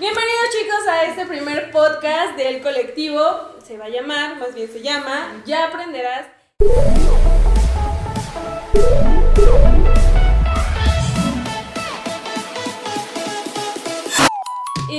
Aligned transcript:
Bienvenidos 0.00 0.48
chicos 0.58 0.88
a 0.88 1.04
este 1.04 1.26
primer 1.26 1.70
podcast 1.70 2.34
del 2.34 2.62
colectivo. 2.62 3.20
Se 3.62 3.76
va 3.76 3.84
a 3.84 3.88
llamar, 3.90 4.38
más 4.38 4.54
bien 4.54 4.66
se 4.72 4.80
llama, 4.80 5.42
Ya 5.44 5.66
aprenderás. 5.66 6.24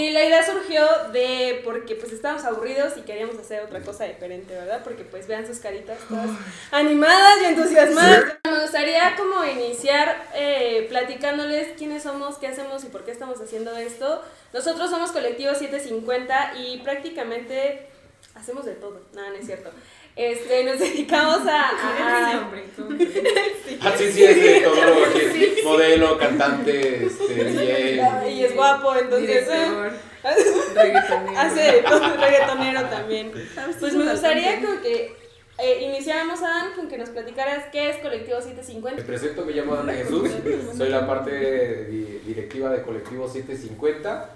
Y 0.02 0.10
la 0.10 0.26
idea 0.26 0.44
surgió 0.44 0.84
de 1.14 1.62
porque 1.64 1.94
pues 1.94 2.12
estábamos 2.12 2.44
aburridos 2.44 2.98
y 2.98 3.02
queríamos 3.02 3.38
hacer 3.38 3.62
otra 3.62 3.82
cosa 3.82 4.06
diferente, 4.06 4.56
¿verdad? 4.56 4.82
Porque 4.84 5.04
pues 5.04 5.28
vean 5.28 5.46
sus 5.46 5.60
caritas 5.60 6.00
todas 6.10 6.28
animadas 6.72 7.40
y 7.44 7.46
entusiasmadas. 7.46 8.38
Me 8.44 8.62
gustaría 8.62 9.16
como 9.16 9.46
iniciar 9.46 10.26
eh, 10.34 10.88
platicándoles 10.90 11.78
quiénes 11.78 12.02
somos, 12.02 12.40
qué 12.40 12.48
hacemos 12.48 12.84
y 12.84 12.88
por 12.88 13.06
qué 13.06 13.12
estamos 13.12 13.40
haciendo 13.42 13.78
esto. 13.78 14.24
Nosotros 14.54 14.90
somos 14.90 15.12
Colectivo 15.12 15.54
750 15.54 16.54
y 16.58 16.80
prácticamente 16.80 17.86
hacemos 18.34 18.66
de 18.66 18.74
todo. 18.74 19.02
Nada, 19.14 19.30
no 19.30 19.36
es 19.36 19.46
cierto. 19.46 19.70
Este, 20.16 20.64
nos 20.66 20.80
dedicamos 20.80 21.48
a... 21.48 21.70
a- 21.70 22.32
a- 22.32 22.52
Ah, 23.84 23.94
sí, 23.98 24.12
sí, 24.12 24.24
es 24.24 24.36
de 24.36 24.62
todo. 24.62 24.76
que 24.76 25.62
Modelo, 25.64 26.18
cantante, 26.20 27.06
este, 27.08 27.34
DJ. 27.46 28.30
y 28.30 28.44
es 28.46 28.56
guapo, 28.56 28.96
entonces... 28.96 29.48
Director, 29.48 29.88
eh, 30.24 30.74
reggaetonero. 30.76 31.40
Hace 31.40 31.82
reggaetonero 32.18 32.84
también. 32.90 33.32
¿Sabes? 33.56 33.78
Pues 33.80 33.94
me 33.96 34.04
es 34.06 34.12
gustaría 34.12 34.62
con 34.64 34.82
que 34.82 35.16
eh, 35.58 35.82
iniciáramos, 35.84 36.42
Adam, 36.44 36.74
con 36.76 36.90
que 36.90 36.98
nos 37.00 37.10
platicaras 37.10 37.66
qué 37.72 37.90
es 37.90 37.98
Colectivo 37.98 38.38
Me 38.38 38.44
750. 38.44 39.04
presento, 39.04 39.46
me 39.46 39.54
llamo 39.54 39.74
Ana 39.76 39.94
Jesús, 39.94 40.30
soy 40.78 40.90
la 40.90 41.08
parte 41.08 41.86
di- 41.86 42.22
directiva 42.26 42.70
de 42.70 42.84
Colectivo 42.84 43.28
750. 43.28 44.36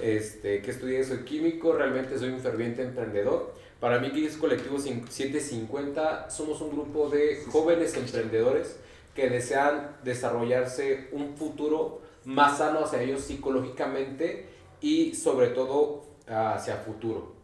Este, 0.00 0.60
que 0.62 0.70
estudié, 0.70 1.02
soy 1.04 1.18
químico, 1.24 1.72
realmente 1.72 2.16
soy 2.18 2.28
un 2.28 2.40
ferviente 2.40 2.82
emprendedor. 2.82 3.54
Para 3.84 3.98
mí, 3.98 4.10
que 4.12 4.24
es 4.24 4.38
Colectivo 4.38 4.78
cin- 4.78 5.06
750? 5.06 6.30
Somos 6.30 6.58
un 6.62 6.70
grupo 6.70 7.10
de 7.10 7.44
jóvenes 7.52 7.94
emprendedores 7.94 8.78
que 9.14 9.28
desean 9.28 9.98
desarrollarse 10.02 11.10
un 11.12 11.36
futuro 11.36 12.00
más 12.24 12.56
sano 12.56 12.82
hacia 12.82 13.02
ellos 13.02 13.20
psicológicamente 13.24 14.48
y 14.80 15.14
sobre 15.14 15.48
todo 15.48 16.06
hacia 16.26 16.76
futuro. 16.78 17.34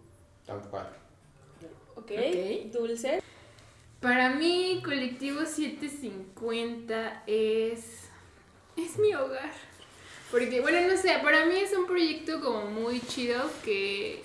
Tal 0.47 0.63
cual. 0.63 0.89
Ok, 1.97 2.11
Ok. 2.11 2.73
dulce. 2.73 3.21
Para 4.01 4.31
mí, 4.31 4.81
Colectivo 4.83 5.45
750 5.45 7.23
es. 7.27 8.09
es 8.79 8.99
mi 8.99 9.15
hogar. 9.15 9.53
Porque, 10.31 10.63
bueno, 10.63 10.79
no 10.91 10.97
sé, 10.97 11.19
para 11.23 11.45
mí 11.45 11.57
es 11.57 11.77
un 11.77 11.85
proyecto 11.87 12.41
como 12.41 12.65
muy 12.71 12.99
chido 13.03 13.43
que, 13.63 14.23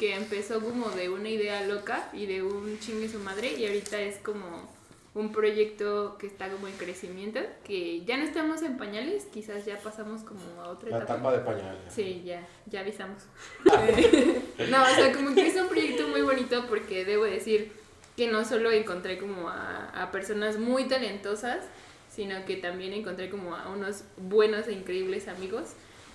que 0.00 0.14
empezó 0.14 0.60
como 0.60 0.88
de 0.88 1.10
una 1.10 1.28
idea 1.28 1.66
loca 1.66 2.08
y 2.14 2.24
de 2.24 2.42
un 2.42 2.78
chingue 2.80 3.06
su 3.06 3.18
madre 3.18 3.52
y 3.52 3.66
ahorita 3.66 4.00
es 4.00 4.16
como 4.16 4.66
un 5.12 5.30
proyecto 5.30 6.16
que 6.18 6.26
está 6.26 6.48
como 6.48 6.68
en 6.68 6.72
crecimiento, 6.78 7.38
que 7.64 8.02
ya 8.06 8.16
no 8.16 8.24
estamos 8.24 8.62
en 8.62 8.78
pañales, 8.78 9.26
quizás 9.26 9.66
ya 9.66 9.76
pasamos 9.76 10.22
como 10.22 10.40
a 10.62 10.68
otra 10.68 10.88
La 10.88 10.96
etapa. 10.96 11.16
tapa 11.16 11.32
de 11.32 11.38
pañal. 11.40 11.78
Sí, 11.90 12.22
ya, 12.24 12.48
ya 12.64 12.80
avisamos. 12.80 13.24
no, 13.64 14.82
o 14.82 14.94
sea, 14.94 15.12
como 15.12 15.34
que 15.34 15.48
es 15.48 15.56
un 15.56 15.68
proyecto 15.68 16.08
muy 16.08 16.22
bonito 16.22 16.64
porque 16.66 17.04
debo 17.04 17.24
decir 17.24 17.70
que 18.16 18.26
no 18.26 18.46
solo 18.46 18.70
encontré 18.70 19.18
como 19.18 19.50
a, 19.50 19.90
a 19.90 20.10
personas 20.10 20.56
muy 20.56 20.88
talentosas, 20.88 21.66
sino 22.08 22.46
que 22.46 22.56
también 22.56 22.94
encontré 22.94 23.28
como 23.28 23.54
a 23.54 23.68
unos 23.68 24.04
buenos 24.16 24.66
e 24.66 24.72
increíbles 24.72 25.28
amigos. 25.28 25.74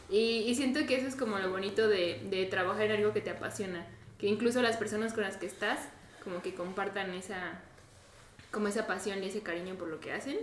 Y, 0.10 0.44
y 0.48 0.56
siento 0.56 0.86
que 0.86 0.96
eso 0.98 1.08
es 1.08 1.16
como 1.16 1.40
lo 1.40 1.50
bonito 1.50 1.88
de, 1.88 2.22
de 2.30 2.46
trabajar 2.46 2.84
en 2.86 2.92
algo 2.94 3.14
que 3.14 3.22
te 3.22 3.32
apasiona, 3.32 3.86
que 4.20 4.28
incluso 4.28 4.62
las 4.62 4.78
personas 4.78 5.14
con 5.14 5.24
las 5.24 5.38
que 5.38 5.46
estás 5.48 5.80
como 6.24 6.42
que 6.42 6.54
compartan 6.54 7.14
esa, 7.14 7.60
como 8.52 8.68
esa 8.68 8.88
pasión 8.88 9.24
y 9.24 9.28
ese 9.28 9.42
cariño 9.42 9.76
por 9.76 9.88
lo 9.88 10.00
que 10.00 10.12
hacen. 10.12 10.38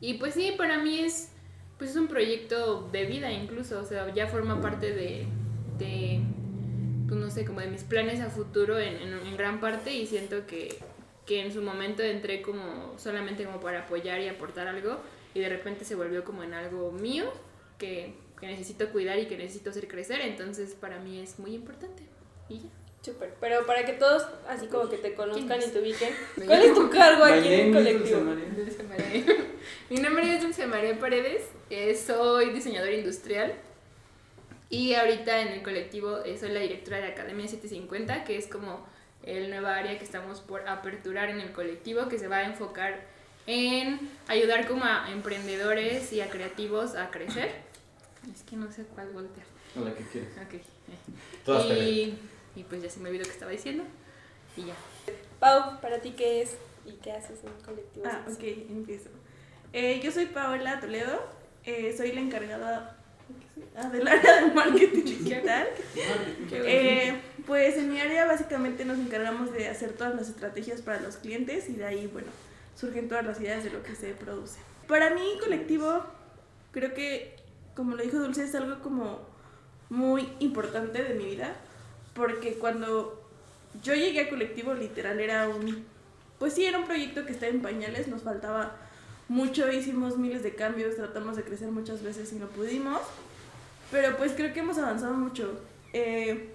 Y 0.00 0.14
pues 0.14 0.34
sí, 0.34 0.54
para 0.56 0.78
mí 0.78 1.00
es, 1.00 1.30
pues 1.78 1.90
es 1.90 1.96
un 1.96 2.08
proyecto 2.08 2.88
de 2.92 3.04
vida 3.06 3.30
incluso, 3.32 3.80
o 3.80 3.84
sea, 3.84 4.12
ya 4.14 4.26
forma 4.26 4.60
parte 4.60 4.92
de, 4.92 5.26
de 5.78 6.20
pues 7.08 7.18
no 7.20 7.30
sé, 7.30 7.44
como 7.44 7.60
de 7.60 7.68
mis 7.68 7.84
planes 7.84 8.20
a 8.20 8.28
futuro 8.30 8.78
en, 8.78 8.96
en- 8.96 9.26
en 9.26 9.36
gran 9.36 9.60
parte 9.60 9.92
y 9.94 10.06
siento 10.06 10.46
que, 10.46 10.78
que 11.26 11.40
en 11.40 11.52
su 11.52 11.62
momento 11.62 12.02
entré 12.02 12.42
como 12.42 12.94
solamente 12.98 13.44
como 13.44 13.60
para 13.60 13.80
apoyar 13.80 14.20
y 14.20 14.28
aportar 14.28 14.66
algo 14.68 14.98
y 15.34 15.40
de 15.40 15.48
repente 15.48 15.84
se 15.84 15.94
volvió 15.94 16.24
como 16.24 16.42
en 16.42 16.52
algo 16.54 16.92
mío 16.92 17.32
que, 17.78 18.14
que 18.40 18.46
necesito 18.46 18.90
cuidar 18.90 19.18
y 19.18 19.26
que 19.26 19.36
necesito 19.36 19.70
hacer 19.70 19.88
crecer, 19.88 20.20
entonces 20.20 20.74
para 20.74 20.98
mí 21.00 21.20
es 21.20 21.38
muy 21.38 21.54
importante. 21.54 22.02
Y 22.48 22.58
ya. 22.60 22.68
Súper. 23.00 23.32
Pero 23.40 23.64
para 23.64 23.84
que 23.84 23.92
todos 23.92 24.26
así 24.48 24.66
como 24.66 24.88
que 24.88 24.98
te 24.98 25.14
conozcan 25.14 25.58
¿Quién 25.58 25.70
y 25.70 25.72
te 25.72 25.80
ubiquen, 25.80 26.12
¿cuál 26.46 26.62
es 26.62 26.74
tu 26.74 26.90
cargo 26.90 27.24
aquí 27.24 27.46
en 27.46 27.66
el 27.68 27.72
colectivo? 27.72 28.20
María. 28.22 28.48
Dulce 28.56 28.82
María. 28.82 29.24
Mi 29.90 29.96
nombre 29.98 30.34
es 30.34 30.42
Dulce 30.42 30.66
María 30.66 30.98
Paredes, 30.98 31.42
eh, 31.70 31.94
soy 31.94 32.50
diseñadora 32.50 32.92
industrial 32.92 33.54
y 34.70 34.94
ahorita 34.94 35.40
en 35.40 35.48
el 35.48 35.62
colectivo 35.62 36.18
eh, 36.24 36.36
soy 36.38 36.50
la 36.50 36.60
directora 36.60 36.98
de 36.98 37.06
Academia 37.06 37.46
750, 37.46 38.24
que 38.24 38.36
es 38.36 38.48
como 38.48 38.84
el 39.22 39.50
nueva 39.50 39.76
área 39.76 39.96
que 39.98 40.04
estamos 40.04 40.40
por 40.40 40.68
aperturar 40.68 41.30
en 41.30 41.40
el 41.40 41.52
colectivo, 41.52 42.08
que 42.08 42.18
se 42.18 42.28
va 42.28 42.38
a 42.38 42.44
enfocar 42.44 43.00
en 43.46 44.10
ayudar 44.26 44.66
como 44.66 44.84
a 44.84 45.10
emprendedores 45.10 46.12
y 46.12 46.20
a 46.20 46.28
creativos 46.28 46.94
a 46.96 47.10
crecer. 47.10 47.67
Es 48.32 48.42
que 48.42 48.56
no 48.56 48.70
sé 48.70 48.84
cuál 48.94 49.10
voltear. 49.10 49.46
A 49.76 49.80
la 49.80 49.94
que 49.94 50.04
quieras. 50.04 50.30
Ok. 50.46 50.54
eh. 50.54 50.64
Todas 51.44 51.66
y, 51.66 52.18
y 52.56 52.64
pues 52.64 52.82
ya 52.82 52.90
se 52.90 53.00
me 53.00 53.08
olvidó 53.08 53.24
que 53.24 53.30
estaba 53.30 53.50
diciendo 53.50 53.84
y 54.56 54.66
ya. 54.66 54.74
Pau, 55.40 55.80
¿para 55.80 56.00
ti 56.00 56.12
qué 56.16 56.42
es 56.42 56.56
y 56.84 56.92
qué 56.92 57.12
haces 57.12 57.38
en 57.44 57.52
colectivo? 57.64 58.06
Ah, 58.06 58.24
ok, 58.26 58.42
empiezo. 58.70 59.10
Eh, 59.72 60.00
yo 60.02 60.10
soy 60.10 60.26
Paola 60.26 60.80
Toledo, 60.80 61.20
eh, 61.64 61.94
soy 61.96 62.12
la 62.12 62.20
encargada 62.20 62.96
ah, 63.76 63.88
del 63.90 64.06
área 64.08 64.42
de 64.42 64.54
marketing 64.54 65.04
digital. 65.04 65.68
Eh, 66.50 67.20
pues 67.46 67.76
en 67.76 67.90
mi 67.90 68.00
área 68.00 68.26
básicamente 68.26 68.84
nos 68.84 68.98
encargamos 68.98 69.52
de 69.52 69.68
hacer 69.68 69.92
todas 69.92 70.14
las 70.14 70.28
estrategias 70.28 70.80
para 70.82 71.00
los 71.00 71.16
clientes 71.16 71.68
y 71.68 71.74
de 71.74 71.84
ahí, 71.84 72.06
bueno, 72.06 72.28
surgen 72.74 73.08
todas 73.08 73.24
las 73.24 73.40
ideas 73.40 73.62
de 73.64 73.70
lo 73.70 73.82
que 73.82 73.94
se 73.94 74.12
produce. 74.14 74.58
Para 74.86 75.10
mí, 75.10 75.38
colectivo, 75.40 76.02
creo 76.72 76.94
que, 76.94 77.36
como 77.78 77.94
lo 77.94 78.02
dijo 78.02 78.18
Dulce, 78.18 78.42
es 78.42 78.56
algo 78.56 78.80
como 78.80 79.20
muy 79.88 80.28
importante 80.40 81.00
de 81.00 81.14
mi 81.14 81.26
vida, 81.26 81.54
porque 82.12 82.54
cuando 82.54 83.24
yo 83.84 83.94
llegué 83.94 84.22
a 84.22 84.28
colectivo, 84.28 84.74
literal, 84.74 85.20
era 85.20 85.48
un, 85.48 85.86
pues 86.40 86.54
sí, 86.54 86.64
era 86.64 86.80
un 86.80 86.86
proyecto 86.86 87.24
que 87.24 87.30
estaba 87.30 87.52
en 87.52 87.62
pañales, 87.62 88.08
nos 88.08 88.24
faltaba 88.24 88.74
mucho, 89.28 89.70
hicimos 89.70 90.18
miles 90.18 90.42
de 90.42 90.56
cambios, 90.56 90.96
tratamos 90.96 91.36
de 91.36 91.44
crecer 91.44 91.70
muchas 91.70 92.02
veces 92.02 92.32
y 92.32 92.36
no 92.40 92.48
pudimos, 92.48 93.00
pero 93.92 94.16
pues 94.16 94.32
creo 94.32 94.52
que 94.52 94.58
hemos 94.58 94.76
avanzado 94.78 95.14
mucho. 95.14 95.60
Eh, 95.92 96.50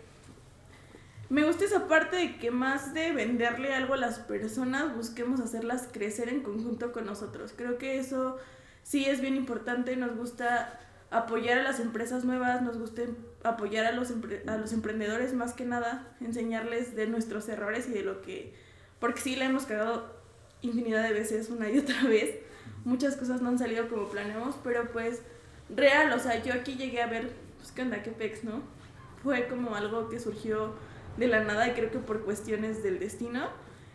me 1.30 1.46
gusta 1.46 1.64
esa 1.64 1.88
parte 1.88 2.18
de 2.18 2.36
que 2.36 2.52
más 2.52 2.94
de 2.94 3.14
venderle 3.14 3.74
algo 3.74 3.94
a 3.94 3.98
las 3.98 4.20
personas, 4.20 4.94
busquemos 4.94 5.40
hacerlas 5.40 5.88
crecer 5.90 6.28
en 6.28 6.44
conjunto 6.44 6.92
con 6.92 7.06
nosotros. 7.06 7.54
Creo 7.56 7.78
que 7.78 7.98
eso 7.98 8.38
sí 8.84 9.06
es 9.06 9.22
bien 9.22 9.38
importante, 9.38 9.96
nos 9.96 10.18
gusta 10.18 10.82
apoyar 11.14 11.60
a 11.60 11.64
las 11.64 11.80
empresas 11.80 12.26
nuevas, 12.26 12.62
nos 12.62 12.78
gusta 12.78 13.04
apoyar 13.44 13.86
a 13.86 13.92
los, 13.92 14.12
empre- 14.12 14.48
a 14.50 14.58
los 14.58 14.74
emprendedores 14.74 15.34
más 15.34 15.54
que 15.54 15.66
nada, 15.66 16.16
enseñarles 16.22 16.96
de 16.96 17.08
nuestros 17.08 17.48
errores 17.50 17.88
y 17.88 17.92
de 17.92 18.04
lo 18.04 18.22
que... 18.22 18.54
Porque 19.00 19.22
sí, 19.22 19.36
la 19.36 19.46
hemos 19.46 19.66
cagado 19.66 20.16
infinidad 20.62 21.04
de 21.04 21.14
veces, 21.14 21.50
una 21.50 21.70
y 21.70 21.78
otra 21.80 22.04
vez. 22.04 22.40
Muchas 22.86 23.16
cosas 23.16 23.42
no 23.42 23.50
han 23.50 23.60
salido 23.60 23.88
como 23.90 24.10
planeamos, 24.10 24.56
pero 24.64 24.92
pues 24.92 25.22
real, 25.70 26.12
o 26.14 26.20
sea, 26.20 26.42
yo 26.42 26.54
aquí 26.54 26.76
llegué 26.76 27.02
a 27.02 27.08
ver, 27.08 27.32
pues 27.58 27.72
qué 27.72 27.82
onda, 27.82 28.02
qué 28.04 28.12
pex, 28.12 28.44
¿no? 28.44 28.62
Fue 29.22 29.48
como 29.48 29.76
algo 29.76 30.10
que 30.10 30.20
surgió 30.20 30.74
de 31.18 31.28
la 31.28 31.44
nada 31.44 31.68
y 31.68 31.72
creo 31.74 31.92
que 31.92 32.00
por 32.00 32.24
cuestiones 32.24 32.82
del 32.84 33.00
destino, 33.00 33.50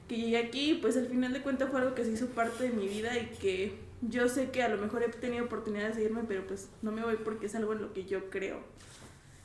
que 0.09 0.17
llegué 0.17 0.38
aquí 0.38 0.71
y 0.71 0.75
pues 0.75 0.97
al 0.97 1.06
final 1.09 1.32
de 1.32 1.43
cuentas 1.43 1.69
fue 1.71 1.81
algo 1.81 1.94
que 1.94 2.05
se 2.05 2.12
hizo 2.12 2.29
parte 2.29 2.64
de 2.64 2.71
mi 2.71 2.87
vida 2.88 3.19
y 3.19 3.26
que 3.41 3.88
yo 4.03 4.29
sé 4.29 4.50
que 4.50 4.62
a 4.62 4.69
lo 4.69 4.79
mejor 4.79 5.03
he 5.03 5.09
tenido 5.09 5.45
oportunidad 5.45 5.89
de 5.89 5.95
seguirme, 5.95 6.23
pero 6.27 6.47
pues 6.47 6.69
no 6.83 6.93
me 6.93 7.03
voy 7.03 7.17
porque 7.17 7.47
es 7.47 7.55
algo 7.55 7.73
en 7.73 7.83
lo 7.83 7.93
que 7.93 8.05
yo 8.05 8.31
creo. 8.31 8.61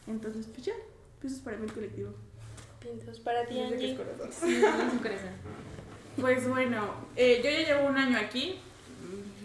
Entonces, 0.07 0.47
pues 0.47 0.65
ya, 0.65 0.73
pues 1.19 1.33
eso 1.33 1.39
es 1.39 1.45
para 1.45 1.57
mí 1.57 1.65
el 1.65 1.73
colectivo. 1.73 2.13
Pintos 2.79 3.19
para 3.19 3.45
ti, 3.45 3.59
Angie. 3.59 3.97
Sí. 4.31 4.61
Pues 6.19 6.47
bueno, 6.47 6.93
eh, 7.15 7.41
yo 7.43 7.49
ya 7.49 7.75
llevo 7.75 7.87
un 7.87 7.97
año 7.97 8.17
aquí, 8.19 8.59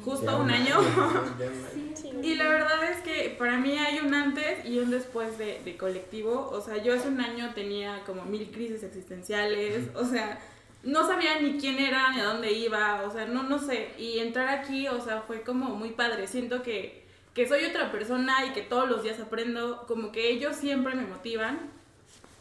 justo 0.05 0.39
un 0.39 0.51
año. 0.51 0.77
Sí, 1.95 2.13
Y 2.23 2.37
la 2.37 2.49
verdad 2.49 2.93
es 2.93 2.99
que 2.99 3.35
para 3.37 3.59
mí 3.59 3.77
hay 3.77 3.99
un 3.99 4.15
antes 4.15 4.65
y 4.65 4.79
un 4.79 4.91
después 4.91 5.37
de, 5.37 5.61
de 5.65 5.77
colectivo. 5.77 6.49
O 6.53 6.61
sea, 6.61 6.81
yo 6.81 6.95
hace 6.95 7.09
un 7.09 7.21
año 7.21 7.53
tenía 7.55 8.05
como 8.05 8.25
mil 8.25 8.51
crisis 8.53 8.85
existenciales. 8.85 9.89
O 9.95 10.05
sea, 10.05 10.39
no 10.89 11.07
sabía 11.07 11.39
ni 11.39 11.59
quién 11.59 11.79
era 11.79 12.11
ni 12.13 12.21
a 12.21 12.25
dónde 12.25 12.53
iba. 12.53 13.03
O 13.03 13.11
sea, 13.11 13.27
no, 13.27 13.43
no 13.43 13.59
sé. 13.59 13.91
Y 13.99 14.19
entrar 14.21 14.49
aquí, 14.49 14.89
o 14.89 15.01
sea, 15.01 15.23
fue 15.23 15.43
como 15.43 15.77
muy 15.77 15.91
padre. 15.91 16.27
Siento 16.27 16.63
que, 16.63 17.07
que 17.35 17.47
soy 17.47 17.65
otra 17.67 17.93
persona 17.93 18.47
y 18.47 18.53
que 18.53 18.63
todos 18.63 18.89
los 18.89 19.03
días 19.03 19.21
aprendo, 19.21 19.85
como 19.87 20.13
que 20.13 20.31
ellos 20.31 20.57
siempre 20.57 20.95
me 20.95 21.07
motivan. 21.07 21.71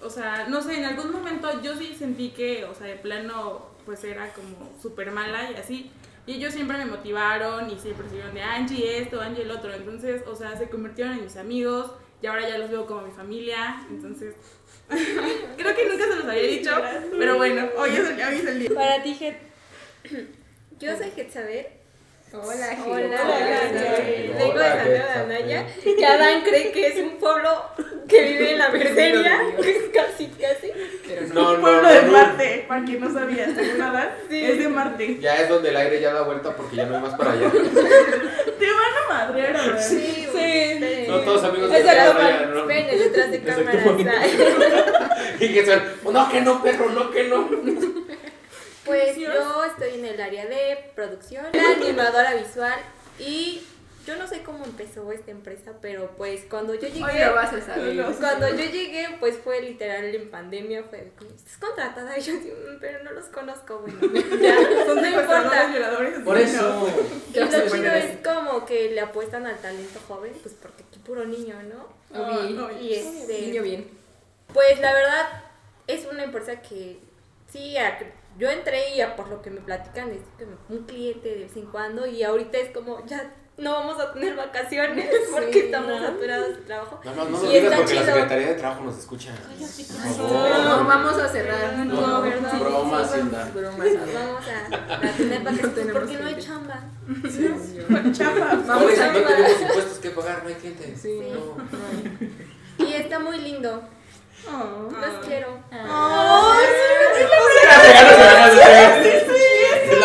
O 0.02 0.10
sea, 0.10 0.48
no 0.48 0.62
sé, 0.62 0.78
en 0.78 0.86
algún 0.86 1.12
momento 1.12 1.62
yo 1.62 1.76
sí 1.76 1.94
sentí 1.94 2.30
que, 2.30 2.64
o 2.64 2.74
sea, 2.74 2.88
de 2.88 2.96
plano, 2.96 3.66
pues 3.86 4.04
era 4.06 4.32
como 4.34 4.72
súper 4.82 5.12
mala 5.12 5.52
y 5.52 5.56
así. 5.56 5.92
Y 6.26 6.36
ellos 6.36 6.54
siempre 6.54 6.78
me 6.78 6.86
motivaron 6.86 7.70
y 7.70 7.78
siempre 7.78 8.06
estuvieron 8.06 8.34
de 8.34 8.44
Angie 8.44 9.00
esto, 9.00 9.20
Angie 9.20 9.44
el 9.44 9.52
otro. 9.52 9.74
Entonces, 9.74 10.24
o 10.26 10.36
sea, 10.36 10.56
se 10.58 10.70
convirtieron 10.70 11.16
en 11.16 11.24
mis 11.26 11.36
amigos 11.36 11.92
y 12.22 12.28
ahora 12.28 12.48
ya 12.48 12.58
los 12.58 12.70
veo 12.70 12.86
como 12.86 13.02
mi 13.02 13.12
familia. 13.12 13.82
Entonces, 13.90 14.36
creo 15.58 15.76
que 15.76 15.86
nunca 15.86 16.04
se 16.06 16.16
los 16.16 16.26
había 16.26 16.44
dicho, 16.44 16.72
pero 17.18 17.38
bueno, 17.38 17.68
hoy 17.78 17.90
es 17.92 18.00
el, 18.00 18.06
hoy 18.16 18.36
es 18.36 18.46
el 18.46 18.60
día. 18.60 18.70
Para 18.74 19.04
ti, 19.04 19.16
Jet. 19.16 19.38
Yo 20.80 20.96
soy 20.98 21.12
Getsaber. 21.16 21.78
Hola, 22.34 22.44
Hola, 22.44 22.76
Gil. 22.76 22.92
hola, 22.92 23.22
Hola, 23.24 23.98
Vengo 24.38 24.60
de 24.60 24.60
Hola, 24.60 24.76
Santiago 24.84 25.08
de 25.08 25.14
Anaya. 25.14 25.66
Que 25.82 26.06
Adán 26.06 26.42
cree 26.44 26.72
que 26.74 26.88
es 26.88 26.98
un 27.00 27.18
pueblo 27.20 27.50
que 28.08 28.22
vive 28.22 28.52
en 28.52 28.58
la 28.58 28.70
Berseria. 28.72 29.40
Casi, 29.94 30.28
casi. 30.28 30.72
Pero 31.08 31.28
no. 31.28 31.34
No, 31.34 31.52
Un 31.56 31.62
pueblo 31.62 31.82
no, 31.82 31.90
de 31.90 32.02
no. 32.04 32.12
Marte, 32.12 32.66
para 32.68 32.86
quien 32.86 33.00
no 33.00 33.14
sabía, 33.14 33.46
según 33.56 33.82
Adán, 33.82 34.10
Sí. 34.30 34.44
es 34.44 34.60
de 34.60 34.70
Marte. 34.70 35.18
Ya 35.20 35.36
es 35.42 35.50
donde 35.50 35.70
el 35.70 35.78
aire 35.78 36.02
ya 36.02 36.14
da 36.14 36.22
vuelta 36.24 36.56
porque 36.56 36.76
ya 36.76 36.86
no 36.86 36.96
hay 36.96 37.02
más 37.02 37.16
para 37.16 37.32
allá. 37.32 37.52
Te 37.52 38.66
van 38.72 38.94
a 39.06 39.14
madrear, 39.14 39.54
¿verdad? 39.54 39.82
Sí, 39.82 40.28
Sí. 40.32 41.06
No 41.08 41.20
todos 41.22 41.44
amigos 41.46 41.72
de 41.72 41.84
ya, 41.84 42.14
no. 42.46 42.60
Esperen, 42.62 43.00
detrás 43.00 43.32
de 43.32 43.42
cámaras. 43.42 43.84
Y 45.40 45.54
que 45.54 45.66
son, 45.66 46.14
no, 46.14 46.30
que 46.30 46.42
no, 46.42 46.64
perro, 46.64 46.90
no, 46.90 47.12
que 47.12 47.24
no. 47.26 47.48
Pues 48.86 49.16
yo 49.18 49.64
estoy 49.66 50.00
en 50.00 50.06
el 50.06 50.20
área 50.22 50.46
de 50.46 50.92
producción, 50.96 51.46
la 51.54 51.72
animadora 51.72 52.34
visual 52.36 52.80
y 53.20 53.62
yo 54.08 54.16
no 54.16 54.26
sé 54.26 54.42
cómo 54.42 54.64
empezó 54.64 55.12
esta 55.12 55.32
empresa, 55.32 55.74
pero 55.82 56.12
pues 56.16 56.46
cuando 56.50 56.74
yo 56.74 56.88
llegué, 56.88 57.04
Hoy 57.04 57.20
lo 57.26 57.36
vas 57.36 57.52
a 57.54 57.60
saber. 57.62 58.06
cuando 58.20 58.48
yo 58.50 58.64
llegué, 58.72 59.06
pues 59.20 59.38
fue 59.38 59.62
literal 59.62 60.06
en 60.06 60.32
pandemia, 60.32 60.84
fue 60.90 61.12
como, 61.20 61.30
¿estás 61.32 61.58
contratada? 61.58 62.18
Y 62.18 62.22
yo 62.22 62.34
digo, 62.40 62.56
"Mm, 62.56 62.80
pero 62.80 63.04
no 63.04 63.12
los 63.12 63.26
conozco, 63.26 63.80
bueno, 63.80 64.00
ya, 64.42 64.56
Son 64.86 65.02
no 65.02 65.08
importa. 65.08 65.70
Por 66.24 66.38
eso. 66.38 66.88
Y 67.34 67.40
lo 67.40 67.48
chido 67.48 67.92
es 67.94 68.18
como 68.26 68.66
que 68.66 68.92
le 68.92 69.02
apuestan 69.02 69.46
al 69.46 69.58
talento 69.58 70.00
joven, 70.08 70.32
pues 70.42 70.56
porque 70.56 70.84
aquí 70.88 71.00
puro 71.00 71.26
niño, 71.26 71.56
¿no? 71.64 71.88
Obvio. 72.18 72.72
Y 72.82 72.94
este, 72.94 73.42
Niño 73.42 73.62
bien. 73.64 73.90
Pues 74.54 74.80
la 74.80 74.94
verdad 74.94 75.44
es 75.88 76.06
una 76.06 76.24
empresa 76.24 76.62
que 76.62 77.00
sí, 77.52 77.76
a- 77.78 78.00
yo 78.40 78.50
entré 78.50 78.96
y 78.96 79.02
a- 79.02 79.18
por 79.18 79.28
lo 79.28 79.42
que 79.42 79.50
me 79.50 79.60
platican 79.60 80.12
es 80.12 80.22
que 80.38 80.46
un 80.74 80.86
cliente 80.86 81.28
de 81.28 81.36
vez 81.44 81.58
en 81.58 81.66
cuando 81.66 82.08
y 82.08 82.24
ahorita 82.24 82.58
es 82.58 82.70
como 82.72 83.06
ya 83.06 83.34
no 83.58 83.72
vamos 83.72 84.00
a 84.00 84.14
tener 84.14 84.36
vacaciones 84.36 85.10
porque 85.32 85.52
Sí, 85.54 85.60
estamos 85.60 85.90
¿no? 85.90 86.00
saturados 86.08 86.48
de 86.50 86.56
trabajo. 86.62 87.00
Más 87.04 87.16
no 87.16 87.24
Y 87.24 87.30
nos 87.30 87.42
digas 87.42 87.64
está 87.64 87.78
porque 87.78 87.94
la 87.96 88.02
chido. 88.02 88.14
Secretaría 88.14 88.48
de 88.50 88.54
Trabajo 88.56 88.84
nos 88.84 88.98
escucha. 89.00 89.32
Por 89.34 90.18
No, 90.18 90.30
favor. 90.30 90.86
vamos 90.88 91.18
a 91.18 91.28
cerrar. 91.30 91.74
No, 91.78 92.22
¿verdad? 92.22 92.60
Broma, 92.60 93.00
Hacienda. 93.02 93.52
Bromas. 93.54 93.88
Vamos 94.14 94.44
a, 94.48 95.08
a 95.08 95.12
tener 95.14 95.40
vacaciones 95.44 95.76
tenemos 95.76 96.00
porque 96.02 96.18
no 96.18 96.28
hay 96.28 96.38
chamba. 96.40 96.80
Chapa. 98.12 98.50
Por 98.52 98.66
Vamos 98.68 99.00
a 99.00 99.08
no 99.12 99.20
tenemos 99.22 99.62
impuestos 99.62 99.98
que 100.00 100.10
pagar, 100.12 100.44
no 100.44 100.50
hay 100.50 100.56
gente. 100.62 100.96
Sí. 100.96 101.20
No. 101.34 101.58
Y 102.86 102.94
está 102.94 103.18
muy 103.18 103.40
lindo. 103.40 103.82
Oh. 104.48 104.90
Los 104.92 105.26
quiero. 105.26 105.58
Es 109.04 109.17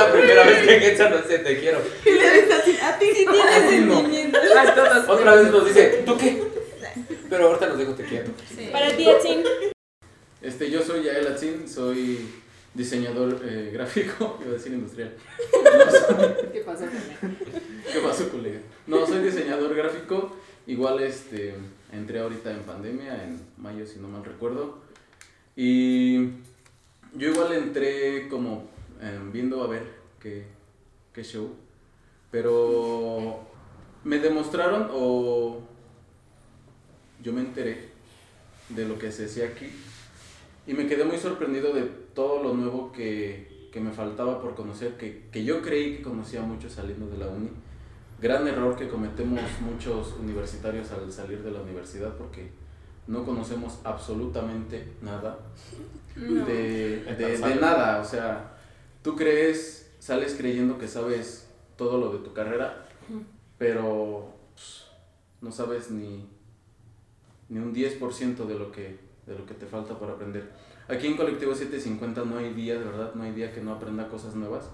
la 0.06 0.12
primera 0.12 0.44
vez 0.44 0.66
que 0.66 0.80
Getza 0.80 1.08
nos 1.08 1.28
dice 1.28 1.38
te 1.40 1.60
quiero. 1.60 1.80
Y 2.04 2.10
le 2.10 2.32
dices 2.32 2.60
así, 2.60 2.78
a 2.80 2.98
ti 2.98 3.06
sí 3.14 3.26
tienes 3.30 4.74
todos. 4.74 5.08
Otra 5.08 5.34
vez 5.36 5.50
nos 5.50 5.66
dice, 5.66 6.02
¿tú 6.04 6.16
qué? 6.16 6.42
Pero 7.30 7.48
ahorita 7.48 7.68
nos 7.68 7.78
dijo 7.78 7.94
te 7.94 8.04
quiero. 8.04 8.32
Para 8.70 8.96
ti, 8.96 9.08
Etsin. 9.08 9.44
Este, 10.40 10.70
yo 10.70 10.82
soy 10.82 11.04
Yael 11.04 11.28
Atzin, 11.28 11.68
soy 11.68 12.28
diseñador 12.74 13.40
eh, 13.44 13.70
gráfico, 13.72 14.38
iba 14.42 14.50
a 14.50 14.54
decir 14.54 14.72
industrial. 14.72 15.14
¿Qué 16.52 16.60
pasa 16.60 16.86
con 16.86 16.96
él? 16.96 17.36
¿Qué 17.92 18.00
pasó, 18.00 18.28
colega? 18.28 18.60
No, 18.86 19.06
soy 19.06 19.20
diseñador 19.20 19.74
gráfico, 19.74 20.36
igual 20.66 21.02
este, 21.02 21.54
entré 21.92 22.18
ahorita 22.18 22.50
en 22.50 22.60
pandemia, 22.60 23.22
en 23.24 23.40
mayo 23.56 23.86
si 23.86 24.00
no 24.00 24.08
mal 24.08 24.24
recuerdo. 24.24 24.80
Y 25.54 26.30
yo 27.14 27.28
igual 27.30 27.52
entré 27.52 28.26
como 28.28 28.68
viendo 29.32 29.62
a 29.62 29.66
ver 29.66 29.82
qué, 30.20 30.46
qué 31.12 31.22
show, 31.24 31.50
pero 32.30 33.40
me 34.04 34.18
demostraron 34.18 34.88
o 34.92 35.60
yo 37.22 37.32
me 37.32 37.40
enteré 37.40 37.88
de 38.68 38.86
lo 38.86 38.98
que 38.98 39.12
se 39.12 39.26
hacía 39.26 39.46
aquí 39.46 39.66
y 40.66 40.74
me 40.74 40.86
quedé 40.86 41.04
muy 41.04 41.18
sorprendido 41.18 41.72
de 41.72 41.82
todo 42.14 42.42
lo 42.42 42.54
nuevo 42.54 42.92
que, 42.92 43.68
que 43.72 43.80
me 43.80 43.90
faltaba 43.92 44.40
por 44.40 44.54
conocer, 44.54 44.96
que, 44.96 45.28
que 45.30 45.44
yo 45.44 45.62
creí 45.62 45.96
que 45.96 46.02
conocía 46.02 46.42
mucho 46.42 46.68
saliendo 46.70 47.06
de 47.08 47.18
la 47.18 47.28
uni. 47.28 47.50
Gran 48.20 48.46
error 48.46 48.76
que 48.76 48.88
cometemos 48.88 49.40
muchos 49.60 50.14
universitarios 50.20 50.90
al 50.92 51.10
salir 51.12 51.42
de 51.42 51.50
la 51.50 51.60
universidad 51.60 52.14
porque 52.16 52.50
no 53.08 53.24
conocemos 53.24 53.80
absolutamente 53.82 54.92
nada 55.02 55.38
de, 56.44 57.04
de- 57.16 57.36
de 57.48 57.60
nada. 57.60 58.00
O 58.00 58.04
sea, 58.04 58.51
tú 59.02 59.16
crees, 59.16 59.90
sales 59.98 60.34
creyendo 60.36 60.78
que 60.78 60.88
sabes 60.88 61.48
todo 61.76 61.98
lo 61.98 62.12
de 62.12 62.18
tu 62.18 62.32
carrera, 62.32 62.86
pero 63.58 64.34
pues, 64.54 64.84
no 65.40 65.52
sabes 65.52 65.90
ni, 65.90 66.28
ni 67.48 67.58
un 67.58 67.74
10% 67.74 68.46
de 68.46 68.54
lo, 68.54 68.72
que, 68.72 68.98
de 69.26 69.38
lo 69.38 69.46
que 69.46 69.54
te 69.54 69.66
falta 69.66 69.98
por 69.98 70.10
aprender. 70.10 70.50
Aquí 70.88 71.06
en 71.06 71.16
Colectivo 71.16 71.54
750 71.54 72.24
no 72.24 72.38
hay 72.38 72.52
día, 72.54 72.78
de 72.78 72.84
verdad, 72.84 73.14
no 73.14 73.22
hay 73.22 73.32
día 73.32 73.52
que 73.52 73.60
no 73.60 73.72
aprenda 73.72 74.08
cosas 74.08 74.34
nuevas. 74.34 74.68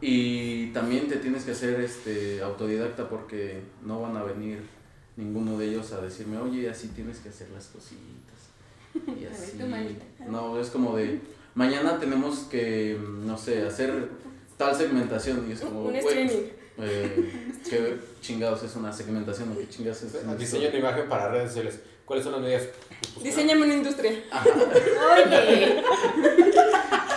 Y 0.00 0.68
también 0.68 1.08
te 1.08 1.16
tienes 1.16 1.44
que 1.44 1.52
hacer 1.52 1.80
este, 1.80 2.42
autodidacta 2.42 3.08
porque 3.08 3.62
no 3.82 4.02
van 4.02 4.16
a 4.16 4.22
venir 4.22 4.62
ninguno 5.16 5.58
de 5.58 5.68
ellos 5.68 5.92
a 5.92 6.00
decirme, 6.00 6.38
oye, 6.38 6.68
así 6.68 6.88
tienes 6.88 7.18
que 7.18 7.30
hacer 7.30 7.48
las 7.50 7.68
cositas. 7.68 9.18
Y 9.18 9.24
así. 9.32 9.58
No, 10.28 10.58
es 10.58 10.70
como 10.70 10.96
de, 10.96 11.20
mañana 11.54 11.98
tenemos 11.98 12.40
que, 12.50 12.98
no 13.24 13.36
sé, 13.38 13.62
hacer 13.62 14.08
tal 14.56 14.74
segmentación. 14.74 15.46
Y 15.48 15.52
es 15.52 15.60
como, 15.60 15.82
Un 15.84 15.90
"Güey, 15.92 15.98
streaming. 16.04 16.48
eh, 16.78 17.50
¿Qué 17.68 17.96
chingados 18.20 18.62
es 18.62 18.74
una 18.76 18.92
segmentación 18.92 19.52
o 19.52 19.58
qué 19.58 19.68
chingados 19.68 20.02
es 20.02 20.14
una 20.24 20.34
Diseño 20.36 20.70
de 20.70 20.78
imagen 20.78 21.08
para 21.08 21.28
redes 21.30 21.48
sociales. 21.50 21.80
¿Cuáles 22.04 22.24
son 22.24 22.32
las 22.34 22.42
medidas? 22.42 22.64
Diseñame 23.22 23.62
una 23.64 23.74
industria. 23.74 24.10
Oye, 24.12 25.82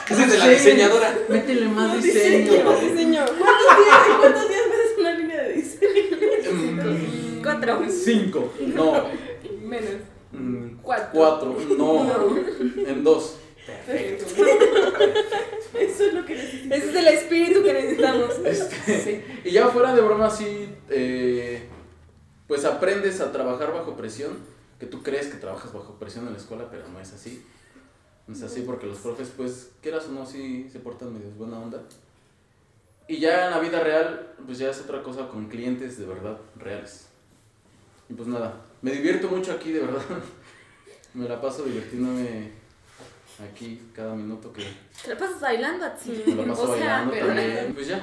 ¿Qué 0.07 0.13
es 0.13 0.31
de 0.31 0.37
la 0.37 0.47
diseñadora? 0.47 1.17
Métele 1.27 1.67
más 1.67 1.89
No, 1.89 2.01
diseño. 2.01 2.51
diseño. 2.79 3.25
¿Cuántos 3.25 3.77
días, 3.77 4.19
cuántos 4.21 4.47
días 4.49 4.61
ves 4.71 4.97
una 4.99 5.11
línea 5.11 5.41
de 5.43 5.53
diseño? 5.53 7.41
Cuatro. 7.43 7.81
Cinco. 7.89 8.53
No. 8.61 9.03
Menos. 9.61 9.89
mm, 10.31 10.77
Cuatro. 10.81 11.09
Cuatro. 11.13 11.57
No. 11.77 12.05
En 12.87 13.03
dos. 13.03 13.35
Eso 15.79 16.05
es 16.05 16.13
lo 16.13 16.25
que 16.25 16.35
necesito. 16.35 16.75
Ese 16.75 16.89
es 16.89 16.95
el 16.95 17.07
espíritu 17.07 17.63
que 17.63 17.73
necesitamos. 17.73 18.35
Este, 18.45 19.41
y 19.43 19.51
ya 19.51 19.67
fuera 19.67 19.95
de 19.95 20.01
broma, 20.01 20.29
sí, 20.29 20.69
eh, 20.89 21.67
pues 22.47 22.65
aprendes 22.65 23.21
a 23.21 23.31
trabajar 23.31 23.73
bajo 23.73 23.95
presión, 23.95 24.37
que 24.79 24.85
tú 24.85 25.03
crees 25.03 25.27
que 25.27 25.37
trabajas 25.37 25.73
bajo 25.73 25.97
presión 25.99 26.27
en 26.27 26.33
la 26.33 26.39
escuela, 26.39 26.67
pero 26.69 26.87
no 26.87 26.99
es 26.99 27.13
así. 27.13 27.43
No 28.27 28.35
es 28.35 28.43
así 28.43 28.61
porque 28.61 28.87
los 28.87 28.99
profes, 28.99 29.31
pues, 29.35 29.71
quieras 29.81 30.05
o 30.07 30.11
no, 30.11 30.25
sí 30.25 30.69
se 30.71 30.79
portan 30.79 31.13
medio 31.13 31.29
buena 31.31 31.59
onda. 31.59 31.81
Y 33.07 33.19
ya 33.19 33.45
en 33.45 33.51
la 33.51 33.59
vida 33.59 33.81
real, 33.81 34.33
pues 34.45 34.57
ya 34.57 34.69
es 34.69 34.81
otra 34.81 35.01
cosa 35.01 35.29
con 35.29 35.47
clientes 35.47 35.97
de 35.97 36.05
verdad 36.05 36.37
reales. 36.57 37.07
Y 38.09 38.13
pues 38.13 38.27
nada, 38.27 38.61
me 38.81 38.91
divierto 38.91 39.29
mucho 39.29 39.53
aquí, 39.53 39.71
de 39.71 39.79
verdad. 39.81 40.01
Me 41.13 41.27
la 41.27 41.41
paso 41.41 41.63
divirtiéndome 41.63 42.51
aquí 43.43 43.81
cada 43.95 44.13
minuto 44.15 44.51
que 44.53 44.63
Te 45.03 45.09
la 45.09 45.17
pasas 45.17 45.39
bailando 45.39 45.85
así. 45.85 46.23
me 46.25 46.45
la 46.45 46.53
paso 46.53 46.63
o 46.63 46.67
sea, 46.77 46.85
bailando 46.85 47.11
pero 47.13 47.27
también. 47.27 47.73
Pues 47.73 47.87
ya. 47.87 48.01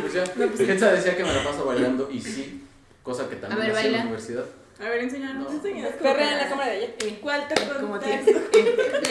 Pues 0.00 0.12
ya. 0.12 0.24
Getza 0.66 0.92
decía 0.92 1.16
que 1.16 1.24
me 1.24 1.32
la 1.34 1.42
paso 1.44 1.64
bailando 1.64 2.08
y 2.10 2.20
sí, 2.20 2.64
cosa 3.02 3.28
que 3.28 3.36
también 3.36 3.62
A 3.62 3.64
hacía 3.72 3.80
en 3.86 3.92
la 3.92 3.98
baila. 3.98 4.02
universidad. 4.02 4.44
A 4.80 4.84
ver, 4.88 5.00
enséñanos. 5.02 5.44
No. 5.44 5.50
enséñanos. 5.56 5.92
Perrea 6.00 6.32
en 6.32 6.38
la 6.38 6.48
cámara 6.48 6.70
de 6.70 6.76
allá. 6.78 6.88
¿Cuál 7.20 7.46
te 7.48 7.54
Como. 7.54 7.96
Eh, 8.02 8.24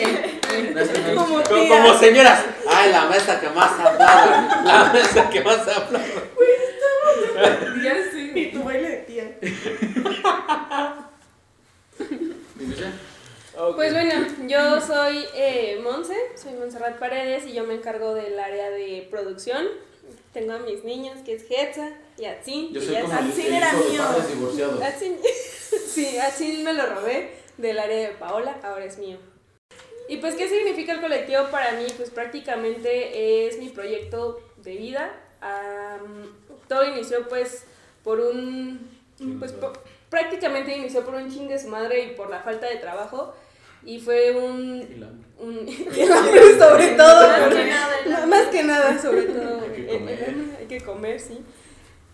eh, 0.01 0.41
que 0.41 1.13
no- 1.13 1.25
Como 1.25 1.43
Como, 1.43 1.67
como 1.67 1.93
señoras. 1.99 2.43
Ay, 2.67 2.91
la 2.91 3.05
mesa 3.07 3.39
que 3.39 3.49
más 3.49 3.71
hablaba. 3.79 4.61
La 4.65 4.91
mesa 4.93 5.29
que 5.29 5.41
más 5.41 5.67
hablaba. 5.67 6.05
Ya 7.83 7.93
sé. 8.11 8.19
Y 8.39 8.51
tu 8.51 8.63
baile 8.63 8.89
de 8.89 8.97
tía. 8.97 9.37
Pues 13.75 13.93
bueno, 13.93 14.13
yo 14.47 14.81
soy 14.81 15.25
eh, 15.33 15.79
Monse, 15.81 16.15
soy 16.35 16.53
Montserrat 16.53 16.99
Paredes 16.99 17.45
y 17.45 17.53
yo 17.53 17.65
me 17.65 17.75
encargo 17.75 18.13
del 18.13 18.39
área 18.39 18.69
de 18.69 19.07
producción. 19.09 19.65
tengo 20.33 20.53
a 20.53 20.59
mis 20.59 20.83
niños, 20.83 21.19
que 21.25 21.35
es 21.35 21.45
Hetza 21.49 21.89
y. 22.17 22.71
Yo 22.73 22.81
soy 22.81 22.95
como 23.01 23.13
Atsin 23.13 23.45
el 23.45 23.53
era 23.53 23.73
mío. 23.73 24.03
Atsin, 24.83 25.17
sí, 25.87 26.17
Atsin 26.17 26.63
me 26.63 26.73
lo 26.73 26.85
robé 26.85 27.31
del 27.57 27.79
área 27.79 28.09
de 28.09 28.15
Paola, 28.15 28.59
ahora 28.63 28.85
es 28.85 28.97
mío. 28.97 29.17
¿Y 30.07 30.17
pues 30.17 30.35
qué 30.35 30.49
significa 30.49 30.93
el 30.93 31.01
colectivo 31.01 31.49
para 31.51 31.73
mí? 31.73 31.85
Pues 31.95 32.09
prácticamente 32.09 33.47
es 33.47 33.59
mi 33.59 33.69
proyecto 33.69 34.39
de 34.57 34.75
vida. 34.75 35.13
Todo 36.67 36.83
inició 36.85 37.27
pues 37.29 37.65
por 38.03 38.19
un... 38.19 38.99
Pues 39.37 39.53
prácticamente 40.09 40.75
inició 40.75 41.05
por 41.05 41.15
un 41.15 41.31
chingue 41.31 41.53
de 41.53 41.59
su 41.59 41.67
madre 41.67 42.03
y 42.03 42.15
por 42.15 42.29
la 42.29 42.41
falta 42.41 42.67
de 42.67 42.77
trabajo. 42.77 43.33
Y 43.85 43.99
fue 43.99 44.31
un... 44.35 44.81
El 44.81 45.03
hambre 46.11 46.59
sobre 46.59 46.87
todo. 46.95 47.27
Más 47.27 47.53
que 47.53 47.65
nada, 47.65 48.25
más 48.25 48.47
que 48.47 48.63
nada, 48.63 49.01
sobre 49.01 49.23
todo. 49.23 49.61
Hay 49.65 49.71
que 49.71 49.81
el 49.81 49.99
comer. 49.99 50.29
hambre, 50.29 50.57
hay 50.59 50.65
que 50.67 50.81
comer, 50.81 51.19
sí. 51.19 51.39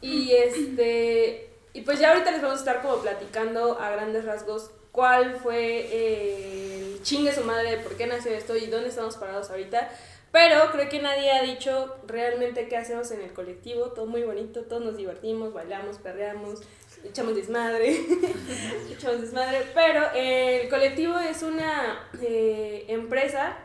Y 0.01 0.33
este. 0.33 1.49
Y 1.73 1.81
pues 1.81 1.99
ya 1.99 2.11
ahorita 2.11 2.31
les 2.31 2.41
vamos 2.41 2.57
a 2.57 2.59
estar 2.59 2.81
como 2.81 2.97
platicando 2.97 3.79
a 3.79 3.89
grandes 3.89 4.23
rasgos 4.25 4.69
cuál 4.91 5.35
fue 5.35 5.87
eh, 5.91 6.93
el 6.95 7.01
chingue 7.01 7.33
su 7.33 7.43
madre 7.43 7.71
de 7.71 7.77
por 7.77 7.97
qué 7.97 8.07
nació 8.07 8.31
esto 8.31 8.55
y 8.55 8.67
dónde 8.67 8.89
estamos 8.89 9.17
parados 9.17 9.49
ahorita. 9.49 9.89
Pero 10.31 10.71
creo 10.71 10.89
que 10.89 11.01
nadie 11.01 11.31
ha 11.31 11.41
dicho 11.41 11.95
realmente 12.07 12.67
qué 12.67 12.77
hacemos 12.77 13.09
en 13.11 13.21
el 13.21 13.33
colectivo. 13.33 13.91
Todo 13.91 14.05
muy 14.05 14.23
bonito, 14.23 14.61
todos 14.63 14.83
nos 14.83 14.97
divertimos, 14.97 15.53
bailamos, 15.53 15.97
perreamos, 15.97 16.61
echamos 17.07 17.35
desmadre. 17.35 18.01
echamos 18.91 19.21
desmadre. 19.21 19.65
Pero 19.73 20.01
eh, 20.13 20.61
el 20.63 20.69
colectivo 20.69 21.17
es 21.19 21.43
una 21.43 22.07
eh, 22.21 22.85
empresa 22.87 23.57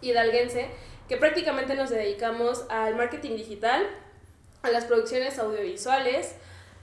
hidalguense 0.00 0.68
que 1.08 1.16
prácticamente 1.16 1.74
nos 1.74 1.90
dedicamos 1.90 2.64
al 2.68 2.96
marketing 2.96 3.36
digital, 3.36 3.86
a 4.62 4.70
las 4.70 4.84
producciones 4.84 5.38
audiovisuales, 5.38 6.34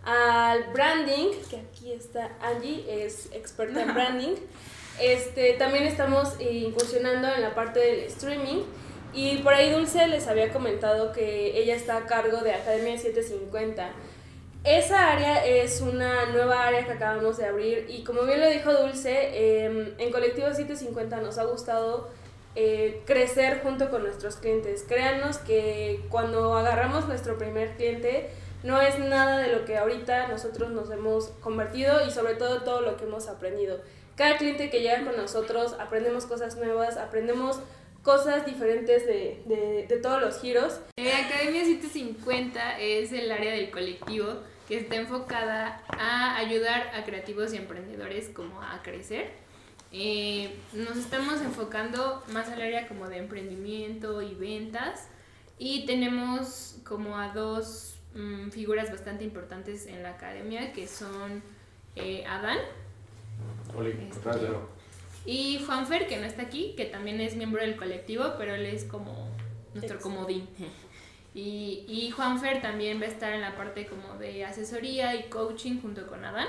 al 0.06 0.66
branding, 0.74 1.32
que 1.50 1.58
aquí 1.58 1.92
está 1.92 2.32
Angie, 2.42 3.06
es 3.06 3.30
experta 3.34 3.82
en 3.82 3.94
branding. 3.94 4.36
Este, 5.00 5.54
también 5.54 5.86
estamos 5.86 6.36
eh, 6.40 6.52
incursionando 6.52 7.28
en 7.34 7.42
la 7.42 7.56
parte 7.56 7.80
del 7.80 8.00
streaming 8.02 8.64
y 9.14 9.38
por 9.38 9.54
ahí 9.54 9.72
Dulce 9.72 10.08
les 10.08 10.28
había 10.28 10.52
comentado 10.54 11.12
que 11.12 11.58
ella 11.60 11.76
está 11.76 11.98
a 11.98 12.06
cargo 12.06 12.38
de 12.38 12.54
Academia 12.54 12.98
750. 12.98 13.92
Esa 14.64 15.12
área 15.12 15.46
es 15.46 15.82
una 15.82 16.28
nueva 16.28 16.66
área 16.66 16.86
que 16.86 16.94
acabamos 16.94 17.36
de 17.36 17.46
abrir 17.46 17.86
y 17.90 18.06
como 18.06 18.24
bien 18.24 18.40
lo 18.40 18.48
dijo 18.48 18.72
Dulce, 18.72 19.66
em, 19.66 19.94
en 19.98 20.12
Colectivo 20.12 20.48
750 20.48 21.20
nos 21.20 21.38
ha 21.38 21.44
gustado 21.44 22.10
eh, 22.56 23.02
crecer 23.06 23.62
junto 23.62 23.90
con 23.90 24.04
nuestros 24.04 24.38
clientes. 24.38 24.86
Créanos 24.88 25.40
que 25.40 26.06
cuando 26.10 26.56
agarramos 26.56 27.08
nuestro 27.08 27.38
primer 27.38 27.76
cliente 27.76 28.30
no 28.64 28.80
es 28.80 29.00
nada 29.00 29.40
de 29.40 29.52
lo 29.52 29.66
que 29.66 29.76
ahorita 29.78 30.28
nosotros 30.28 30.70
nos 30.70 30.90
hemos 30.92 31.30
convertido 31.42 32.06
y 32.08 32.12
sobre 32.12 32.36
todo 32.36 32.62
todo 32.62 32.80
lo 32.82 32.96
que 32.96 33.04
hemos 33.04 33.28
aprendido. 33.28 33.82
Cada 34.16 34.38
cliente 34.38 34.70
que 34.70 34.80
llega 34.80 35.04
con 35.04 35.18
nosotros 35.18 35.76
aprendemos 35.78 36.26
cosas 36.26 36.56
nuevas, 36.56 36.96
aprendemos 36.96 37.60
cosas 38.02 38.46
diferentes 38.46 39.06
de, 39.08 39.42
de, 39.46 39.88
de 39.90 39.98
todos 39.98 40.22
los 40.22 40.40
giros 40.40 40.80
Eh, 40.98 41.12
Academia 41.12 41.66
750 41.66 42.80
es 42.80 43.12
el 43.12 43.32
área 43.32 43.52
del 43.52 43.72
colectivo 43.72 44.36
que 44.68 44.78
está 44.78 44.96
enfocada 44.96 45.82
a 45.90 46.38
ayudar 46.38 46.92
a 46.96 47.04
creativos 47.04 47.54
y 47.54 47.58
emprendedores 47.58 48.30
como 48.30 48.62
a 48.62 48.82
crecer. 48.82 49.32
Eh, 49.92 50.56
nos 50.74 50.98
estamos 50.98 51.42
enfocando 51.42 52.24
más 52.32 52.50
al 52.50 52.62
área 52.62 52.88
como 52.88 53.10
de 53.10 53.18
emprendimiento 53.18 54.22
y 54.22 54.34
ventas 54.34 55.08
y 55.60 55.86
tenemos 55.86 56.78
como 56.84 57.18
a 57.20 57.30
dos 57.30 57.96
mm, 58.16 58.50
figuras 58.50 58.90
bastante 58.90 59.24
importantes 59.24 59.86
en 59.86 60.02
la 60.02 60.10
academia 60.12 60.74
que 60.74 60.88
son 60.88 61.44
eh, 61.96 62.26
Adán 62.26 62.58
Este. 64.02 64.50
y 65.26 65.64
Juanfer, 65.66 66.08
que 66.08 66.18
no 66.18 66.26
está 66.26 66.42
aquí, 66.42 66.74
que 66.76 66.86
también 66.86 67.22
es 67.22 67.36
miembro 67.36 67.62
del 67.62 67.76
colectivo, 67.76 68.34
pero 68.38 68.56
él 68.56 68.66
es 68.66 68.84
como 68.86 69.30
nuestro 69.74 70.00
comodín. 70.00 70.48
Y, 71.34 71.86
y 71.88 72.12
Juanfer 72.12 72.62
también 72.62 73.02
va 73.02 73.06
a 73.06 73.10
estar 73.10 73.34
en 73.34 73.42
la 73.42 73.56
parte 73.56 73.88
como 73.88 74.18
de 74.20 74.46
asesoría 74.46 75.16
y 75.16 75.24
coaching 75.30 75.82
junto 75.82 76.06
con 76.08 76.24
Adán. 76.24 76.48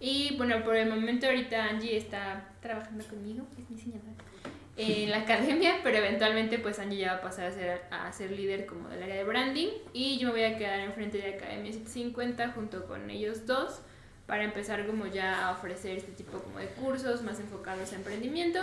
Y 0.00 0.36
bueno, 0.36 0.62
por 0.62 0.76
el 0.76 0.88
momento 0.88 1.26
ahorita 1.26 1.64
Angie 1.64 1.96
está 1.96 2.48
trabajando 2.60 3.04
conmigo, 3.06 3.46
es 3.58 3.70
mi 3.70 3.78
señora, 3.78 4.02
en 4.76 5.10
la 5.10 5.18
academia, 5.18 5.76
pero 5.82 5.98
eventualmente 5.98 6.58
pues 6.58 6.78
Angie 6.78 6.98
ya 6.98 7.12
va 7.12 7.18
a 7.18 7.22
pasar 7.22 7.46
a 7.46 7.52
ser, 7.52 7.82
a 7.90 8.12
ser 8.12 8.32
líder 8.32 8.66
como 8.66 8.88
del 8.88 9.02
área 9.02 9.16
de 9.16 9.24
branding 9.24 9.68
y 9.92 10.18
yo 10.18 10.28
me 10.28 10.34
voy 10.34 10.44
a 10.44 10.58
quedar 10.58 10.80
enfrente 10.80 11.18
de 11.18 11.34
Academia 11.34 11.72
750 11.72 12.48
junto 12.52 12.86
con 12.86 13.08
ellos 13.08 13.46
dos 13.46 13.80
para 14.26 14.44
empezar 14.44 14.86
como 14.86 15.06
ya 15.06 15.48
a 15.48 15.52
ofrecer 15.52 15.96
este 15.96 16.12
tipo 16.12 16.38
como 16.38 16.58
de 16.58 16.66
cursos 16.66 17.22
más 17.22 17.38
enfocados 17.40 17.92
a 17.92 17.96
emprendimiento 17.96 18.60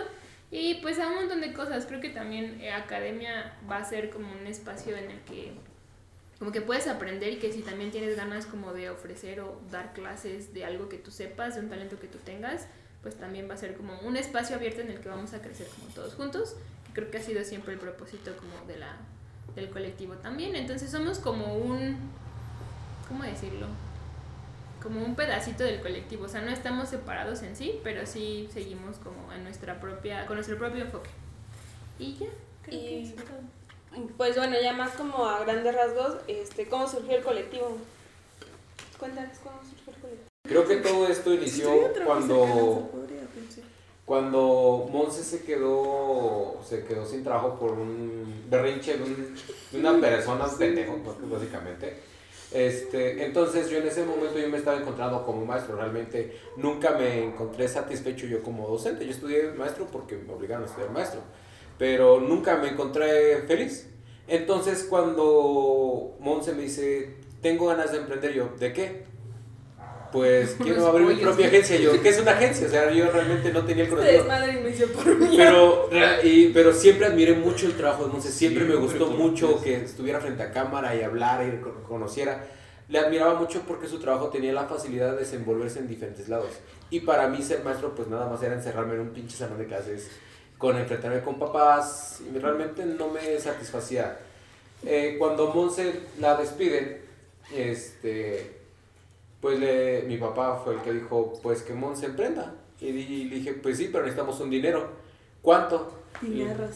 y 0.51 0.75
pues 0.75 0.99
a 0.99 1.07
un 1.07 1.15
montón 1.15 1.41
de 1.41 1.53
cosas. 1.53 1.85
Creo 1.85 2.01
que 2.01 2.09
también 2.09 2.59
eh, 2.61 2.71
Academia 2.71 3.53
va 3.69 3.77
a 3.77 3.85
ser 3.85 4.09
como 4.09 4.31
un 4.31 4.45
espacio 4.45 4.95
en 4.97 5.09
el 5.09 5.19
que 5.21 5.53
como 6.37 6.51
que 6.51 6.61
puedes 6.61 6.87
aprender 6.87 7.33
y 7.33 7.37
que 7.37 7.53
si 7.53 7.61
también 7.61 7.91
tienes 7.91 8.17
ganas 8.17 8.47
como 8.47 8.73
de 8.73 8.89
ofrecer 8.89 9.41
o 9.41 9.61
dar 9.69 9.93
clases 9.93 10.55
de 10.55 10.65
algo 10.65 10.89
que 10.89 10.97
tú 10.97 11.11
sepas, 11.11 11.53
de 11.53 11.61
un 11.61 11.69
talento 11.69 11.99
que 11.99 12.07
tú 12.07 12.17
tengas, 12.17 12.65
pues 13.03 13.15
también 13.15 13.47
va 13.47 13.53
a 13.53 13.57
ser 13.57 13.75
como 13.75 13.99
un 13.99 14.17
espacio 14.17 14.55
abierto 14.55 14.81
en 14.81 14.89
el 14.89 14.99
que 14.99 15.07
vamos 15.07 15.35
a 15.35 15.41
crecer 15.41 15.67
como 15.67 15.93
todos 15.93 16.15
juntos, 16.15 16.55
creo 16.93 17.11
que 17.11 17.19
ha 17.19 17.21
sido 17.21 17.43
siempre 17.43 17.73
el 17.73 17.79
propósito 17.79 18.35
como 18.37 18.67
de 18.67 18.79
la 18.79 18.97
del 19.53 19.69
colectivo 19.69 20.15
también. 20.15 20.55
Entonces 20.55 20.89
somos 20.89 21.19
como 21.19 21.55
un 21.55 21.97
¿cómo 23.07 23.23
decirlo? 23.23 23.67
Como 24.81 25.03
un 25.05 25.15
pedacito 25.15 25.63
del 25.63 25.79
colectivo, 25.79 26.25
o 26.25 26.27
sea, 26.27 26.41
no 26.41 26.49
estamos 26.51 26.89
separados 26.89 27.43
en 27.43 27.55
sí, 27.55 27.79
pero 27.83 28.05
sí 28.07 28.49
seguimos 28.51 28.97
como 28.97 29.31
en 29.33 29.43
nuestra 29.43 29.79
propia 29.79 30.25
con 30.25 30.35
nuestro 30.37 30.57
propio 30.57 30.83
enfoque. 30.85 31.09
Y 31.99 32.13
ya, 32.15 32.27
creo 32.63 32.79
que 32.79 32.91
Y- 32.91 33.03
eso 33.03 33.15
es 33.17 33.25
todo. 33.25 34.07
Pues 34.17 34.35
bueno, 34.37 34.55
ya 34.61 34.73
más 34.73 34.91
como 34.91 35.25
a 35.27 35.41
grandes 35.43 35.75
rasgos, 35.75 36.15
este, 36.27 36.67
¿cómo 36.67 36.87
surgió 36.87 37.17
el 37.17 37.23
colectivo? 37.23 37.77
Cuéntales 38.97 39.37
cómo 39.43 39.57
surgió 39.63 39.93
el 39.93 39.99
colectivo. 40.01 40.27
Creo 40.43 40.65
que 40.67 40.77
todo 40.77 41.07
esto 41.07 41.33
inició 41.33 41.93
que 41.93 41.99
cuando, 42.01 42.89
cuando 44.05 44.89
Monse 44.91 45.23
se 45.23 45.43
quedó, 45.43 46.59
se 46.67 46.83
quedó 46.85 47.05
sin 47.05 47.23
trabajo 47.23 47.59
por 47.59 47.73
un 47.73 48.45
berrinche 48.49 48.97
de, 48.97 49.03
un- 49.03 49.35
de 49.71 49.79
una 49.79 49.99
persona 50.01 50.45
pendejo, 50.57 50.97
pues, 51.03 51.29
básicamente. 51.29 51.99
Este, 52.51 53.23
entonces 53.23 53.69
yo 53.69 53.77
en 53.77 53.87
ese 53.87 54.03
momento 54.03 54.37
yo 54.37 54.49
me 54.49 54.57
estaba 54.57 54.77
encontrando 54.77 55.25
como 55.25 55.45
maestro, 55.45 55.77
realmente 55.77 56.37
nunca 56.57 56.91
me 56.91 57.23
encontré 57.23 57.67
satisfecho 57.67 58.27
yo 58.27 58.43
como 58.43 58.67
docente. 58.67 59.05
Yo 59.05 59.11
estudié 59.11 59.51
maestro 59.53 59.87
porque 59.91 60.17
me 60.17 60.33
obligaron 60.33 60.63
a 60.63 60.67
estudiar 60.67 60.91
maestro, 60.91 61.21
pero 61.77 62.19
nunca 62.19 62.57
me 62.57 62.69
encontré 62.69 63.37
feliz. 63.47 63.89
Entonces 64.27 64.85
cuando 64.89 66.17
Monse 66.19 66.53
me 66.53 66.63
dice, 66.63 67.15
tengo 67.41 67.67
ganas 67.67 67.91
de 67.91 67.99
emprender, 67.99 68.33
yo, 68.33 68.49
¿de 68.59 68.73
qué? 68.73 69.10
Pues 70.11 70.55
quiero 70.61 70.85
abrir 70.87 71.07
mi 71.07 71.15
propia 71.15 71.47
agencia. 71.47 71.77
Yo, 71.77 72.01
¿qué 72.01 72.09
es 72.09 72.19
una 72.19 72.31
agencia? 72.31 72.67
O 72.67 72.69
sea, 72.69 72.91
yo 72.91 73.09
realmente 73.11 73.51
no 73.51 73.63
tenía 73.65 73.83
el 73.85 73.89
conocimiento. 73.89 74.27
Pero, 75.37 75.89
y- 76.23 76.47
pero 76.49 76.73
siempre 76.73 77.05
admiré 77.07 77.33
mucho 77.33 77.65
el 77.65 77.77
trabajo 77.77 78.05
de 78.05 78.11
Monse. 78.13 78.31
Siempre 78.31 78.63
me 78.65 78.75
Siempre 78.75 78.87
gustó 78.99 79.07
mucho 79.11 79.61
que 79.63 79.75
estuviera 79.77 80.19
frente 80.19 80.43
a 80.43 80.51
cámara 80.51 80.95
y 80.95 81.01
hablara 81.01 81.45
y 81.45 81.59
co- 81.61 81.83
conociera. 81.87 82.45
Le 82.89 82.99
admiraba 82.99 83.35
mucho 83.35 83.61
porque 83.65 83.87
su 83.87 83.99
trabajo 83.99 84.27
tenía 84.29 84.51
la 84.51 84.65
facilidad 84.65 85.11
de 85.13 85.19
desenvolverse 85.19 85.79
en 85.79 85.87
diferentes 85.87 86.27
lados. 86.27 86.49
Y 86.89 86.99
para 87.01 87.27
mí 87.29 87.41
ser 87.41 87.63
maestro, 87.63 87.95
pues 87.95 88.09
nada 88.09 88.27
más 88.29 88.43
era 88.43 88.53
encerrarme 88.53 88.95
en 88.95 88.99
un 88.99 89.09
pinche 89.11 89.37
salón 89.37 89.57
de 89.59 89.65
clases, 89.65 90.09
con 90.57 90.77
enfrentarme 90.77 91.21
con 91.21 91.39
papás, 91.39 92.19
y 92.29 92.37
realmente 92.37 92.83
no 92.85 93.07
me 93.07 93.39
satisfacía. 93.39 94.17
Eh, 94.85 95.15
cuando 95.17 95.53
Monse 95.53 95.93
la 96.19 96.35
despiden, 96.35 96.97
este, 97.55 98.60
pues 99.41 99.59
le, 99.59 100.03
mi 100.03 100.17
papá 100.17 100.61
fue 100.63 100.75
el 100.75 100.81
que 100.81 100.93
dijo, 100.93 101.33
pues 101.41 101.63
que 101.63 101.73
Monse 101.73 102.05
emprenda. 102.05 102.53
Y, 102.79 102.91
di- 102.91 103.25
le 103.25 103.35
dije, 103.37 103.53
pues 103.53 103.77
sí, 103.77 103.89
pero 103.91 104.03
necesitamos 104.03 104.39
un 104.39 104.49
dinero. 104.49 104.89
¿Cuánto? 105.41 105.91
Dineros. 106.21 106.75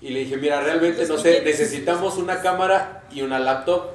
Y 0.00 0.10
le 0.10 0.20
dije, 0.20 0.36
mira, 0.36 0.60
realmente 0.60 1.06
no 1.06 1.16
sé, 1.18 1.42
necesitamos 1.42 2.16
una 2.18 2.40
cámara 2.42 3.04
y 3.10 3.22
una 3.22 3.38
laptop. 3.38 3.86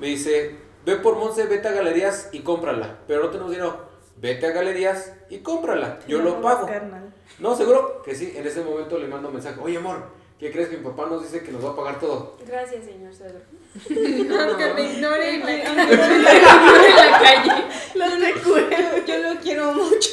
Me 0.00 0.08
dice, 0.08 0.56
ve 0.84 0.96
por 0.96 1.16
Monse, 1.16 1.46
vete 1.46 1.68
a 1.68 1.72
galerías 1.72 2.28
y 2.32 2.40
cómprala. 2.40 2.98
Pero 3.06 3.22
no 3.24 3.30
tenemos 3.30 3.50
dinero. 3.52 3.88
Vete 4.16 4.46
a 4.46 4.50
galerías 4.50 5.12
y 5.30 5.38
cómprala. 5.38 6.00
Yo 6.06 6.18
No 6.18 6.24
lo 6.24 6.42
pago. 6.42 6.66
carnal. 6.66 7.12
No, 7.38 7.56
seguro 7.56 8.02
que 8.02 8.14
sí. 8.14 8.32
En 8.36 8.46
ese 8.46 8.62
momento 8.62 8.98
le 8.98 9.08
mando 9.08 9.28
un 9.28 9.34
mensaje. 9.34 9.58
Oye, 9.60 9.76
amor, 9.78 10.04
¿qué 10.38 10.50
crees 10.52 10.68
que 10.68 10.76
mi 10.78 10.84
papá 10.84 11.06
nos 11.06 11.22
dice 11.22 11.42
que 11.44 11.52
nos 11.52 11.64
va 11.64 11.70
a 11.70 11.76
pagar 11.76 12.00
todo? 12.00 12.36
Gracias, 12.46 12.84
señor 12.84 13.14
Cedro. 13.14 13.40
Aunque 14.48 14.74
me 14.74 14.92
ignore 14.92 15.34
en 15.34 15.40
la, 15.40 15.52
en 15.64 16.24
la 16.24 17.18
calle. 17.20 17.64
Lo 17.94 18.04
recuerdo, 18.26 19.06
yo 19.06 19.18
lo 19.34 19.40
quiero 19.40 19.72
mucho. 19.74 20.10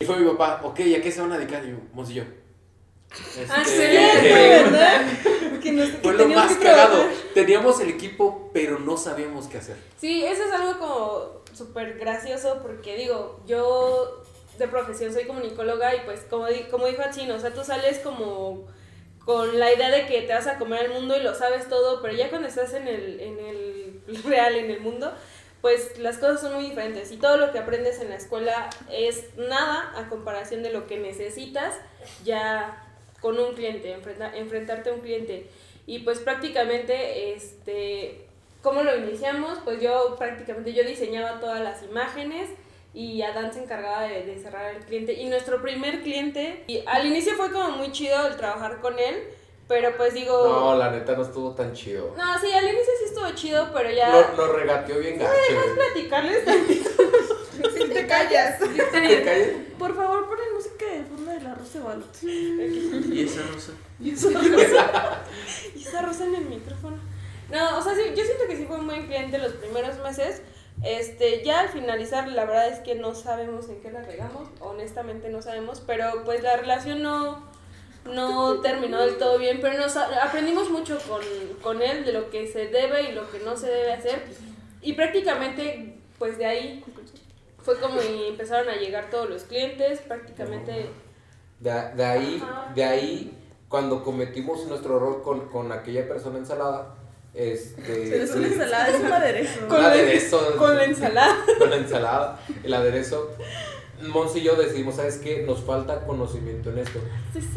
Y 0.00 0.04
fue 0.06 0.16
mi 0.18 0.28
papá, 0.30 0.60
ok, 0.64 0.80
¿y 0.80 0.94
a 0.94 1.02
qué 1.02 1.10
se 1.10 1.20
van 1.20 1.32
a 1.32 1.38
dedicar? 1.38 1.64
Y 1.64 1.70
yo, 1.70 1.76
y 2.10 2.14
yo. 2.14 2.24
Ah, 3.48 3.62
Este, 3.62 3.94
Excelente, 3.94 4.32
¿verdad? 4.32 5.06
que 5.62 5.72
nos 5.72 5.88
que 5.90 5.96
Fue 5.98 6.12
lo 6.14 6.28
más 6.28 6.56
que 6.56 6.64
cagado. 6.64 7.04
Teníamos 7.32 7.80
el 7.80 7.88
equipo, 7.90 8.50
pero 8.52 8.78
no 8.78 8.96
sabíamos 8.96 9.46
qué 9.46 9.58
hacer. 9.58 9.76
Sí, 10.00 10.24
eso 10.24 10.44
es 10.44 10.52
algo 10.52 10.78
como 10.78 11.44
súper 11.54 11.98
gracioso 11.98 12.58
porque 12.62 12.96
digo, 12.96 13.40
yo 13.46 14.22
de 14.58 14.68
profesión 14.68 15.12
soy 15.12 15.24
comunicóloga 15.24 15.94
y 15.94 16.00
pues 16.04 16.20
como, 16.28 16.46
como 16.70 16.86
dijo 16.86 17.02
Achino, 17.02 17.36
o 17.36 17.38
sea, 17.38 17.54
tú 17.54 17.64
sales 17.64 18.00
como 18.00 18.66
con 19.24 19.58
la 19.58 19.72
idea 19.72 19.90
de 19.90 20.06
que 20.06 20.22
te 20.22 20.32
vas 20.34 20.46
a 20.46 20.58
comer 20.58 20.84
el 20.86 20.92
mundo 20.92 21.16
y 21.16 21.22
lo 21.22 21.34
sabes 21.34 21.68
todo, 21.68 22.02
pero 22.02 22.14
ya 22.14 22.28
cuando 22.30 22.48
estás 22.48 22.74
en 22.74 22.86
el, 22.88 23.20
en 23.20 23.38
el 23.38 24.00
real, 24.24 24.54
en 24.54 24.70
el 24.70 24.80
mundo, 24.80 25.12
pues 25.62 25.98
las 25.98 26.18
cosas 26.18 26.42
son 26.42 26.54
muy 26.54 26.64
diferentes 26.64 27.10
y 27.10 27.16
todo 27.16 27.38
lo 27.38 27.50
que 27.50 27.58
aprendes 27.58 28.00
en 28.00 28.10
la 28.10 28.16
escuela 28.16 28.68
es 28.92 29.34
nada 29.36 29.92
a 29.96 30.08
comparación 30.10 30.62
de 30.62 30.70
lo 30.70 30.86
que 30.86 30.98
necesitas 30.98 31.74
ya 32.24 32.84
con 33.20 33.38
un 33.38 33.54
cliente, 33.54 33.96
enfrenta- 33.96 34.34
enfrentarte 34.36 34.90
a 34.90 34.92
un 34.92 35.00
cliente. 35.00 35.46
Y 35.86 36.00
pues 36.00 36.18
prácticamente, 36.18 37.32
este, 37.32 38.26
¿cómo 38.62 38.82
lo 38.82 38.94
iniciamos? 38.96 39.58
Pues 39.64 39.80
yo 39.80 40.16
prácticamente 40.18 40.74
yo 40.74 40.84
diseñaba 40.84 41.40
todas 41.40 41.62
las 41.62 41.82
imágenes 41.82 42.50
y 42.94 43.20
Adán 43.22 43.52
se 43.52 43.64
encargaba 43.64 44.02
de, 44.02 44.24
de 44.24 44.38
cerrar 44.38 44.66
al 44.66 44.84
cliente. 44.84 45.12
Y 45.14 45.26
nuestro 45.26 45.60
primer 45.60 46.02
cliente, 46.02 46.64
y 46.68 46.82
al 46.86 47.06
inicio 47.06 47.34
fue 47.34 47.50
como 47.50 47.70
muy 47.72 47.90
chido 47.92 48.26
el 48.26 48.36
trabajar 48.36 48.80
con 48.80 48.98
él, 48.98 49.24
pero 49.66 49.96
pues 49.96 50.14
digo... 50.14 50.46
No, 50.46 50.76
la 50.76 50.90
neta 50.90 51.16
no 51.16 51.22
estuvo 51.22 51.50
tan 51.54 51.72
chido. 51.72 52.14
No, 52.16 52.38
sí, 52.38 52.52
al 52.52 52.64
inicio 52.64 52.92
sí 53.00 53.04
estuvo 53.06 53.30
chido, 53.32 53.70
pero 53.72 53.90
ya... 53.90 54.10
Nos, 54.10 54.36
nos 54.36 54.48
regateó 54.54 54.98
bien 54.98 55.18
gacho. 55.18 55.30
güey. 55.32 55.74
platicarles 55.74 56.44
tantito. 56.44 56.90
Si 57.72 57.88
te 57.88 58.06
callas. 58.06 58.58
¿Te 58.58 59.22
callas? 59.24 59.48
Por 59.78 59.96
favor, 59.96 60.28
ponen 60.28 60.54
música 60.54 60.84
de 60.86 61.04
fondo 61.04 61.30
de 61.30 61.40
la 61.40 61.54
Rosa 61.54 61.78
de. 61.80 62.26
Y 63.12 63.24
esa 63.24 63.42
rosa. 63.42 63.72
Y 64.00 64.10
eso 64.10 64.30
rosa. 64.30 65.22
Y 65.74 65.82
esa 65.82 66.02
rosa 66.02 66.24
en 66.26 66.34
el 66.34 66.44
micrófono. 66.44 66.98
No, 67.50 67.78
o 67.78 67.82
sea, 67.82 67.94
sí, 67.94 68.02
yo 68.16 68.24
siento 68.24 68.46
que 68.48 68.56
sí 68.56 68.64
fue 68.66 68.76
un 68.76 68.86
buen 68.86 69.06
cliente 69.06 69.38
los 69.38 69.52
primeros 69.52 69.98
meses. 69.98 70.42
Este, 70.84 71.42
ya 71.42 71.60
al 71.60 71.68
finalizar, 71.70 72.28
la 72.28 72.44
verdad 72.44 72.68
es 72.68 72.80
que 72.80 72.94
no 72.94 73.14
sabemos 73.14 73.68
en 73.68 73.80
qué 73.80 73.90
la 73.90 74.02
regamos, 74.02 74.48
honestamente 74.60 75.30
no 75.30 75.40
sabemos, 75.40 75.80
pero 75.80 76.24
pues 76.24 76.42
la 76.42 76.56
relación 76.56 77.02
no, 77.02 77.42
no 78.04 78.60
terminó 78.60 79.00
del 79.00 79.16
todo 79.16 79.38
bien, 79.38 79.60
pero 79.62 79.78
nos 79.78 79.96
aprendimos 79.96 80.70
mucho 80.70 80.98
con, 81.08 81.22
con 81.62 81.80
él 81.80 82.04
de 82.04 82.12
lo 82.12 82.30
que 82.30 82.46
se 82.46 82.66
debe 82.66 83.10
y 83.10 83.12
lo 83.12 83.30
que 83.30 83.38
no 83.40 83.56
se 83.56 83.68
debe 83.68 83.92
hacer. 83.94 84.22
Y 84.82 84.92
prácticamente, 84.92 85.96
pues 86.18 86.36
de 86.36 86.44
ahí 86.44 86.84
fue 87.62 87.80
como 87.80 87.98
empezaron 88.00 88.68
a 88.68 88.76
llegar 88.76 89.08
todos 89.10 89.28
los 89.30 89.44
clientes, 89.44 90.00
prácticamente... 90.00 90.90
De, 91.60 91.70
de 91.96 92.04
ahí, 92.04 92.42
de 92.74 92.84
ahí, 92.84 93.38
cuando 93.68 94.04
cometimos 94.04 94.66
nuestro 94.66 94.98
error 94.98 95.22
con, 95.22 95.48
con 95.48 95.72
aquella 95.72 96.06
persona 96.06 96.36
ensalada, 96.36 96.94
este... 97.34 98.22
Es 98.22 98.30
una 98.34 98.46
ensalada, 98.46 98.88
es 98.88 99.00
un 99.00 99.06
aderezo. 99.12 99.68
Con 99.68 99.84
aderezo. 99.84 100.56
Con 100.56 100.76
la 100.76 100.84
ensalada. 100.84 101.36
con 101.58 101.70
la 101.70 101.76
ensalada, 101.76 102.40
el 102.62 102.74
aderezo. 102.74 103.30
Mons 104.08 104.36
y 104.36 104.42
yo 104.42 104.54
decidimos, 104.56 104.96
¿sabes 104.96 105.16
qué? 105.18 105.42
Nos 105.44 105.60
falta 105.60 106.04
conocimiento 106.04 106.70
en 106.70 106.78
esto. 106.78 106.98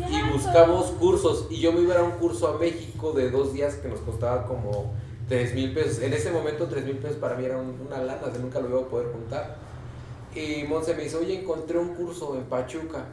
Y 0.10 0.32
buscamos 0.32 0.88
cursos. 0.92 1.48
Y 1.50 1.60
yo 1.60 1.72
me 1.74 1.82
iba 1.82 1.96
a 1.96 2.00
a 2.00 2.04
un 2.04 2.12
curso 2.12 2.48
a 2.48 2.58
México 2.58 3.12
de 3.12 3.30
dos 3.32 3.54
días 3.54 3.76
que 3.76 3.88
nos 3.88 4.00
costaba 4.02 4.46
como 4.46 4.94
3 5.28 5.54
mil 5.56 5.74
pesos. 5.74 6.00
En 6.02 6.14
ese 6.14 6.32
momento 6.32 6.68
3 6.68 6.86
mil 6.86 6.98
pesos 6.98 7.18
para 7.18 7.36
mí 7.36 7.44
era 7.46 7.58
un- 7.58 7.80
una 7.86 8.02
lana, 8.02 8.22
o 8.26 8.30
sea, 8.32 8.40
nunca 8.40 8.60
lo 8.62 8.70
iba 8.70 8.80
a 8.82 8.86
poder 8.86 9.08
juntar. 9.12 9.58
Y 10.36 10.64
Monse 10.64 10.94
me 10.94 11.04
dice, 11.04 11.18
oye, 11.18 11.40
encontré 11.40 11.78
un 11.80 11.96
curso 11.96 12.36
en 12.36 12.44
Pachuca. 12.44 13.06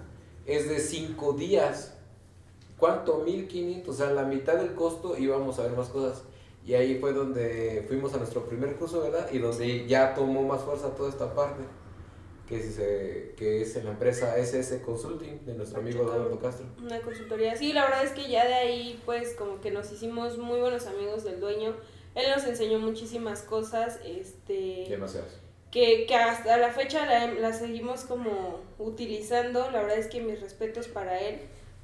Es 0.47 0.68
de 0.68 0.78
5 0.78 1.33
días. 1.33 1.94
¿Cuánto? 2.78 3.18
1500. 3.18 3.88
O 3.94 3.97
sea, 3.99 4.11
la 4.12 4.23
mitad 4.25 4.54
del 4.56 4.75
costo 4.75 5.16
íbamos 5.18 5.59
a 5.59 5.62
ver 5.62 5.73
más 5.73 5.88
cosas. 5.88 6.23
Y 6.64 6.75
ahí 6.75 6.99
fue 6.99 7.12
donde 7.12 7.85
fuimos 7.87 8.14
a 8.14 8.16
nuestro 8.18 8.47
primer 8.47 8.76
curso, 8.76 9.02
¿verdad? 9.02 9.28
Y 9.33 9.38
donde 9.38 9.87
ya 9.87 10.14
tomó 10.14 10.42
más 10.42 10.62
fuerza 10.62 10.94
toda 10.94 11.11
esta 11.11 11.35
parte. 11.35 11.62
Que 12.49 12.56
es, 12.61 12.78
eh, 12.78 13.35
que 13.38 13.62
es 13.62 13.75
en 13.76 13.87
la 13.87 13.92
empresa 13.92 14.37
SS 14.37 14.83
Consulting 14.83 15.47
de 15.47 15.54
nuestro 15.54 15.80
amigo 15.80 16.02
Eduardo 16.02 16.39
Castro. 16.39 16.67
Una 16.82 17.00
consultoría. 17.00 17.56
Sí, 17.56 17.73
la 17.73 17.84
verdad 17.84 18.04
es 18.04 18.12
que 18.12 18.28
ya 18.28 18.47
de 18.47 18.52
ahí, 18.54 19.00
pues, 19.06 19.32
como 19.34 19.60
que 19.62 19.71
nos 19.71 19.91
hicimos 19.93 20.36
muy 20.36 20.60
buenos 20.60 20.86
amigos 20.86 21.25
del 21.25 21.41
dueño. 21.41 21.75
Él 22.15 22.26
nos 22.34 22.45
enseñó 22.45 22.78
muchísimas 22.78 23.41
cosas, 23.43 23.99
este, 24.04 24.86
Demasiados. 24.91 25.41
que, 25.71 26.04
que 26.06 26.15
hasta 26.15 26.58
la 26.58 26.71
fecha 26.71 27.06
la, 27.06 27.32
la 27.32 27.52
seguimos 27.54 28.02
como 28.04 28.60
utilizando. 28.78 29.71
La 29.71 29.80
verdad 29.80 29.99
es 29.99 30.08
que 30.08 30.21
mis 30.21 30.41
respetos 30.41 30.86
para 30.89 31.19
él, 31.21 31.39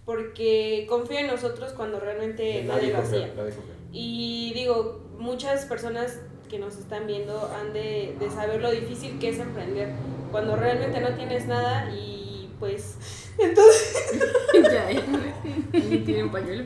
porque 0.05 0.87
confía 0.91 1.21
en 1.21 1.29
nosotros 1.29 1.73
cuando 1.73 2.01
realmente 2.01 2.63
nadie 2.65 2.93
lo 2.93 2.99
confía, 3.01 3.25
hacía. 3.25 3.35
nadie 3.35 3.53
confía. 3.55 3.75
Y 3.93 4.53
digo, 4.55 5.01
muchas 5.19 5.65
personas 5.67 6.21
que 6.49 6.59
nos 6.59 6.77
están 6.77 7.07
viendo 7.07 7.51
han 7.59 7.73
de, 7.73 8.17
de 8.19 8.31
saber 8.31 8.61
lo 8.61 8.71
difícil 8.71 9.19
que 9.19 9.29
es 9.31 9.39
emprender 9.39 9.93
cuando 10.31 10.57
realmente 10.57 11.01
no 11.01 11.15
tienes 11.15 11.47
nada 11.47 11.91
y 11.95 12.51
pues 12.59 12.97
entonces 13.39 14.13
ya. 14.73 14.89
¿Alguien 14.89 16.05
tiene 16.05 16.25
un 16.25 16.31
pañuelo? 16.31 16.65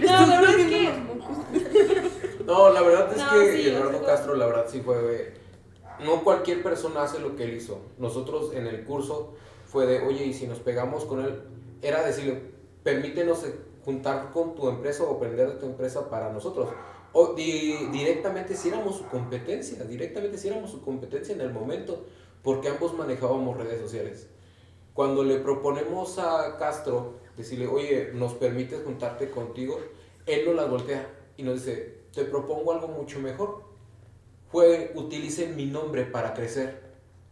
no 0.00 0.26
la 0.26 0.40
verdad 0.40 0.58
es 0.58 0.66
que 0.66 2.44
No, 2.44 2.72
la 2.72 2.82
verdad 2.82 3.12
es 3.12 3.18
No, 3.18 3.30
que 3.30 3.52
sí, 3.52 3.68
Eduardo 3.68 4.04
Castro, 4.04 4.34
la 4.36 4.46
verdad 4.46 4.66
sí 4.68 4.80
fue. 4.80 5.34
No 6.04 6.24
cualquier 6.24 6.62
persona 6.62 7.02
hace 7.02 7.20
lo 7.20 7.36
que 7.36 7.44
él 7.44 7.54
hizo. 7.54 7.80
Nosotros 7.98 8.52
en 8.54 8.66
el 8.66 8.84
curso 8.84 9.34
fue 9.66 9.86
de, 9.86 10.00
oye, 10.00 10.24
y 10.26 10.34
si 10.34 10.46
nos 10.46 10.58
pegamos 10.58 11.04
con 11.04 11.24
él, 11.24 11.42
era 11.80 12.02
decirle, 12.02 12.42
permítenos 12.82 13.44
juntar 13.84 14.30
con 14.30 14.54
tu 14.54 14.68
empresa 14.68 15.04
o 15.04 15.16
aprender 15.16 15.48
de 15.48 15.58
tu 15.58 15.66
empresa 15.66 16.08
para 16.08 16.32
nosotros. 16.32 16.68
O 17.12 17.34
di- 17.34 17.88
directamente 17.92 18.56
si 18.56 18.68
éramos 18.68 18.96
su 18.96 19.06
competencia, 19.06 19.84
directamente 19.84 20.38
si 20.38 20.48
éramos 20.48 20.70
su 20.70 20.82
competencia 20.82 21.34
en 21.34 21.40
el 21.40 21.52
momento, 21.52 22.06
porque 22.42 22.68
ambos 22.68 22.94
manejábamos 22.94 23.56
redes 23.56 23.80
sociales. 23.80 24.28
Cuando 24.94 25.22
le 25.24 25.38
proponemos 25.38 26.18
a 26.18 26.56
Castro 26.58 27.18
decirle, 27.36 27.66
oye, 27.66 28.10
¿nos 28.14 28.34
permites 28.34 28.82
juntarte 28.84 29.30
contigo? 29.30 29.78
Él 30.26 30.44
no 30.46 30.52
las 30.52 30.70
voltea 30.70 31.08
y 31.36 31.42
nos 31.42 31.64
dice, 31.64 32.02
te 32.12 32.24
propongo 32.24 32.72
algo 32.72 32.88
mucho 32.88 33.18
mejor. 33.20 33.64
Fue, 34.50 34.92
utilicen 34.94 35.56
mi 35.56 35.66
nombre 35.66 36.04
para 36.04 36.34
crecer, 36.34 36.82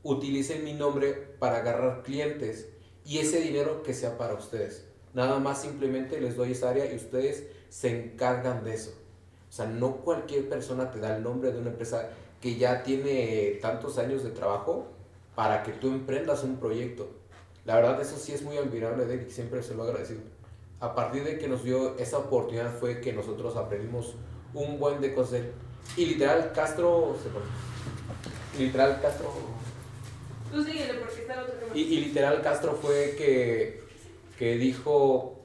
utilicen 0.03 0.65
mi 0.65 0.73
nombre 0.73 1.13
para 1.39 1.59
agarrar 1.59 2.03
clientes 2.03 2.69
y 3.05 3.19
ese 3.19 3.41
dinero 3.41 3.83
que 3.83 3.93
sea 3.93 4.17
para 4.17 4.35
ustedes. 4.35 4.90
Nada 5.15 5.39
más 5.39 5.63
simplemente 5.63 6.21
les 6.21 6.37
doy 6.37 6.53
esa 6.53 6.71
área 6.71 6.91
y 6.91 6.97
ustedes 6.97 7.47
se 7.69 8.05
encargan 8.05 8.65
de 8.65 8.75
eso. 8.75 8.93
O 9.49 9.53
sea, 9.53 9.67
no 9.67 9.97
cualquier 9.97 10.49
persona 10.49 10.91
te 10.91 11.01
da 11.01 11.17
el 11.17 11.23
nombre 11.23 11.53
de 11.53 11.59
una 11.59 11.71
empresa 11.71 12.11
que 12.41 12.57
ya 12.57 12.83
tiene 12.83 13.59
tantos 13.61 13.99
años 13.99 14.23
de 14.23 14.31
trabajo 14.31 14.87
para 15.35 15.63
que 15.63 15.73
tú 15.73 15.89
emprendas 15.89 16.45
un 16.45 16.57
proyecto. 16.57 17.09
La 17.65 17.77
verdad, 17.77 18.01
eso 18.01 18.17
sí 18.17 18.33
es 18.33 18.43
muy 18.43 18.57
admirable 18.57 19.07
de 19.07 19.15
él 19.15 19.27
y 19.29 19.31
siempre 19.31 19.63
se 19.63 19.75
lo 19.75 19.83
agradecido. 19.83 20.21
A 20.81 20.95
partir 20.95 21.25
de 21.25 21.39
que 21.39 21.49
nos 21.49 21.63
dio 21.63 21.99
esa 21.99 22.19
oportunidad 22.19 22.73
fue 22.79 23.01
que 23.01 23.13
nosotros 23.13 23.57
aprendimos 23.57 24.15
un 24.55 24.79
buen 24.79 25.01
de 25.01 25.15
cosas. 25.15 25.43
Y 25.97 26.07
literal, 26.07 26.53
Castro 26.55 27.17
se. 27.23 28.63
Literal, 28.63 29.01
Castro. 29.01 29.33
tú 30.51 30.63
síguele 30.63 30.95
porque 30.95 31.21
está 31.21 31.35
el 31.35 31.41
otro 31.41 31.55
tema. 31.55 31.73
Y, 31.75 31.81
y 31.81 32.01
literal, 32.07 32.43
Castro 32.43 32.75
fue 32.75 33.15
que, 33.17 33.83
que 34.41 34.57
dijo: 34.57 35.39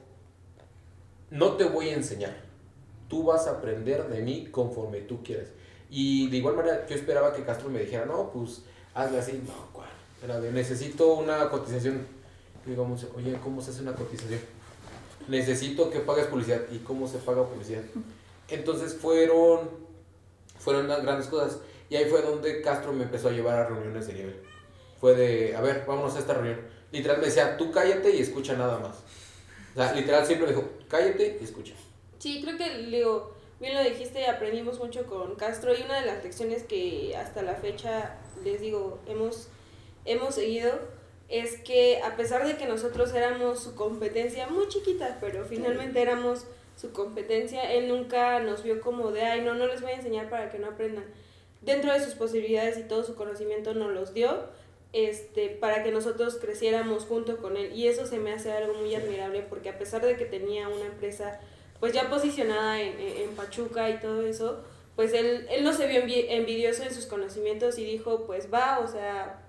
No 1.30 1.52
te 1.52 1.64
voy 1.64 1.90
a 1.90 1.94
enseñar. 1.96 2.34
Tú 3.08 3.24
vas 3.24 3.46
a 3.46 3.50
aprender 3.50 4.08
de 4.08 4.22
mí 4.22 4.48
conforme 4.50 5.02
tú 5.02 5.22
quieras. 5.22 5.48
Y 5.90 6.30
de 6.30 6.38
igual 6.38 6.56
manera, 6.56 6.86
yo 6.86 6.96
esperaba 6.96 7.34
que 7.34 7.44
Castro 7.44 7.68
me 7.68 7.80
dijera: 7.80 8.06
No, 8.06 8.30
pues 8.32 8.62
hazle 8.94 9.18
así. 9.18 9.32
No, 9.46 9.52
¿cuál? 9.74 9.90
Era 10.24 10.40
de, 10.40 10.50
necesito 10.50 11.12
una 11.12 11.50
cotización. 11.50 12.06
Y 12.64 12.70
digo, 12.70 12.86
Monse, 12.86 13.06
oye, 13.14 13.38
¿cómo 13.44 13.60
se 13.60 13.70
hace 13.70 13.82
una 13.82 13.92
cotización? 13.92 14.40
Necesito 15.28 15.90
que 15.90 16.00
pagues 16.00 16.28
publicidad. 16.28 16.62
¿Y 16.72 16.78
cómo 16.78 17.06
se 17.06 17.18
paga 17.18 17.44
publicidad? 17.44 17.82
Entonces 18.48 18.94
fueron, 18.94 19.68
fueron 20.58 20.88
las 20.88 21.02
grandes 21.02 21.26
cosas. 21.26 21.58
Y 21.90 21.96
ahí 21.96 22.06
fue 22.06 22.22
donde 22.22 22.62
Castro 22.62 22.94
me 22.94 23.04
empezó 23.04 23.28
a 23.28 23.32
llevar 23.32 23.58
a 23.58 23.66
reuniones 23.66 24.06
de 24.06 24.14
nivel. 24.14 24.42
Fue 24.98 25.14
de, 25.14 25.54
a 25.54 25.60
ver, 25.60 25.84
vámonos 25.86 26.16
a 26.16 26.18
esta 26.18 26.32
reunión. 26.32 26.75
Literal 26.92 27.18
me 27.18 27.26
decía, 27.26 27.56
tú 27.56 27.70
cállate 27.70 28.14
y 28.14 28.20
escucha 28.20 28.54
nada 28.54 28.78
más. 28.78 28.96
O 29.74 29.78
sea, 29.78 29.92
literal 29.92 30.24
siempre 30.26 30.48
me 30.48 30.54
dijo, 30.54 30.68
cállate 30.88 31.38
y 31.40 31.44
escucha. 31.44 31.74
Sí, 32.18 32.40
creo 32.42 32.56
que, 32.56 32.86
digo, 32.86 33.34
bien 33.60 33.74
lo 33.74 33.82
dijiste, 33.82 34.26
aprendimos 34.26 34.78
mucho 34.78 35.06
con 35.06 35.34
Castro 35.36 35.74
y 35.74 35.82
una 35.82 36.00
de 36.00 36.06
las 36.06 36.24
lecciones 36.24 36.62
que 36.62 37.14
hasta 37.16 37.42
la 37.42 37.54
fecha, 37.54 38.16
les 38.44 38.60
digo, 38.60 39.00
hemos, 39.06 39.48
hemos 40.04 40.34
seguido 40.34 40.72
es 41.28 41.58
que 41.60 42.00
a 42.02 42.16
pesar 42.16 42.46
de 42.46 42.56
que 42.56 42.66
nosotros 42.66 43.12
éramos 43.12 43.60
su 43.60 43.74
competencia 43.74 44.46
muy 44.46 44.68
chiquita, 44.68 45.18
pero 45.20 45.44
finalmente 45.44 46.00
éramos 46.00 46.44
su 46.76 46.92
competencia, 46.92 47.72
él 47.72 47.88
nunca 47.88 48.38
nos 48.40 48.62
vio 48.62 48.80
como 48.80 49.10
de, 49.10 49.22
ay, 49.22 49.40
no, 49.40 49.54
no 49.54 49.66
les 49.66 49.80
voy 49.80 49.92
a 49.92 49.96
enseñar 49.96 50.30
para 50.30 50.50
que 50.50 50.58
no 50.58 50.68
aprendan. 50.68 51.04
Dentro 51.62 51.92
de 51.92 52.00
sus 52.00 52.14
posibilidades 52.14 52.78
y 52.78 52.82
todo 52.82 53.02
su 53.02 53.16
conocimiento 53.16 53.74
nos 53.74 53.92
los 53.92 54.14
dio 54.14 54.44
este, 54.92 55.48
para 55.50 55.82
que 55.82 55.90
nosotros 55.90 56.38
creciéramos 56.40 57.04
junto 57.04 57.36
con 57.38 57.56
él. 57.56 57.72
Y 57.74 57.88
eso 57.88 58.06
se 58.06 58.18
me 58.18 58.32
hace 58.32 58.52
algo 58.52 58.74
muy 58.74 58.94
admirable 58.94 59.42
porque 59.48 59.68
a 59.68 59.78
pesar 59.78 60.04
de 60.04 60.16
que 60.16 60.24
tenía 60.24 60.68
una 60.68 60.86
empresa 60.86 61.40
pues 61.80 61.92
ya 61.92 62.08
posicionada 62.08 62.80
en, 62.80 62.98
en- 62.98 63.30
Pachuca 63.36 63.90
y 63.90 63.98
todo 64.00 64.26
eso, 64.26 64.64
pues 64.94 65.12
él, 65.12 65.46
él 65.50 65.62
no 65.62 65.74
se 65.74 65.86
vio 65.86 66.00
envi- 66.02 66.24
envidioso 66.30 66.82
en 66.84 66.94
sus 66.94 67.04
conocimientos 67.04 67.78
y 67.78 67.84
dijo, 67.84 68.24
pues 68.26 68.48
va, 68.52 68.78
o 68.78 68.88
sea, 68.88 69.42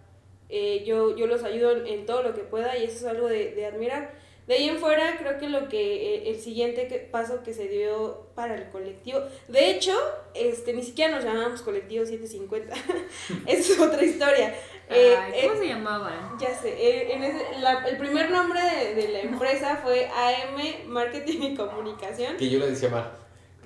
eh, 0.50 0.84
yo, 0.86 1.16
yo 1.16 1.26
los 1.28 1.44
ayudo 1.44 1.72
en, 1.72 1.88
en 1.88 2.06
todo 2.06 2.24
lo 2.24 2.34
que 2.34 2.42
pueda 2.42 2.78
y 2.78 2.84
eso 2.84 2.98
es 2.98 3.06
algo 3.06 3.28
de, 3.30 3.54
de 3.54 3.66
admirar. 3.66 4.14
De 4.48 4.54
ahí 4.56 4.70
en 4.70 4.78
fuera, 4.78 5.18
creo 5.18 5.38
que 5.40 5.50
lo 5.50 5.68
que 5.68 6.16
eh, 6.16 6.30
el 6.30 6.40
siguiente 6.40 6.88
que- 6.88 7.00
paso 7.00 7.44
que 7.44 7.54
se 7.54 7.68
dio 7.68 8.28
para 8.34 8.56
el 8.56 8.70
colectivo, 8.70 9.20
de 9.50 9.72
hecho, 9.72 9.94
este, 10.34 10.72
ni 10.74 10.84
siquiera 10.84 11.14
nos 11.14 11.26
llamábamos 11.26 11.62
colectivo 11.62 12.06
750, 12.06 12.74
Esa 13.46 13.74
es 13.74 13.80
otra 13.80 14.04
historia. 14.04 14.56
Eh, 14.90 15.16
Ay, 15.20 15.42
¿Cómo 15.42 15.56
eh, 15.56 15.58
se 15.60 15.68
llamaban? 15.68 16.38
ya 16.40 16.58
sé, 16.58 16.70
eh, 16.70 17.14
en 17.14 17.24
ese- 17.24 17.60
la- 17.60 17.86
el 17.90 17.98
primer 17.98 18.32
nombre 18.32 18.62
de, 18.62 18.96
de 18.96 19.08
la 19.10 19.20
empresa 19.20 19.82
fue 19.84 20.08
AM 20.08 20.88
Marketing 20.88 21.42
y 21.42 21.56
Comunicación. 21.56 22.38
Que 22.38 22.50
yo 22.50 22.58
le 22.60 22.68
decía 22.70 22.88
mal. 22.88 23.12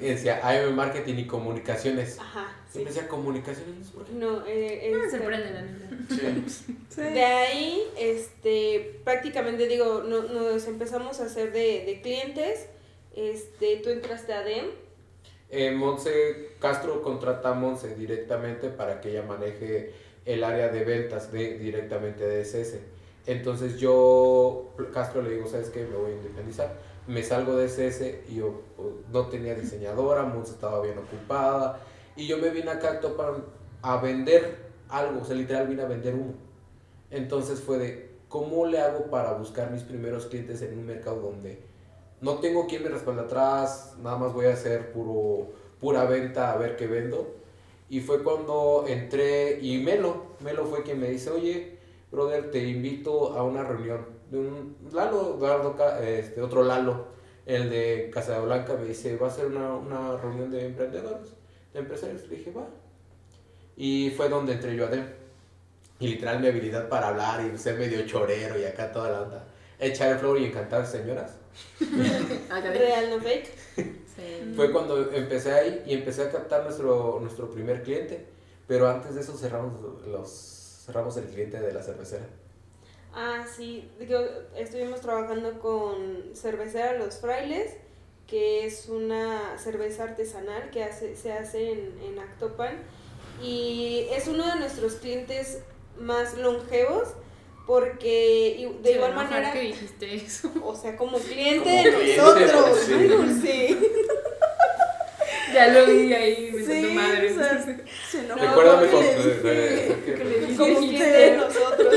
Que 0.02 0.10
decía 0.16 0.40
AM 0.44 0.76
Marketing 0.76 1.16
y 1.16 1.28
Comunicaciones. 1.28 2.18
Ajá, 2.20 2.54
sí. 2.66 2.74
Siempre 2.74 2.94
decía 2.94 3.08
comunicaciones, 3.08 3.88
por 3.90 4.04
qué. 4.06 4.14
No, 4.14 4.44
eh, 4.48 4.90
No 4.92 4.98
me 5.00 5.06
este, 5.06 5.18
sorprende 5.18 5.52
la 5.52 5.62
neta. 5.62 5.90
Sí. 6.10 6.76
Sí. 6.90 7.02
De 7.04 7.24
ahí, 7.24 7.84
este, 7.98 9.00
prácticamente 9.04 9.68
digo, 9.68 10.04
no- 10.06 10.24
nos 10.24 10.68
empezamos 10.68 11.20
a 11.22 11.26
hacer 11.26 11.54
de, 11.54 11.86
de 11.86 12.02
clientes. 12.02 12.66
Este, 13.16 13.78
tú 13.78 13.90
entraste 13.92 14.34
a 14.34 14.42
DEM. 14.44 14.66
Eh, 15.50 15.72
Monse 15.72 16.50
Castro 16.60 17.02
contrata 17.02 17.50
a 17.50 17.54
Monse 17.54 17.96
directamente 17.96 18.70
para 18.70 19.00
que 19.02 19.12
ella 19.12 19.24
maneje 19.24 19.94
el 20.26 20.44
área 20.44 20.70
de 20.70 20.84
ventas 20.84 21.32
de, 21.32 21.58
directamente 21.60 22.26
de 22.26 22.42
SS. 22.42 22.80
Entonces 23.28 23.80
yo, 23.80 24.74
Castro 24.94 25.22
le 25.22 25.32
digo, 25.32 25.48
¿sabes 25.48 25.70
qué? 25.70 25.82
Me 25.84 25.96
voy 25.96 26.12
a 26.12 26.16
independizar. 26.16 26.74
Me 27.08 27.24
salgo 27.24 27.56
de 27.58 27.66
SS 27.66 28.26
y 28.30 28.36
yo 28.36 28.62
no 29.12 29.26
tenía 29.28 29.56
diseñadora, 29.56 30.24
Monse 30.24 30.54
estaba 30.54 30.82
bien 30.82 30.98
ocupada. 30.98 31.80
Y 32.16 32.28
yo 32.28 32.38
me 32.38 32.50
vine 32.50 32.72
acá 32.72 33.00
a 33.02 33.90
a 33.94 33.98
vender 34.02 34.72
algo, 34.90 35.22
o 35.22 35.26
sea, 35.26 35.36
literal 35.36 35.68
vine 35.68 35.82
a 35.82 35.88
vender 35.88 36.14
humo. 36.14 36.34
Entonces 37.10 37.60
fue 37.62 37.78
de, 37.78 38.12
¿cómo 38.30 38.66
le 38.66 38.80
hago 38.80 39.06
para 39.10 39.34
buscar 39.34 39.72
mis 39.72 39.84
primeros 39.84 40.28
clientes 40.28 40.62
en 40.62 40.78
un 40.78 40.86
mercado 40.86 41.20
donde 41.20 41.60
no 42.22 42.36
tengo 42.40 42.68
quien 42.68 42.84
me 42.84 42.90
respalde 42.90 43.22
atrás, 43.22 43.96
nada 44.02 44.18
más 44.18 44.34
voy 44.34 44.46
a 44.46 44.54
hacer 44.54 44.92
puro, 44.92 45.50
pura 45.80 46.06
venta 46.06 46.52
a 46.52 46.58
ver 46.58 46.76
qué 46.76 46.88
vendo? 46.88 47.36
Y 47.90 48.00
fue 48.02 48.24
cuando 48.24 48.86
entré 48.88 49.60
y 49.62 49.80
Melo, 49.80 50.28
Melo 50.40 50.66
fue 50.66 50.84
quien 50.84 51.00
me 51.00 51.10
dice, 51.10 51.30
oye, 51.30 51.78
brother, 52.12 52.52
te 52.52 52.64
invito 52.68 53.34
a 53.34 53.44
una 53.44 53.64
reunión 53.64 54.06
de 54.32 54.38
un 54.40 54.78
Lalo, 54.92 55.36
Eduardo 55.38 55.76
Ca- 55.76 56.00
este, 56.04 56.42
otro 56.42 56.64
Lalo, 56.64 57.06
el 57.46 57.70
de 57.70 58.10
Casa 58.14 58.40
de 58.40 58.46
Blanca, 58.46 58.74
me 58.76 58.86
dice, 58.86 59.16
va 59.18 59.28
a 59.28 59.32
ser 59.32 59.48
una, 59.48 59.74
una 59.76 60.18
reunión 60.18 60.50
de 60.50 60.66
emprendedores, 60.66 61.30
de 61.74 61.80
empresarios. 61.80 62.28
Le 62.30 62.38
dije, 62.38 62.52
va. 62.52 62.66
Y 63.76 64.12
fue 64.16 64.30
donde 64.30 64.54
entré 64.54 64.76
yo 64.76 64.86
a 64.86 64.90
DEM. 64.90 65.06
Y 66.00 66.08
literal 66.08 66.40
mi 66.40 66.48
habilidad 66.48 66.90
para 66.90 67.10
hablar 67.10 67.46
y 67.46 67.58
ser 67.58 67.78
medio 67.78 68.06
chorero 68.08 68.60
y 68.60 68.64
acá 68.66 68.92
toda 68.92 69.10
la 69.12 69.22
onda. 69.22 69.48
Echar 69.80 70.12
el 70.14 70.18
flow 70.20 70.38
y 70.38 70.46
encantar 70.46 70.86
señoras. 70.88 71.34
De- 71.80 72.78
Real, 72.80 73.10
no 73.10 73.20
fake. 73.20 73.48
Sí. 73.76 74.54
Fue 74.56 74.72
cuando 74.72 75.12
empecé 75.12 75.52
ahí 75.54 75.84
y 75.86 75.94
empecé 75.94 76.24
a 76.24 76.32
captar 76.32 76.64
nuestro, 76.64 77.20
nuestro 77.22 77.50
primer 77.52 77.84
cliente. 77.84 78.26
Pero 78.68 78.88
antes 78.90 79.16
de 79.16 79.22
eso 79.22 79.36
cerramos, 79.38 79.74
los, 80.08 80.84
cerramos 80.86 81.18
el 81.18 81.26
cliente 81.26 81.60
de 81.60 81.74
la 81.74 81.82
cervecera. 81.84 82.26
Ah, 83.14 83.46
sí, 83.58 83.90
digo, 84.00 84.20
estuvimos 84.56 85.02
trabajando 85.02 85.60
con 85.60 86.32
Cervecera 86.34 86.98
Los 86.98 87.16
Frailes, 87.18 87.72
que 88.28 88.66
es 88.66 88.88
una 88.88 89.58
cerveza 89.58 90.04
artesanal 90.04 90.70
que 90.72 90.84
hace, 90.84 91.16
se 91.18 91.34
hace 91.34 91.72
en, 91.74 92.00
en 92.06 92.20
Actopan 92.20 92.78
y 93.44 94.06
es 94.12 94.28
uno 94.28 94.46
de 94.48 94.56
nuestros 94.60 94.94
clientes 94.96 95.60
más 96.00 96.38
longevos 96.38 97.10
porque 97.68 98.56
y- 98.58 98.82
de 98.82 98.92
igual 98.94 99.14
manera, 99.14 99.52
que 99.52 99.60
dijiste 99.60 100.16
eso. 100.16 100.50
o 100.64 100.74
sea, 100.76 100.96
como 100.96 101.18
cliente 101.20 101.60
Como 101.70 101.84
de 101.84 101.92
cliente, 101.92 102.22
nosotros, 102.22 102.80
sí. 102.86 102.94
ay, 102.98 103.08
Dulce. 103.10 103.78
Ya 105.54 105.68
lo 105.68 105.86
vi 105.86 106.14
ahí, 106.14 106.52
me 106.54 106.64
Sí, 106.64 106.82
madre. 106.94 107.32
o 107.32 107.36
sea, 107.36 107.62
se 107.62 107.74
dije. 107.74 107.84
como 110.58 110.78
cliente 110.80 111.04
de 111.12 111.38
nosotros. 111.38 111.96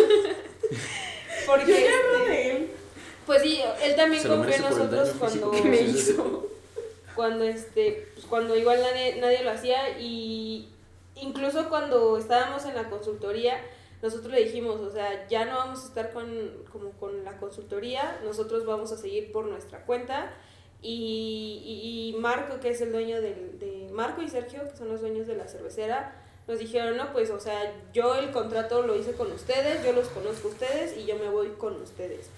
Porque 1.46 1.66
Yo 1.66 1.78
ya 1.78 1.90
este, 1.90 2.30
de 2.30 2.50
él. 2.50 2.70
pues 3.26 3.42
sí, 3.42 3.61
él 3.83 3.96
también 3.96 4.22
confió 4.22 4.54
en 4.54 4.62
nosotros 4.62 5.11
cuando 5.18 5.50
¿Qué 5.50 5.62
me 5.62 5.80
hizo? 5.80 6.48
cuando 7.14 7.44
este 7.44 8.09
pues, 8.14 8.26
cuando 8.26 8.57
igual 8.57 8.80
nadie, 8.80 9.16
nadie 9.20 9.42
lo 9.44 9.50
hacía 9.50 9.98
y 10.00 10.68
incluso 11.14 11.68
cuando 11.68 12.18
estábamos 12.18 12.64
en 12.64 12.74
la 12.74 12.90
consultoría 12.90 13.61
nosotros 14.02 14.33
le 14.33 14.44
dijimos 14.44 14.80
o 14.80 14.90
sea 14.90 15.26
ya 15.28 15.44
no 15.44 15.57
vamos 15.57 15.85
a 15.85 15.87
estar 15.87 16.12
con 16.12 16.26
como 16.72 16.90
con 16.92 17.24
la 17.24 17.37
consultoría 17.38 18.18
nosotros 18.24 18.66
vamos 18.66 18.90
a 18.90 18.96
seguir 18.96 19.30
por 19.30 19.46
nuestra 19.46 19.85
cuenta 19.87 20.33
y, 20.83 21.62
y, 21.64 22.14
y 22.16 22.20
Marco 22.20 22.59
que 22.59 22.70
es 22.70 22.80
el 22.80 22.90
dueño 22.90 23.20
del, 23.20 23.61
de 23.61 23.88
Marco 23.92 24.20
y 24.20 24.28
Sergio 24.28 24.68
que 24.68 24.76
son 24.76 24.88
los 24.88 25.00
dueños 25.00 25.26
de 25.28 25.37
la 25.37 25.46
cervecera 25.46 26.20
nos 26.46 26.59
dijeron 26.59 26.96
no 26.96 27.12
pues 27.12 27.30
o 27.30 27.40
sea 27.40 27.72
yo 27.92 28.16
el 28.16 28.30
contrato 28.30 28.83
lo 28.83 28.96
hice 28.96 29.12
con 29.12 29.33
ustedes 29.33 29.85
yo 29.85 29.92
los 29.92 30.09
conozco 30.09 30.48
a 30.48 30.50
ustedes 30.50 30.96
y 30.96 31.07
yo 31.07 31.16
me 31.16 31.28
voy 31.28 31.48
con 31.59 31.80
ustedes 31.80 32.28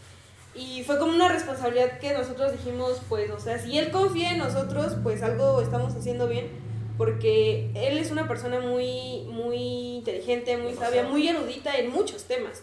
y 0.57 0.83
fue 0.85 0.99
como 0.99 1.13
una 1.13 1.29
responsabilidad 1.29 1.99
que 1.99 2.15
nosotros 2.15 2.53
dijimos, 2.53 3.03
pues, 3.11 3.31
o 3.31 3.39
sea, 3.39 3.59
si 3.59 3.77
él 3.79 3.91
confía 3.91 4.33
en 4.33 4.39
nosotros, 4.39 4.95
pues 5.03 5.23
algo 5.23 5.61
estamos 5.61 5.95
haciendo 5.95 6.29
bien, 6.29 6.49
porque 6.97 7.71
él 7.75 7.99
es 7.99 8.11
una 8.11 8.27
persona 8.27 8.61
muy, 8.61 9.25
muy 9.29 9.97
inteligente, 9.97 10.57
muy 10.57 10.73
sabia, 10.73 11.03
muy 11.03 11.29
erudita 11.29 11.77
en 11.77 11.91
muchos 11.93 12.25
temas. 12.25 12.63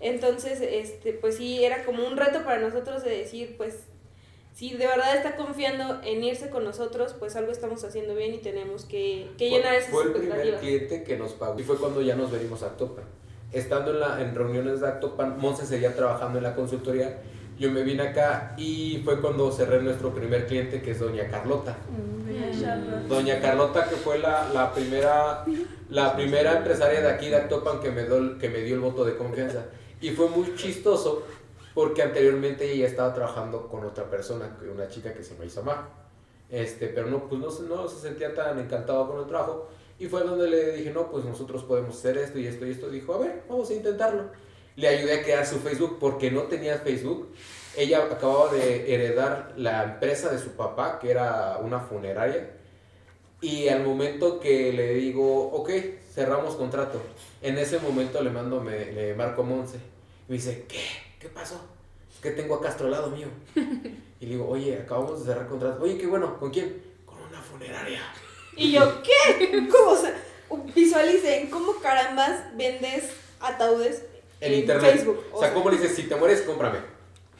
Entonces, 0.00 0.60
este, 0.62 1.12
pues 1.12 1.36
sí, 1.36 1.62
era 1.62 1.84
como 1.84 2.06
un 2.06 2.16
reto 2.16 2.44
para 2.44 2.60
nosotros 2.60 3.04
de 3.04 3.10
decir, 3.10 3.56
pues, 3.58 3.74
si 4.54 4.70
de 4.76 4.86
verdad 4.86 5.16
está 5.16 5.36
confiando 5.36 6.00
en 6.04 6.22
irse 6.24 6.48
con 6.48 6.62
nosotros, 6.64 7.14
pues 7.18 7.34
algo 7.36 7.50
estamos 7.52 7.82
haciendo 7.84 8.14
bien 8.14 8.32
y 8.34 8.38
tenemos 8.38 8.84
que, 8.84 9.32
que 9.36 9.48
Fue- 9.50 9.58
llenar 9.58 9.74
esas 9.74 9.90
Fue 9.90 10.04
el 10.04 10.12
primer 10.12 10.56
cliente 10.60 11.02
que 11.02 11.16
nos 11.18 11.32
pagó. 11.32 11.58
Y 11.58 11.64
fue 11.64 11.76
cuando 11.76 12.00
ya 12.00 12.14
nos 12.14 12.30
venimos 12.30 12.62
a 12.62 12.66
Actopan. 12.66 13.04
Estando 13.52 13.90
en, 13.90 14.00
la, 14.00 14.20
en 14.22 14.34
reuniones 14.34 14.80
de 14.80 14.86
Actopan, 14.88 15.38
Monse 15.38 15.66
seguía 15.66 15.94
trabajando 15.94 16.38
en 16.38 16.44
la 16.44 16.54
consultoría. 16.54 17.18
Yo 17.58 17.70
me 17.70 17.82
vine 17.82 18.02
acá 18.04 18.54
y 18.56 19.00
fue 19.04 19.20
cuando 19.20 19.50
cerré 19.52 19.82
nuestro 19.82 20.12
primer 20.14 20.46
cliente, 20.46 20.80
que 20.82 20.92
es 20.92 20.98
Doña 21.00 21.28
Carlota. 21.28 21.76
Doña 23.08 23.40
Carlota, 23.40 23.88
que 23.88 23.96
fue 23.96 24.18
la, 24.18 24.48
la 24.52 24.72
primera 24.72 25.44
la 25.90 26.16
primera 26.16 26.58
empresaria 26.58 27.00
de 27.00 27.08
aquí 27.08 27.28
de 27.28 27.36
Actopan 27.36 27.80
que 27.80 27.90
me, 27.90 28.04
dio, 28.04 28.16
el- 28.16 28.38
que 28.38 28.48
me 28.48 28.58
dio 28.60 28.74
el 28.74 28.80
voto 28.80 29.04
de 29.04 29.16
confianza. 29.16 29.66
Y 30.00 30.10
fue 30.10 30.28
muy 30.28 30.54
chistoso 30.56 31.22
porque 31.74 32.02
anteriormente 32.02 32.70
ella 32.70 32.86
estaba 32.86 33.12
trabajando 33.12 33.68
con 33.68 33.84
otra 33.84 34.08
persona, 34.08 34.56
una 34.72 34.88
chica 34.88 35.12
que 35.12 35.22
se 35.22 35.34
llama 35.34 35.46
Isamar. 35.46 36.04
Este, 36.50 36.88
pero 36.88 37.08
no, 37.08 37.28
pues 37.28 37.40
no, 37.40 37.48
no 37.68 37.88
se 37.88 38.00
sentía 38.00 38.32
tan 38.32 38.58
encantado 38.58 39.08
con 39.08 39.20
el 39.20 39.26
trabajo. 39.26 39.68
Y 39.98 40.06
fue 40.06 40.22
donde 40.22 40.48
le 40.48 40.72
dije, 40.72 40.90
no, 40.90 41.10
pues 41.10 41.24
nosotros 41.24 41.64
podemos 41.64 41.96
hacer 41.96 42.18
esto 42.18 42.38
y 42.38 42.46
esto 42.46 42.66
y 42.66 42.70
esto. 42.70 42.88
Dijo, 42.88 43.14
a 43.14 43.18
ver, 43.18 43.42
vamos 43.48 43.70
a 43.70 43.74
intentarlo. 43.74 44.30
Le 44.76 44.88
ayudé 44.88 45.20
a 45.20 45.22
crear 45.22 45.46
su 45.46 45.58
Facebook 45.58 45.98
porque 46.00 46.30
no 46.30 46.42
tenía 46.44 46.78
Facebook. 46.78 47.32
Ella 47.76 48.04
acababa 48.04 48.52
de 48.52 48.94
heredar 48.94 49.52
la 49.56 49.82
empresa 49.84 50.30
de 50.30 50.38
su 50.38 50.50
papá, 50.50 50.98
que 51.00 51.10
era 51.10 51.58
una 51.58 51.80
funeraria. 51.80 52.50
Y 53.40 53.68
al 53.68 53.84
momento 53.84 54.40
que 54.40 54.72
le 54.72 54.94
digo, 54.94 55.50
ok, 55.52 55.70
cerramos 56.12 56.54
contrato, 56.54 57.00
en 57.42 57.58
ese 57.58 57.78
momento 57.78 58.22
le 58.22 58.30
mando, 58.30 58.60
me, 58.60 59.12
marco 59.14 59.42
a 59.42 59.44
Monse. 59.44 59.78
Me 60.28 60.36
dice, 60.36 60.64
¿qué? 60.68 61.03
¿Qué 61.24 61.30
pasó? 61.30 61.58
Es 62.14 62.20
que 62.20 62.32
tengo 62.32 62.56
a 62.56 62.60
Castro 62.60 62.84
al 62.84 62.92
lado 62.92 63.08
mío. 63.10 63.28
Y 64.20 64.26
le 64.26 64.32
digo, 64.32 64.48
oye, 64.48 64.78
acabamos 64.78 65.20
de 65.20 65.26
cerrar 65.32 65.48
contrato. 65.48 65.82
Oye, 65.82 65.98
qué 65.98 66.06
bueno, 66.06 66.38
¿con 66.38 66.50
quién? 66.50 66.82
Con 67.04 67.16
una 67.20 67.40
funeraria. 67.42 68.00
Y 68.56 68.72
yo, 68.72 69.02
¿qué? 69.02 69.66
¿Cómo? 69.72 69.90
O 69.90 69.96
sea, 69.96 70.14
visualicen, 70.74 71.50
¿cómo 71.50 71.78
carambas 71.82 72.56
vendes 72.56 73.10
ataúdes 73.40 74.02
En 74.40 74.52
en 74.52 74.58
internet. 74.60 74.92
Facebook? 74.96 75.24
O 75.32 75.40
sea, 75.40 75.52
¿cómo 75.52 75.68
le 75.70 75.78
dices, 75.78 75.96
si 75.96 76.04
te 76.04 76.14
mueres, 76.16 76.42
cómprame? 76.42 76.78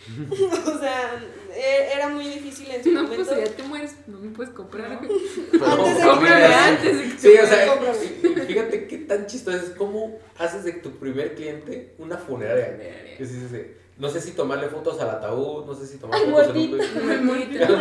o 0.31 0.79
sea, 0.79 1.21
e- 1.55 1.93
era 1.95 2.09
muy 2.09 2.25
difícil 2.25 2.71
en 2.71 2.83
su 2.85 2.91
No, 2.93 3.07
pues 3.07 3.21
momento. 3.21 3.45
ya 3.45 3.51
te 3.57 3.63
mueres, 3.63 3.95
no 4.07 4.19
me 4.19 4.31
puedes 4.31 4.53
comprar. 4.53 5.01
Pero 5.53 5.65
Antes 5.67 5.99
de 5.99 6.45
antes 6.55 6.99
de 6.99 7.05
que 7.05 7.11
Sí, 7.19 7.29
te 7.35 7.43
o 7.43 7.47
sea, 7.47 8.47
fíjate 8.47 8.87
qué 8.87 8.99
tan 8.99 9.27
chistoso 9.27 9.57
es. 9.57 9.71
¿Cómo 9.71 10.19
haces 10.39 10.65
de 10.65 10.73
tu 10.75 10.91
primer 10.99 11.35
cliente 11.35 11.95
una 11.99 12.17
funeraria? 12.19 12.77
Que 13.17 13.25
sí, 13.25 13.35
sí, 13.35 13.47
sí. 13.51 13.63
No 13.97 14.09
sé 14.11 14.21
si 14.21 14.33
tomarle 14.33 14.69
fotos 14.69 15.01
al 15.01 15.09
ataúd, 15.09 15.67
no 15.67 15.73
sé 15.75 15.87
si 15.87 15.99
tomar 15.99 16.19
Al 16.21 16.29
fotos 16.33 16.49
en 16.57 16.69
muertito. 16.69 16.99
Al 17.13 17.23
muertito. 17.23 17.65
Al 17.65 17.77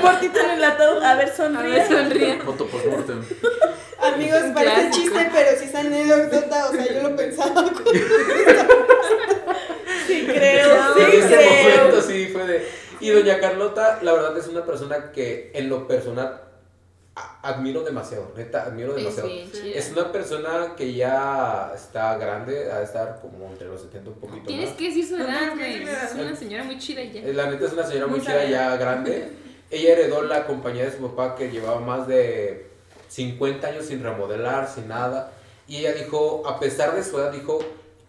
muertito. 0.00 0.40
En 0.40 0.50
el 0.52 0.64
ataúd. 0.64 1.02
A 1.02 1.14
ver, 1.16 1.28
A 1.28 1.36
sonríe. 1.36 1.72
ver, 1.74 1.86
sonríe. 1.88 2.40
Foto 2.40 2.66
por 2.66 2.86
mortem. 2.88 3.22
Amigos, 4.00 4.40
parece 4.54 4.74
clásico. 4.74 4.96
chiste, 4.96 5.30
pero 5.32 5.58
si 5.58 5.64
es 5.66 5.74
anécdota, 5.74 6.68
o 6.70 6.72
sea, 6.72 6.86
yo 6.92 7.02
lo 7.08 7.14
pensaba. 7.16 7.64
Sí, 10.06 10.24
creo. 10.26 10.96
En 10.96 11.10
Sí, 11.10 11.16
ese 11.18 11.36
momento 11.76 12.02
sí 12.02 12.26
fue 12.32 12.46
de. 12.46 12.68
Y 13.00 13.10
doña 13.10 13.40
Carlota, 13.40 13.98
la 14.02 14.12
verdad 14.12 14.36
es 14.38 14.46
una 14.48 14.64
persona 14.64 15.10
que 15.12 15.50
en 15.54 15.68
lo 15.68 15.88
personal 15.88 16.40
a- 17.14 17.40
admiro 17.50 17.82
demasiado, 17.82 18.32
neta, 18.36 18.62
admiro 18.62 18.94
demasiado. 18.94 19.28
Es 19.28 19.90
una 19.92 20.12
persona 20.12 20.74
que 20.76 20.94
ya 20.94 21.72
está 21.74 22.16
grande, 22.16 22.70
a 22.72 22.80
estar 22.82 23.18
como 23.20 23.46
entre 23.50 23.66
los 23.68 23.82
70 23.82 24.10
un 24.10 24.16
poquito 24.20 24.46
Tienes 24.46 24.70
más. 24.70 24.78
que 24.78 24.84
decir 24.86 25.06
su 25.06 25.16
edad, 25.16 25.52
güey. 25.54 25.82
Es 25.82 26.14
una 26.14 26.34
señora 26.36 26.64
muy 26.64 26.78
chida 26.78 27.02
ya. 27.04 27.20
Eh, 27.22 27.34
La 27.34 27.50
neta 27.50 27.66
es 27.66 27.72
una 27.72 27.84
señora 27.84 28.06
muy 28.06 28.18
Muy 28.18 28.26
chida, 28.26 28.44
ya 28.44 28.76
grande. 28.76 29.28
Ella 29.70 29.92
heredó 29.92 30.22
la 30.22 30.46
compañía 30.46 30.84
de 30.84 30.92
su 30.92 30.98
papá 30.98 31.34
que 31.34 31.50
llevaba 31.50 31.80
más 31.80 32.06
de 32.06 32.66
50 33.08 33.66
años 33.66 33.86
sin 33.86 34.02
remodelar, 34.02 34.68
sin 34.72 34.86
nada. 34.88 35.32
Y 35.66 35.78
ella 35.78 35.92
dijo, 35.94 36.42
a 36.46 36.60
pesar 36.60 36.94
de 36.94 37.02
su 37.02 37.18
edad, 37.18 37.32
dijo, 37.32 37.58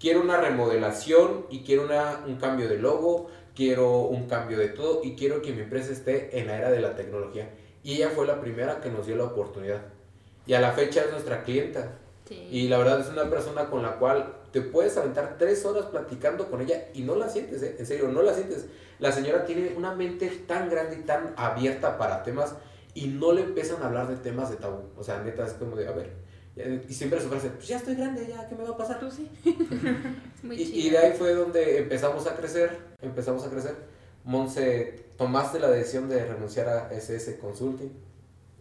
quiero 0.03 0.19
una 0.19 0.35
remodelación 0.35 1.45
y 1.49 1.63
quiero 1.63 1.85
una, 1.85 2.25
un 2.27 2.35
cambio 2.35 2.67
de 2.67 2.77
logo, 2.77 3.29
quiero 3.55 3.99
un 4.01 4.27
cambio 4.27 4.57
de 4.57 4.67
todo 4.67 4.99
y 5.01 5.15
quiero 5.15 5.41
que 5.41 5.53
mi 5.53 5.61
empresa 5.61 5.93
esté 5.93 6.37
en 6.37 6.47
la 6.47 6.57
era 6.57 6.71
de 6.71 6.81
la 6.81 6.97
tecnología. 6.97 7.51
Y 7.85 7.93
ella 7.93 8.09
fue 8.09 8.27
la 8.27 8.41
primera 8.41 8.81
que 8.81 8.89
nos 8.89 9.07
dio 9.07 9.15
la 9.15 9.23
oportunidad. 9.23 9.79
Y 10.45 10.55
a 10.55 10.59
la 10.59 10.73
fecha 10.73 11.05
es 11.05 11.11
nuestra 11.11 11.43
clienta. 11.45 11.93
Sí. 12.27 12.49
Y 12.51 12.67
la 12.67 12.79
verdad 12.79 12.99
es 12.99 13.07
una 13.07 13.29
persona 13.29 13.69
con 13.69 13.81
la 13.81 13.97
cual 13.97 14.33
te 14.51 14.59
puedes 14.59 14.97
aventar 14.97 15.37
tres 15.39 15.63
horas 15.63 15.85
platicando 15.85 16.49
con 16.49 16.59
ella 16.59 16.89
y 16.93 17.03
no 17.03 17.15
la 17.15 17.29
sientes, 17.29 17.63
¿eh? 17.63 17.77
En 17.79 17.85
serio, 17.85 18.09
no 18.09 18.23
la 18.23 18.33
sientes. 18.33 18.65
La 18.99 19.13
señora 19.13 19.45
tiene 19.45 19.73
una 19.77 19.95
mente 19.95 20.27
tan 20.45 20.69
grande 20.69 20.97
y 20.97 21.03
tan 21.03 21.33
abierta 21.37 21.97
para 21.97 22.23
temas 22.23 22.55
y 22.93 23.07
no 23.07 23.31
le 23.31 23.43
empiezan 23.43 23.81
a 23.81 23.85
hablar 23.85 24.09
de 24.09 24.17
temas 24.17 24.49
de 24.49 24.57
tabú. 24.57 24.81
O 24.97 25.03
sea, 25.05 25.23
neta, 25.23 25.47
es 25.47 25.53
como 25.53 25.77
de, 25.77 25.87
a 25.87 25.93
ver. 25.93 26.22
Ya- 26.55 26.65
Y 26.87 26.93
siempre 26.93 27.19
su 27.21 27.29
frase, 27.29 27.49
pues 27.49 27.67
ya 27.67 27.77
estoy 27.77 27.95
grande, 27.95 28.25
ya, 28.27 28.47
¿qué 28.47 28.55
me 28.55 28.63
va 28.63 28.71
a 28.71 28.77
pasar? 28.77 28.99
Tú 28.99 29.09
sí. 29.11 29.29
Es 29.45 30.43
muy 30.43 30.55
Y, 30.61 30.87
y 30.87 30.89
de 30.89 30.97
ahí 30.97 31.13
fue 31.17 31.33
donde 31.33 31.79
empezamos 31.79 32.27
a 32.27 32.35
crecer, 32.35 32.77
empezamos 33.01 33.45
a 33.45 33.49
crecer. 33.49 33.75
Monse, 34.23 35.05
tomaste 35.17 35.59
la 35.59 35.69
decisión 35.69 36.07
de 36.09 36.25
renunciar 36.25 36.69
a 36.69 36.93
SS 36.93 37.37
Consulting. 37.39 37.91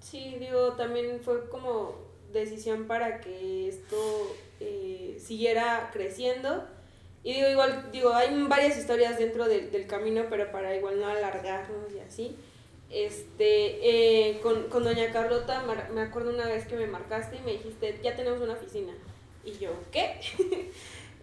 Sí, 0.00 0.37
digo, 0.40 0.72
también 0.72 1.20
fue 1.24 1.48
como 1.48 1.94
decisión 2.33 2.87
para 2.87 3.20
que 3.20 3.68
esto 3.68 3.96
eh, 4.61 5.16
siguiera 5.24 5.90
creciendo. 5.92 6.64
Y 7.24 7.35
digo, 7.35 7.48
igual, 7.48 7.88
digo, 7.92 8.12
hay 8.12 8.42
varias 8.48 8.76
historias 8.76 9.16
dentro 9.18 9.46
del- 9.46 9.70
del 9.70 9.87
camino, 9.87 10.24
pero 10.28 10.50
para 10.50 10.74
igual 10.74 10.98
no 11.00 11.07
alargarnos 11.07 11.92
y 11.94 12.00
así. 12.00 12.37
Este, 12.92 14.28
eh, 14.31 14.40
con, 14.42 14.64
con 14.64 14.85
doña 14.85 15.11
Carlota, 15.12 15.64
me 15.94 16.02
acuerdo 16.02 16.31
una 16.31 16.46
vez 16.46 16.66
que 16.66 16.76
me 16.76 16.87
marcaste 16.87 17.37
y 17.37 17.40
me 17.40 17.52
dijiste, 17.52 17.98
ya 18.02 18.14
tenemos 18.14 18.40
una 18.42 18.52
oficina. 18.52 18.92
Y 19.44 19.52
yo, 19.52 19.70
¿qué? 19.90 20.20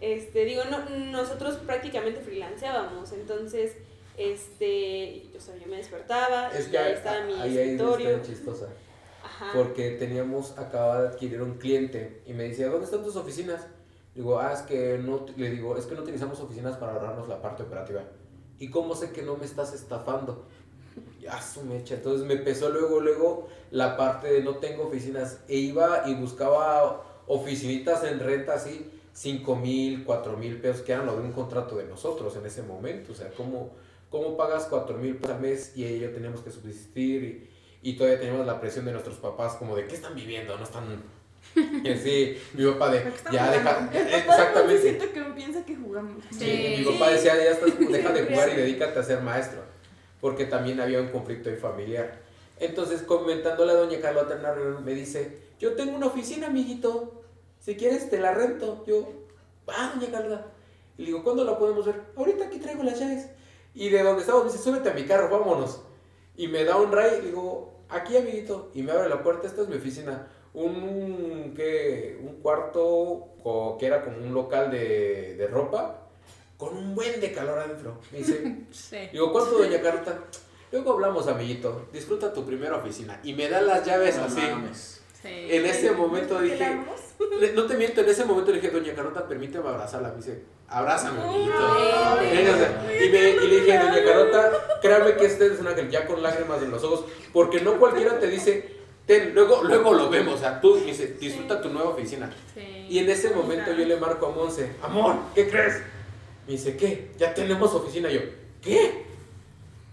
este, 0.02 0.46
digo, 0.46 0.64
no, 0.66 0.90
nosotros 0.90 1.58
prácticamente 1.58 2.22
freelanceábamos, 2.22 3.12
entonces, 3.14 3.76
este, 4.18 5.28
o 5.38 5.40
sea, 5.40 5.56
yo 5.58 5.68
me 5.68 5.78
despertaba, 5.78 6.52
Es 6.52 6.68
y 6.68 6.72
que 6.72 6.78
ahí 6.80 6.94
estaba 6.94 7.26
mi 7.26 7.34
ahí 7.34 7.58
escritorio. 7.58 8.22
chistosa. 8.24 8.68
Ajá. 9.22 9.52
porque 9.54 9.92
teníamos, 9.92 10.58
acababa 10.58 11.02
de 11.02 11.08
adquirir 11.10 11.42
un 11.42 11.56
cliente 11.58 12.22
y 12.26 12.32
me 12.34 12.44
decía, 12.44 12.68
¿dónde 12.68 12.86
están 12.86 13.04
tus 13.04 13.18
oficinas? 13.18 13.68
Digo, 14.16 14.40
ah, 14.40 14.54
es 14.54 14.62
que 14.62 14.98
no, 14.98 15.26
le 15.36 15.52
digo, 15.52 15.78
es 15.78 15.86
que 15.86 15.94
no 15.94 16.02
utilizamos 16.02 16.40
oficinas 16.40 16.78
para 16.78 16.94
ahorrarnos 16.94 17.28
la 17.28 17.42
parte 17.42 17.64
operativa. 17.64 18.02
¿Y 18.60 18.70
cómo 18.70 18.96
sé 18.96 19.12
que 19.12 19.22
no 19.22 19.36
me 19.36 19.46
estás 19.46 19.74
estafando? 19.74 20.46
Ya 21.20 21.42
su 21.42 21.64
mecha. 21.64 21.96
Entonces 21.96 22.26
me 22.26 22.34
empezó 22.36 22.70
luego, 22.70 23.00
luego 23.02 23.50
la 23.72 23.98
parte 23.98 24.32
de 24.32 24.42
no 24.44 24.56
tengo 24.58 24.88
oficinas. 24.88 25.40
E 25.48 25.58
iba 25.58 26.04
y 26.08 26.16
buscaba 26.16 27.04
oficinitas 27.28 28.04
en 28.04 28.20
renta 28.20 28.54
así, 28.54 28.90
5 29.14 29.56
mil, 29.56 30.04
4 30.06 30.38
mil 30.38 30.60
pesos, 30.62 30.82
que 30.82 30.94
eran 30.94 31.06
lo 31.06 31.14
de 31.16 31.22
un 31.22 31.32
contrato 31.32 31.76
de 31.78 31.86
nosotros 31.86 32.36
en 32.38 32.46
ese 32.46 32.64
momento. 32.64 33.12
O 33.12 33.16
sea, 33.16 33.30
¿cómo, 33.36 33.72
cómo 34.10 34.38
pagas 34.38 34.66
4 34.70 34.98
mil 34.98 35.16
pesos 35.18 35.36
al 35.36 35.42
mes 35.42 35.74
y 35.76 35.86
ellos 35.86 36.14
teníamos 36.14 36.42
que 36.42 36.52
subsistir? 36.52 37.50
Y, 37.84 37.90
y 37.92 37.94
todavía 37.98 38.20
teníamos 38.20 38.46
la 38.46 38.60
presión 38.60 38.86
de 38.86 38.92
nuestros 38.94 39.18
papás 39.18 39.54
como 39.56 39.76
de, 39.76 39.88
¿qué 39.88 39.96
están 39.96 40.16
viviendo? 40.16 40.58
No 40.58 40.64
están... 40.64 41.04
Y 41.56 41.90
así, 41.90 42.38
mi 42.54 42.66
papá 42.66 42.90
de, 42.92 43.00
¿Por 43.00 43.12
qué 43.12 43.18
están 43.18 43.34
ya 43.34 43.52
deja, 43.52 43.90
exactamente. 43.94 44.82
siento 44.82 45.14
que 45.14 45.22
piensa 45.36 45.66
que 45.66 45.76
jugamos. 45.76 46.22
Sí, 46.32 46.38
Sí. 46.40 46.76
mi 46.80 46.92
papá 46.94 47.12
decía, 47.12 47.36
ya 47.38 47.52
estás, 47.52 47.80
deja 47.80 48.12
de 48.12 48.26
jugar 48.26 48.50
y 48.50 48.56
dedícate 48.58 49.00
a 49.00 49.04
ser 49.04 49.22
maestro, 49.22 49.62
porque 50.22 50.46
también 50.46 50.80
había 50.80 51.02
un 51.02 51.10
conflicto 51.10 51.50
familiar. 51.56 52.20
Entonces, 52.60 53.04
comentándole 53.04 53.72
a 53.72 53.76
doña 53.76 54.02
Carlota 54.02 54.34
en 54.34 54.40
una 54.42 54.54
reunión, 54.54 54.84
me 54.84 54.94
dice, 54.94 55.40
yo 55.60 55.76
tengo 55.76 55.96
una 55.96 56.08
oficina, 56.08 56.48
amiguito, 56.48 57.24
si 57.60 57.76
quieres 57.76 58.10
te 58.10 58.20
la 58.20 58.34
rento. 58.34 58.84
Yo, 58.86 59.08
ah, 59.68 59.94
doña 59.96 60.12
Carlota. 60.12 60.48
Y 60.98 61.04
le 61.04 61.08
digo, 61.08 61.24
¿cuándo 61.24 61.46
la 61.46 61.58
podemos 61.58 61.86
ver? 61.86 62.02
Ahorita 62.16 62.46
aquí 62.46 62.60
traigo 62.60 62.84
las 62.84 63.00
llaves. 63.00 63.30
Y 63.74 63.90
de 63.90 64.04
donde 64.04 64.22
estamos, 64.22 64.44
me 64.44 64.52
dice, 64.52 64.64
súbete 64.64 64.90
a 64.90 64.94
mi 64.94 65.06
carro, 65.06 65.30
vámonos. 65.30 65.82
Y 66.36 66.48
me 66.48 66.66
da 66.66 66.78
un 66.78 66.92
ray, 66.92 67.22
le 67.22 67.28
digo, 67.28 67.74
aquí, 67.88 68.18
amiguito. 68.18 68.72
Y 68.74 68.84
me 68.84 68.92
abre 68.92 69.08
la 69.08 69.24
puerta, 69.24 69.48
esta 69.48 69.62
es 69.62 69.70
mi 69.70 69.78
oficina. 69.78 70.28
Un, 70.54 71.54
¿qué? 71.56 72.20
un 72.22 72.42
cuarto 72.42 73.28
que 73.80 73.86
era 73.86 74.04
como 74.04 74.18
un 74.18 74.34
local 74.34 74.72
de, 74.72 75.36
de 75.36 75.48
ropa 75.48 75.99
con 76.60 76.76
un 76.78 76.94
buen 76.94 77.22
de 77.22 77.32
calor 77.32 77.58
adentro. 77.58 77.98
Me 78.12 78.18
dice, 78.20 78.58
Sí. 78.72 78.98
digo, 79.14 79.32
¿cuánto, 79.32 79.58
doña 79.58 79.82
Carlota? 79.82 80.20
Luego 80.74 80.92
hablamos, 80.94 81.26
amiguito. 81.28 81.88
Disfruta 81.94 82.34
tu 82.34 82.46
primera 82.46 82.76
oficina. 82.76 83.18
Y 83.24 83.34
me 83.34 83.48
da 83.50 83.62
las 83.62 83.86
llaves 83.86 84.18
No 84.18 84.26
así. 84.26 84.42
mames. 84.42 85.02
Sí. 85.22 85.30
En 85.50 85.66
ese 85.66 85.92
momento 85.94 86.40
dije, 86.42 86.78
no 87.56 87.66
te 87.66 87.76
miento, 87.76 88.02
en 88.02 88.10
ese 88.10 88.26
momento 88.26 88.52
le 88.52 88.60
dije, 88.60 88.72
doña 88.72 88.94
Carlota, 88.94 89.26
permíteme 89.28 89.68
abrazarla. 89.70 90.10
Me 90.10 90.18
dice, 90.18 90.44
abrázame, 90.68 91.22
amiguito. 91.22 91.56
Y, 93.04 93.10
me, 93.10 93.30
y 93.30 93.48
le 93.48 93.60
dije, 93.62 93.78
doña 93.80 94.04
Carlota, 94.06 94.52
créame 94.82 95.16
que 95.16 95.26
este 95.28 95.48
es 95.48 95.60
un 95.62 95.68
ángel 95.68 95.90
ya 95.90 96.06
con 96.06 96.22
lágrimas 96.22 96.62
en 96.62 96.72
los 96.72 96.84
ojos, 96.84 97.06
porque 97.34 97.62
no 97.62 97.80
cualquiera 97.80 98.20
te 98.20 98.28
dice, 98.28 98.76
ten, 99.06 99.34
luego, 99.34 99.64
luego 99.64 99.94
lo 99.94 100.10
vemos, 100.10 100.36
o 100.36 100.38
sea, 100.38 100.62
tú, 100.62 100.76
me 100.76 100.86
dice, 100.88 101.16
disfruta 101.20 101.62
tu 101.62 101.70
nueva 101.70 101.90
oficina. 101.92 102.30
Sí. 102.54 102.86
Y 102.90 103.00
en 103.00 103.10
ese 103.10 103.32
momento 103.32 103.72
yo 103.74 103.86
le 103.86 103.96
marco 103.98 104.28
a 104.28 104.32
Monse, 104.32 104.72
amor, 104.82 105.16
¿qué 105.36 105.50
crees? 105.50 105.82
Me 106.50 106.54
dice, 106.56 106.76
¿qué? 106.76 107.12
Ya 107.20 107.36
tenemos 107.36 107.76
oficina. 107.76 108.10
Yo, 108.10 108.22
¿qué? 108.60 109.04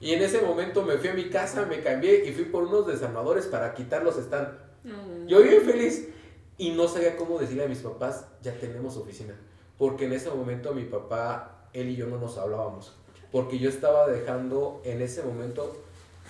Y 0.00 0.14
en 0.14 0.22
ese 0.22 0.40
momento 0.40 0.82
me 0.84 0.96
fui 0.96 1.10
a 1.10 1.12
mi 1.12 1.28
casa, 1.28 1.66
me 1.66 1.82
cambié 1.82 2.26
y 2.26 2.32
fui 2.32 2.44
por 2.46 2.62
unos 2.62 2.86
desarmadores 2.86 3.44
para 3.44 3.74
quitar 3.74 4.02
los 4.02 4.16
stand. 4.16 4.56
No. 4.82 5.26
Yo 5.26 5.42
bien 5.42 5.60
feliz 5.60 6.08
y 6.56 6.70
no 6.70 6.88
sabía 6.88 7.14
cómo 7.18 7.38
decirle 7.38 7.64
a 7.64 7.68
mis 7.68 7.80
papás, 7.80 8.24
ya 8.40 8.54
tenemos 8.54 8.96
oficina. 8.96 9.34
Porque 9.76 10.06
en 10.06 10.14
ese 10.14 10.30
momento 10.30 10.72
mi 10.72 10.84
papá, 10.84 11.68
él 11.74 11.90
y 11.90 11.96
yo 11.96 12.06
no 12.06 12.18
nos 12.18 12.38
hablábamos. 12.38 12.94
Porque 13.30 13.58
yo 13.58 13.68
estaba 13.68 14.08
dejando 14.08 14.80
en 14.84 15.02
ese 15.02 15.22
momento 15.22 15.76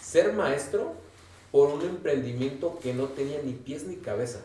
ser 0.00 0.32
maestro 0.32 0.94
por 1.52 1.68
un 1.68 1.82
emprendimiento 1.82 2.80
que 2.82 2.94
no 2.94 3.04
tenía 3.04 3.40
ni 3.44 3.52
pies 3.52 3.84
ni 3.84 3.94
cabeza. 3.94 4.40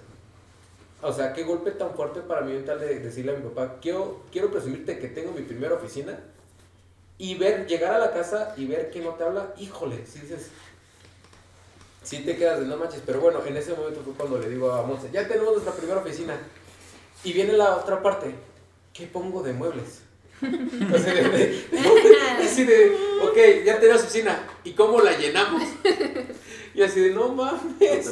O 1.01 1.11
sea, 1.11 1.33
qué 1.33 1.43
golpe 1.43 1.71
tan 1.71 1.95
fuerte 1.95 2.21
para 2.21 2.41
mí 2.41 2.53
mental 2.53 2.79
de 2.79 2.99
decirle 2.99 3.33
a 3.33 3.35
mi 3.35 3.49
papá, 3.49 3.79
quiero, 3.81 4.21
quiero 4.31 4.51
presumirte 4.51 4.99
que 4.99 5.07
tengo 5.07 5.31
mi 5.31 5.41
primera 5.41 5.75
oficina 5.75 6.19
y 7.17 7.35
ver, 7.35 7.67
llegar 7.67 7.93
a 7.93 7.99
la 7.99 8.11
casa 8.11 8.53
y 8.57 8.65
ver 8.65 8.89
que 8.91 8.99
no 8.99 9.11
te 9.11 9.23
habla, 9.23 9.53
híjole, 9.57 10.05
si 10.05 10.19
dices, 10.19 10.49
sí 12.03 12.23
te 12.23 12.35
quedas 12.35 12.59
de 12.59 12.65
no 12.65 12.77
manches, 12.77 13.01
pero 13.05 13.19
bueno, 13.19 13.43
en 13.45 13.57
ese 13.57 13.73
momento 13.73 14.01
fue 14.03 14.13
cuando 14.13 14.39
le 14.39 14.49
digo 14.49 14.71
a 14.71 14.83
Monse, 14.83 15.09
ya 15.11 15.27
tenemos 15.27 15.53
nuestra 15.53 15.73
primera 15.73 15.99
oficina. 15.99 16.35
Y 17.23 17.33
viene 17.33 17.53
la 17.53 17.77
otra 17.77 18.01
parte, 18.01 18.33
¿qué 18.93 19.05
pongo 19.05 19.43
de 19.43 19.53
muebles? 19.53 20.01
Así 20.41 21.05
de, 21.11 21.65
así 22.43 22.63
de, 22.63 22.97
ok, 23.23 23.65
ya 23.65 23.79
tenemos 23.79 24.01
oficina, 24.01 24.47
¿y 24.63 24.71
cómo 24.71 24.99
la 25.01 25.17
llenamos? 25.17 25.63
Y 26.73 26.81
así 26.81 26.99
de, 26.99 27.11
no 27.11 27.29
mames. 27.29 28.11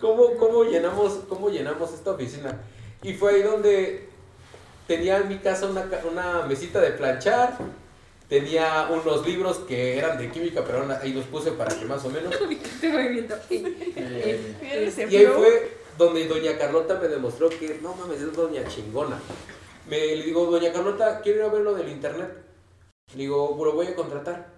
¿cómo, 0.00 0.36
cómo, 0.36 0.64
llenamos, 0.64 1.20
¿cómo 1.28 1.48
llenamos 1.50 1.92
esta 1.92 2.12
oficina? 2.12 2.60
Y 3.02 3.14
fue 3.14 3.34
ahí 3.34 3.42
donde 3.42 4.08
tenía 4.86 5.18
en 5.18 5.28
mi 5.28 5.38
casa 5.38 5.66
una, 5.66 5.88
una 6.10 6.46
mesita 6.46 6.80
de 6.80 6.90
planchar, 6.90 7.58
tenía 8.28 8.88
unos 8.90 9.26
libros 9.26 9.58
que 9.60 9.98
eran 9.98 10.18
de 10.18 10.30
química, 10.30 10.62
pero 10.64 10.86
ahí 11.02 11.12
los 11.12 11.24
puse 11.26 11.52
para 11.52 11.74
que 11.76 11.84
más 11.84 12.04
o 12.04 12.10
menos. 12.10 12.34
Este. 12.80 13.56
Eh, 13.96 14.92
Y 15.10 15.16
ahí 15.16 15.26
flow. 15.26 15.38
fue 15.38 15.72
donde 15.98 16.26
doña 16.26 16.58
Carlota 16.58 16.98
me 17.00 17.08
demostró 17.08 17.48
que, 17.48 17.78
no 17.82 17.94
mames, 17.94 18.20
es 18.20 18.32
doña 18.32 18.66
chingona. 18.68 19.18
Me 19.86 19.98
le 19.98 20.24
digo, 20.24 20.46
doña 20.46 20.72
Carlota, 20.72 21.20
quiero 21.20 21.40
ir 21.40 21.44
a 21.44 21.52
ver 21.52 21.62
lo 21.62 21.74
del 21.74 21.90
internet. 21.90 22.42
Le 23.12 23.22
digo, 23.22 23.54
lo 23.62 23.72
voy 23.72 23.88
a 23.88 23.94
contratar. 23.94 24.54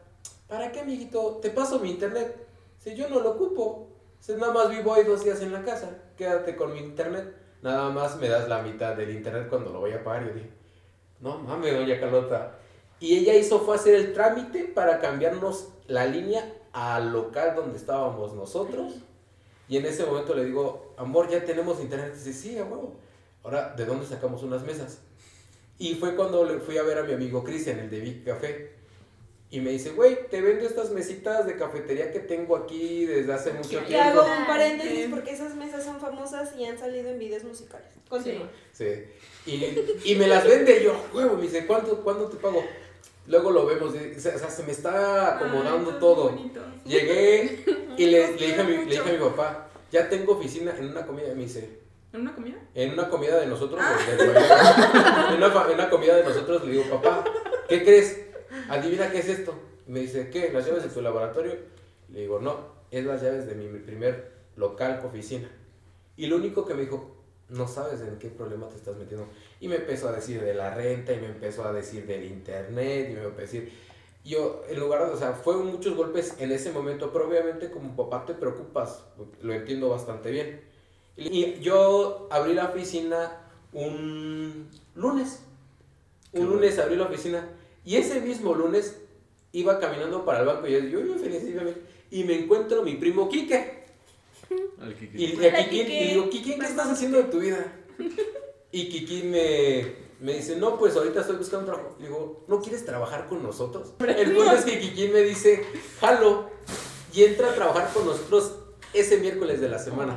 ¿Para 0.46 0.70
qué, 0.70 0.80
amiguito? 0.80 1.38
Te 1.42 1.50
paso 1.50 1.80
mi 1.80 1.90
internet. 1.90 2.46
Si 2.78 2.94
yo 2.94 3.08
no 3.08 3.20
lo 3.20 3.30
ocupo. 3.32 3.88
Si 4.20 4.32
nada 4.34 4.52
más 4.52 4.70
vivo 4.70 4.94
ahí 4.94 5.02
dos 5.02 5.24
días 5.24 5.40
en 5.42 5.52
la 5.52 5.64
casa. 5.64 5.98
Quédate 6.16 6.54
con 6.54 6.72
mi 6.72 6.78
internet. 6.78 7.34
Nada 7.62 7.90
más 7.90 8.16
me 8.18 8.28
das 8.28 8.48
la 8.48 8.62
mitad 8.62 8.94
del 8.94 9.10
internet 9.10 9.48
cuando 9.48 9.72
lo 9.72 9.80
voy 9.80 9.92
a 9.92 10.04
pagar. 10.04 10.28
Yo 10.28 10.34
dije, 10.34 10.50
no 11.20 11.38
mames, 11.38 11.74
doña 11.74 11.98
Carlota. 11.98 12.58
Y 13.00 13.16
ella 13.16 13.34
hizo 13.34 13.60
fue 13.60 13.74
hacer 13.74 13.96
el 13.96 14.12
trámite 14.12 14.64
para 14.64 15.00
cambiarnos 15.00 15.70
la 15.88 16.06
línea 16.06 16.54
al 16.72 17.12
local 17.12 17.56
donde 17.56 17.76
estábamos 17.76 18.32
nosotros. 18.34 18.94
Y 19.68 19.76
en 19.76 19.86
ese 19.86 20.06
momento 20.06 20.34
le 20.34 20.44
digo, 20.44 20.94
amor, 20.96 21.28
ya 21.28 21.44
tenemos 21.44 21.80
internet. 21.80 22.14
Dice, 22.14 22.32
sí. 22.32 22.58
Ahora, 23.42 23.74
¿de 23.76 23.84
dónde 23.84 24.06
sacamos 24.06 24.44
unas 24.44 24.62
mesas? 24.62 25.00
Y 25.78 25.94
fue 25.94 26.14
cuando 26.16 26.44
le 26.44 26.58
fui 26.58 26.78
a 26.78 26.82
ver 26.82 26.98
a 26.98 27.02
mi 27.02 27.12
amigo 27.12 27.44
Cristian, 27.44 27.78
el 27.78 27.90
de 27.90 28.00
Big 28.00 28.24
Café. 28.24 28.70
Y 29.50 29.60
me 29.60 29.70
dice, 29.70 29.90
güey, 29.90 30.28
te 30.28 30.40
vendo 30.40 30.66
estas 30.66 30.90
mesitas 30.90 31.46
de 31.46 31.56
cafetería 31.56 32.10
que 32.10 32.18
tengo 32.18 32.56
aquí 32.56 33.04
desde 33.06 33.32
hace 33.32 33.52
mucho 33.52 33.80
Y 33.80 33.84
tiempo. 33.84 34.20
hago 34.20 34.22
un 34.40 34.46
paréntesis 34.46 35.06
porque 35.08 35.30
esas 35.30 35.54
mesas 35.54 35.84
son 35.84 36.00
famosas 36.00 36.50
y 36.58 36.64
han 36.64 36.76
salido 36.78 37.10
en 37.10 37.18
videos 37.18 37.44
musicales. 37.44 37.86
Continúa. 38.08 38.48
Sí. 38.72 38.86
Y, 39.46 39.64
y 40.04 40.14
me 40.16 40.26
las 40.26 40.44
vende 40.44 40.80
y 40.80 40.84
yo, 40.84 41.00
huevo, 41.14 41.36
me 41.36 41.42
dice, 41.42 41.64
¿cuánto, 41.66 42.02
¿cuándo 42.02 42.28
te 42.28 42.36
pago? 42.38 42.64
Luego 43.28 43.50
lo 43.52 43.66
vemos, 43.66 43.94
y- 43.94 44.16
o 44.16 44.20
sea, 44.20 44.36
se 44.50 44.62
me 44.64 44.72
está 44.72 45.36
acomodando 45.36 45.92
Ay, 45.92 45.96
todo. 46.00 46.30
bonito. 46.30 46.60
Llegué 46.84 47.64
y 47.96 48.06
le, 48.06 48.32
le 48.36 48.46
dije 48.46 48.60
a 48.60 48.64
mi, 48.64 48.76
le 48.78 48.84
dije 48.86 48.98
a 49.08 49.12
mi 49.12 49.18
papá, 49.18 49.68
ya 49.92 50.08
tengo 50.08 50.32
oficina 50.32 50.74
en 50.76 50.86
una 50.90 51.06
comida. 51.06 51.28
Y 51.30 51.34
me 51.36 51.42
dice, 51.44 51.68
¿En 52.16 52.22
una 52.22 52.34
comida? 52.34 52.56
en 52.74 52.92
una 52.94 53.08
comida 53.10 53.38
de 53.38 53.46
nosotros, 53.46 53.78
de- 54.06 54.24
en, 54.24 54.30
una, 54.30 55.66
en 55.68 55.74
una 55.74 55.90
comida 55.90 56.16
de 56.16 56.24
nosotros, 56.24 56.64
le 56.64 56.72
digo, 56.72 56.84
papá, 56.90 57.24
¿qué 57.68 57.82
crees? 57.84 58.24
Adivina 58.70 59.10
qué 59.10 59.18
es 59.18 59.28
esto. 59.28 59.54
Me 59.86 60.00
dice, 60.00 60.30
¿qué? 60.30 60.50
¿Las 60.50 60.66
llaves 60.66 60.82
de 60.84 60.88
tu 60.88 61.02
laboratorio? 61.02 61.54
Le 62.10 62.20
digo, 62.20 62.40
no, 62.40 62.56
es 62.90 63.04
las 63.04 63.20
llaves 63.22 63.46
de 63.46 63.54
mi 63.54 63.66
primer 63.80 64.32
local, 64.56 65.02
oficina. 65.04 65.50
Y 66.16 66.26
lo 66.28 66.36
único 66.36 66.64
que 66.66 66.72
me 66.74 66.82
dijo, 66.82 67.14
no 67.50 67.68
sabes 67.68 68.00
en 68.00 68.18
qué 68.18 68.28
problema 68.28 68.68
te 68.70 68.76
estás 68.76 68.96
metiendo. 68.96 69.28
Y 69.60 69.68
me 69.68 69.76
empezó 69.76 70.08
a 70.08 70.12
decir 70.12 70.40
de 70.40 70.54
la 70.54 70.74
renta, 70.74 71.12
y 71.12 71.20
me 71.20 71.26
empezó 71.26 71.64
a 71.66 71.72
decir 71.72 72.06
del 72.06 72.24
internet, 72.24 73.08
y 73.10 73.14
me 73.14 73.22
empezó 73.24 73.38
a 73.38 73.40
decir... 73.42 73.72
Yo, 74.24 74.64
en 74.68 74.80
lugar 74.80 75.06
de, 75.06 75.12
o 75.12 75.16
sea, 75.16 75.34
fueron 75.34 75.66
muchos 75.66 75.94
golpes 75.94 76.34
en 76.40 76.50
ese 76.50 76.72
momento, 76.72 77.12
pero 77.12 77.28
obviamente 77.28 77.70
como 77.70 77.94
papá 77.94 78.24
te 78.26 78.34
preocupas, 78.34 79.04
lo 79.40 79.52
entiendo 79.52 79.88
bastante 79.88 80.32
bien. 80.32 80.62
Y 81.16 81.60
yo 81.60 82.28
abrí 82.30 82.54
la 82.54 82.66
oficina 82.66 83.42
un 83.72 84.68
lunes. 84.94 85.40
Un 86.32 86.40
Qué 86.40 86.46
lunes 86.46 86.78
abrí 86.78 86.96
la 86.96 87.04
oficina. 87.04 87.48
Y 87.84 87.96
ese 87.96 88.20
mismo 88.20 88.54
lunes 88.54 88.98
iba 89.52 89.78
caminando 89.78 90.24
para 90.24 90.40
el 90.40 90.46
banco 90.46 90.66
y 90.66 90.72
yo, 90.72 91.00
yo 91.00 91.14
feliz, 91.14 91.42
y 92.10 92.24
me 92.24 92.38
encuentro 92.40 92.82
mi 92.82 92.94
primo 92.96 93.28
Quique. 93.28 93.84
Al. 94.80 94.94
Y, 95.14 95.24
y, 95.24 95.36
Hola, 95.36 95.48
a 95.48 95.64
Kikín, 95.64 95.86
Quique. 95.86 96.04
y 96.04 96.08
digo, 96.08 96.30
Kikín, 96.30 96.58
¿qué 96.60 96.66
estás 96.66 96.88
haciendo 96.88 97.18
de 97.18 97.24
tu 97.24 97.40
vida? 97.40 97.72
Y 98.70 98.88
Kikín 98.90 99.30
me, 99.30 99.94
me 100.20 100.34
dice, 100.34 100.56
no, 100.56 100.78
pues 100.78 100.94
ahorita 100.96 101.20
estoy 101.20 101.36
buscando 101.36 101.66
trabajo. 101.66 101.96
Le 101.98 102.08
digo, 102.08 102.44
¿no 102.48 102.60
quieres 102.60 102.84
trabajar 102.84 103.26
con 103.26 103.42
nosotros? 103.42 103.94
El 104.00 104.32
punto 104.34 104.52
es 104.52 104.64
que 104.64 104.78
Kikín 104.78 105.12
me 105.12 105.20
dice, 105.20 105.64
jalo, 106.00 106.50
y 107.14 107.24
entra 107.24 107.50
a 107.50 107.54
trabajar 107.54 107.90
con 107.94 108.06
nosotros 108.06 108.52
ese 109.00 109.18
miércoles 109.18 109.60
de 109.60 109.68
la 109.68 109.78
semana. 109.78 110.16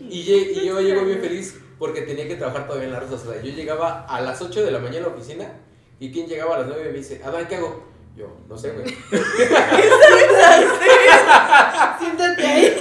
Y, 0.00 0.22
yo 0.22 0.80
llego 0.80 1.04
bien 1.04 1.20
feliz 1.20 1.58
porque 1.78 2.02
tenía 2.02 2.28
que 2.28 2.36
trabajar 2.36 2.66
todavía 2.66 2.86
en 2.86 2.92
la 2.94 3.00
Rosa. 3.00 3.14
O 3.14 3.32
sea, 3.32 3.42
yo 3.42 3.52
llegaba 3.52 4.06
a 4.06 4.20
las 4.20 4.40
8 4.40 4.64
de 4.64 4.70
la 4.70 4.78
mañana 4.78 5.06
a 5.06 5.08
la 5.08 5.14
oficina 5.16 5.52
y 5.98 6.12
quien 6.12 6.26
llegaba 6.26 6.56
a 6.56 6.58
las 6.60 6.68
9 6.68 6.82
y 6.88 6.92
me 6.92 6.98
dice, 6.98 7.20
Adán, 7.24 7.46
¿qué 7.48 7.56
hago? 7.56 7.84
Yo, 8.16 8.26
no 8.48 8.58
sé, 8.58 8.72
güey. 8.72 8.86
Siéntate 11.98 12.46
ahí. 12.46 12.76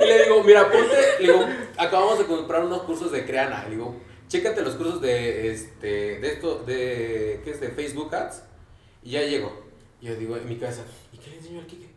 Y 0.00 0.04
le 0.06 0.24
digo, 0.24 0.42
mira, 0.44 0.70
ponte, 0.70 0.96
le 1.20 1.32
digo, 1.32 1.46
acabamos 1.76 2.18
de 2.18 2.24
comprar 2.24 2.64
unos 2.64 2.82
cursos 2.82 3.12
de 3.12 3.26
Creana. 3.26 3.64
Le 3.64 3.76
digo, 3.76 3.96
chécate 4.28 4.62
los 4.62 4.74
cursos 4.74 5.00
de, 5.00 5.50
este, 5.50 6.20
de 6.20 6.28
esto, 6.28 6.60
de, 6.60 7.42
¿qué 7.44 7.50
es? 7.50 7.60
De 7.60 7.68
Facebook 7.68 8.14
Ads. 8.14 8.42
Y 9.02 9.10
ya 9.10 9.22
llego. 9.22 9.52
Y 10.00 10.06
yo 10.06 10.16
digo, 10.16 10.36
en 10.36 10.48
mi 10.48 10.56
casa, 10.56 10.84
¿y 11.12 11.18
qué 11.18 11.30
le 11.30 11.36
enseño 11.36 11.60
al 11.60 11.66
Kike? 11.66 11.95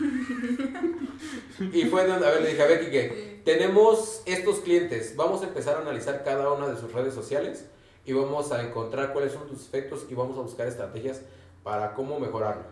y 1.72 1.84
fue 1.84 2.06
donde, 2.06 2.26
a 2.26 2.30
ver, 2.30 2.42
le 2.42 2.50
dije, 2.50 2.62
a 2.62 2.66
ver, 2.66 2.80
Kike, 2.80 3.42
tenemos 3.44 4.22
estos 4.26 4.60
clientes, 4.60 5.14
vamos 5.16 5.42
a 5.42 5.46
empezar 5.46 5.76
a 5.76 5.80
analizar 5.80 6.24
cada 6.24 6.52
una 6.52 6.68
de 6.68 6.80
sus 6.80 6.92
redes 6.92 7.14
sociales 7.14 7.66
y 8.04 8.12
vamos 8.12 8.52
a 8.52 8.62
encontrar 8.62 9.12
cuáles 9.12 9.32
son 9.32 9.46
tus 9.46 9.66
efectos 9.66 10.06
y 10.08 10.14
vamos 10.14 10.36
a 10.38 10.42
buscar 10.42 10.66
estrategias 10.66 11.22
para 11.62 11.94
cómo 11.94 12.18
mejorarlo. 12.18 12.64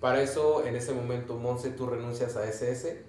Para 0.00 0.22
eso, 0.22 0.66
en 0.66 0.74
ese 0.74 0.92
momento, 0.92 1.36
Monse, 1.36 1.70
tú 1.70 1.86
renuncias 1.86 2.36
a 2.36 2.44
SS 2.46 3.02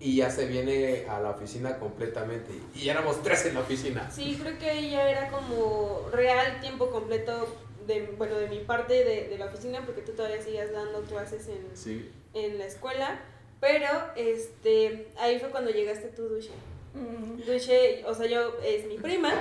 y 0.00 0.16
ya 0.16 0.30
se 0.30 0.46
viene 0.46 1.06
a 1.08 1.20
la 1.20 1.30
oficina 1.30 1.78
completamente. 1.78 2.52
Y 2.74 2.84
ya 2.84 2.92
éramos 2.92 3.22
tres 3.22 3.44
en 3.46 3.54
la 3.54 3.60
oficina. 3.60 4.10
Sí, 4.10 4.38
creo 4.40 4.58
que 4.58 4.70
ahí 4.70 4.90
ya 4.92 5.10
era 5.10 5.30
como 5.30 6.08
real 6.12 6.60
tiempo 6.60 6.90
completo 6.90 7.46
de, 7.86 8.14
bueno, 8.16 8.36
de 8.36 8.48
mi 8.48 8.60
parte 8.60 9.04
de, 9.04 9.28
de 9.28 9.38
la 9.38 9.46
oficina, 9.46 9.84
porque 9.84 10.02
tú 10.02 10.12
todavía 10.12 10.40
sigues 10.40 10.72
dando 10.72 11.02
clases 11.02 11.48
en, 11.48 11.66
Sí. 11.74 12.10
En 12.34 12.58
la 12.58 12.66
escuela. 12.66 13.20
Pero 13.60 13.88
este, 14.16 15.08
ahí 15.18 15.38
fue 15.40 15.50
cuando 15.50 15.70
llegaste 15.70 16.08
tú, 16.08 16.28
Dulce. 16.28 16.50
Mm. 16.94 17.42
Dulce, 17.44 18.04
o 18.06 18.14
sea, 18.14 18.26
yo 18.26 18.54
es 18.64 18.86
mi 18.86 18.98
prima. 18.98 19.32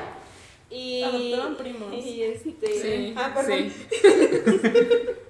Y, 0.69 1.03
Adoptaron 1.03 1.55
primos. 1.55 1.93
y 2.05 2.23
este, 2.23 2.67
Sí, 2.67 3.13
ah, 3.15 3.33
perdón. 3.35 3.71
sí. 3.71 3.87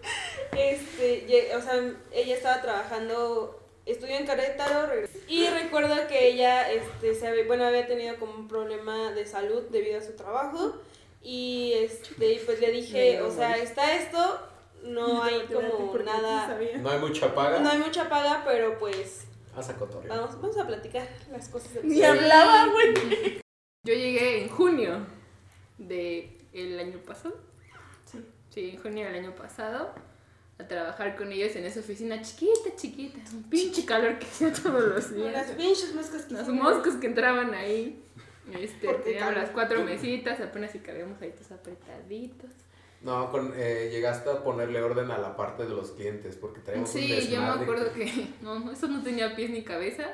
Este, 0.58 1.56
o 1.56 1.62
sea, 1.62 1.94
ella 2.12 2.36
estaba 2.36 2.62
trabajando, 2.64 3.60
estudió 3.86 4.16
en 4.16 4.26
Querétaro, 4.26 4.92
y 5.28 5.46
recuerdo 5.48 6.08
que 6.08 6.30
ella, 6.30 6.72
este, 6.72 7.14
se 7.14 7.28
había, 7.28 7.46
bueno, 7.46 7.66
había 7.66 7.86
tenido 7.86 8.18
como 8.18 8.34
un 8.34 8.48
problema 8.48 9.12
de 9.12 9.28
salud 9.28 9.64
debido 9.70 10.00
a 10.00 10.02
su 10.02 10.14
trabajo, 10.14 10.74
y 11.22 11.74
este, 11.76 12.34
y 12.34 12.40
pues 12.40 12.60
le 12.60 12.72
dije, 12.72 13.22
o 13.22 13.32
sea, 13.32 13.58
está 13.58 13.96
esto, 13.98 14.40
no 14.84 15.24
hay 15.24 15.42
como 15.46 15.98
nada, 16.04 16.58
No 16.80 16.90
hay 16.90 17.00
mucha 17.00 17.34
paga. 17.34 17.60
no 17.60 17.70
hay 17.70 17.80
mucha 17.80 18.10
paga, 18.10 18.44
pero 18.46 18.78
pues, 18.78 19.26
Haz 19.56 19.70
a 19.70 19.76
cotorreo. 19.76 20.10
vamos, 20.10 20.40
vamos 20.42 20.58
a 20.58 20.68
platicar 20.68 21.08
las 21.32 21.50
cosas 21.50 21.74
del 21.74 21.88
Ni 21.88 22.04
hablaba, 22.04 22.68
güey. 22.68 22.94
Yo 23.84 23.94
llegué 23.94 24.44
en 24.44 24.50
junio 24.50 25.06
del 25.78 26.80
año 26.80 27.00
pasado. 27.00 27.36
Sí. 28.06 28.26
Sí, 28.50 28.70
en 28.72 28.82
junio 28.82 29.06
del 29.06 29.16
año 29.16 29.36
pasado. 29.36 29.94
A 30.60 30.68
trabajar 30.68 31.16
con 31.16 31.32
ellos 31.32 31.56
en 31.56 31.66
esa 31.66 31.82
oficina 31.82 32.20
chiquita, 32.22 32.76
chiquita. 32.76 33.20
Un 33.32 33.44
pinche 33.44 33.86
calor 33.86 34.18
que 34.18 34.26
hacía 34.26 34.52
todos 34.52 34.84
los 34.84 35.14
días. 35.14 35.32
Las 35.32 35.52
pinches 35.52 35.94
moscas 35.94 36.24
que 36.24 36.34
moscos 36.52 36.96
que 36.96 37.08
entraban 37.08 37.54
ahí. 37.54 38.04
Este, 38.60 38.94
teníamos 38.94 39.36
las 39.36 39.50
cuatro 39.52 39.84
mesitas, 39.84 40.40
apenas 40.40 40.72
si 40.72 40.80
cabíamos 40.80 41.22
ahí 41.22 41.32
todos 41.32 41.52
apretaditos. 41.52 42.50
No, 43.02 43.32
con, 43.32 43.54
eh, 43.56 43.90
llegaste 43.92 44.30
a 44.30 44.44
ponerle 44.44 44.82
orden 44.82 45.12
a 45.12 45.18
la 45.18 45.36
parte 45.36 45.64
de 45.64 45.70
los 45.70 45.92
clientes 45.92 46.36
porque 46.36 46.62
traíamos 46.62 46.94
un 46.94 47.02
Sí, 47.02 47.30
yo 47.30 47.42
me 47.42 47.48
acuerdo 47.48 47.94
que 47.94 48.28
no, 48.42 48.72
eso 48.72 48.88
no 48.88 49.04
tenía 49.04 49.36
pies 49.36 49.52
ni 49.52 49.64
cabeza. 49.64 50.06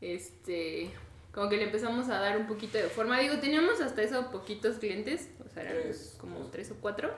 Este, 0.00 0.90
como 1.32 1.48
que 1.48 1.56
le 1.56 1.64
empezamos 1.64 2.08
a 2.08 2.20
dar 2.20 2.36
un 2.36 2.46
poquito 2.46 2.78
de 2.78 2.84
forma. 2.84 3.18
Digo, 3.18 3.38
teníamos 3.38 3.80
hasta 3.80 4.02
eso 4.02 4.30
poquitos 4.30 4.76
clientes, 4.76 5.30
o 5.44 5.48
sea, 5.48 5.62
eran 5.62 5.82
Tres. 5.82 6.16
como 6.20 6.40
tres 6.46 6.70
o 6.70 6.74
cuatro, 6.80 7.10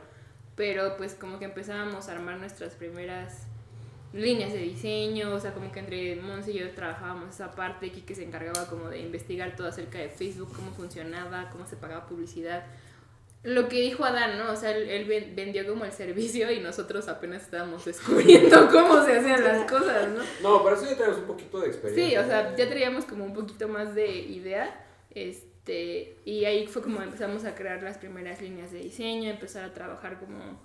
pero 0.56 0.96
pues 0.96 1.14
como 1.14 1.38
que 1.38 1.46
empezábamos 1.46 2.08
a 2.08 2.12
armar 2.12 2.38
nuestras 2.38 2.74
primeras 2.74 3.46
líneas 4.12 4.52
de 4.52 4.58
diseño, 4.58 5.32
o 5.32 5.40
sea, 5.40 5.52
como 5.54 5.70
que 5.70 5.80
entre 5.80 6.16
Monse 6.16 6.50
y 6.50 6.58
yo 6.58 6.70
trabajábamos 6.72 7.34
esa 7.34 7.52
parte, 7.52 7.92
Kike 7.92 8.14
se 8.14 8.24
encargaba 8.24 8.66
como 8.66 8.88
de 8.88 8.98
investigar 9.00 9.54
todo 9.54 9.68
acerca 9.68 9.98
de 9.98 10.08
Facebook, 10.08 10.52
cómo 10.54 10.72
funcionaba, 10.72 11.48
cómo 11.50 11.66
se 11.66 11.76
pagaba 11.76 12.06
publicidad. 12.06 12.64
Lo 13.42 13.68
que 13.68 13.80
dijo 13.80 14.04
Adán, 14.04 14.36
¿no? 14.36 14.52
O 14.52 14.56
sea, 14.56 14.70
él, 14.76 14.90
él 14.90 15.04
ven- 15.06 15.34
vendió 15.34 15.66
como 15.66 15.86
el 15.86 15.92
servicio 15.92 16.50
y 16.50 16.60
nosotros 16.60 17.08
apenas 17.08 17.42
estábamos 17.42 17.84
descubriendo 17.86 18.68
cómo 18.72 19.02
se 19.04 19.18
hacían 19.18 19.42
las 19.42 19.70
cosas, 19.70 20.08
¿no? 20.08 20.22
No, 20.42 20.62
pero 20.62 20.76
eso 20.76 20.84
ya 20.84 20.96
traemos 20.96 21.18
un 21.20 21.26
poquito 21.26 21.58
de 21.60 21.68
experiencia. 21.68 22.20
Sí, 22.20 22.26
o 22.26 22.28
sea, 22.28 22.54
ya 22.54 22.68
traíamos 22.68 23.06
como 23.06 23.24
un 23.24 23.32
poquito 23.32 23.66
más 23.66 23.94
de 23.94 24.10
idea, 24.10 24.84
este, 25.14 26.16
y 26.24 26.44
ahí 26.44 26.66
fue 26.66 26.82
como 26.82 27.00
empezamos 27.02 27.44
a 27.44 27.54
crear 27.54 27.82
las 27.82 27.98
primeras 27.98 28.40
líneas 28.42 28.72
de 28.72 28.80
diseño, 28.80 29.30
empezar 29.30 29.64
a 29.64 29.72
trabajar 29.72 30.18
como, 30.18 30.60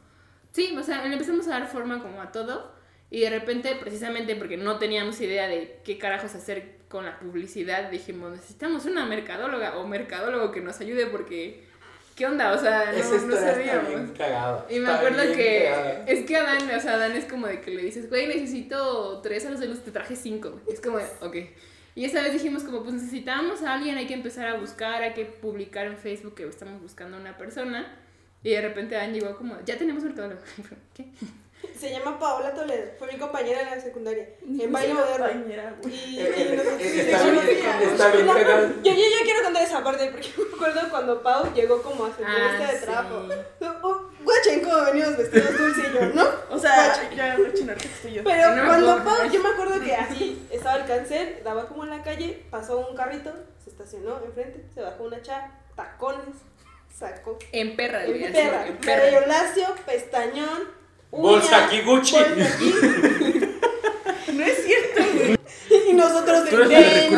sí, 0.51 0.75
o 0.77 0.83
sea, 0.83 1.05
le 1.05 1.13
empezamos 1.13 1.47
a 1.47 1.51
dar 1.51 1.67
forma 1.67 2.01
como 2.01 2.21
a 2.21 2.31
todo, 2.31 2.73
y 3.09 3.21
de 3.21 3.29
repente, 3.29 3.75
precisamente 3.79 4.35
porque 4.35 4.57
no 4.57 4.79
teníamos 4.79 5.21
idea 5.21 5.47
de 5.47 5.79
qué 5.85 5.97
carajos 5.97 6.35
hacer 6.35 6.75
con 6.89 7.05
la 7.05 7.19
publicidad, 7.19 7.89
dijimos, 7.89 8.31
necesitamos 8.31 8.85
una 8.85 9.05
mercadóloga 9.05 9.77
o 9.77 9.87
mercadólogo 9.87 10.51
que 10.51 10.61
nos 10.61 10.79
ayude 10.81 11.05
porque, 11.07 11.63
¿qué 12.15 12.25
onda? 12.25 12.53
O 12.53 12.57
sea, 12.57 12.91
no, 12.91 12.97
Esa 12.97 13.09
no 13.25 13.35
está 13.35 13.51
sabíamos. 13.53 13.87
bien. 13.89 14.13
Y 14.69 14.79
me 14.79 14.85
Está 14.85 14.97
acuerdo 14.97 15.21
bien 15.23 15.35
que 15.35 16.03
es 16.07 16.25
que 16.25 16.37
Adán, 16.37 16.69
o 16.75 16.79
sea, 16.79 16.93
Adán 16.95 17.11
es 17.11 17.25
como 17.25 17.47
de 17.47 17.61
que 17.61 17.71
le 17.71 17.83
dices, 17.83 18.09
güey, 18.09 18.27
necesito 18.27 19.19
tres 19.21 19.45
aros 19.45 19.59
de 19.59 19.67
luz, 19.67 19.83
te 19.83 19.91
traje 19.91 20.15
cinco. 20.15 20.59
Es 20.67 20.79
como 20.79 20.97
de, 20.97 21.05
ok. 21.21 21.35
Y 21.95 22.05
esa 22.05 22.21
vez 22.21 22.33
dijimos 22.33 22.63
como, 22.63 22.81
pues 22.83 22.95
necesitamos 22.95 23.63
a 23.63 23.73
alguien, 23.73 23.97
hay 23.97 24.07
que 24.07 24.13
empezar 24.13 24.47
a 24.47 24.55
buscar, 24.55 25.01
hay 25.01 25.13
que 25.13 25.25
publicar 25.25 25.85
en 25.87 25.97
Facebook 25.97 26.35
que 26.35 26.47
estamos 26.47 26.81
buscando 26.81 27.17
a 27.17 27.19
una 27.19 27.37
persona. 27.37 27.97
Y 28.43 28.51
de 28.51 28.61
repente 28.61 28.95
Adán 28.95 29.13
llegó 29.13 29.35
como, 29.37 29.55
ya 29.65 29.77
tenemos 29.77 30.03
mercadólogo. 30.03 30.41
¿Qué? 30.93 31.05
Se 31.79 31.91
llama 31.91 32.17
Paola 32.19 32.53
Toledo, 32.53 32.91
fue 32.97 33.11
mi 33.11 33.17
compañera 33.19 33.61
en 33.61 33.71
la 33.71 33.81
secundaria, 33.81 34.27
en 34.41 34.71
baile 34.71 34.93
mi 34.93 34.99
moderno. 34.99 35.75
sí. 35.83 36.19
Yo, 38.83 38.91
yo, 38.91 38.93
yo 38.93 39.23
quiero 39.23 39.43
contar 39.43 39.63
esa 39.63 39.83
parte 39.83 40.09
porque 40.11 40.29
me 40.37 40.55
acuerdo 40.55 40.89
cuando 40.89 41.21
Pau 41.23 41.53
llegó 41.53 41.81
como 41.81 42.05
a 42.05 42.15
su 42.15 42.23
entrevista 42.23 42.71
de 42.71 42.77
sí. 42.79 42.85
trabajo. 42.85 43.27
Oh, 43.83 44.01
guachen 44.23 44.61
cómo 44.61 44.83
venimos 44.85 45.17
vestidos 45.17 45.57
dulce 45.57 45.81
y 45.89 45.93
yo, 45.93 46.05
¿no? 46.13 46.27
O 46.49 46.59
sea, 46.59 46.93
ya 47.15 47.35
que 47.35 47.87
estoy 47.87 48.13
yo. 48.13 48.23
Pero 48.23 48.55
No, 48.55 48.65
cuando. 48.65 49.03
Pau, 49.03 49.29
yo 49.31 49.41
me 49.41 49.49
acuerdo 49.49 49.79
que 49.81 49.95
así 49.95 50.47
estaba 50.51 50.77
el 50.77 50.85
cancel, 50.85 51.41
daba 51.43 51.67
como 51.67 51.83
en 51.83 51.89
la 51.91 52.03
calle, 52.03 52.43
pasó 52.49 52.79
un 52.79 52.95
carrito, 52.95 53.31
se 53.63 53.69
estacionó 53.71 54.19
enfrente, 54.25 54.65
se 54.73 54.81
bajó 54.81 55.03
una 55.03 55.21
chava, 55.21 55.51
tacones, 55.75 56.35
sacó. 56.93 57.37
En 57.51 57.75
perra, 57.75 58.05
En 58.05 58.13
sí, 58.13 58.31
perra, 58.31 58.67
en 58.67 58.77
cabello 58.77 59.19
perra. 59.21 59.27
lacio, 59.27 59.65
pestañón, 59.85 60.69
Bolsa 61.21 61.65
aquí. 61.65 61.81
No 64.33 64.43
es 64.43 64.65
cierto, 64.65 65.01
güey. 65.13 65.35
Y 65.89 65.93
nosotros 65.93 66.45
de 66.45 66.51
buenas 66.51 66.69
de 66.69 67.09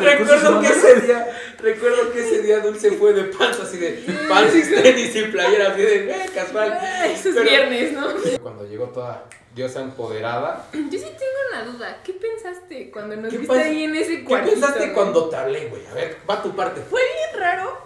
recursos 0.00 0.42
Recuerdo 0.48 0.60
que 0.60 0.68
ese 0.68 1.00
día, 1.00 1.26
recuerdo 1.58 2.12
que 2.12 2.20
ese 2.20 2.42
día 2.42 2.60
Dulce 2.60 2.92
fue 2.92 3.12
de 3.12 3.24
panza 3.24 3.62
así 3.62 3.76
de 3.76 3.90
panzas, 4.28 4.68
tenis 4.82 5.14
y 5.14 5.22
playera 5.24 5.72
así 5.72 5.82
de 5.82 6.10
eh, 6.10 6.30
casual. 6.34 6.78
Eso 7.06 7.28
es 7.28 7.34
Pero- 7.34 7.48
viernes, 7.48 7.92
¿no? 7.92 8.08
Cuando 8.42 8.64
llegó 8.66 8.86
toda 8.86 9.24
diosa 9.54 9.80
empoderada, 9.82 10.66
Yo 10.72 10.80
sí 10.98 11.04
tengo 11.04 11.38
una 11.52 11.64
duda. 11.64 12.00
¿Qué 12.04 12.12
pensaste 12.14 12.90
cuando 12.90 13.16
nos 13.16 13.30
¿Qué 13.30 13.38
viste 13.38 13.58
ahí 13.60 13.84
en 13.84 13.94
ese 13.96 14.18
¿qué 14.18 14.24
cuartito? 14.24 14.52
pensaste 14.52 14.80
güey? 14.80 14.92
cuando 14.94 15.28
te 15.28 15.36
hablé, 15.36 15.66
güey? 15.66 15.86
A 15.86 15.94
ver, 15.94 16.16
va 16.28 16.42
tu 16.42 16.54
parte. 16.56 16.80
Fue 16.88 17.00
bien 17.02 17.40
raro. 17.42 17.76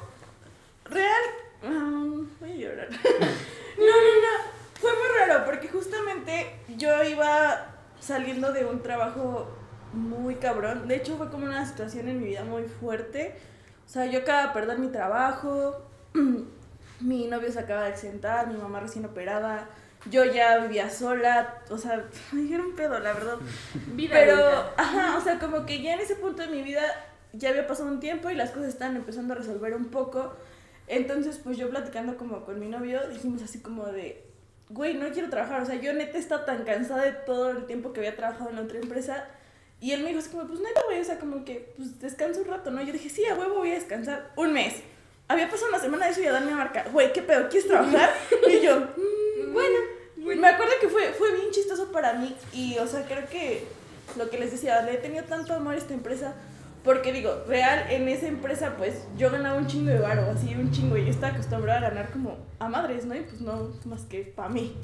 Real. 0.84 1.22
Ah, 1.64 2.04
voy 2.40 2.50
a 2.52 2.54
llorar. 2.56 2.88
No, 3.78 3.86
no, 3.86 3.90
no. 3.92 4.52
Fue 4.80 4.90
muy 4.90 5.18
raro 5.18 5.44
porque 5.46 5.68
justamente 5.68 6.54
yo 6.76 7.02
iba 7.04 7.66
saliendo 7.98 8.52
de 8.52 8.66
un 8.66 8.82
trabajo 8.82 9.50
muy 9.92 10.34
cabrón. 10.36 10.86
De 10.88 10.96
hecho, 10.96 11.16
fue 11.16 11.30
como 11.30 11.46
una 11.46 11.66
situación 11.66 12.08
en 12.08 12.20
mi 12.20 12.26
vida 12.28 12.44
muy 12.44 12.64
fuerte. 12.64 13.34
O 13.86 13.88
sea, 13.88 14.06
yo 14.06 14.20
acababa 14.20 14.48
de 14.48 14.52
perder 14.52 14.78
mi 14.78 14.88
trabajo. 14.88 15.82
Mi 17.00 17.26
novio 17.26 17.50
se 17.50 17.58
acaba 17.58 17.82
de 17.82 17.88
accidentar, 17.88 18.46
mi 18.46 18.54
mamá 18.56 18.78
recién 18.78 19.04
operada. 19.04 19.66
Yo 20.08 20.24
ya 20.24 20.58
vivía 20.58 20.88
sola. 20.88 21.58
O 21.68 21.76
sea, 21.78 22.04
era 22.32 22.62
un 22.62 22.76
pedo, 22.76 22.98
la 23.00 23.12
verdad. 23.12 23.38
Vida 23.94 24.10
Pero, 24.12 24.34
adulta. 24.34 24.72
ajá, 24.76 25.18
o 25.18 25.20
sea, 25.20 25.38
como 25.40 25.66
que 25.66 25.82
ya 25.82 25.94
en 25.94 26.00
ese 26.00 26.14
punto 26.14 26.42
de 26.42 26.48
mi 26.48 26.62
vida 26.62 26.82
ya 27.32 27.48
había 27.48 27.66
pasado 27.66 27.88
un 27.88 27.98
tiempo 27.98 28.30
y 28.30 28.34
las 28.34 28.50
cosas 28.50 28.68
estaban 28.68 28.94
empezando 28.96 29.34
a 29.34 29.38
resolver 29.38 29.74
un 29.74 29.86
poco. 29.86 30.34
Entonces, 30.92 31.40
pues 31.42 31.56
yo 31.56 31.70
platicando 31.70 32.18
como 32.18 32.44
con 32.44 32.60
mi 32.60 32.66
novio, 32.66 33.00
dijimos 33.08 33.40
así 33.42 33.60
como 33.60 33.86
de, 33.86 34.22
güey, 34.68 34.92
no 34.92 35.08
quiero 35.10 35.30
trabajar. 35.30 35.62
O 35.62 35.64
sea, 35.66 35.76
yo 35.76 35.94
neta 35.94 36.18
estaba 36.18 36.44
tan 36.44 36.64
cansada 36.64 37.02
de 37.04 37.12
todo 37.12 37.48
el 37.50 37.64
tiempo 37.64 37.94
que 37.94 38.00
había 38.00 38.14
trabajado 38.14 38.50
en 38.50 38.56
la 38.56 38.62
otra 38.62 38.78
empresa. 38.78 39.26
Y 39.80 39.92
él 39.92 40.02
me 40.02 40.08
dijo 40.08 40.20
así 40.20 40.28
como, 40.28 40.46
pues 40.46 40.60
neta, 40.60 40.82
güey, 40.86 41.00
o 41.00 41.04
sea, 41.04 41.18
como 41.18 41.46
que, 41.46 41.72
pues 41.76 41.98
descansa 41.98 42.40
un 42.42 42.46
rato, 42.46 42.70
¿no? 42.70 42.82
Yo 42.82 42.92
dije, 42.92 43.08
sí, 43.08 43.24
a 43.24 43.34
huevo 43.34 43.54
voy 43.56 43.70
a 43.70 43.74
descansar 43.74 44.32
un 44.36 44.52
mes. 44.52 44.74
Había 45.28 45.48
pasado 45.48 45.70
una 45.70 45.78
semana 45.80 46.04
de 46.06 46.12
eso 46.12 46.20
y 46.20 46.26
a 46.26 46.32
darme 46.32 46.52
a 46.52 46.56
marcar, 46.56 46.90
güey, 46.92 47.10
¿qué 47.14 47.22
pedo? 47.22 47.48
¿Quieres 47.48 47.66
trabajar? 47.68 48.10
Y 48.48 48.60
yo, 48.60 48.76
"Mm, 48.78 49.52
bueno. 49.54 49.78
Me 50.16 50.46
acuerdo 50.48 50.74
que 50.80 50.88
fue, 50.88 51.12
fue 51.14 51.32
bien 51.32 51.50
chistoso 51.52 51.90
para 51.90 52.12
mí 52.12 52.36
y, 52.52 52.76
o 52.78 52.86
sea, 52.86 53.02
creo 53.06 53.26
que 53.28 53.64
lo 54.16 54.28
que 54.30 54.38
les 54.38 54.52
decía, 54.52 54.82
le 54.82 54.94
he 54.94 54.98
tenido 54.98 55.24
tanto 55.24 55.54
amor 55.54 55.74
a 55.74 55.78
esta 55.78 55.94
empresa 55.94 56.34
porque 56.84 57.12
digo, 57.12 57.44
real, 57.46 57.86
en 57.90 58.08
esa 58.08 58.26
empresa 58.26 58.74
pues 58.76 59.04
yo 59.16 59.30
ganaba 59.30 59.56
un 59.58 59.66
chingo 59.66 59.90
de 59.90 59.98
varo, 60.00 60.30
así 60.30 60.54
un 60.54 60.70
chingo 60.70 60.96
y 60.96 61.04
yo 61.04 61.10
estaba 61.10 61.32
acostumbrada 61.32 61.78
a 61.86 61.90
ganar 61.90 62.10
como 62.10 62.38
a 62.58 62.68
madres, 62.68 63.04
¿no? 63.04 63.14
Y 63.14 63.20
pues 63.20 63.40
no 63.40 63.70
más 63.84 64.02
que 64.02 64.22
para 64.22 64.48
mí. 64.48 64.74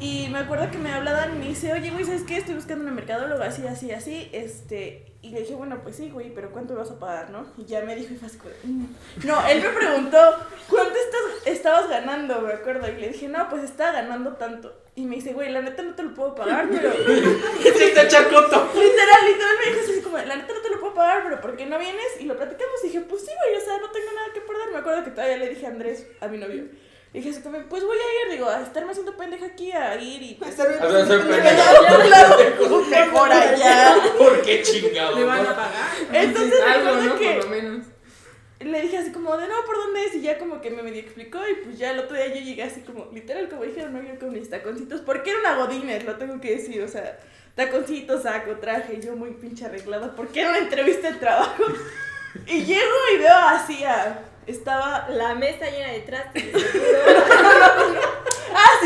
Y 0.00 0.28
me 0.32 0.38
acuerdo 0.38 0.70
que 0.72 0.78
me 0.78 0.92
hablaban 0.92 1.36
y 1.36 1.38
me 1.38 1.48
dice, 1.48 1.72
oye, 1.72 1.90
güey, 1.90 2.04
¿sabes 2.04 2.22
qué? 2.22 2.38
Estoy 2.38 2.56
buscando 2.56 2.82
una 2.82 2.92
mercadóloga, 2.92 3.46
así, 3.46 3.66
así, 3.66 3.92
así, 3.92 4.28
este... 4.32 5.06
Y 5.22 5.30
le 5.30 5.40
dije, 5.40 5.54
bueno, 5.54 5.78
pues 5.82 5.96
sí, 5.96 6.10
güey, 6.10 6.34
pero 6.34 6.50
¿cuánto 6.50 6.74
vas 6.74 6.90
a 6.90 6.98
pagar, 6.98 7.30
no? 7.30 7.46
Y 7.56 7.64
ya 7.64 7.80
me 7.82 7.94
dijo 7.96 8.12
y 8.12 8.16
fue 8.18 8.28
así 8.28 8.36
"Mm". 8.64 8.84
No, 9.24 9.46
él 9.46 9.62
me 9.62 9.70
preguntó, 9.70 10.18
¿cuánto 10.68 10.92
estás, 10.92 11.46
estabas 11.46 11.88
ganando, 11.88 12.42
me 12.42 12.52
acuerdo? 12.52 12.86
Y 12.92 13.00
le 13.00 13.08
dije, 13.08 13.28
no, 13.28 13.48
pues 13.48 13.62
estaba 13.64 13.92
ganando 13.92 14.32
tanto. 14.34 14.74
Y 14.96 15.06
me 15.06 15.14
dice, 15.16 15.32
güey, 15.32 15.50
la 15.50 15.62
neta 15.62 15.82
no 15.82 15.94
te 15.94 16.02
lo 16.02 16.12
puedo 16.12 16.34
pagar, 16.34 16.68
pero... 16.70 16.90
Este 17.64 18.08
chacoto. 18.08 18.68
Literal, 18.74 19.24
literal 19.26 19.54
me 19.64 19.70
dijo 19.70 19.80
así 19.90 20.00
como, 20.02 20.18
la 20.18 20.36
neta 20.36 20.52
no 20.52 20.60
te 20.60 20.68
lo 20.70 20.80
puedo 20.80 20.83
pagar, 20.94 21.22
pero 21.24 21.40
¿por 21.40 21.56
qué 21.56 21.66
no 21.66 21.78
vienes? 21.78 22.20
Y 22.20 22.24
lo 22.24 22.36
platicamos 22.36 22.82
y 22.82 22.86
dije, 22.88 23.00
pues 23.00 23.22
sí, 23.22 23.30
güey, 23.44 23.60
o 23.60 23.64
sea, 23.64 23.78
no 23.78 23.90
tengo 23.90 24.12
nada 24.12 24.28
que 24.32 24.40
perder. 24.40 24.70
Me 24.72 24.78
acuerdo 24.78 25.04
que 25.04 25.10
todavía 25.10 25.36
le 25.36 25.48
dije 25.48 25.66
a 25.66 25.70
Andrés, 25.70 26.06
a 26.20 26.28
mi 26.28 26.38
novio. 26.38 26.64
Le 27.12 27.20
dije 27.20 27.30
así 27.30 27.42
como, 27.42 27.58
pues 27.68 27.84
voy 27.84 27.96
a 27.96 28.26
ir, 28.26 28.32
digo, 28.32 28.48
a 28.48 28.60
estarme 28.62 28.90
haciendo 28.90 29.16
pendeja 29.16 29.46
aquí, 29.46 29.70
a 29.70 29.96
ir 29.96 30.20
y... 30.22 30.34
Pues, 30.34 30.58
A 30.58 30.64
Ya, 30.66 31.06
claro, 32.06 32.36
pues, 32.58 32.88
mejor 32.88 33.32
allá. 33.32 33.96
¿Por 34.18 34.42
qué 34.42 34.62
chingado? 34.62 35.16
Le 35.16 35.24
van 35.24 35.46
a 35.46 35.54
pagar. 35.54 35.90
Entonces 36.12 36.60
Algo, 36.60 36.90
recuerdo 36.90 37.14
¿no? 37.14 37.18
que 37.18 37.34
Por 37.34 37.44
lo 37.44 37.50
menos. 37.50 37.93
Le 38.64 38.82
dije 38.82 38.98
así 38.98 39.12
como, 39.12 39.36
de 39.36 39.48
no, 39.48 39.54
¿por 39.66 39.76
dónde 39.76 40.04
es? 40.04 40.14
Y 40.14 40.22
ya 40.22 40.38
como 40.38 40.60
que 40.60 40.70
me 40.70 40.82
medio 40.82 41.00
explicó 41.00 41.38
y 41.48 41.64
pues 41.64 41.78
ya 41.78 41.92
el 41.92 41.98
otro 41.98 42.16
día 42.16 42.28
yo 42.28 42.40
llegué 42.40 42.62
así 42.62 42.80
como, 42.80 43.08
literal, 43.12 43.48
como 43.48 43.64
dijeron, 43.64 43.92
no, 43.92 44.02
yo 44.02 44.18
con 44.18 44.32
mis 44.32 44.50
taconcitos, 44.50 45.00
porque 45.00 45.30
era 45.30 45.40
una 45.40 45.56
godines, 45.56 46.04
lo 46.04 46.16
tengo 46.16 46.40
que 46.40 46.56
decir, 46.56 46.82
o 46.82 46.88
sea, 46.88 47.18
taconcitos, 47.54 48.22
saco, 48.22 48.56
traje, 48.56 49.00
yo 49.00 49.16
muy 49.16 49.30
pinche 49.32 49.64
arreglada, 49.64 50.14
porque 50.14 50.40
era 50.40 50.50
una 50.50 50.58
entrevista 50.58 51.10
de 51.12 51.18
trabajo. 51.18 51.64
Y 52.48 52.64
llego 52.64 52.96
y 53.14 53.18
veo 53.18 53.32
así 53.32 53.84
a... 53.84 54.24
Estaba 54.44 55.08
La 55.08 55.36
mesa 55.36 55.70
llena 55.70 55.92
de 55.92 56.00
trastes. 56.00 56.44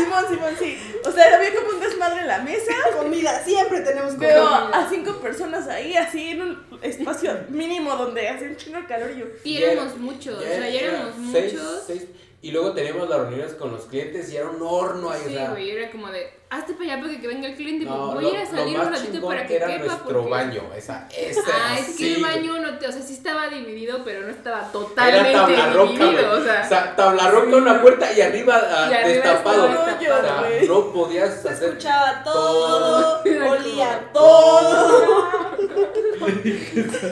Simón, 0.03 0.25
Simón, 0.29 0.53
sí. 0.59 0.77
O 1.05 1.11
sea, 1.11 1.35
había 1.35 1.53
como 1.55 1.69
un 1.71 1.79
desmadre 1.79 2.21
en 2.21 2.27
la 2.27 2.39
mesa. 2.39 2.73
Comida, 2.97 3.43
siempre 3.43 3.81
tenemos 3.81 4.17
Veo 4.17 4.43
comida. 4.43 4.69
a 4.73 4.89
cinco 4.89 5.13
personas 5.19 5.67
ahí, 5.67 5.95
así 5.95 6.31
en 6.31 6.41
un 6.41 6.59
espacio 6.81 7.37
mínimo 7.49 7.95
donde 7.95 8.27
hace 8.27 8.47
un 8.49 8.55
chingo 8.57 8.79
de 8.81 8.85
calor 8.87 9.11
y 9.15 9.19
yo. 9.19 9.25
Y 9.43 9.57
éramos 9.63 9.97
muchos, 9.97 10.37
o 10.37 10.41
sea, 10.41 10.69
ya 10.69 10.79
éramos 10.79 11.13
seis- 11.31 11.53
muchos. 11.53 11.83
seis- 11.87 12.05
y 12.41 12.51
luego 12.51 12.71
teníamos 12.73 13.09
las 13.09 13.19
reuniones 13.19 13.53
con 13.55 13.71
los 13.71 13.85
clientes 13.85 14.31
y 14.31 14.37
era 14.37 14.49
un 14.49 14.61
horno 14.61 15.09
ahí, 15.09 15.21
o 15.25 15.27
Sí, 15.27 15.33
sea. 15.33 15.49
güey, 15.49 15.71
era 15.71 15.91
como 15.91 16.07
de, 16.09 16.31
hazte 16.49 16.73
para 16.73 16.93
allá 16.93 17.01
porque 17.03 17.19
que 17.19 17.27
venga 17.27 17.47
el 17.49 17.55
cliente. 17.55 17.83
No, 17.85 18.13
voy 18.13 18.23
lo, 18.23 18.29
a 18.29 18.31
ir 18.33 18.37
a 18.39 18.43
lo 18.45 18.49
salir 18.49 18.79
un 18.79 18.85
más 18.85 18.91
ratito 18.93 19.11
chingón 19.13 19.29
para 19.35 19.45
que 19.47 19.55
era 19.57 19.67
quepa. 19.67 19.85
nuestro 19.85 20.13
porque... 20.19 20.29
baño, 20.31 20.61
esa, 20.75 21.07
esa 21.17 21.41
Ah, 21.53 21.77
es 21.77 21.97
que 21.97 22.15
el 22.15 22.21
baño 22.23 22.59
no 22.59 22.77
te, 22.79 22.87
o 22.87 22.91
sea, 22.93 23.01
sí 23.01 23.13
estaba 23.13 23.49
dividido, 23.49 24.03
pero 24.05 24.21
no 24.21 24.29
estaba 24.29 24.59
Era 24.59 24.71
totalmente 24.71 25.33
tabla 25.33 25.73
roca, 25.73 25.83
güey. 25.91 25.97
dividido, 26.09 26.31
o 26.31 26.43
sea. 26.43 26.61
O 26.63 26.69
sea, 26.69 26.95
tabla 26.95 27.29
roca 27.31 27.55
una 27.57 27.81
puerta 27.81 28.13
y 28.13 28.21
arriba 28.21 28.55
ah, 28.63 28.87
Y 28.89 28.93
arriba 28.93 29.07
destapado. 29.09 29.65
O 29.65 29.99
sea, 29.99 30.49
no 30.67 30.93
podías 30.93 31.41
Se 31.41 31.49
hacer 31.49 31.67
escuchaba 31.69 32.23
todo, 32.23 33.21
todo. 33.21 33.49
olía 33.51 34.09
todo. 34.13 35.58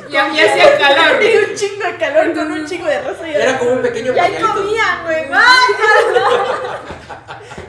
Y 0.10 0.16
a 0.16 0.28
mí 0.30 0.40
hacía 0.40 0.78
calor. 0.78 1.24
Y 1.28 1.38
un 1.38 1.56
chingo 1.56 1.84
de 1.86 1.98
calor 1.98 2.34
con 2.34 2.52
un 2.52 2.66
chingo 2.66 2.86
de 2.88 3.02
rosa 3.02 3.28
y 3.28 3.34
Era 3.36 3.58
como 3.60 3.72
un 3.72 3.82
pequeño 3.82 4.14
Y 4.16 4.20
ahí 4.20 4.36
comían, 4.42 5.04
güey. 5.04 5.28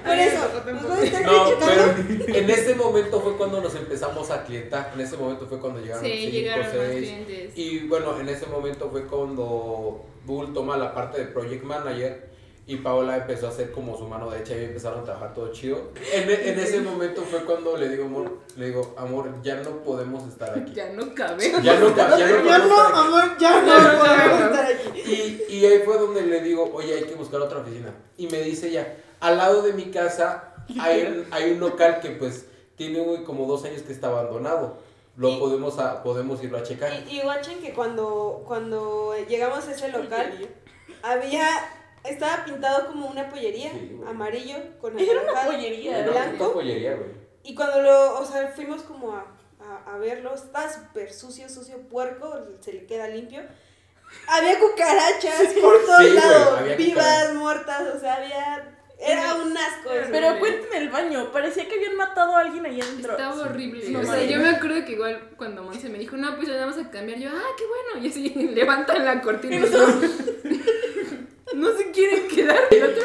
Por 0.04 0.16
eso, 0.16 0.48
nos 0.72 0.82
No, 1.22 1.58
pero 1.58 1.94
en 2.38 2.50
ese 2.50 2.74
momento 2.74 3.20
fue 3.20 3.36
cuando 3.36 3.60
nos 3.60 3.74
empezamos 3.74 4.30
a 4.30 4.44
clientar. 4.44 4.92
En 4.94 5.00
ese 5.00 5.16
momento 5.16 5.46
fue 5.46 5.58
cuando 5.58 5.80
llegaron 5.80 6.04
Sí, 6.04 6.12
cinco, 6.18 6.32
llegaron 6.32 6.66
seis. 6.70 6.98
clientes. 6.98 7.52
Y 7.58 7.80
bueno, 7.80 8.18
en 8.20 8.28
ese 8.28 8.46
momento 8.46 8.88
fue 8.90 9.04
cuando 9.06 10.04
Bull 10.24 10.52
toma 10.54 10.76
la 10.76 10.94
parte 10.94 11.18
de 11.18 11.24
Project 11.26 11.64
Manager 11.64 12.28
y 12.68 12.76
Paola 12.76 13.16
empezó 13.16 13.46
a 13.46 13.50
hacer 13.50 13.72
como 13.72 13.96
su 13.98 14.06
mano 14.06 14.30
derecha 14.30 14.54
y 14.56 14.64
empezaron 14.66 15.00
a 15.00 15.04
trabajar 15.04 15.34
todo 15.34 15.50
chido. 15.52 15.90
En, 16.12 16.28
e- 16.30 16.50
en 16.50 16.58
ese 16.60 16.80
momento 16.82 17.22
fue 17.22 17.44
cuando 17.44 17.76
le 17.76 17.88
digo, 17.88 18.04
amor, 18.04 18.38
le 18.56 18.66
digo, 18.66 18.94
amor, 18.96 19.32
ya 19.42 19.56
no 19.56 19.82
podemos 19.82 20.28
estar 20.28 20.56
aquí. 20.56 20.72
Ya 20.74 20.92
no 20.92 21.14
cabe. 21.14 21.50
Ya 21.50 21.78
no, 21.80 21.96
ya 21.96 22.06
no 22.06 22.44
Ya 22.44 22.58
no, 22.58 22.78
amor, 22.78 23.38
ya 23.40 23.60
no 23.62 23.98
podemos 23.98 24.40
estar 24.42 24.66
aquí. 24.66 25.00
Y, 25.00 25.44
y 25.56 25.66
ahí 25.66 25.78
fue 25.84 25.96
donde 25.98 26.22
le 26.22 26.40
digo, 26.42 26.70
oye, 26.74 26.94
hay 26.94 27.04
que 27.04 27.14
buscar 27.14 27.40
otra 27.40 27.58
oficina. 27.60 27.92
Y 28.18 28.26
me 28.28 28.42
dice 28.42 28.68
ella, 28.68 28.96
al 29.20 29.38
lado 29.38 29.62
de 29.62 29.72
mi 29.72 29.86
casa 29.90 30.52
hay 30.78 31.02
un, 31.02 31.26
hay 31.32 31.50
un 31.52 31.60
local 31.60 32.00
que 32.00 32.10
pues 32.10 32.44
tiene 32.76 33.24
como 33.24 33.46
dos 33.46 33.64
años 33.64 33.80
que 33.82 33.92
está 33.94 34.08
abandonado. 34.08 34.76
Lo 35.16 35.30
Y- 35.30 35.38
podemos, 35.38 35.78
a- 35.78 36.02
podemos 36.02 36.44
irlo 36.44 36.58
a 36.58 36.62
checar. 36.62 36.92
Y, 37.08 37.16
y 37.16 37.20
guachen 37.22 37.60
que 37.60 37.72
cuando, 37.72 38.44
cuando 38.46 39.14
llegamos 39.26 39.66
a 39.66 39.72
ese 39.72 39.88
local, 39.88 40.32
había, 41.02 41.46
estaba 42.04 42.44
pintado 42.44 42.86
como 42.88 43.06
una 43.08 43.28
pollería, 43.28 43.70
Sí, 43.70 44.00
amarillo, 44.08 44.56
con 44.80 44.98
Era 44.98 45.20
una 45.22 45.44
pollería, 45.44 45.90
y 45.98 46.02
Era 46.02 46.10
blanco. 46.10 46.44
una 46.44 46.54
pollería, 46.54 46.94
güey. 46.94 47.10
Y 47.44 47.54
cuando 47.54 47.82
lo, 47.82 48.18
o 48.20 48.24
sea, 48.24 48.48
fuimos 48.48 48.82
como 48.82 49.14
a, 49.14 49.24
a, 49.60 49.94
a 49.94 49.98
verlo, 49.98 50.34
estaba 50.34 50.72
súper 50.72 51.12
sucio, 51.12 51.48
sucio, 51.48 51.78
puerco, 51.88 52.38
se 52.60 52.72
le 52.72 52.86
queda 52.86 53.08
limpio. 53.08 53.42
Había 54.26 54.58
cucarachas 54.58 55.52
por 55.60 55.84
todos 55.84 56.00
Sí, 56.00 56.10
lados, 56.12 56.60
vivas, 56.76 57.04
cucarachas. 57.04 57.34
muertas, 57.34 57.82
o 57.94 58.00
sea, 58.00 58.14
había, 58.16 58.74
era 58.98 59.34
un 59.34 59.56
asco. 59.56 59.90
eso. 59.92 60.08
Pero 60.10 60.38
cuéntame 60.38 60.76
el 60.78 60.88
baño, 60.90 61.30
parecía 61.32 61.68
que 61.68 61.74
habían 61.74 61.96
matado 61.96 62.34
a 62.36 62.40
alguien 62.40 62.64
ahí 62.66 62.80
adentro. 62.80 63.12
Estaba 63.12 63.42
horrible. 63.42 63.88
No 63.90 64.00
o 64.00 64.04
sea, 64.04 64.22
yo 64.24 64.38
me 64.38 64.48
acuerdo 64.48 64.84
que 64.84 64.92
igual 64.92 65.30
cuando 65.36 65.62
Monse 65.62 65.88
me 65.90 65.98
dijo, 65.98 66.16
no, 66.16 66.36
pues 66.36 66.48
ya 66.48 66.56
vamos 66.56 66.78
a 66.78 66.90
cambiar, 66.90 67.18
yo, 67.18 67.30
ah, 67.32 67.50
qué 67.56 67.64
bueno. 67.66 68.06
Y 68.06 68.10
así 68.10 68.28
levantan 68.54 69.04
la 69.04 69.20
cortina 69.20 69.56
no 71.58 71.76
se 71.76 71.90
quieren 71.90 72.28
quedar. 72.28 72.60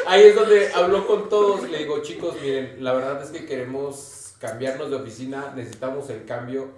Ahí 0.06 0.24
es 0.24 0.34
donde 0.34 0.72
habló 0.72 1.06
con 1.06 1.28
todos. 1.28 1.68
Le 1.68 1.78
digo, 1.78 2.00
chicos, 2.02 2.36
miren, 2.40 2.82
la 2.82 2.92
verdad 2.92 3.22
es 3.22 3.30
que 3.30 3.46
queremos 3.46 4.34
cambiarnos 4.38 4.90
de 4.90 4.96
oficina, 4.96 5.52
necesitamos 5.54 6.08
el 6.10 6.24
cambio. 6.24 6.68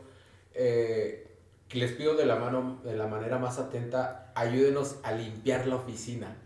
Eh, 0.54 1.26
les 1.72 1.92
pido 1.92 2.14
de 2.14 2.24
la 2.26 2.36
mano, 2.36 2.80
de 2.84 2.96
la 2.96 3.06
manera 3.06 3.38
más 3.38 3.58
atenta, 3.58 4.32
ayúdenos 4.34 4.96
a 5.02 5.12
limpiar 5.12 5.66
la 5.66 5.76
oficina. 5.76 6.36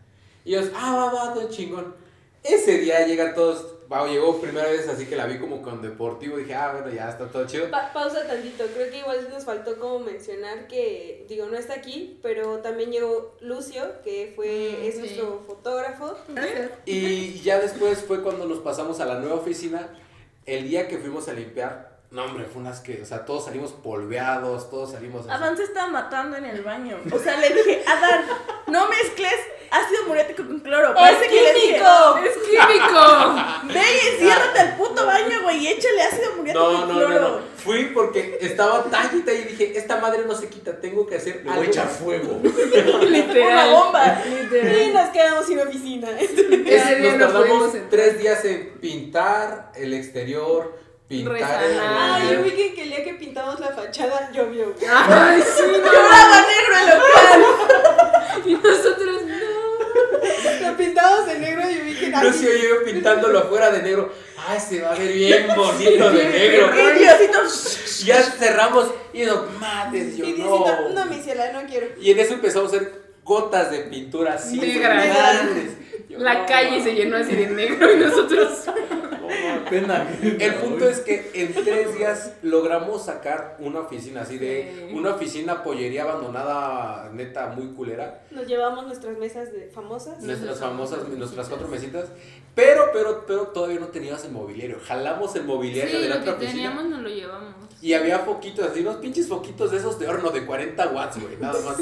Y 0.44 0.54
ellos, 0.54 0.70
ah, 0.74 0.96
va, 0.96 1.12
va, 1.12 1.34
todo 1.34 1.48
chingón. 1.50 1.94
Ese 2.42 2.78
día 2.78 3.06
llegan 3.06 3.34
todos, 3.34 3.74
wow, 3.90 4.06
llegó 4.06 4.40
primera 4.40 4.68
vez 4.70 4.88
así 4.88 5.04
que 5.06 5.16
la 5.16 5.26
vi 5.26 5.38
como 5.38 5.60
con 5.60 5.82
deportivo, 5.82 6.36
dije, 6.38 6.54
ah, 6.54 6.72
bueno, 6.72 6.90
ya 6.94 7.10
está 7.10 7.26
todo 7.28 7.46
chido. 7.46 7.70
Pa- 7.70 7.92
pausa 7.92 8.26
tantito, 8.26 8.64
creo 8.72 8.90
que 8.90 8.98
igual 9.00 9.28
nos 9.30 9.44
faltó 9.44 9.78
como 9.78 9.98
mencionar 9.98 10.66
que, 10.68 11.26
digo, 11.28 11.46
no 11.46 11.58
está 11.58 11.74
aquí, 11.74 12.18
pero 12.22 12.60
también 12.60 12.92
llegó 12.92 13.36
Lucio, 13.40 13.82
que 14.04 14.32
fue, 14.36 14.76
Mm, 14.80 14.84
es 14.84 14.94
sí. 14.94 15.00
nuestro 15.00 15.42
fotógrafo. 15.46 16.14
Y 16.86 17.40
ya 17.40 17.58
después 17.58 17.98
fue 17.98 18.22
cuando 18.22 18.46
nos 18.46 18.60
pasamos 18.60 19.00
a 19.00 19.04
la 19.06 19.18
nueva 19.18 19.34
oficina, 19.36 19.88
el 20.46 20.68
día 20.68 20.88
que 20.88 20.96
fuimos 20.98 21.28
a 21.28 21.32
limpiar, 21.32 21.89
no 22.10 22.24
hombre, 22.24 22.44
fue 22.44 22.60
unas 22.62 22.80
que, 22.80 23.00
o 23.02 23.06
sea, 23.06 23.24
todos 23.24 23.44
salimos 23.44 23.70
polveados, 23.72 24.68
todos 24.68 24.92
salimos 24.92 25.22
así. 25.22 25.30
Adán 25.30 25.56
se 25.56 25.62
estaba 25.62 25.86
matando 25.88 26.36
en 26.36 26.44
el 26.44 26.62
baño. 26.62 26.96
O 27.12 27.18
sea, 27.18 27.36
le 27.38 27.50
dije, 27.50 27.82
Adán, 27.86 28.24
no 28.66 28.88
mezcles 28.88 29.32
ácido 29.70 30.04
muriático 30.08 30.44
con 30.44 30.58
cloro. 30.58 30.92
Parece 30.94 31.28
que 31.28 31.40
le 31.40 31.54
dije, 31.54 31.76
¡Es 31.76 32.36
químico! 32.38 33.34
Ve 33.72 33.80
y 33.80 34.08
enciérrate 34.14 34.58
al 34.58 34.76
puto 34.76 35.06
baño, 35.06 35.42
güey, 35.44 35.58
y 35.58 35.68
échale 35.68 36.02
ácido 36.02 36.32
muriático 36.36 36.72
No, 36.72 36.78
con 36.80 36.88
no, 36.88 36.94
cloro. 36.96 37.20
no, 37.20 37.28
no. 37.38 37.50
Fui 37.62 37.84
porque 37.94 38.38
estaba 38.40 38.82
tallita 38.84 39.32
y 39.32 39.42
dije, 39.44 39.78
esta 39.78 39.98
madre 40.00 40.24
no 40.26 40.34
se 40.34 40.48
quita, 40.48 40.80
tengo 40.80 41.06
que 41.06 41.16
hacer 41.16 41.44
Le 41.44 41.52
voy 41.52 41.66
a 41.66 41.68
echar 41.68 41.86
fuego. 41.88 42.40
Una 42.42 43.04
Literal. 43.04 43.70
bomba. 43.70 44.22
Y 44.26 44.30
Literal. 44.30 44.92
nos 44.94 45.08
quedamos 45.10 45.46
sin 45.46 45.60
oficina. 45.60 46.08
Nos 46.10 47.18
tardamos 47.18 47.72
tres 47.90 48.18
días 48.18 48.44
en 48.46 48.78
pintar 48.80 49.70
el 49.76 49.94
exterior, 49.94 50.76
pintar 51.10 51.34
el- 51.36 51.40
Resanar. 51.42 51.80
Ah, 51.82 52.20
yo 52.32 52.42
vi 52.42 52.50
que, 52.52 52.82
el 52.82 52.88
día 52.88 53.04
que 53.04 53.14
pintamos 53.14 53.60
la 53.60 53.68
fachada 53.68 54.30
llovió. 54.32 54.74
Ay, 54.88 55.42
sí, 55.42 55.62
no. 55.66 55.76
Lloraba 55.78 56.40
negro 56.40 56.74
el 56.80 56.86
local. 56.88 57.44
Y 58.46 58.54
nosotros 58.54 59.22
no. 59.26 60.60
La 60.62 60.76
pintamos 60.76 61.26
de 61.26 61.38
negro 61.40 61.62
y 61.68 61.74
yo 61.76 61.84
vi 61.84 61.94
que 61.94 62.10
Lucio 62.22 62.56
y 62.56 62.62
yo 62.62 62.84
pintándolo 62.84 63.38
afuera 63.40 63.70
de 63.70 63.82
negro. 63.82 64.12
Ay, 64.48 64.58
se 64.58 64.80
va 64.80 64.92
a 64.92 64.98
ver 64.98 65.12
bien 65.12 65.46
bonito 65.56 66.10
de 66.12 66.24
negro. 66.24 66.70
Y 66.74 66.98
Diosito, 66.98 67.38
Ya 68.06 68.22
cerramos 68.22 68.90
y 69.12 69.24
no 69.24 69.44
mames, 69.60 70.16
yo 70.16 70.24
Y 70.24 70.32
dice, 70.32 70.48
no. 70.48 70.64
no, 70.66 70.88
no, 70.90 71.06
mi 71.06 71.20
ciela, 71.22 71.52
no 71.52 71.68
quiero. 71.68 71.88
Y 72.00 72.12
en 72.12 72.18
eso 72.20 72.34
empezamos 72.34 72.72
a 72.72 72.76
hacer 72.76 72.92
gotas 73.24 73.70
de 73.70 73.80
pintura 73.80 74.34
así. 74.34 74.58
Negras. 74.58 75.04
grandes. 75.06 75.72
Yo, 76.08 76.18
La 76.18 76.34
no. 76.34 76.46
calle 76.46 76.82
se 76.82 76.94
llenó 76.94 77.16
así 77.18 77.34
de 77.36 77.46
negro 77.48 77.92
y 77.92 77.96
nosotros. 77.98 78.50
Pena. 79.70 80.08
El 80.22 80.54
punto 80.56 80.88
es 80.88 81.00
que 81.00 81.30
en 81.34 81.52
tres 81.54 81.96
días 81.96 82.32
logramos 82.42 83.04
sacar 83.04 83.56
una 83.60 83.80
oficina 83.80 84.22
así 84.22 84.38
de 84.38 84.50
Sí. 84.90 84.94
una 84.94 85.14
oficina 85.14 85.62
pollería 85.62 86.02
abandonada, 86.02 87.10
neta, 87.12 87.48
muy 87.48 87.68
culera. 87.74 88.22
Nos 88.30 88.46
llevamos 88.46 88.86
nuestras 88.86 89.16
mesas 89.18 89.52
de 89.52 89.68
famosas. 89.72 90.20
Nuestras 90.22 90.58
famosas, 90.58 91.08
nuestras 91.08 91.48
cuatro 91.48 91.68
mesitas. 91.68 92.06
Pero, 92.54 92.90
pero, 92.92 93.24
pero 93.26 93.42
todavía 93.48 93.78
no 93.80 93.86
teníamos 93.88 94.24
el 94.24 94.32
mobiliario. 94.32 94.78
Jalamos 94.84 95.34
el 95.36 95.44
mobiliario 95.44 95.96
Sí, 95.96 96.02
de 96.02 96.08
la 96.08 96.16
lo 96.16 96.24
que 96.24 96.30
otra 96.30 96.42
oficina. 96.42 96.52
teníamos 96.70 96.84
nos 96.90 97.00
lo 97.02 97.08
llevamos. 97.08 97.54
Y 97.82 97.94
había 97.94 98.18
foquitos 98.18 98.66
así, 98.70 98.80
unos 98.80 98.96
pinches 98.96 99.26
foquitos 99.28 99.70
de 99.70 99.78
esos 99.78 99.98
de 99.98 100.06
horno 100.06 100.30
de 100.30 100.44
40 100.44 100.88
watts, 100.88 101.18
güey, 101.22 101.36
nada 101.38 101.58
más. 101.64 101.76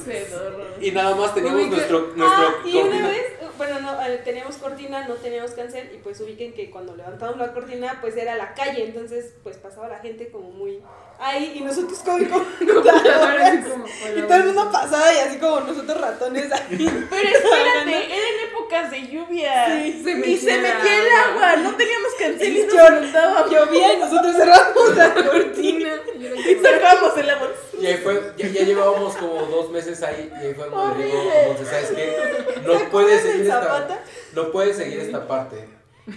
Y 0.80 0.90
nada 0.92 1.14
más 1.16 1.34
teníamos 1.34 1.66
nuestro, 1.68 2.12
nuestro 2.14 2.24
Ah, 2.26 2.54
y 2.64 2.76
una 2.76 3.08
vez, 3.08 3.22
bueno, 3.58 3.80
no, 3.80 4.00
eh, 4.06 4.22
teníamos 4.24 4.56
cortina, 4.56 5.06
no 5.06 5.14
teníamos 5.14 5.50
cancel, 5.50 5.90
y 5.94 5.98
pues 5.98 6.20
ubiquen 6.20 6.54
que 6.54 6.70
cuando 6.70 6.96
levantamos 6.96 7.36
la 7.36 7.52
cortina, 7.52 7.98
pues 8.00 8.16
era 8.16 8.36
la 8.36 8.54
calle, 8.54 8.84
entonces 8.84 9.34
pues 9.42 9.58
pasaba 9.58 9.88
la 9.88 9.98
gente 9.98 10.30
como 10.30 10.50
muy 10.50 10.80
ahí, 11.18 11.52
y 11.56 11.60
nosotros 11.60 11.98
como 12.04 12.18
como, 12.28 12.44
y 12.60 14.22
todo 14.22 14.34
el 14.36 14.44
mundo 14.44 14.70
pasaba 14.72 15.12
y 15.12 15.18
así 15.18 15.38
como 15.38 15.60
nosotros 15.60 16.00
ratones 16.00 16.52
ahí. 16.52 17.06
Pero 17.10 17.28
espérate, 17.36 18.04
eran 18.06 18.48
épocas 18.50 18.90
de 18.90 19.06
lluvia. 19.08 19.66
Sí, 19.66 20.02
se 20.04 20.30
y 20.30 20.36
se 20.38 20.58
metía 20.58 21.02
el 21.02 21.32
agua, 21.32 21.56
no 21.56 21.74
teníamos 21.74 22.12
cancel 22.18 22.56
y 22.56 22.62
nos. 22.64 23.50
Llovía 23.50 23.94
y 23.94 23.98
nosotros 23.98 24.36
cerramos 24.36 24.96
la 24.96 25.14
cortina. 25.14 25.90
Y 26.18 26.54
sacamos 26.54 27.16
el 27.18 27.30
agua. 27.30 27.48
Y 27.80 27.86
ahí 27.86 27.96
fue, 27.98 28.32
ya, 28.36 28.48
ya 28.48 28.64
llevábamos 28.64 29.16
como 29.16 29.46
dos 29.46 29.70
meses 29.70 30.02
ahí 30.02 30.30
y 30.32 30.46
ahí 30.46 30.54
fue 30.54 30.68
donde 30.68 30.98
le 30.98 31.04
digo. 31.06 31.22
Monse, 31.46 31.64
¿sabes 31.64 31.90
qué? 31.90 32.54
¿Te 32.54 32.60
No 32.62 32.90
puedes 32.90 33.22
seguir 33.22 33.42
esta, 33.42 34.00
no 34.34 34.50
puedes 34.50 34.76
seguir 34.76 34.98
esta 35.00 35.28
parte. 35.28 35.64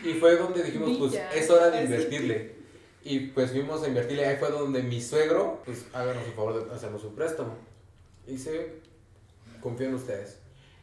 Y 0.03 0.13
fue 0.13 0.37
donde 0.37 0.63
dijimos, 0.63 0.97
pues 0.97 1.21
es 1.35 1.49
hora 1.49 1.69
de 1.69 1.83
invertirle. 1.83 2.55
Y 3.03 3.19
pues 3.27 3.51
fuimos 3.51 3.83
a 3.83 3.87
invertirle, 3.87 4.25
ahí 4.25 4.37
fue 4.37 4.49
donde 4.49 4.83
mi 4.83 5.01
suegro, 5.01 5.61
pues 5.65 5.85
háganos 5.93 6.23
el 6.25 6.33
favor 6.33 6.67
de 6.67 6.73
hacernos 6.73 7.03
un 7.03 7.15
préstamo. 7.15 7.55
Y 8.27 8.37
se 8.37 8.79
confío 9.61 9.87
en 9.87 9.95
ustedes. 9.95 10.37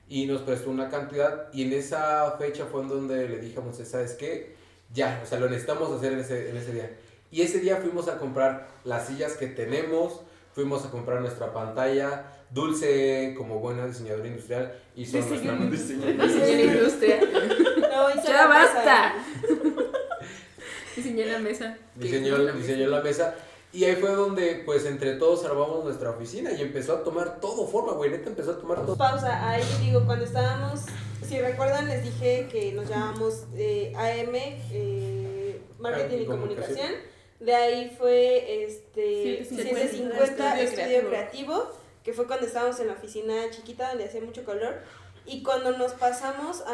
Y 0.08 0.26
nos 0.26 0.42
prestó 0.42 0.70
una 0.70 0.88
cantidad 0.88 1.52
y 1.52 1.62
en 1.62 1.72
esa 1.74 2.32
fecha 2.38 2.66
fue 2.66 2.82
en 2.82 2.88
donde 2.88 3.28
le 3.28 3.60
Monse, 3.60 3.84
¿sabes 3.84 4.14
qué? 4.14 4.56
Ya, 4.92 5.20
o 5.22 5.26
sea, 5.26 5.38
lo 5.38 5.48
necesitamos 5.48 5.90
hacer 5.90 6.14
en 6.14 6.20
ese, 6.20 6.50
en 6.50 6.56
ese 6.56 6.72
día. 6.72 6.90
Y 7.30 7.42
ese 7.42 7.60
día 7.60 7.76
fuimos 7.76 8.08
a 8.08 8.18
comprar 8.18 8.68
las 8.84 9.06
sillas 9.06 9.34
que 9.34 9.46
tenemos, 9.46 10.22
fuimos 10.52 10.84
a 10.84 10.90
comprar 10.90 11.20
nuestra 11.20 11.52
pantalla, 11.52 12.32
Dulce 12.50 13.34
como 13.36 13.58
buena 13.58 13.86
diseñadora 13.86 14.26
industrial 14.26 14.72
hizo 14.96 15.18
nuestra... 15.18 15.54
Diseñé 15.56 16.14
la 16.16 16.72
industria. 16.72 17.20
No, 17.20 18.22
Ya 18.22 18.32
la 18.32 18.46
basta. 18.46 19.14
Diseñé 20.96 21.26
la 21.26 21.38
mesa. 21.38 21.78
diseñó, 21.94 22.38
diseñó 22.52 22.88
la 22.88 23.02
mesa. 23.02 23.34
Y 23.72 23.84
ahí 23.84 23.96
fue 23.96 24.10
donde, 24.10 24.62
pues, 24.64 24.86
entre 24.86 25.16
todos 25.16 25.44
armamos 25.44 25.84
nuestra 25.84 26.10
oficina 26.10 26.50
y 26.52 26.62
empezó 26.62 26.94
a 26.94 27.04
tomar 27.04 27.38
todo 27.38 27.66
forma, 27.66 27.92
güey. 27.92 28.10
Neta 28.10 28.30
empezó 28.30 28.52
a 28.52 28.58
tomar 28.58 28.84
todo. 28.84 28.96
Pausa, 28.96 29.50
ahí 29.50 29.62
digo, 29.80 30.04
cuando 30.06 30.24
estábamos, 30.24 30.80
si 31.24 31.38
recuerdan, 31.38 31.86
les 31.86 32.02
dije 32.02 32.48
que 32.50 32.72
nos 32.72 32.88
llamamos 32.88 33.44
eh, 33.54 33.92
AM, 33.94 34.34
eh, 34.34 35.60
Marketing 35.78 36.22
y 36.22 36.26
Comunicación. 36.26 36.76
Comunicación. 36.76 37.17
De 37.40 37.54
ahí 37.54 37.94
fue 37.96 38.64
este 38.64 39.44
750, 39.44 40.16
750 40.26 40.60
Estudio 40.60 40.64
Estudio 40.64 40.86
Creativo. 41.08 41.08
Creativo, 41.08 41.70
que 42.02 42.12
fue 42.12 42.26
cuando 42.26 42.46
estábamos 42.46 42.78
en 42.80 42.88
la 42.88 42.94
oficina 42.94 43.34
chiquita 43.50 43.88
donde 43.90 44.04
hacía 44.06 44.20
mucho 44.20 44.44
calor. 44.44 44.76
Y 45.24 45.42
cuando 45.42 45.76
nos 45.76 45.92
pasamos 45.92 46.62
a, 46.66 46.70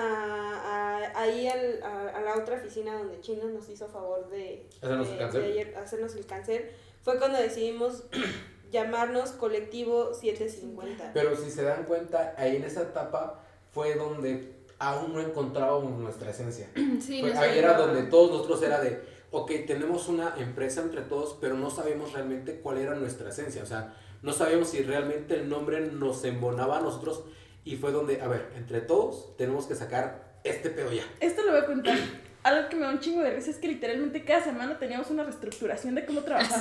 a- 1.12 1.20
ahí 1.20 1.48
al- 1.48 1.82
a, 1.82 2.08
a 2.16 2.20
la 2.22 2.36
otra 2.38 2.54
oficina 2.56 2.96
donde 2.96 3.20
Chino 3.20 3.46
nos 3.48 3.68
hizo 3.68 3.88
favor 3.88 4.28
de, 4.30 4.66
Hacernos 4.80 5.08
de- 5.08 5.12
el 5.14 5.18
cancel. 5.18 5.42
de 5.42 5.48
ayer- 5.48 5.76
hacernos 5.76 6.14
el 6.14 6.26
cancel, 6.26 6.70
fue 7.02 7.18
cuando 7.18 7.38
decidimos 7.38 8.04
llamarnos 8.70 9.32
Colectivo 9.32 10.14
750. 10.14 11.10
Pero 11.12 11.36
si 11.36 11.50
se 11.50 11.62
dan 11.64 11.84
cuenta, 11.84 12.34
ahí 12.38 12.56
en 12.56 12.64
esa 12.64 12.82
etapa 12.82 13.42
fue 13.72 13.96
donde 13.96 14.54
aún 14.78 15.12
no 15.14 15.20
encontrábamos 15.20 15.98
nuestra 15.98 16.30
esencia. 16.30 16.68
Sí, 17.00 17.20
Fue- 17.22 17.34
no 17.34 17.40
ahí 17.40 17.58
era 17.58 17.74
donde 17.76 18.04
todos 18.04 18.30
nosotros 18.30 18.62
era 18.62 18.80
de, 18.80 19.00
ok, 19.34 19.50
tenemos 19.66 20.08
una 20.08 20.34
empresa 20.38 20.80
entre 20.80 21.02
todos, 21.02 21.36
pero 21.40 21.54
no 21.56 21.68
sabemos 21.68 22.12
realmente 22.12 22.60
cuál 22.60 22.78
era 22.78 22.94
nuestra 22.94 23.30
esencia. 23.30 23.64
O 23.64 23.66
sea, 23.66 23.92
no 24.22 24.32
sabíamos 24.32 24.68
si 24.68 24.82
realmente 24.82 25.34
el 25.34 25.48
nombre 25.48 25.80
nos 25.80 26.24
embonaba 26.24 26.78
a 26.78 26.80
nosotros. 26.80 27.24
Y 27.64 27.76
fue 27.76 27.90
donde, 27.90 28.20
a 28.20 28.28
ver, 28.28 28.52
entre 28.56 28.80
todos 28.80 29.36
tenemos 29.36 29.66
que 29.66 29.74
sacar 29.74 30.38
este 30.44 30.70
pedo 30.70 30.92
ya. 30.92 31.02
Esto 31.18 31.42
lo 31.42 31.50
voy 31.50 31.60
a 31.60 31.66
contar. 31.66 31.98
Algo 32.44 32.68
que 32.68 32.76
me 32.76 32.82
da 32.82 32.90
un 32.90 33.00
chingo 33.00 33.22
de 33.22 33.30
risa 33.30 33.50
es 33.50 33.56
que 33.56 33.68
literalmente 33.68 34.22
cada 34.22 34.44
semana 34.44 34.78
teníamos 34.78 35.10
una 35.10 35.24
reestructuración 35.24 35.94
de 35.94 36.04
cómo 36.04 36.20
trabajar. 36.20 36.60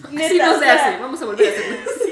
Como, 0.00 0.24
Así 0.24 0.38
no 0.38 0.58
se 0.58 0.64
hace. 0.64 0.98
Vamos 1.00 1.20
a 1.20 1.26
volver 1.26 1.46
a 1.46 1.50
hacerlo. 1.50 1.76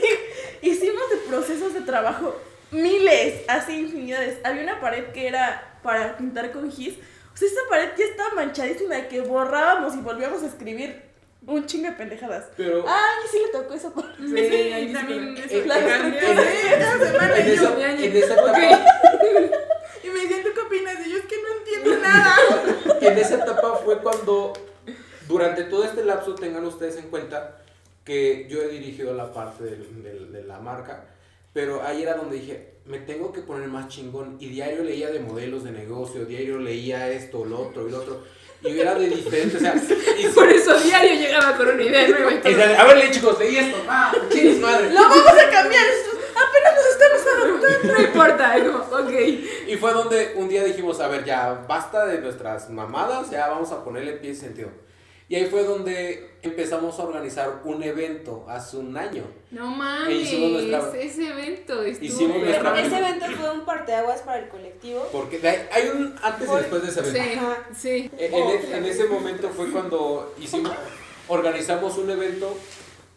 Sí, 0.62 0.68
hicimos 0.68 1.08
de 1.10 1.16
procesos 1.28 1.72
de 1.72 1.80
trabajo 1.82 2.34
miles, 2.70 3.44
así 3.48 3.78
infinidades. 3.78 4.38
Había 4.44 4.62
una 4.62 4.80
pared 4.80 5.06
que 5.12 5.28
era 5.28 5.78
para 5.82 6.16
pintar 6.16 6.52
con 6.52 6.70
gis. 6.70 6.96
O 7.34 7.36
sea, 7.36 7.48
esa 7.48 7.60
pared 7.70 7.88
ya 7.96 8.04
estaba 8.04 8.34
manchadísima 8.34 8.94
de 8.96 9.08
que 9.08 9.20
borrábamos 9.22 9.94
y 9.94 9.98
volvíamos 10.00 10.42
a 10.42 10.46
escribir 10.46 11.02
un 11.46 11.66
chingo 11.66 11.90
de 11.90 11.96
pendejadas. 11.96 12.46
Pero 12.56 12.84
Ah, 12.86 13.00
a 13.18 13.22
mí 13.22 13.28
sí 13.30 13.38
le 13.44 13.48
tocó 13.48 13.74
esa 13.74 13.90
parte. 13.92 14.16
Sí, 14.18 14.36
ahí 14.72 14.92
también 14.92 15.36
sí, 15.36 15.42
eso 15.44 15.56
eh, 15.56 15.66
la 15.66 15.78
en- 15.96 16.14
en 16.14 16.14
y 16.14 17.56
yo, 17.56 17.62
esa, 17.62 17.90
en 18.04 18.16
esa 18.16 18.34
etapa, 18.34 18.58
y 20.04 20.08
me 20.08 20.20
decían, 20.20 20.42
¿tú 20.42 20.48
qué 20.54 20.60
opinas? 20.60 21.06
Y 21.06 21.10
yo, 21.10 21.16
es 21.18 21.24
que 21.26 21.36
no 21.42 21.48
entiendo 21.58 22.02
nada. 22.02 22.36
en 23.00 23.18
esa 23.18 23.34
etapa 23.36 23.76
fue 23.84 23.98
cuando, 23.98 24.52
durante 25.26 25.64
todo 25.64 25.84
este 25.84 26.04
lapso, 26.04 26.34
tengan 26.34 26.64
ustedes 26.64 26.96
en 26.96 27.08
cuenta 27.08 27.58
que 28.04 28.46
yo 28.48 28.60
he 28.62 28.68
dirigido 28.68 29.14
la 29.14 29.32
parte 29.32 29.64
del- 29.64 30.02
del- 30.02 30.32
de 30.32 30.44
la 30.44 30.58
marca, 30.60 31.04
pero 31.52 31.82
ahí 31.82 32.02
era 32.02 32.14
donde 32.14 32.36
dije, 32.36 32.72
me 32.86 32.98
tengo 32.98 33.32
que 33.32 33.42
poner 33.42 33.68
más 33.68 33.88
chingón. 33.88 34.36
Y 34.40 34.48
diario 34.48 34.82
leía 34.82 35.10
de 35.10 35.20
modelos 35.20 35.64
de 35.64 35.72
negocio, 35.72 36.24
diario 36.24 36.58
leía 36.58 37.10
esto, 37.10 37.44
lo 37.44 37.60
otro 37.68 37.86
y 37.86 37.90
lo 37.90 37.98
otro. 37.98 38.22
Y 38.62 38.78
era 38.78 38.94
de 38.94 39.08
diferente, 39.08 39.56
o 39.56 39.60
sea, 39.60 39.74
y 40.18 40.26
Por 40.28 40.48
eso 40.48 40.78
diario 40.78 41.14
llegaba 41.14 41.56
con 41.56 41.68
una 41.68 41.82
idea 41.82 42.08
nueva 42.08 42.32
y 42.32 42.36
decía, 42.36 42.80
a 42.80 42.84
ver, 42.84 43.10
chicos, 43.10 43.38
leí 43.38 43.56
esto, 43.56 43.76
ah, 43.88 44.14
chingues 44.30 44.60
madre. 44.60 44.90
¡Lo 44.90 45.02
vamos 45.02 45.32
a 45.32 45.50
cambiar! 45.50 45.84
Apenas 46.32 46.74
nos 46.76 46.86
estamos 46.86 47.60
adaptando. 47.60 47.92
No 47.92 48.02
importa, 48.02 48.54
como, 48.64 48.78
ok. 49.02 49.12
Y 49.66 49.76
fue 49.76 49.92
donde 49.92 50.34
un 50.36 50.48
día 50.48 50.64
dijimos, 50.64 51.00
a 51.00 51.08
ver, 51.08 51.24
ya 51.24 51.64
basta 51.68 52.06
de 52.06 52.18
nuestras 52.20 52.70
mamadas, 52.70 53.30
ya 53.30 53.48
vamos 53.48 53.72
a 53.72 53.82
ponerle 53.84 54.12
pie 54.12 54.30
y 54.30 54.36
sentido. 54.36 54.70
Y 55.32 55.36
ahí 55.36 55.46
fue 55.46 55.64
donde 55.64 56.28
empezamos 56.42 56.98
a 56.98 57.04
organizar 57.04 57.62
un 57.64 57.82
evento 57.82 58.44
hace 58.50 58.76
un 58.76 58.94
año. 58.98 59.24
No 59.50 59.70
mames, 59.70 60.24
hicimos 60.24 60.50
nuestra- 60.62 61.00
ese 61.00 61.28
evento 61.30 61.82
estuvo 61.84 62.28
nuestra- 62.36 62.78
Ese 62.78 62.98
evento 62.98 63.24
fue 63.40 63.50
un 63.50 63.64
parteaguas 63.64 64.20
para 64.20 64.40
el 64.40 64.48
colectivo. 64.50 65.08
Porque 65.10 65.40
hay 65.72 65.88
un 65.88 66.14
antes 66.22 66.46
y 66.46 66.54
después 66.54 66.82
de 66.82 66.88
ese 66.90 67.00
evento. 67.00 67.18
Sí, 67.22 67.38
Ajá. 67.38 67.68
sí. 67.74 68.10
En, 68.18 68.34
en 68.34 68.46
e- 68.50 68.76
en 68.76 68.84
ese 68.84 69.06
momento 69.06 69.48
fue 69.48 69.70
cuando 69.70 70.34
hicimos, 70.38 70.70
organizamos 71.28 71.96
un 71.96 72.10
evento. 72.10 72.54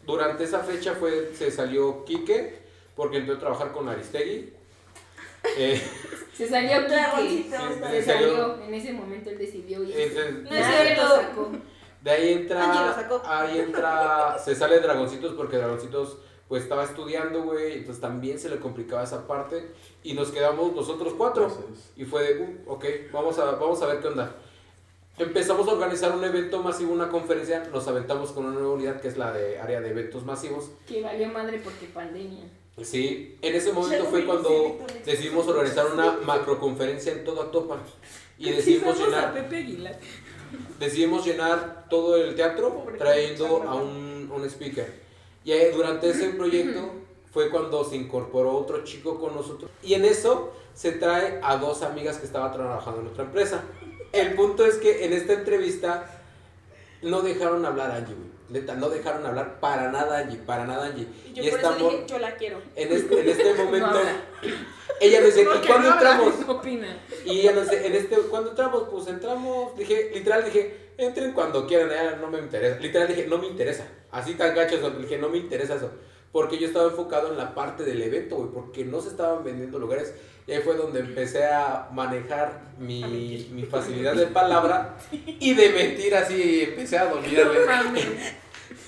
Durante 0.06 0.44
esa 0.44 0.60
fecha 0.60 0.94
fue, 0.94 1.32
se 1.36 1.50
salió 1.50 2.02
Quique, 2.06 2.60
porque 2.94 3.18
entró 3.18 3.34
a 3.34 3.38
trabajar 3.38 3.72
con 3.72 3.90
Aristegui. 3.90 4.54
Eh, 5.58 5.82
Se 6.32 6.48
salió 6.48 6.78
Kike. 6.78 6.88
Dragoncitos, 6.94 7.60
Se 7.60 7.90
se 7.90 8.02
salió. 8.04 8.30
salió. 8.36 8.62
En 8.64 8.72
ese 8.72 8.92
momento 8.94 9.28
él 9.28 9.36
decidió 9.36 9.82
ir. 9.84 9.94
No 10.44 10.56
es 10.56 10.66
cierto. 10.66 11.52
De 12.06 12.12
ahí 12.12 12.34
Angie 12.34 12.34
lo 12.34 12.40
entra, 12.40 12.94
sacó. 12.94 13.22
ahí 13.26 13.58
entra, 13.58 14.38
se 14.38 14.54
sale 14.54 14.78
Dragoncitos 14.78 15.34
porque 15.34 15.56
Dragoncitos 15.56 16.18
pues 16.46 16.62
estaba 16.62 16.84
estudiando, 16.84 17.42
güey, 17.42 17.78
entonces 17.78 18.00
también 18.00 18.38
se 18.38 18.48
le 18.48 18.58
complicaba 18.60 19.02
esa 19.02 19.26
parte 19.26 19.72
y 20.04 20.12
nos 20.12 20.30
quedamos 20.30 20.72
nosotros 20.72 21.14
cuatro. 21.18 21.48
Entonces, 21.48 21.90
Y 21.96 22.04
fue 22.04 22.22
de, 22.22 22.40
uh, 22.40 22.70
ok, 22.70 22.84
vamos 23.12 23.36
a, 23.40 23.46
vamos 23.56 23.82
a 23.82 23.86
ver 23.86 24.00
qué 24.00 24.06
onda. 24.06 24.36
Empezamos 25.18 25.66
a 25.66 25.72
organizar 25.72 26.16
un 26.16 26.22
evento 26.22 26.62
masivo, 26.62 26.92
una 26.92 27.08
conferencia, 27.08 27.64
nos 27.72 27.88
aventamos 27.88 28.30
con 28.30 28.44
una 28.44 28.54
nueva 28.54 28.74
unidad 28.74 29.00
que 29.00 29.08
es 29.08 29.16
la 29.16 29.32
de 29.32 29.58
área 29.58 29.80
de 29.80 29.90
eventos 29.90 30.24
masivos. 30.24 30.70
Que 30.86 31.02
valió 31.02 31.28
madre 31.30 31.58
porque 31.58 31.86
pandemia. 31.86 32.44
Sí, 32.84 33.36
en 33.42 33.52
ese 33.52 33.72
momento 33.72 34.04
fue 34.04 34.24
cuando 34.24 34.78
decidimos 35.04 35.48
organizar 35.48 35.86
una 35.92 36.18
macroconferencia 36.24 37.10
en 37.10 37.24
toda 37.24 37.50
Topa 37.50 37.78
y 38.38 38.50
decidimos 38.50 38.94
Cotizamos 38.94 39.14
a 39.14 39.20
llenar, 39.20 39.34
Pepe 39.34 39.56
Aguilar. 39.56 39.98
Decidimos 40.78 41.24
llenar 41.24 41.86
todo 41.88 42.16
el 42.16 42.34
teatro 42.34 42.86
trayendo 42.98 43.62
a 43.62 43.74
un, 43.74 44.30
un 44.32 44.44
speaker. 44.44 45.06
Y 45.44 45.52
durante 45.74 46.10
ese 46.10 46.30
proyecto 46.30 46.92
fue 47.32 47.50
cuando 47.50 47.84
se 47.84 47.96
incorporó 47.96 48.56
otro 48.56 48.82
chico 48.84 49.20
con 49.20 49.34
nosotros. 49.34 49.70
Y 49.82 49.94
en 49.94 50.04
eso 50.04 50.52
se 50.74 50.92
trae 50.92 51.40
a 51.42 51.56
dos 51.56 51.82
amigas 51.82 52.18
que 52.18 52.26
estaban 52.26 52.52
trabajando 52.52 53.00
en 53.00 53.08
otra 53.08 53.24
empresa. 53.24 53.62
El 54.12 54.34
punto 54.34 54.64
es 54.64 54.76
que 54.76 55.04
en 55.04 55.12
esta 55.12 55.34
entrevista 55.34 56.22
no 57.02 57.22
dejaron 57.22 57.64
hablar 57.64 57.90
a 57.90 57.96
Angie, 57.96 58.14
no 58.48 58.88
dejaron 58.90 59.26
hablar 59.26 59.60
para 59.60 59.90
nada 59.90 60.18
Angie, 60.18 60.38
para 60.38 60.66
nada 60.66 60.86
Angie. 60.86 61.06
Y 61.26 61.32
yo 61.32 61.42
Y 61.42 61.50
por 61.50 61.58
eso 61.60 61.70
estamos- 61.70 61.92
dije, 61.92 62.04
yo 62.06 62.18
la 62.18 62.34
quiero. 62.36 62.62
En 62.74 62.92
este, 62.92 63.20
en 63.20 63.28
este 63.28 63.54
momento, 63.64 64.00
ella 65.00 65.20
me 65.20 65.26
dice, 65.26 65.42
¿y 65.42 65.66
cuándo 65.66 65.88
no 65.88 65.94
entramos? 65.94 66.34
Y 67.24 67.40
ella 67.40 67.52
nos 67.52 67.64
dice, 67.70 67.86
en 67.86 67.94
este, 67.94 68.16
¿cuándo 68.16 68.50
entramos? 68.50 68.84
Pues 68.90 69.06
entramos, 69.08 69.76
dije, 69.76 70.10
literal 70.14 70.44
dije, 70.44 70.92
entren 70.96 71.32
cuando 71.32 71.66
quieran, 71.66 71.90
ya 71.90 72.16
no 72.16 72.28
me 72.28 72.38
interesa. 72.38 72.78
Literal 72.78 73.08
dije, 73.08 73.26
no 73.26 73.38
me 73.38 73.46
interesa. 73.48 73.86
Así 74.12 74.34
tan 74.34 74.54
gacho 74.54 74.76
eso, 74.76 74.90
dije, 74.90 75.18
no 75.18 75.28
me 75.28 75.38
interesa 75.38 75.74
eso. 75.74 75.90
Porque 76.32 76.58
yo 76.58 76.66
estaba 76.66 76.86
enfocado 76.86 77.30
en 77.30 77.38
la 77.38 77.54
parte 77.54 77.84
del 77.84 78.02
evento, 78.02 78.36
güey, 78.36 78.50
porque 78.50 78.84
no 78.84 79.00
se 79.00 79.08
estaban 79.08 79.44
vendiendo 79.44 79.78
lugares. 79.78 80.14
Y 80.46 80.52
ahí 80.52 80.62
fue 80.62 80.76
donde 80.76 81.00
empecé 81.00 81.44
a 81.46 81.88
manejar 81.92 82.62
mi, 82.78 83.48
mi 83.52 83.64
facilidad 83.64 84.14
de 84.14 84.26
palabra 84.26 84.96
y 85.12 85.54
de 85.54 85.70
mentir 85.70 86.14
así, 86.14 86.62
empecé 86.62 86.98
a 86.98 87.06
dominarle. 87.06 88.06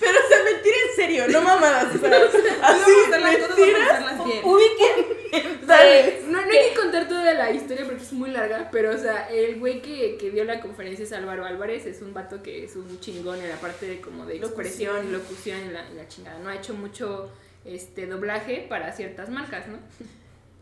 No. 0.01 0.07
Pero 0.07 0.19
o 0.25 0.29
sea, 0.29 0.43
mentir 0.45 0.73
en 0.89 0.97
serio, 0.97 1.29
no 1.29 1.43
mamadas. 1.43 1.95
O 1.95 1.99
sea, 1.99 2.11
Así 2.63 2.91
mentiras. 3.11 4.05
Ubiquen. 4.45 5.19
¿sabes? 5.67 6.25
No, 6.25 6.41
no 6.41 6.51
hay 6.51 6.71
que 6.71 6.75
contar 6.75 7.09
toda 7.09 7.35
la 7.35 7.51
historia 7.51 7.85
porque 7.85 8.03
es 8.03 8.13
muy 8.13 8.31
larga, 8.31 8.69
pero 8.71 8.95
o 8.95 8.99
sea, 8.99 9.29
el 9.29 9.59
güey 9.59 9.83
que, 9.83 10.17
que 10.17 10.31
dio 10.31 10.45
la 10.45 10.61
conferencia 10.61 11.05
es 11.05 11.13
Álvaro 11.13 11.45
Álvarez, 11.45 11.87
es 11.87 12.03
un 12.03 12.15
vato 12.15 12.43
que 12.43 12.65
es 12.65 12.77
un 12.77 12.99
chingón 13.01 13.41
en 13.41 13.49
la 13.49 13.57
parte 13.57 13.87
de 13.87 14.01
como 14.01 14.27
de 14.27 14.37
expresión, 14.37 15.13
locución 15.13 15.59
y 15.69 15.73
la, 15.73 15.89
la 15.91 16.09
chingada. 16.09 16.39
No 16.39 16.51
ha 16.51 16.57
hecho 16.57 16.75
mucho 16.75 17.31
este 17.65 18.07
doblaje 18.07 18.67
para 18.69 18.93
ciertas 18.93 19.29
marcas, 19.29 19.67
¿no? 19.69 19.79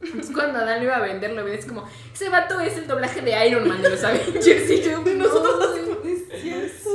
Entonces 0.03 0.35
cuando 0.35 0.59
Adán 0.59 0.81
lo 0.81 0.85
iba 0.85 0.97
a 0.97 1.01
vender, 1.01 1.33
lo 1.33 1.45
ves 1.45 1.65
como, 1.65 1.89
ese 2.13 2.29
vato 2.29 2.61
es 2.61 2.77
el 2.77 2.87
doblaje 2.87 3.23
de 3.23 3.47
Iron 3.49 3.67
Man 3.67 3.81
de 3.81 3.91
los 3.91 4.05
Avengers 4.05 4.71
y 4.71 4.83
yo, 4.83 5.01
nosotros 5.17 5.75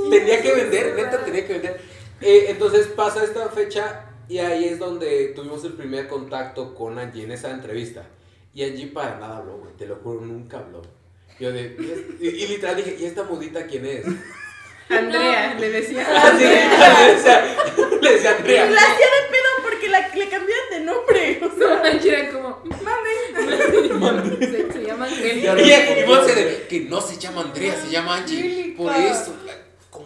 tenía 0.10 0.42
que 0.42 0.54
vender, 0.54 0.96
neta 0.96 1.24
tenía 1.26 1.48
que 1.48 1.54
vender. 1.54 1.82
Eh, 2.22 2.46
entonces 2.50 2.88
pasa 2.88 3.24
esta 3.24 3.50
fecha 3.50 4.06
y 4.28 4.38
ahí 4.38 4.66
es 4.66 4.80
donde 4.80 5.34
tuvimos 5.36 5.64
el 5.66 5.74
primer 5.74 6.08
contacto 6.08 6.76
con 6.76 7.00
Angie 7.00 7.24
en 7.24 7.32
esa 7.32 7.52
entrevista. 7.52 8.04
Y 8.54 8.64
Angie 8.64 8.88
para 8.88 9.18
nada 9.18 9.38
habló, 9.38 9.58
güey, 9.58 9.74
te 9.78 9.86
lo 9.86 9.96
juro, 9.98 10.22
nunca 10.22 10.60
habló. 10.60 10.82
Yo 11.40 11.52
de, 11.52 11.76
y, 12.20 12.28
y 12.28 12.48
literal 12.48 12.76
dije, 12.76 12.98
¿y 13.00 13.06
esta 13.06 13.24
mudita 13.24 13.66
quién 13.66 13.86
es? 13.86 14.06
Andrea 14.90 15.56
le 15.60 15.70
decía. 15.70 16.02
Así, 16.24 16.44
le 16.44 17.14
decía, 17.14 17.56
le 18.02 18.12
decía 18.12 18.36
Andrea. 18.38 18.70
La 18.70 18.82
hacía 18.82 19.06
de 19.06 19.32
pedo 19.32 19.64
porque 19.64 19.90
la, 19.90 20.00
le 20.10 20.30
cambiaron 20.30 20.70
de 20.70 20.80
nombre. 20.82 21.42
O 21.44 21.58
sea, 21.58 21.68
No, 21.68 21.84
Angie 21.84 22.10
era 22.10 22.32
como, 22.32 22.64
mande. 22.84 24.38
Se, 24.40 24.72
se 24.74 24.84
llama 24.86 25.10
Y 25.10 25.42
de, 25.42 26.66
que 26.70 26.82
no 26.90 27.02
se 27.02 27.18
llama 27.18 27.42
Andrea, 27.42 27.76
se 27.76 27.90
llama 27.90 28.18
Angie. 28.18 28.74
Por 28.78 28.94
eso, 28.94 29.36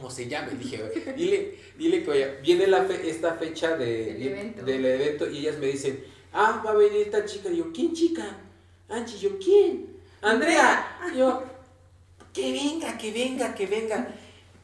como 0.06 0.16
se 0.16 0.28
llame, 0.28 0.52
dije, 0.52 0.78
dile, 1.18 1.58
dile 1.76 2.04
que 2.04 2.12
oye, 2.12 2.38
viene 2.44 2.68
la 2.68 2.84
fe- 2.84 3.10
esta 3.10 3.34
fecha 3.34 3.76
de, 3.76 4.14
Del 4.14 4.28
evento. 4.28 4.64
del 4.64 4.86
evento 4.86 5.28
y 5.32 5.40
ellas 5.40 5.58
me 5.58 5.66
dicen, 5.66 6.04
ah, 6.32 6.62
va 6.64 6.72
a 6.72 6.74
venir 6.76 7.02
esta 7.02 7.26
chica. 7.26 7.50
Y 7.50 7.58
yo, 7.58 7.72
¿quién 7.74 7.92
chica? 7.94 8.38
Angie, 8.88 9.18
yo, 9.18 9.40
¿quién? 9.40 9.98
Andrea. 10.22 11.00
Y 11.12 11.18
yo, 11.18 11.44
que 12.32 12.52
venga, 12.52 12.96
que 13.00 13.12
venga, 13.12 13.56
que 13.56 13.66
venga. 13.66 14.08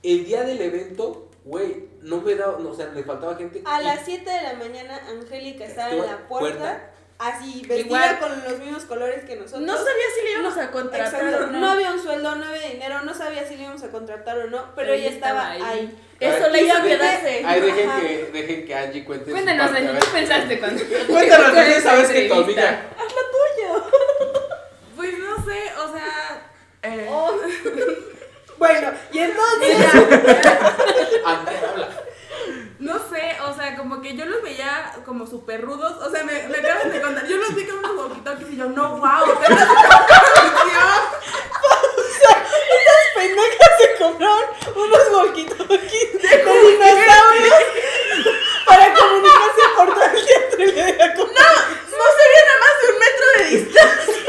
El 0.04 0.26
día 0.26 0.44
del 0.44 0.62
evento, 0.62 1.32
güey, 1.44 1.88
no 2.02 2.22
me 2.22 2.36
da, 2.36 2.56
no, 2.60 2.70
o 2.70 2.76
sea, 2.76 2.92
le 2.94 3.04
faltaba 3.04 3.36
gente. 3.36 3.64
A 3.66 3.82
y- 3.82 3.86
las 3.86 4.06
7 4.06 4.30
de 4.30 4.44
la 4.44 4.54
mañana, 4.54 5.02
Angélica 5.10 5.66
estaba 5.66 5.90
en 5.90 5.98
la 6.06 6.28
puerta, 6.28 6.28
puerta. 6.60 6.91
Así, 7.22 7.62
vestida 7.68 7.78
Igual. 7.86 8.20
con 8.20 8.44
los 8.44 8.60
mismos 8.60 8.84
colores 8.86 9.24
que 9.26 9.36
nosotros. 9.36 9.62
no 9.62 9.74
sabía 9.78 10.06
si 10.18 10.24
le 10.26 10.32
íbamos 10.32 10.58
a 10.58 10.72
contratar 10.72 11.24
Exacto, 11.24 11.44
o 11.46 11.48
no. 11.48 11.60
no. 11.60 11.72
había 11.72 11.92
un 11.92 12.02
sueldo, 12.02 12.36
no 12.36 12.46
había 12.46 12.70
dinero, 12.70 13.02
no 13.04 13.14
sabía 13.14 13.48
si 13.48 13.56
le 13.56 13.64
íbamos 13.64 13.84
a 13.84 13.90
contratar 13.90 14.38
o 14.40 14.48
no, 14.48 14.74
pero 14.76 14.94
ella 14.94 15.06
ella 15.08 15.16
estaba 15.16 15.52
ahí. 15.52 15.62
ahí. 15.62 15.98
Eso 16.20 16.50
le 16.50 16.64
hizo 16.64 16.82
quedarse. 16.84 17.44
Ay, 17.46 17.62
dejen 17.62 17.90
Ajá. 17.90 18.00
que, 18.02 18.30
dejen 18.34 18.66
que 18.66 18.76
Angie 18.76 19.04
cuente 19.06 19.26
su 19.26 19.32
Cuéntanos, 19.32 19.72
parte, 19.72 19.88
Angie. 19.88 20.00
¿qué 20.00 20.08
pensaste 20.12 20.60
cuando.? 20.60 20.84
Cuéntanos, 21.08 21.58
esa 21.58 21.82
sabes 21.82 22.10
que 22.10 22.28
tu 22.28 22.34
amiga. 22.34 22.86
Pues 24.96 25.18
no 25.18 25.36
sé, 25.46 25.72
o 25.84 25.94
sea, 25.94 26.42
Eh, 26.84 27.08
Oh. 27.10 27.32
bueno, 28.58 28.92
y 29.12 29.20
entonces 29.20 29.78
Andrea, 31.26 31.70
habla. 31.72 31.90
No 32.82 32.94
sé, 33.10 33.38
o 33.48 33.54
sea, 33.56 33.76
como 33.78 34.02
que 34.02 34.16
yo 34.18 34.26
los 34.26 34.42
veía 34.42 34.94
como 35.06 35.28
súper 35.28 35.62
rudos, 35.62 35.98
o 36.06 36.10
sea, 36.10 36.24
me, 36.24 36.48
me 36.48 36.58
acaban 36.58 36.90
de 36.92 37.00
contar, 37.02 37.26
yo 37.28 37.38
los 37.38 37.54
vi 37.56 37.66
con 37.66 37.78
unos 37.78 37.92
walkie-talkies 37.96 38.50
y 38.52 38.58
yo, 38.58 38.66
no, 38.70 38.98
wow, 38.98 39.26
tengo 39.40 39.62
Estas 42.22 43.04
pendejas 43.16 43.72
se 43.80 44.04
compraron 44.04 44.46
unos 44.76 45.00
walkie-talkies 45.12 46.44
con 46.44 46.62
dinosaurios 46.62 47.56
para 48.66 48.94
comunicarse 48.94 49.62
por 49.76 49.88
todo 49.94 50.04
el 50.04 50.26
teatro 50.26 50.64
y 50.64 50.72
le 50.72 51.14
como- 51.16 51.32
no 51.32 52.08
sería 52.18 52.42
nada 52.48 52.60
más 52.62 52.74
de 52.82 52.86
un 52.92 52.98
metro 53.00 53.26
de 53.38 53.44
distancia. 53.46 54.22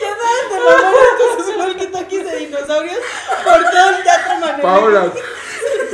Ya 0.00 0.10
saben, 0.16 0.44
te 0.48 0.56
mamaron 0.58 1.12
con 1.16 1.28
sus 1.44 1.48
walkie-talkies 1.56 2.24
de 2.24 2.36
dinosaurios 2.38 2.98
por 3.44 3.60
todo 3.70 3.88
el 3.90 4.02
teatro 4.02 4.32
Manuel. 4.40 4.62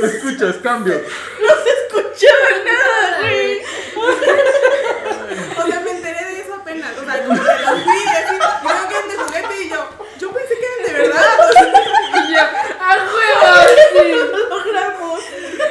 Escuchas, 0.05 0.55
cambio. 0.57 0.95
No 1.41 1.49
se 1.63 1.69
escuchaba 1.69 2.49
nada, 2.65 3.19
güey. 3.19 3.61
O 5.57 5.67
sea, 5.67 5.79
me 5.81 5.91
enteré 5.91 6.25
de 6.25 6.41
eso 6.41 6.53
apenas. 6.55 6.97
O 6.97 7.05
sea, 7.05 7.23
como 7.25 7.39
que 7.39 7.61
los 7.65 7.85
vi 7.85 7.91
y 7.91 8.07
así, 8.07 8.35
creo 8.37 8.87
que 8.87 8.95
eran 8.95 9.09
de 9.09 9.15
juguete 9.15 9.63
y 9.63 9.69
yo, 9.69 9.89
yo 10.19 10.31
pensé 10.31 10.53
que 10.57 10.65
eran 10.65 10.81
de 10.87 10.93
verdad. 11.01 11.25
Y 12.13 12.33
yo, 12.33 12.41
¡a 12.79 12.97
huevo! 12.97 13.49
Sí. 13.93 14.11
Lo 14.11 14.49
logramos. 14.49 15.19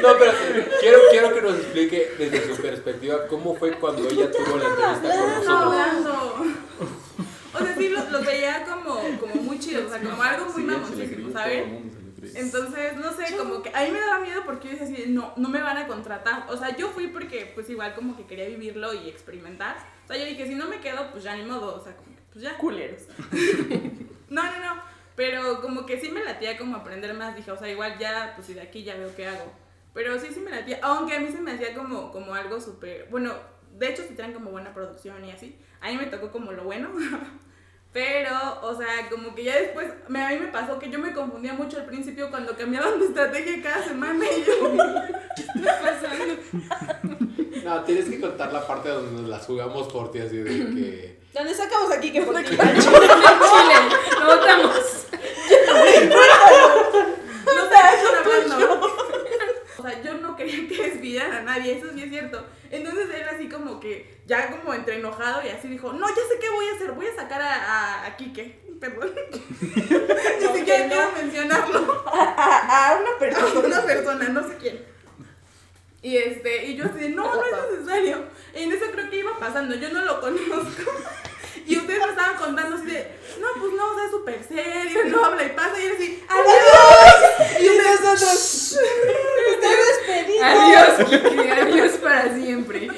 No, 0.02 0.18
pero 0.18 0.32
quiero, 0.80 0.98
quiero 1.10 1.34
que 1.34 1.42
nos 1.42 1.54
explique 1.56 2.12
desde 2.18 2.54
su 2.54 2.62
perspectiva 2.62 3.26
cómo 3.26 3.54
fue 3.56 3.72
cuando 3.72 4.08
ella 4.08 4.30
tuvo 4.30 4.56
la 4.56 4.68
entrevista 4.68 5.16
con 5.16 5.28
nosotros. 5.34 5.48
hablando. 5.48 6.12
O 7.52 7.58
sea, 7.58 7.74
sí, 7.76 7.88
los, 7.88 8.10
los 8.10 8.24
veía 8.24 8.64
como, 8.64 9.00
como 9.18 9.34
muy 9.34 9.58
chidos, 9.58 9.86
o 9.86 9.88
sea, 9.90 10.00
como 10.00 10.22
algo 10.22 10.46
muy 10.46 10.62
mamoncísimo, 10.62 11.32
creyó, 11.32 11.64
Entonces, 12.22 12.96
no 12.96 13.12
sé, 13.12 13.36
como 13.36 13.62
que 13.62 13.70
a 13.74 13.82
mí 13.82 13.90
me 13.90 14.00
daba 14.00 14.20
miedo 14.20 14.42
porque 14.44 14.68
yo 14.68 14.72
decía 14.72 14.86
así, 14.86 15.04
no, 15.08 15.32
no 15.36 15.48
me 15.48 15.62
van 15.62 15.76
a 15.76 15.86
contratar. 15.86 16.46
O 16.48 16.56
sea, 16.56 16.76
yo 16.76 16.88
fui 16.90 17.08
porque 17.08 17.50
pues 17.54 17.70
igual 17.70 17.94
como 17.94 18.16
que 18.16 18.26
quería 18.26 18.46
vivirlo 18.46 18.92
y 18.94 19.08
experimentar. 19.08 19.76
O 20.04 20.06
sea, 20.06 20.16
yo 20.16 20.24
dije, 20.24 20.46
si 20.46 20.54
no 20.54 20.68
me 20.68 20.80
quedo, 20.80 21.10
pues 21.10 21.24
ya 21.24 21.34
ni 21.36 21.44
modo, 21.44 21.76
o 21.76 21.80
sea, 21.82 21.96
como 21.96 22.10
pues 22.32 22.44
ya. 22.44 22.56
Culeros. 22.58 23.02
No, 24.30 24.44
no, 24.44 24.58
no. 24.60 24.80
Pero 25.16 25.60
como 25.60 25.84
que 25.84 26.00
sí 26.00 26.08
me 26.08 26.22
latía 26.22 26.56
como 26.56 26.76
aprender 26.76 27.14
más. 27.14 27.34
Dije, 27.34 27.50
o 27.50 27.56
sea, 27.56 27.68
igual 27.68 27.98
ya, 27.98 28.32
pues 28.36 28.46
si 28.46 28.54
de 28.54 28.60
aquí 28.60 28.84
ya 28.84 28.94
veo 28.94 29.12
qué 29.16 29.26
hago. 29.26 29.52
Pero 29.92 30.16
sí, 30.20 30.28
sí 30.32 30.38
me 30.38 30.52
latía. 30.52 30.78
Aunque 30.82 31.16
a 31.16 31.18
mí 31.18 31.32
se 31.32 31.40
me 31.40 31.50
hacía 31.50 31.74
como, 31.74 32.12
como 32.12 32.32
algo 32.32 32.60
súper. 32.60 33.08
Bueno, 33.10 33.34
de 33.76 33.88
hecho, 33.88 34.04
si 34.04 34.14
traen 34.14 34.32
como 34.32 34.52
buena 34.52 34.72
producción 34.72 35.24
y 35.24 35.32
así. 35.32 35.58
A 35.80 35.88
mí 35.88 35.96
me 35.96 36.06
tocó 36.06 36.30
como 36.30 36.52
lo 36.52 36.62
bueno. 36.62 36.90
Pero, 37.92 38.60
o 38.62 38.76
sea, 38.76 39.08
como 39.10 39.34
que 39.34 39.44
ya 39.44 39.56
después, 39.56 39.88
me, 40.06 40.22
a 40.22 40.28
mí 40.28 40.36
me 40.38 40.46
pasó 40.46 40.78
que 40.78 40.90
yo 40.90 41.00
me 41.00 41.12
confundía 41.12 41.54
mucho 41.54 41.78
al 41.78 41.86
principio 41.86 42.30
cuando 42.30 42.56
cambiaban 42.56 43.00
de 43.00 43.06
estrategia 43.06 43.60
cada 43.62 43.82
semana 43.84 44.24
y 44.24 44.44
yo, 44.44 44.72
¿qué 45.36 45.42
está 45.58 45.80
pasando? 45.80 46.36
No, 47.64 47.82
tienes 47.82 48.04
que 48.06 48.20
contar 48.20 48.52
la 48.52 48.64
parte 48.64 48.90
donde 48.90 49.20
nos 49.20 49.28
las 49.28 49.44
jugamos 49.44 49.92
por 49.92 50.12
ti, 50.12 50.20
así 50.20 50.36
de 50.36 50.50
que. 50.50 51.20
¿Dónde 51.34 51.54
sacamos 51.54 51.90
aquí 51.92 52.12
que 52.12 52.22
por 52.22 52.36
ti? 52.36 52.44
Chile, 52.50 52.60
lo 54.20 54.26
votamos. 54.26 55.06
No 57.46 57.68
sé, 57.68 57.76
hablando. 57.76 58.46
O 58.46 58.48
sea, 58.48 58.58
yo 58.60 58.68
no 58.68 58.69
quería 60.44 60.68
que 60.68 60.82
despidieran 60.90 61.32
a 61.32 61.42
nadie, 61.42 61.76
eso 61.78 61.86
sí 61.94 62.02
es 62.02 62.10
cierto. 62.10 62.46
Entonces 62.70 63.08
él 63.14 63.24
así 63.34 63.48
como 63.48 63.78
que, 63.80 64.20
ya 64.26 64.50
como 64.50 64.72
entre 64.74 64.96
enojado 64.96 65.42
y 65.44 65.48
así 65.48 65.68
dijo, 65.68 65.92
no, 65.92 66.08
ya 66.08 66.14
sé 66.14 66.38
qué 66.40 66.48
voy 66.50 66.66
a 66.68 66.74
hacer, 66.76 66.92
voy 66.92 67.06
a 67.06 67.14
sacar 67.16 67.40
a, 67.42 67.54
a, 67.54 68.06
a 68.06 68.16
Quique. 68.16 68.60
Perdón. 68.80 69.12
Ni 69.60 70.58
siquiera 70.58 70.88
quiero 70.88 71.12
mencionarlo. 71.12 72.04
A, 72.12 72.22
a- 72.22 72.88
a 72.90 72.98
una 73.00 73.10
A 73.10 73.18
persona. 73.18 73.60
una 73.66 73.82
persona, 73.82 74.28
no 74.30 74.48
sé 74.48 74.56
quién. 74.56 74.84
Y 76.02 76.16
este, 76.16 76.64
y 76.66 76.76
yo 76.76 76.86
así 76.86 77.08
no, 77.10 77.34
no 77.34 77.42
es 77.44 77.70
necesario. 77.72 78.24
En 78.54 78.72
eso 78.72 78.86
creo 78.90 79.10
que 79.10 79.18
iba 79.18 79.38
pasando, 79.38 79.74
yo 79.74 79.90
no 79.90 80.02
lo 80.04 80.20
conozco. 80.20 80.90
Y 81.66 81.76
ustedes 81.76 82.00
me 82.00 82.10
estaban 82.10 82.36
contando 82.36 82.76
así 82.76 82.86
de, 82.86 83.06
no, 83.40 83.46
pues 83.60 83.72
no, 83.74 83.92
o 83.92 83.94
sea, 83.94 84.04
es 84.04 84.10
súper 84.10 84.44
serio, 84.44 85.04
no 85.06 85.24
habla 85.24 85.44
y 85.44 85.50
pasa, 85.50 85.80
y 85.80 85.86
él 85.86 85.92
así, 85.96 86.24
adiós. 86.28 87.60
Y 87.60 87.66
nosotros. 87.78 88.78
Está 89.52 89.68
despedido. 89.68 90.44
Adiós, 90.44 91.62
adiós 91.62 91.92
para 91.98 92.34
siempre. 92.34 92.88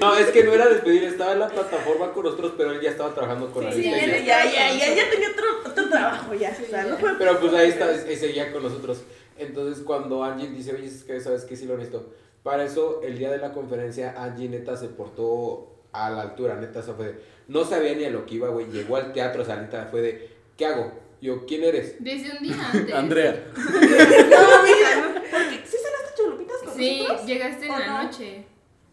No, 0.00 0.16
es 0.16 0.26
que 0.28 0.44
no 0.44 0.52
era 0.52 0.66
despedir, 0.68 1.04
estaba 1.04 1.32
en 1.32 1.40
la 1.40 1.48
plataforma 1.48 2.12
con 2.12 2.24
nosotros, 2.24 2.52
pero 2.56 2.72
él 2.72 2.80
ya 2.80 2.90
estaba 2.90 3.14
trabajando 3.14 3.50
con 3.50 3.64
Sí, 3.72 3.92
Anita 3.92 4.18
y 4.18 4.24
ya, 4.24 4.44
yo. 4.44 4.50
ya, 4.50 4.72
ya, 4.72 4.74
ya, 4.74 4.94
ya 4.94 5.10
tenía 5.10 5.28
otro, 5.30 5.70
otro 5.70 5.88
trabajo 5.88 6.34
ya. 6.34 6.56
O 6.60 6.70
sea, 6.70 6.84
no 6.84 6.96
fue. 6.98 7.14
Pero 7.18 7.40
pues 7.40 7.54
ahí 7.54 7.68
está, 7.70 7.92
y 8.10 8.16
seguía 8.16 8.52
con 8.52 8.62
nosotros. 8.62 9.02
Entonces 9.38 9.82
cuando 9.84 10.24
Angie 10.24 10.48
dice, 10.48 10.74
oye, 10.74 10.86
es 10.86 11.04
que 11.04 11.20
sabes 11.20 11.44
que 11.44 11.56
sí 11.56 11.66
lo 11.66 11.76
necesito. 11.76 12.10
Para 12.42 12.64
eso, 12.64 13.00
el 13.02 13.18
día 13.18 13.30
de 13.30 13.38
la 13.38 13.52
conferencia, 13.52 14.14
Angie 14.16 14.48
neta 14.48 14.76
se 14.76 14.88
portó 14.88 15.72
a 15.92 16.10
la 16.10 16.22
altura, 16.22 16.56
neta 16.56 16.82
se 16.82 16.92
fue 16.92 17.06
de, 17.06 17.14
no 17.48 17.64
sabía 17.64 17.94
ni 17.94 18.04
a 18.04 18.10
lo 18.10 18.26
que 18.26 18.36
iba, 18.36 18.48
güey. 18.48 18.66
Llegó 18.70 18.96
al 18.96 19.12
teatro, 19.12 19.44
neta 19.44 19.86
fue 19.90 20.00
de, 20.02 20.30
¿qué 20.56 20.66
hago? 20.66 20.92
Yo, 21.20 21.46
¿quién 21.46 21.64
eres? 21.64 21.96
Desde 21.98 22.36
un 22.36 22.42
día 22.42 22.56
antes. 22.72 22.94
Andrea. 22.94 23.44
No, 23.56 24.62
mira, 24.62 25.22
porque 25.30 25.62
sí 25.64 25.76
cenaste 25.76 26.22
con 26.64 26.76
Sí, 26.76 26.98
nosotros? 27.00 27.26
llegaste 27.26 27.66
en 27.66 27.70
¿O 27.72 27.78
la 27.78 27.86
no? 27.86 28.02
noche. 28.04 28.44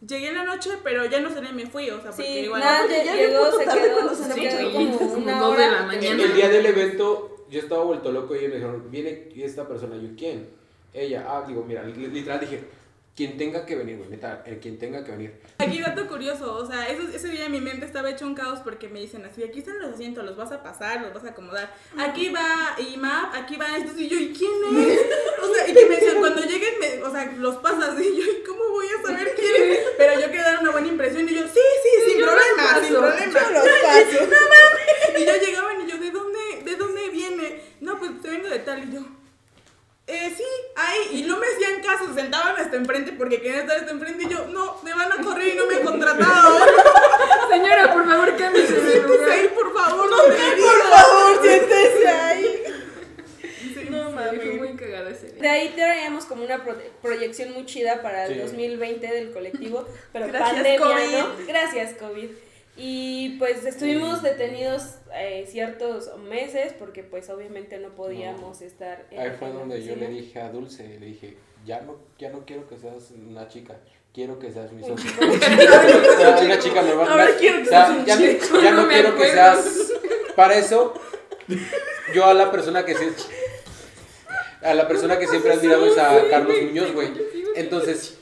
Llegué 0.08 0.28
en 0.28 0.36
la 0.36 0.44
noche, 0.44 0.70
pero 0.84 1.06
ya 1.06 1.20
no 1.22 1.30
sé, 1.34 1.42
me 1.42 1.66
fui, 1.66 1.90
o 1.90 2.02
sea, 2.02 2.12
porque 2.12 2.24
Sí, 2.24 2.40
igual... 2.40 2.60
nada, 2.62 2.82
porque 2.82 3.06
ya 3.06 3.16
llegó, 3.16 3.58
se 3.58 3.66
tarde 3.66 3.82
quedó, 3.82 3.94
cuando 3.94 4.16
se 4.16 4.36
quedó 4.40 4.72
como 4.74 4.98
Como 4.98 5.14
una 5.14 5.40
dos 5.40 5.58
de 5.58 5.64
hora. 5.64 5.72
la 5.72 5.84
mañana. 5.84 6.24
El 6.24 6.34
día 6.34 6.50
del 6.50 6.66
evento, 6.66 7.46
yo 7.50 7.60
estaba 7.60 7.84
vuelto 7.86 8.12
loco 8.12 8.36
y 8.36 8.40
ellos 8.40 8.50
me 8.50 8.56
dijeron, 8.56 8.92
viene 8.92 9.30
esta 9.38 9.66
persona, 9.68 9.96
yo, 9.96 10.10
¿quién? 10.18 10.50
Ella, 10.94 11.26
ah, 11.28 11.46
digo, 11.48 11.64
mira, 11.66 11.84
li- 11.84 12.08
literal 12.08 12.40
dije, 12.42 12.64
quien 13.16 13.38
tenga 13.38 13.64
que 13.66 13.76
venir, 13.76 13.98
güey, 13.98 14.10
neta, 14.10 14.42
el 14.46 14.60
quien 14.60 14.80
tenga 14.80 15.04
que 15.04 15.12
venir. 15.12 15.34
Aquí 15.60 15.80
dato 15.80 16.08
curioso, 16.08 16.56
o 16.56 16.66
sea, 16.66 16.88
eso- 16.88 17.08
ese 17.14 17.28
día 17.30 17.48
mi 17.48 17.62
mente 17.62 17.86
estaba 17.86 18.10
hecho 18.10 18.26
un 18.26 18.34
caos 18.34 18.60
porque 18.64 18.90
me 18.90 19.00
dicen 19.02 19.24
así, 19.26 19.44
aquí 19.44 19.60
están 19.60 19.78
los 19.80 19.94
asientos, 19.94 20.26
los 20.26 20.36
vas 20.36 20.52
a 20.52 20.64
pasar, 20.64 21.02
los 21.02 21.14
vas 21.14 21.24
a 21.26 21.30
acomodar. 21.30 21.72
Aquí 21.98 22.30
va 22.30 22.76
IMAP, 22.80 23.36
aquí 23.36 23.56
va 23.56 23.78
esto, 23.78 23.92
y 24.00 24.08
yo, 24.10 24.18
¿y 24.18 24.34
quién 24.34 24.52
es? 24.80 25.00
O 25.44 25.54
sea, 25.54 25.68
y 25.70 25.74
que 25.74 25.86
me 25.86 25.96
decían, 25.98 26.18
cuando 26.20 26.42
lleguen, 26.42 26.74
me- 26.80 27.04
o 27.04 27.12
sea, 27.12 27.32
los 27.38 27.58
pasas, 27.58 27.94
y 28.02 28.18
yo, 28.18 28.24
¿y 28.24 28.44
cómo 28.48 28.68
voy 28.72 28.88
a 28.88 29.02
saber 29.06 29.34
quién 29.36 29.72
es? 29.74 29.80
Pero 29.98 30.14
yo 30.20 30.26
quería 30.28 30.44
dar 30.44 30.60
una 30.62 30.72
buena 30.72 30.88
impresión, 30.88 31.30
y 31.30 31.36
yo, 31.36 31.44
sí, 31.44 31.60
sí, 31.84 32.10
sin 32.12 32.20
yo 32.20 32.26
los 32.26 32.36
problema, 32.36 32.64
sin 32.84 32.94
paso. 32.96 33.00
problema. 33.00 33.32
Yo 33.32 33.52
los 33.52 33.80
paso. 33.80 34.40
Y 35.20 35.26
ya 35.26 35.38
llegaban 35.38 35.80
y 35.88 35.92
yo, 35.92 35.98
¿de 36.00 36.10
dónde, 36.10 36.40
de 36.66 36.76
dónde 36.76 37.10
viene? 37.10 37.62
No, 37.82 38.00
pues 38.00 38.20
te 38.22 38.30
vengo 38.32 38.50
de 38.50 38.60
tal, 38.60 38.90
y 38.90 38.94
yo... 38.96 39.02
Eh, 40.06 40.34
sí, 40.36 40.44
ahí, 40.76 41.20
y 41.20 41.22
no 41.24 41.38
me 41.40 41.48
hacían 41.48 41.82
caso, 41.82 42.08
se 42.14 42.22
sentaban 42.22 42.58
hasta 42.58 42.76
enfrente 42.76 43.14
porque 43.14 43.38
querían 43.42 43.62
estar 43.62 43.78
hasta 43.78 43.92
enfrente 43.92 44.24
y 44.26 44.30
yo, 44.30 44.48
no, 44.50 44.78
me 44.84 44.94
van 44.94 45.10
a 45.14 45.24
correr 45.24 45.54
y 45.54 45.58
no 45.58 45.66
me 45.66 45.76
han 45.76 45.84
contratado. 45.84 46.60
Señora, 47.50 47.94
por 47.94 48.06
favor, 48.06 48.36
cámbiese 48.38 48.74
de 48.74 48.92
Siéntese 48.92 49.32
ahí, 49.32 49.48
por 49.56 49.74
favor, 49.74 50.10
no 50.10 50.18
me 50.28 50.36
Por 50.36 50.82
favor, 50.90 51.42
siéntese 51.42 52.08
ahí. 52.08 52.64
No 53.90 54.12
mames, 54.12 54.42
fue 54.42 54.52
muy 54.54 54.76
cagado 54.76 55.08
ese 55.10 55.28
día. 55.28 55.42
De 55.42 55.48
ahí 55.50 55.70
traíamos 55.76 56.26
como 56.26 56.44
una 56.44 56.64
pro- 56.64 56.78
proyección 57.02 57.54
muy 57.54 57.66
chida 57.66 58.02
para 58.02 58.26
el 58.26 58.34
Sí. 58.34 58.40
2020 58.42 59.08
del 59.08 59.32
colectivo, 59.32 59.88
pero 60.12 60.28
Gracias, 60.28 60.52
pandemia, 60.54 60.80
COVID. 60.80 61.18
¿no? 61.18 61.48
Gracias, 61.48 61.94
COVID. 61.94 62.30
Y 62.76 63.38
pues 63.38 63.64
estuvimos 63.66 64.24
detenidos 64.24 64.96
eh, 65.14 65.46
ciertos 65.48 66.10
meses 66.18 66.74
porque 66.80 67.04
pues 67.04 67.30
obviamente 67.30 67.78
no 67.78 67.90
podíamos 67.90 68.62
estar 68.62 69.06
en 69.12 69.20
Ahí 69.20 69.32
fue 69.38 69.50
donde 69.52 69.84
yo 69.84 69.96
le 69.96 70.08
dije 70.08 70.42
a 70.42 70.50
Dulce, 70.50 70.98
le 71.00 71.06
dije, 71.06 71.38
ya 71.66 71.82
no, 71.82 71.98
ya 72.18 72.30
no 72.32 72.46
quiero 72.46 72.68
que 72.68 72.78
seas 72.78 73.12
una 73.12 73.48
chica, 73.48 73.76
quiero 74.12 74.40
que 74.40 74.52
seas 74.52 74.72
mi 74.72 74.82
socia. 74.84 75.08
chico. 75.12 75.24
O 75.34 76.18
sea, 76.18 76.40
una 76.46 76.58
chica 76.60 76.82
normal. 76.82 77.08
Ahora 77.10 77.30
ya- 77.30 77.38
quiero 77.38 77.60
que 77.60 77.66
seas 77.66 77.90
un 77.92 78.06
ya, 78.06 78.18
chico, 78.18 78.60
ya 78.62 78.72
no 78.72 78.82
no 78.82 78.88
me 78.88 78.94
quiero 78.94 79.16
que 79.18 79.32
seas. 79.32 79.92
Para 80.36 80.56
eso, 80.58 80.96
yo 82.16 82.26
a 82.26 82.34
la 82.34 82.52
persona 82.52 82.84
que 82.84 82.96
sí. 82.96 83.06
A 84.64 84.74
la 84.74 84.88
persona 84.88 85.20
que 85.20 85.28
siempre 85.28 85.52
he 85.52 85.54
admirado 85.58 85.86
es 85.86 85.98
a 85.98 86.28
Carlos 86.30 86.56
Muñoz, 86.64 86.92
güey. 86.94 87.10
Entonces, 87.56 88.18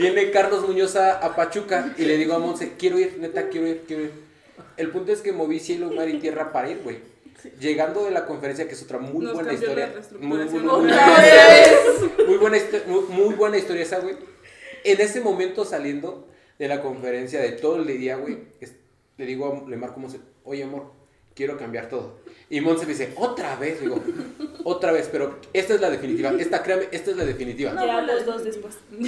viene 0.00 0.30
Carlos 0.30 0.66
Muñoz 0.66 0.96
a, 0.96 1.18
a 1.18 1.36
Pachuca 1.36 1.94
y 1.98 2.04
le 2.04 2.16
digo 2.16 2.34
a 2.34 2.38
Monse, 2.38 2.72
quiero 2.78 2.98
ir, 2.98 3.18
neta, 3.20 3.48
quiero 3.48 3.66
ir, 3.68 3.82
quiero 3.86 4.04
ir. 4.04 4.12
El 4.76 4.90
punto 4.90 5.12
es 5.12 5.20
que 5.20 5.32
moví 5.32 5.60
cielo, 5.60 5.90
mar 5.90 6.08
y 6.08 6.18
tierra 6.18 6.52
para 6.52 6.70
ir, 6.70 6.80
güey. 6.82 6.98
Llegando 7.58 8.04
de 8.04 8.10
la 8.10 8.26
conferencia, 8.26 8.66
que 8.68 8.74
es 8.74 8.82
otra 8.82 8.98
muy 8.98 9.24
Nos 9.24 9.34
buena 9.34 9.52
historia. 9.54 9.86
Muy, 10.20 10.38
muy- 10.38 10.60
muy- 10.60 10.92
muy 12.26 12.36
buena, 12.38 12.56
histo- 12.58 12.84
muy, 12.86 13.34
buena 13.34 13.56
historia 13.58 13.82
esa, 13.82 13.98
güey. 14.00 14.16
En 14.84 15.00
ese 15.00 15.20
momento 15.20 15.64
saliendo 15.64 16.28
de 16.58 16.68
la 16.68 16.82
conferencia 16.82 17.40
de 17.40 17.52
todo 17.52 17.76
el 17.76 17.86
día, 17.86 18.16
güey, 18.16 18.38
le 19.16 19.26
digo, 19.26 19.64
a- 19.66 19.68
le 19.70 19.76
marco 19.76 20.00
Monse, 20.00 20.20
oye 20.44 20.62
amor, 20.64 20.92
quiero 21.40 21.56
cambiar 21.56 21.88
todo. 21.88 22.18
Y 22.50 22.60
Monse 22.60 22.84
me 22.84 22.92
dice, 22.92 23.14
otra 23.16 23.56
vez, 23.56 23.80
digo, 23.80 23.98
otra 24.64 24.92
vez, 24.92 25.08
pero 25.10 25.38
esta 25.54 25.72
es 25.72 25.80
la 25.80 25.88
definitiva, 25.88 26.34
esta, 26.38 26.62
créame, 26.62 26.88
esta 26.90 27.12
es 27.12 27.16
la 27.16 27.24
definitiva. 27.24 27.72
Ya 27.74 28.02
los 28.02 28.26
dos 28.26 28.44
después. 28.44 28.74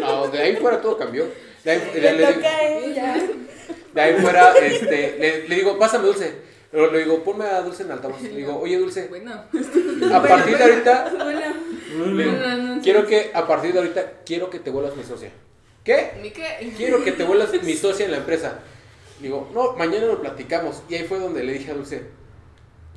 No, 0.00 0.28
de 0.28 0.38
ahí 0.38 0.54
fuera 0.56 0.80
todo 0.80 0.96
cambió. 0.96 1.24
De 1.64 1.70
ahí, 1.72 1.90
de- 1.94 2.00
Le 2.00 2.12
le- 2.12 2.32
toca 2.32 2.48
a 2.48 2.68
ella. 2.78 3.16
de 3.94 4.00
ahí 4.00 4.14
fuera, 4.20 4.52
este, 4.58 5.16
le, 5.18 5.48
le 5.48 5.54
digo, 5.56 5.76
pásame 5.80 6.06
dulce. 6.06 6.32
Le, 6.72 6.92
le 6.92 6.98
digo, 7.00 7.24
ponme 7.24 7.44
a 7.46 7.60
dulce 7.62 7.82
en 7.82 7.90
altavoz. 7.90 8.22
Le 8.22 8.28
digo, 8.36 8.56
oye 8.60 8.78
dulce, 8.78 9.08
Bueno, 9.08 9.32
a 10.12 10.22
partir 10.22 10.56
de 10.58 10.62
ahorita 10.64 11.12
no, 11.18 12.06
no, 12.06 12.56
no. 12.76 12.82
Quiero 12.82 13.04
que 13.04 13.30
a 13.34 13.46
partir 13.48 13.72
de 13.72 13.78
ahorita, 13.80 14.12
quiero 14.24 14.48
que 14.48 14.60
te 14.60 14.70
vuelvas 14.70 14.94
mi 14.96 15.02
socia. 15.02 15.30
¿Qué? 15.82 16.12
¿Ni 16.22 16.30
qué? 16.30 16.72
Quiero 16.76 17.02
que 17.02 17.10
te 17.12 17.24
vuelvas 17.24 17.50
mi 17.64 17.74
socia 17.74 18.04
en 18.04 18.12
la 18.12 18.18
empresa. 18.18 18.60
Digo, 19.20 19.48
no, 19.52 19.72
mañana 19.74 20.06
lo 20.06 20.20
platicamos. 20.20 20.82
Y 20.88 20.94
ahí 20.94 21.04
fue 21.04 21.18
donde 21.18 21.42
le 21.42 21.54
dije 21.54 21.70
a 21.70 21.74
Dulce, 21.74 22.02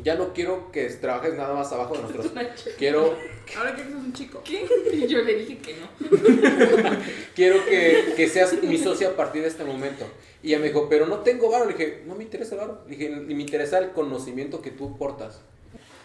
ya 0.04 0.16
no 0.16 0.34
quiero 0.34 0.72
que 0.72 0.86
trabajes 0.90 1.34
nada 1.36 1.54
más 1.54 1.72
abajo 1.72 1.96
de 1.96 2.02
nosotros. 2.04 2.32
Quiero, 2.78 3.16
Ahora 3.58 3.76
que 3.76 3.84
sos 3.84 3.94
un 3.94 4.14
chico. 4.14 4.42
¿Qué? 4.44 4.66
Y 4.94 5.08
yo 5.08 5.22
le 5.24 5.36
dije 5.36 5.58
que 5.58 5.76
no. 5.76 5.88
quiero 7.36 7.66
que, 7.66 8.14
que 8.16 8.28
seas 8.28 8.62
mi 8.62 8.78
socia 8.78 9.10
a 9.10 9.16
partir 9.16 9.42
de 9.42 9.48
este 9.48 9.64
momento. 9.64 10.06
Y 10.44 10.50
ella 10.50 10.60
me 10.60 10.68
dijo, 10.68 10.88
pero 10.88 11.06
no 11.08 11.20
tengo 11.20 11.50
varo. 11.50 11.66
Le 11.66 11.74
dije, 11.74 12.04
no 12.06 12.16
me 12.16 12.24
interesa 12.24 12.56
el 12.56 12.62
varo. 12.62 12.82
Le 12.86 12.96
dije, 12.96 13.10
ni 13.10 13.34
me 13.34 13.42
interesa 13.42 13.80
el 13.80 13.92
conocimiento 13.92 14.62
que 14.62 14.72
tú 14.72 14.98
portas. 14.98 15.42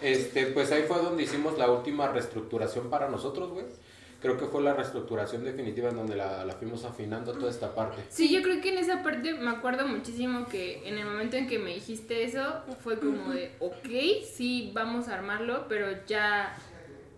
Este, 0.00 0.46
pues 0.46 0.72
ahí 0.72 0.84
fue 0.88 0.98
donde 0.98 1.22
hicimos 1.22 1.58
la 1.58 1.70
última 1.70 2.08
reestructuración 2.08 2.90
para 2.90 3.08
nosotros, 3.08 3.50
güey. 3.50 3.66
Creo 4.24 4.38
que 4.38 4.46
fue 4.46 4.62
la 4.62 4.72
reestructuración 4.72 5.44
definitiva 5.44 5.90
en 5.90 5.96
donde 5.96 6.16
la, 6.16 6.46
la 6.46 6.54
fuimos 6.54 6.82
afinando 6.86 7.32
toda 7.34 7.50
esta 7.50 7.74
parte. 7.74 8.02
Sí, 8.08 8.32
yo 8.34 8.40
creo 8.42 8.62
que 8.62 8.70
en 8.72 8.78
esa 8.78 9.02
parte 9.02 9.34
me 9.34 9.50
acuerdo 9.50 9.86
muchísimo 9.86 10.46
que 10.46 10.88
en 10.88 10.96
el 10.96 11.04
momento 11.04 11.36
en 11.36 11.46
que 11.46 11.58
me 11.58 11.74
dijiste 11.74 12.24
eso, 12.24 12.62
fue 12.82 12.98
como 12.98 13.32
de, 13.34 13.50
ok, 13.60 14.24
sí, 14.34 14.70
vamos 14.72 15.08
a 15.08 15.14
armarlo, 15.16 15.66
pero 15.68 15.88
ya 16.06 16.56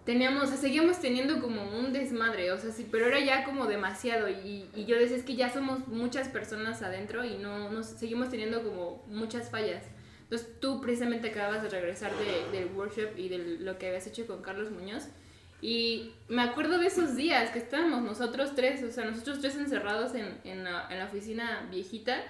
teníamos, 0.04 0.42
o 0.42 0.46
sea, 0.48 0.56
seguíamos 0.56 0.98
teniendo 1.00 1.40
como 1.40 1.62
un 1.78 1.92
desmadre, 1.92 2.50
o 2.50 2.58
sea, 2.58 2.72
sí, 2.72 2.88
pero 2.90 3.06
era 3.06 3.20
ya 3.20 3.44
como 3.44 3.66
demasiado 3.66 4.28
y, 4.28 4.68
y 4.74 4.84
yo 4.86 4.96
decía, 4.98 5.16
es 5.16 5.22
que 5.22 5.36
ya 5.36 5.52
somos 5.52 5.86
muchas 5.86 6.28
personas 6.28 6.82
adentro 6.82 7.24
y 7.24 7.38
no, 7.38 7.70
nos 7.70 7.86
seguimos 7.86 8.30
teniendo 8.30 8.64
como 8.64 9.04
muchas 9.06 9.48
fallas. 9.48 9.84
Entonces 10.24 10.58
tú 10.58 10.80
precisamente 10.80 11.28
acabas 11.30 11.62
de 11.62 11.68
regresar 11.68 12.10
de- 12.18 12.58
del 12.58 12.68
workshop 12.74 13.16
y 13.16 13.28
de 13.28 13.38
lo 13.60 13.78
que 13.78 13.86
habías 13.86 14.08
hecho 14.08 14.26
con 14.26 14.42
Carlos 14.42 14.72
Muñoz. 14.72 15.04
Y 15.62 16.12
me 16.28 16.42
acuerdo 16.42 16.78
de 16.78 16.86
esos 16.86 17.16
días 17.16 17.50
que 17.50 17.58
estábamos 17.58 18.02
nosotros 18.02 18.54
tres, 18.54 18.82
o 18.82 18.90
sea, 18.90 19.04
nosotros 19.04 19.40
tres 19.40 19.56
encerrados 19.56 20.14
en, 20.14 20.38
en, 20.44 20.64
la, 20.64 20.86
en 20.90 20.98
la 20.98 21.06
oficina 21.06 21.66
viejita, 21.70 22.22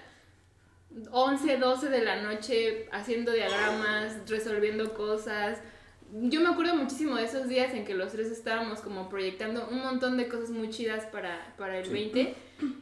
11, 1.11 1.57
12 1.59 1.89
de 1.89 2.05
la 2.05 2.23
noche, 2.23 2.89
haciendo 2.93 3.33
diagramas, 3.33 4.29
resolviendo 4.29 4.95
cosas, 4.95 5.59
yo 6.13 6.41
me 6.41 6.49
acuerdo 6.49 6.77
muchísimo 6.77 7.17
de 7.17 7.25
esos 7.25 7.49
días 7.49 7.75
en 7.75 7.85
que 7.85 7.95
los 7.95 8.13
tres 8.13 8.31
estábamos 8.31 8.81
como 8.81 9.09
proyectando 9.09 9.69
un 9.69 9.81
montón 9.81 10.17
de 10.17 10.29
cosas 10.29 10.51
muy 10.51 10.71
chidas 10.71 11.05
para, 11.07 11.55
para 11.59 11.79
el 11.79 11.91
20. 11.91 12.35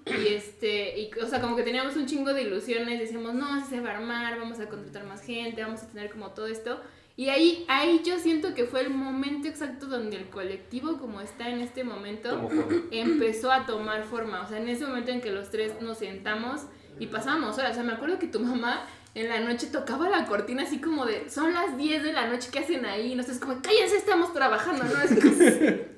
Y 0.06 0.28
este, 0.28 1.00
y, 1.00 1.10
o 1.20 1.26
sea, 1.26 1.40
como 1.40 1.56
que 1.56 1.62
teníamos 1.62 1.96
un 1.96 2.06
chingo 2.06 2.32
de 2.32 2.42
ilusiones, 2.42 3.00
decíamos, 3.00 3.34
no, 3.34 3.66
se 3.66 3.80
va 3.80 3.90
a 3.90 3.96
armar, 3.96 4.38
vamos 4.38 4.60
a 4.60 4.68
contratar 4.68 5.04
más 5.04 5.22
gente, 5.22 5.62
vamos 5.62 5.82
a 5.82 5.88
tener 5.88 6.10
como 6.10 6.30
todo 6.30 6.46
esto. 6.46 6.80
Y 7.16 7.28
ahí, 7.28 7.64
ahí 7.68 8.02
yo 8.04 8.18
siento 8.18 8.54
que 8.54 8.64
fue 8.64 8.80
el 8.80 8.90
momento 8.90 9.46
exacto 9.46 9.86
donde 9.86 10.16
el 10.16 10.28
colectivo, 10.30 10.98
como 10.98 11.20
está 11.20 11.48
en 11.48 11.60
este 11.60 11.84
momento, 11.84 12.50
empezó 12.90 13.52
a 13.52 13.66
tomar 13.66 14.04
forma. 14.04 14.42
O 14.42 14.48
sea, 14.48 14.58
en 14.58 14.68
ese 14.68 14.84
momento 14.84 15.12
en 15.12 15.20
que 15.20 15.30
los 15.30 15.50
tres 15.50 15.80
nos 15.80 15.98
sentamos 15.98 16.62
y 16.98 17.06
pasábamos 17.06 17.56
horas. 17.58 17.72
O 17.72 17.74
sea, 17.74 17.82
me 17.84 17.92
acuerdo 17.92 18.18
que 18.18 18.26
tu 18.26 18.40
mamá 18.40 18.84
en 19.14 19.28
la 19.28 19.38
noche 19.40 19.68
tocaba 19.68 20.08
la 20.08 20.26
cortina 20.26 20.64
así 20.64 20.80
como 20.80 21.06
de, 21.06 21.30
son 21.30 21.54
las 21.54 21.76
10 21.76 22.02
de 22.02 22.12
la 22.12 22.26
noche, 22.26 22.48
¿qué 22.52 22.58
hacen 22.58 22.84
ahí? 22.84 23.14
No 23.14 23.22
sé, 23.22 23.32
es 23.32 23.38
como, 23.38 23.62
cállense, 23.62 23.96
estamos 23.96 24.32
trabajando, 24.32 24.82
¿no? 24.82 24.96
Así 24.96 25.14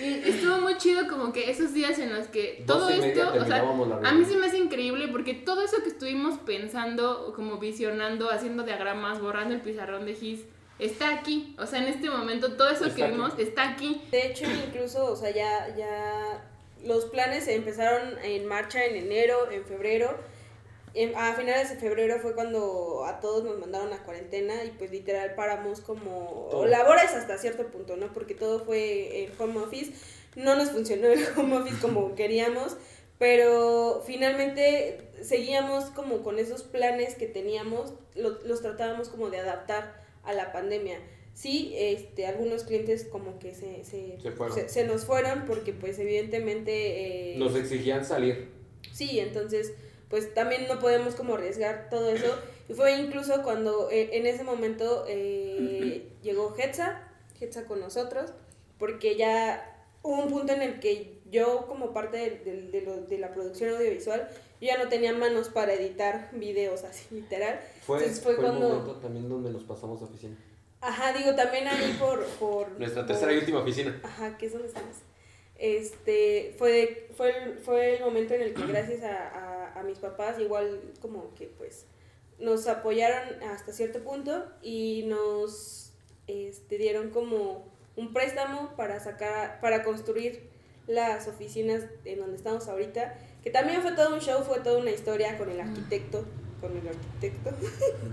y 0.00 0.28
estuvo 0.28 0.60
muy 0.60 0.76
chido 0.76 1.08
como 1.08 1.32
que 1.32 1.50
esos 1.50 1.72
días 1.72 1.98
en 1.98 2.14
los 2.14 2.26
que 2.28 2.62
todo 2.66 2.88
esto, 2.88 3.32
o 3.40 3.44
sea, 3.44 3.62
a 4.04 4.12
mí 4.12 4.24
se 4.24 4.36
me 4.36 4.46
hace 4.46 4.58
increíble 4.58 5.08
porque 5.08 5.34
todo 5.34 5.62
eso 5.62 5.82
que 5.82 5.88
estuvimos 5.90 6.38
pensando, 6.38 7.32
como 7.34 7.58
visionando, 7.58 8.30
haciendo 8.30 8.62
diagramas, 8.64 9.20
borrando 9.20 9.54
el 9.54 9.60
pizarrón 9.60 10.04
de 10.04 10.14
GIS, 10.14 10.40
está 10.78 11.14
aquí. 11.14 11.54
O 11.58 11.66
sea, 11.66 11.80
en 11.82 11.88
este 11.88 12.10
momento 12.10 12.52
todo 12.56 12.68
eso 12.68 12.84
Está 12.84 12.96
que 12.96 13.04
aquí. 13.04 13.12
vimos 13.12 13.32
está 13.38 13.70
aquí. 13.70 14.02
De 14.10 14.26
hecho, 14.26 14.44
incluso, 14.66 15.12
o 15.12 15.16
sea, 15.16 15.30
ya, 15.30 15.74
ya 15.76 16.44
los 16.84 17.06
planes 17.06 17.44
se 17.44 17.54
empezaron 17.54 18.18
en 18.22 18.46
marcha 18.46 18.84
en 18.84 18.96
enero, 18.96 19.50
en 19.50 19.64
febrero. 19.64 20.16
A 21.16 21.34
finales 21.34 21.68
de 21.70 21.76
febrero 21.76 22.18
fue 22.20 22.34
cuando 22.34 23.04
a 23.04 23.20
todos 23.20 23.44
nos 23.44 23.58
mandaron 23.58 23.92
a 23.92 24.02
cuarentena 24.04 24.64
y 24.64 24.70
pues 24.78 24.90
literal 24.90 25.34
paramos 25.34 25.80
como 25.80 26.48
Todo. 26.50 26.66
labores 26.66 27.10
hasta 27.12 27.36
cierto 27.38 27.66
punto, 27.66 27.96
¿no? 27.96 28.12
Porque 28.12 28.34
todo 28.34 28.64
fue 28.64 29.24
en 29.24 29.30
home 29.38 29.58
office. 29.60 29.92
No 30.36 30.54
nos 30.56 30.70
funcionó 30.70 31.08
el 31.08 31.20
home 31.36 31.56
office 31.58 31.76
como 31.80 32.14
queríamos, 32.14 32.76
pero 33.18 34.02
finalmente 34.06 35.00
seguíamos 35.22 35.84
como 35.90 36.22
con 36.22 36.38
esos 36.38 36.62
planes 36.62 37.14
que 37.14 37.26
teníamos, 37.26 37.92
lo- 38.14 38.40
los 38.44 38.62
tratábamos 38.62 39.08
como 39.08 39.30
de 39.30 39.38
adaptar 39.38 40.02
a 40.24 40.32
la 40.32 40.52
pandemia. 40.52 40.98
Sí, 41.34 41.74
este, 41.76 42.26
algunos 42.26 42.64
clientes 42.64 43.04
como 43.04 43.38
que 43.38 43.54
se, 43.54 43.84
se, 43.84 44.16
se- 44.54 44.68
se 44.70 44.84
nos 44.84 45.04
fueron 45.04 45.44
porque 45.46 45.74
pues 45.74 45.98
evidentemente... 45.98 47.34
eh, 47.34 47.38
Nos 47.38 47.54
exigían 47.54 48.04
salir. 48.04 48.48
Sí, 48.92 49.18
entonces, 49.20 49.72
pues 50.08 50.32
también 50.34 50.66
no 50.68 50.78
podemos 50.78 51.14
como 51.14 51.34
arriesgar 51.34 51.88
todo 51.90 52.10
eso. 52.10 52.34
Y 52.68 52.74
fue 52.74 52.92
incluso 52.96 53.42
cuando 53.42 53.90
eh, 53.90 54.10
en 54.16 54.26
ese 54.26 54.42
momento 54.44 55.04
eh, 55.08 56.08
llegó 56.22 56.54
Hetza, 56.58 57.02
Hetza 57.40 57.64
con 57.66 57.80
nosotros, 57.80 58.32
porque 58.78 59.16
ya 59.16 59.84
hubo 60.02 60.22
un 60.24 60.30
punto 60.30 60.52
en 60.52 60.62
el 60.62 60.80
que 60.80 61.18
yo 61.30 61.66
como 61.66 61.92
parte 61.92 62.16
de, 62.18 62.30
de- 62.38 62.62
de 62.70 62.82
lo- 62.82 63.02
de 63.02 63.18
la 63.18 63.32
producción 63.34 63.70
audiovisual, 63.74 64.28
yo 64.60 64.66
ya 64.68 64.78
no 64.82 64.88
tenía 64.88 65.12
manos 65.12 65.48
para 65.48 65.72
editar 65.74 66.30
videos 66.32 66.84
así, 66.84 67.06
literal. 67.14 67.60
Fue, 67.84 67.98
Entonces 67.98 68.22
fue 68.22 68.34
fue 68.36 68.44
el 68.44 68.50
cuando- 68.50 68.68
momento 68.68 68.96
también 69.00 69.28
donde 69.28 69.50
nos 69.50 69.64
pasamos 69.64 70.00
a 70.02 70.04
oficina. 70.04 70.36
Ajá, 70.80 71.12
digo, 71.12 71.34
también 71.34 71.66
ahí 71.66 71.96
por... 71.98 72.24
por 72.38 72.70
Nuestra 72.78 73.02
por- 73.02 73.08
tercera 73.08 73.32
y 73.32 73.38
última 73.38 73.60
oficina. 73.60 73.98
Ajá, 74.04 74.36
que 74.38 74.46
es 74.46 74.52
donde 74.52 74.68
estamos. 74.68 74.96
Este, 75.58 76.54
fue, 76.58 77.08
fue, 77.16 77.30
el, 77.44 77.58
fue 77.58 77.96
el 77.96 78.04
momento 78.04 78.34
en 78.34 78.42
el 78.42 78.54
que 78.54 78.66
gracias 78.66 79.02
a, 79.02 79.28
a, 79.28 79.55
a 79.78 79.82
mis 79.82 79.98
papás, 79.98 80.38
igual 80.38 80.80
como 81.00 81.32
que 81.34 81.46
pues 81.46 81.86
nos 82.38 82.66
apoyaron 82.68 83.42
hasta 83.44 83.72
cierto 83.72 84.00
punto 84.00 84.44
y 84.62 85.04
nos 85.06 85.92
este, 86.26 86.76
dieron 86.78 87.10
como 87.10 87.64
un 87.96 88.12
préstamo 88.12 88.74
para 88.76 89.00
sacar, 89.00 89.60
para 89.60 89.82
construir 89.82 90.48
las 90.86 91.26
oficinas 91.28 91.82
en 92.04 92.18
donde 92.20 92.36
estamos 92.36 92.68
ahorita, 92.68 93.18
que 93.42 93.50
también 93.50 93.80
fue 93.82 93.92
todo 93.92 94.14
un 94.14 94.20
show, 94.20 94.42
fue 94.44 94.60
toda 94.60 94.78
una 94.78 94.90
historia 94.90 95.36
con 95.38 95.50
el 95.50 95.60
arquitecto, 95.60 96.24
con 96.60 96.76
el 96.76 96.86
arquitecto. 96.88 97.50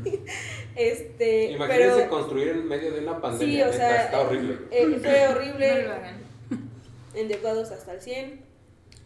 este, 0.76 1.52
Imagínense 1.52 1.96
pero 1.96 2.10
construir 2.10 2.48
en 2.50 2.68
medio 2.68 2.92
de 2.92 3.00
una 3.02 3.16
sí, 3.16 3.22
pandemia. 3.22 3.66
o 3.68 3.72
neta, 3.72 3.78
sea, 3.78 4.04
está 4.06 4.22
horrible. 4.22 4.58
eh, 4.72 5.00
fue 5.02 5.28
horrible 5.36 5.76
No 5.82 5.88
lo 5.88 5.94
hagan. 5.94 6.18
endeudados 7.14 7.72
hasta 7.72 7.94
el 7.94 8.02
100, 8.02 8.42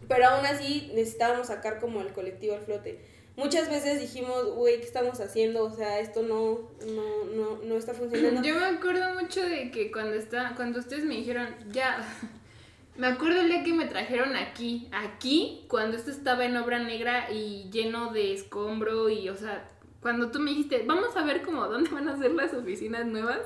pero 0.08 0.26
aún 0.28 0.46
así 0.46 0.90
necesitábamos 0.94 1.48
sacar 1.48 1.78
como 1.78 2.00
el 2.00 2.12
colectivo 2.12 2.54
al 2.54 2.62
flote. 2.62 3.00
Muchas 3.36 3.70
veces 3.70 4.00
dijimos, 4.00 4.46
güey, 4.54 4.78
¿qué 4.80 4.84
estamos 4.86 5.20
haciendo? 5.20 5.62
O 5.64 5.70
sea, 5.70 6.00
esto 6.00 6.22
no, 6.22 6.70
no, 6.86 7.24
no, 7.36 7.58
no 7.62 7.76
está 7.76 7.94
funcionando. 7.94 8.42
Yo 8.42 8.58
me 8.58 8.66
acuerdo 8.66 9.14
mucho 9.14 9.40
de 9.42 9.70
que 9.70 9.92
cuando 9.92 10.14
está, 10.14 10.54
cuando 10.56 10.80
ustedes 10.80 11.04
me 11.04 11.14
dijeron, 11.14 11.54
ya, 11.70 12.04
me 12.96 13.06
acuerdo 13.06 13.40
el 13.42 13.48
día 13.48 13.62
que 13.62 13.72
me 13.72 13.86
trajeron 13.86 14.34
aquí, 14.34 14.88
aquí, 14.90 15.64
cuando 15.68 15.96
esto 15.96 16.10
estaba 16.10 16.46
en 16.46 16.56
obra 16.56 16.80
negra 16.80 17.30
y 17.30 17.68
lleno 17.70 18.12
de 18.12 18.32
escombro 18.34 19.08
y, 19.08 19.28
o 19.28 19.36
sea, 19.36 19.70
cuando 20.00 20.32
tú 20.32 20.40
me 20.40 20.50
dijiste, 20.50 20.82
vamos 20.84 21.16
a 21.16 21.22
ver 21.24 21.42
como 21.42 21.66
dónde 21.68 21.90
van 21.90 22.08
a 22.08 22.18
ser 22.18 22.32
las 22.32 22.52
oficinas 22.54 23.06
nuevas 23.06 23.40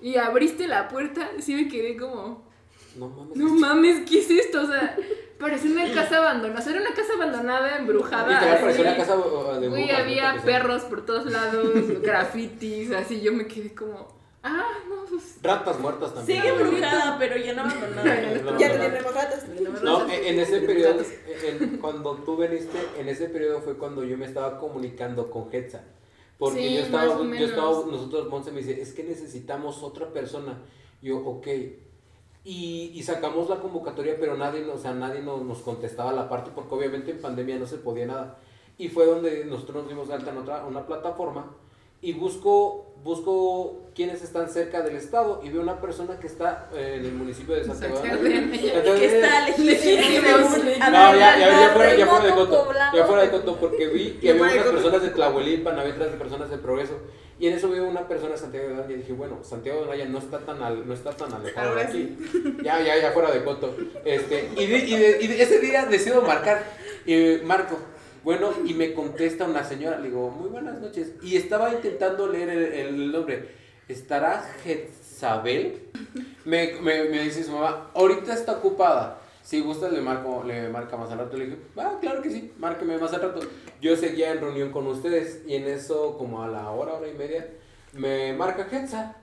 y 0.00 0.16
abriste 0.16 0.66
la 0.66 0.88
puerta, 0.88 1.30
sí 1.40 1.54
me 1.54 1.68
quedé 1.68 1.96
como, 1.96 2.42
No 2.96 3.08
mames. 3.08 3.36
no 3.36 3.48
mames, 3.54 4.08
¿qué 4.08 4.20
es 4.20 4.30
esto? 4.30 4.62
O 4.62 4.66
sea, 4.66 4.96
parecía 5.42 5.70
una 5.70 5.92
casa 5.94 6.18
abandonada, 6.18 6.60
o 6.60 6.62
sea, 6.62 6.72
era 6.72 6.80
una 6.80 6.94
casa 6.94 7.12
abandonada, 7.14 7.76
embrujada. 7.76 8.28
Literal, 8.28 8.60
parecía 8.60 8.84
una 8.84 8.96
casa 8.96 9.16
de 9.60 9.68
brujas, 9.68 9.98
había 10.00 10.42
perros 10.42 10.82
por 10.84 11.04
todos 11.04 11.26
lados, 11.26 11.66
grafitis, 12.02 12.90
así 12.92 13.20
yo 13.20 13.32
me 13.34 13.46
quedé 13.46 13.74
como, 13.74 14.08
ah, 14.42 14.68
no, 14.88 15.04
pues. 15.10 15.36
Ratas 15.42 15.78
muertas 15.80 16.14
también. 16.14 16.40
Sigue 16.42 16.54
embrujada, 16.54 17.18
pero 17.18 17.36
ya 17.36 17.52
no 17.52 17.62
abandonada. 17.62 18.58
Ya 18.58 18.80
tenemos 18.80 19.14
ratas. 19.14 19.44
No, 19.82 20.04
en 20.10 20.24
en 20.24 20.40
ese 20.40 20.60
periodo, 20.62 21.02
en- 21.44 21.76
cuando 21.78 22.14
tú 22.24 22.36
veniste, 22.36 22.78
en 22.98 23.08
ese 23.08 23.28
periodo 23.28 23.60
fue 23.60 23.76
cuando 23.76 24.04
yo 24.04 24.16
me 24.16 24.24
estaba 24.24 24.58
comunicando 24.58 25.30
con 25.30 25.48
Hetza. 25.52 25.82
Porque 26.38 26.58
Sí, 26.60 26.74
yo 26.74 26.80
estaba, 26.80 27.04
más 27.04 27.14
o 27.20 27.34
yo 27.34 27.46
estaba, 27.46 27.70
nosotros, 27.86 28.28
Monse 28.28 28.50
me 28.50 28.62
dice, 28.62 28.80
es 28.80 28.92
que 28.94 29.04
necesitamos 29.04 29.82
otra 29.82 30.08
persona. 30.12 30.58
Yo, 31.00 31.18
ok. 31.18 31.46
Y, 32.44 32.90
y 32.94 33.02
sacamos 33.04 33.48
la 33.48 33.56
convocatoria, 33.56 34.16
pero 34.18 34.36
nadie, 34.36 34.64
o 34.64 34.78
sea, 34.78 34.92
nadie 34.92 35.20
nos, 35.20 35.42
nos 35.42 35.58
contestaba 35.58 36.12
la 36.12 36.28
parte, 36.28 36.50
porque 36.54 36.74
obviamente 36.74 37.12
en 37.12 37.20
pandemia 37.20 37.58
no 37.58 37.66
se 37.66 37.78
podía 37.78 38.06
nada. 38.06 38.38
Y 38.78 38.88
fue 38.88 39.06
donde 39.06 39.44
nosotros 39.44 39.82
nos 39.82 39.88
dimos 39.88 40.08
de 40.08 40.14
alta 40.14 40.30
en 40.30 40.38
otra, 40.38 40.64
una 40.64 40.86
plataforma 40.86 41.54
y 42.04 42.12
busco, 42.14 42.96
busco 43.04 43.82
quienes 43.94 44.22
están 44.22 44.48
cerca 44.48 44.82
del 44.82 44.96
estado 44.96 45.40
y 45.44 45.50
veo 45.50 45.62
una 45.62 45.80
persona 45.80 46.18
que 46.18 46.26
está 46.26 46.68
eh, 46.74 46.96
en 46.98 47.04
el 47.06 47.12
municipio 47.12 47.54
de 47.54 47.64
Santiago. 47.64 48.00
de 48.00 48.10
Que 48.98 49.04
está 49.06 49.48
legítimamente. 49.48 50.78
no, 50.80 51.16
ya, 51.16 51.38
ya, 51.38 51.60
ya, 51.60 51.70
fuera, 51.72 51.94
ya 51.94 52.06
fuera 52.06 52.24
de 52.24 52.32
coto. 52.32 52.68
Ya 52.92 53.06
fuera 53.06 53.22
de 53.22 53.30
coto, 53.30 53.56
porque 53.56 53.86
vi 53.86 54.10
que 54.20 54.30
había 54.30 54.42
unas 54.42 54.66
personas 54.66 55.02
de 55.02 55.10
Tlahuelilpan, 55.10 55.78
había 55.78 55.94
otras 55.94 56.16
personas 56.16 56.50
de 56.50 56.58
Progreso. 56.58 56.98
Y 57.42 57.48
en 57.48 57.54
eso 57.54 57.68
veo 57.68 57.84
una 57.88 58.06
persona 58.06 58.36
Santiago 58.36 58.68
de 58.68 58.74
Anaya 58.74 58.92
y 58.92 58.98
dije, 58.98 59.12
bueno, 59.14 59.40
Santiago 59.42 59.80
de 59.80 59.86
Anaya 59.88 60.04
no 60.04 60.18
está 60.18 60.38
tan, 60.38 60.62
al- 60.62 60.86
no 60.86 60.94
está 60.94 61.10
tan 61.10 61.32
alejado 61.32 61.74
de 61.74 61.82
aquí. 61.82 62.16
Ya, 62.62 62.80
ya, 62.80 62.96
ya 63.00 63.10
fuera 63.10 63.32
de 63.32 63.42
coto. 63.42 63.76
Este, 64.04 64.48
y, 64.56 64.66
de- 64.66 64.78
y, 64.78 64.96
de- 64.96 65.18
y 65.22 65.26
de 65.26 65.42
ese 65.42 65.58
día 65.58 65.84
decido 65.86 66.22
marcar. 66.22 66.62
Y 67.04 67.38
marco. 67.44 67.76
Bueno, 68.22 68.52
y 68.64 68.74
me 68.74 68.94
contesta 68.94 69.44
una 69.46 69.64
señora, 69.64 69.98
le 69.98 70.06
digo, 70.10 70.30
muy 70.30 70.50
buenas 70.50 70.78
noches. 70.80 71.14
Y 71.20 71.36
estaba 71.36 71.72
intentando 71.72 72.28
leer 72.28 72.48
el, 72.50 72.62
el 72.74 73.10
nombre. 73.10 73.48
¿Estará 73.88 74.48
Jezabel? 74.62 75.80
Me, 76.44 76.74
me, 76.80 77.04
me 77.08 77.22
dice 77.24 77.42
su 77.42 77.50
mamá, 77.50 77.90
ahorita 77.94 78.34
está 78.34 78.52
ocupada. 78.52 79.18
Si 79.42 79.60
gusta 79.60 79.88
le 79.88 80.00
marco, 80.00 80.44
le 80.44 80.68
marca 80.68 80.96
más 80.96 81.10
al 81.10 81.18
rato. 81.18 81.36
Le 81.36 81.46
dije, 81.46 81.58
ah, 81.76 81.98
claro 82.00 82.22
que 82.22 82.30
sí, 82.30 82.52
márqueme 82.58 82.96
más 82.98 83.12
al 83.12 83.22
rato. 83.22 83.40
Yo 83.80 83.96
seguía 83.96 84.32
en 84.32 84.40
reunión 84.40 84.70
con 84.70 84.86
ustedes 84.86 85.42
y 85.46 85.56
en 85.56 85.66
eso, 85.66 86.16
como 86.16 86.42
a 86.42 86.48
la 86.48 86.70
hora, 86.70 86.94
hora 86.94 87.08
y 87.08 87.14
media, 87.14 87.48
me 87.92 88.32
marca 88.32 88.68
Hetza. 88.70 89.16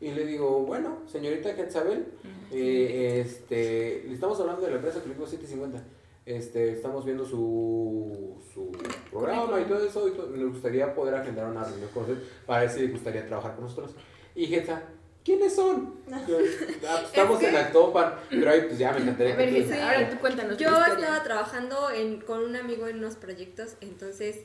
Y 0.00 0.12
le 0.12 0.24
digo, 0.24 0.60
bueno, 0.60 1.02
señorita 1.06 1.52
Jezabel, 1.54 2.06
eh, 2.50 3.22
este, 3.24 4.04
le 4.06 4.14
estamos 4.14 4.40
hablando 4.40 4.62
de 4.62 4.70
la 4.70 4.76
empresa 4.76 5.00
Colectivo 5.00 5.26
750. 5.26 5.84
Este, 6.26 6.72
estamos 6.72 7.04
viendo 7.04 7.24
su, 7.24 8.36
su 8.52 8.72
programa 9.10 9.60
y 9.60 9.64
todo 9.64 9.84
eso. 9.84 10.08
Y 10.08 10.12
todo. 10.12 10.28
Gustaría 10.48 10.94
poder 10.94 11.14
agendar 11.14 11.50
una 11.50 11.64
reunión 11.64 11.90
con 11.92 12.04
usted 12.04 12.18
para 12.46 12.62
ver 12.62 12.70
si 12.70 12.80
le 12.80 12.88
gustaría 12.88 13.26
trabajar 13.26 13.54
con 13.54 13.64
nosotros. 13.64 13.94
Y 14.34 14.52
Hetza, 14.52 14.82
¿quiénes 15.30 15.54
son? 15.54 15.94
Yo, 16.08 16.14
"Ah, 16.16 16.22
pues, 16.26 16.60
estamos 17.06 17.42
en 17.42 17.56
Actopan, 17.56 18.14
pero 18.28 18.50
ahí 18.50 18.62
pues 18.62 18.78
ya 18.78 18.92
me 18.92 19.00
encantaría 19.00 19.34
A 19.34 19.36
ver, 19.36 19.48
que 19.50 19.62
Gisa, 19.62 19.74
Sí. 19.76 19.80
ahora 19.80 20.10
tú 20.10 20.18
cuéntanos. 20.18 20.56
Yo 20.58 20.68
estaba 20.68 21.22
trabajando 21.22 21.90
en, 21.90 22.20
con 22.20 22.42
un 22.42 22.56
amigo 22.56 22.86
en 22.88 22.98
unos 22.98 23.14
proyectos, 23.16 23.76
entonces 23.80 24.38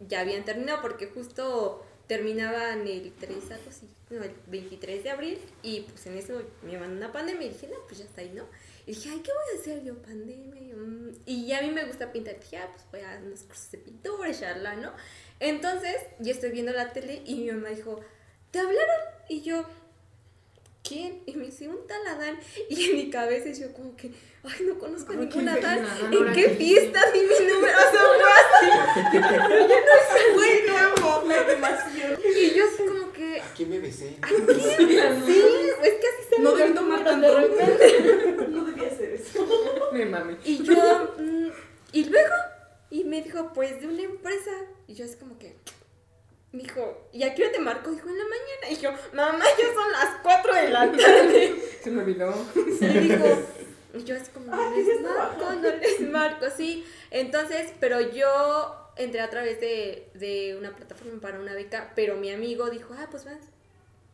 ya 0.00 0.20
habían 0.20 0.44
terminado 0.44 0.80
porque 0.82 1.06
justo 1.06 1.84
terminaban 2.06 2.86
el 2.86 3.12
3, 3.18 3.36
algo 3.50 3.68
así, 3.68 3.86
no, 4.10 4.22
el 4.22 4.32
23 4.46 5.04
de 5.04 5.10
abril 5.10 5.38
y 5.62 5.80
pues 5.82 6.06
en 6.06 6.16
eso 6.16 6.40
me 6.62 6.78
mandó 6.78 6.96
una 6.96 7.12
pandemia 7.12 7.46
y 7.46 7.50
dije, 7.50 7.68
no, 7.68 7.76
pues 7.86 7.98
ya 7.98 8.04
está 8.06 8.20
ahí, 8.22 8.32
¿no? 8.34 8.44
Y 8.86 8.92
dije, 8.92 9.10
ay, 9.10 9.20
¿qué 9.22 9.30
voy 9.30 9.56
a 9.56 9.60
hacer 9.60 9.84
yo? 9.84 9.94
Pandemia. 10.00 10.60
y, 10.62 10.72
mm, 10.72 11.10
Y 11.26 11.52
a 11.52 11.60
mí 11.62 11.70
me 11.70 11.84
gusta 11.84 12.10
pintar, 12.12 12.38
dije, 12.40 12.56
ah, 12.58 12.68
pues 12.72 12.84
voy 12.90 13.00
a 13.02 13.20
unos 13.22 13.40
cursos 13.42 13.70
de 13.72 13.78
pintura, 13.78 14.32
charla, 14.32 14.76
¿no? 14.76 14.92
Entonces, 15.40 15.96
yo 16.20 16.32
estoy 16.32 16.50
viendo 16.50 16.72
la 16.72 16.92
tele 16.92 17.22
y 17.26 17.34
mi 17.44 17.52
mamá 17.52 17.68
dijo, 17.68 18.00
¿te 18.50 18.58
hablaron? 18.60 19.00
Y 19.28 19.42
yo, 19.42 19.66
¿quién? 20.82 21.22
Y 21.26 21.34
me 21.36 21.46
dice, 21.46 21.68
un 21.68 21.86
tal 21.86 22.06
Adán. 22.06 22.38
Y 22.68 22.90
en 22.90 22.96
mi 22.96 23.10
cabeza 23.10 23.50
yo 23.52 23.72
como 23.72 23.94
que, 23.96 24.10
ay, 24.44 24.64
no 24.66 24.78
conozco 24.78 25.12
a 25.12 25.16
ningún 25.16 25.30
¿quién 25.32 25.48
es 25.48 25.64
Adán. 25.64 25.86
¿En 26.12 26.32
qué 26.32 26.48
fiesta 26.50 27.10
di 27.12 27.20
mi 27.20 27.52
número? 27.52 27.76
O 27.76 27.90
sea, 27.90 28.00
fue 28.00 29.18
así. 29.18 30.34
Güey, 30.34 30.66
no 30.66 30.76
amo, 30.78 31.22
me 31.26 31.44
demasiado. 31.44 32.18
Y 32.24 32.50
yo 32.54 32.64
así 32.64 32.82
como 32.86 33.12
que, 33.12 33.40
¿A 33.40 33.54
quién 33.54 33.70
me 33.70 33.78
besé? 33.80 34.16
¿a 34.22 34.26
quién? 34.28 34.46
Sí, 35.26 35.42
es 35.82 35.94
que 35.94 36.06
así 36.06 36.34
se 36.34 36.40
No 36.42 36.54
me 36.54 36.62
debí 36.62 36.72
fue 36.72 36.82
tomar 36.82 36.98
de 36.98 37.04
tanto. 37.04 37.38
repente. 37.38 38.46
No 38.48 38.64
debía 38.64 38.88
hacer 38.88 39.12
eso. 39.14 39.46
Me 39.92 40.04
mami. 40.06 40.36
Y 40.44 40.62
yo, 40.62 41.14
mm, 41.18 41.48
y 41.92 42.04
luego, 42.04 42.34
y 42.90 43.04
me 43.04 43.22
dijo, 43.22 43.52
pues 43.54 43.80
de 43.80 43.86
una 43.88 44.02
empresa. 44.02 44.50
Y 44.86 44.94
yo 44.94 45.04
así 45.04 45.16
como 45.16 45.38
que, 45.38 45.56
me 46.52 46.62
dijo, 46.62 47.08
¿y 47.12 47.22
a 47.22 47.34
qué 47.34 47.42
hora 47.42 47.52
te 47.52 47.60
marco? 47.60 47.90
Dijo, 47.90 48.08
en 48.08 48.18
la 48.18 48.24
mañana. 48.24 48.70
Y 48.70 48.76
yo, 48.76 48.90
mamá, 49.12 49.44
ya 49.58 49.74
son 49.74 49.92
las 49.92 50.20
4 50.22 50.54
de 50.54 50.68
la 50.70 50.92
tarde. 50.92 51.62
Se 51.82 51.90
me 51.90 52.02
olvidó. 52.02 52.34
Y 52.54 52.86
dijo, 52.86 53.24
y 53.94 54.04
yo 54.04 54.16
así 54.16 54.30
como, 54.32 54.46
no 54.46 54.70
les 54.70 55.00
marco, 55.02 55.52
no 55.52 55.70
les 55.70 56.00
marco, 56.00 56.46
sí. 56.56 56.86
Entonces, 57.10 57.72
pero 57.80 58.00
yo 58.00 58.92
entré 58.96 59.20
a 59.20 59.30
través 59.30 59.60
de, 59.60 60.10
de 60.14 60.56
una 60.58 60.74
plataforma 60.74 61.20
para 61.20 61.38
una 61.38 61.54
beca, 61.54 61.92
pero 61.94 62.16
mi 62.16 62.30
amigo 62.30 62.70
dijo, 62.70 62.94
ah, 62.98 63.08
pues 63.10 63.24
vas, 63.24 63.38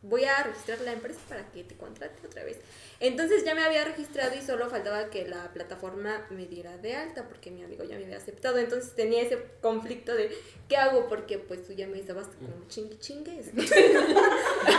voy 0.07 0.23
a 0.25 0.43
registrar 0.43 0.79
la 0.81 0.93
empresa 0.93 1.19
para 1.27 1.45
que 1.51 1.63
te 1.63 1.75
contrate 1.75 2.15
otra 2.25 2.43
vez. 2.43 2.57
Entonces 2.99 3.43
ya 3.43 3.55
me 3.55 3.61
había 3.63 3.83
registrado 3.83 4.33
y 4.35 4.41
solo 4.45 4.69
faltaba 4.69 5.09
que 5.09 5.27
la 5.27 5.51
plataforma 5.51 6.25
me 6.29 6.45
diera 6.45 6.77
de 6.77 6.95
alta 6.95 7.27
porque 7.27 7.49
mi 7.51 7.63
amigo 7.63 7.83
ya 7.83 7.97
me 7.97 8.05
había 8.05 8.17
aceptado. 8.17 8.57
Entonces 8.59 8.95
tenía 8.95 9.21
ese 9.23 9.37
conflicto 9.61 10.13
de 10.13 10.29
¿qué 10.69 10.77
hago? 10.77 11.07
Porque 11.09 11.37
pues 11.39 11.65
tú 11.65 11.73
ya 11.73 11.87
me 11.87 11.99
estabas 11.99 12.27
como 12.27 12.67
chingue 12.69 12.97
chingues. 12.99 13.47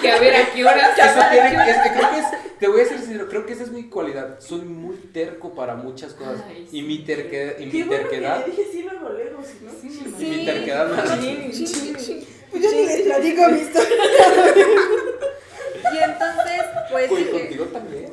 Que 0.00 0.10
a 0.10 0.18
ver 0.20 0.34
a 0.34 0.52
qué 0.52 0.64
hora. 0.64 0.90
Eso 0.92 1.20
tiene- 1.30 1.70
es 1.70 1.76
que 1.82 1.90
creo 1.98 2.10
que 2.10 2.18
es- 2.18 2.58
te 2.58 2.68
voy 2.68 2.80
a 2.80 2.84
ser 2.86 2.98
sincero, 2.98 3.28
creo 3.28 3.44
que 3.46 3.52
esa 3.52 3.64
es 3.64 3.70
mi 3.70 3.88
cualidad. 3.90 4.40
Soy 4.40 4.60
muy 4.60 4.96
terco 5.12 5.54
para 5.54 5.74
muchas 5.74 6.14
cosas. 6.14 6.42
Ay, 6.48 6.68
y 6.72 6.82
mi, 6.82 7.04
terque- 7.04 7.56
y 7.60 7.66
mi 7.66 7.82
terquedad. 7.84 8.44
sí 8.46 8.84
mi 10.18 10.44
terquedad. 10.44 10.88
Pues 12.50 12.62
yo 12.62 12.70
ni 12.70 12.86
les 12.86 13.00
platico 13.02 13.48
mi 13.50 13.60
historia. 13.60 13.96
Pues 16.96 17.10
Uy, 17.10 17.24
dije, 17.24 17.40
contigo 17.40 17.64
también. 17.66 18.12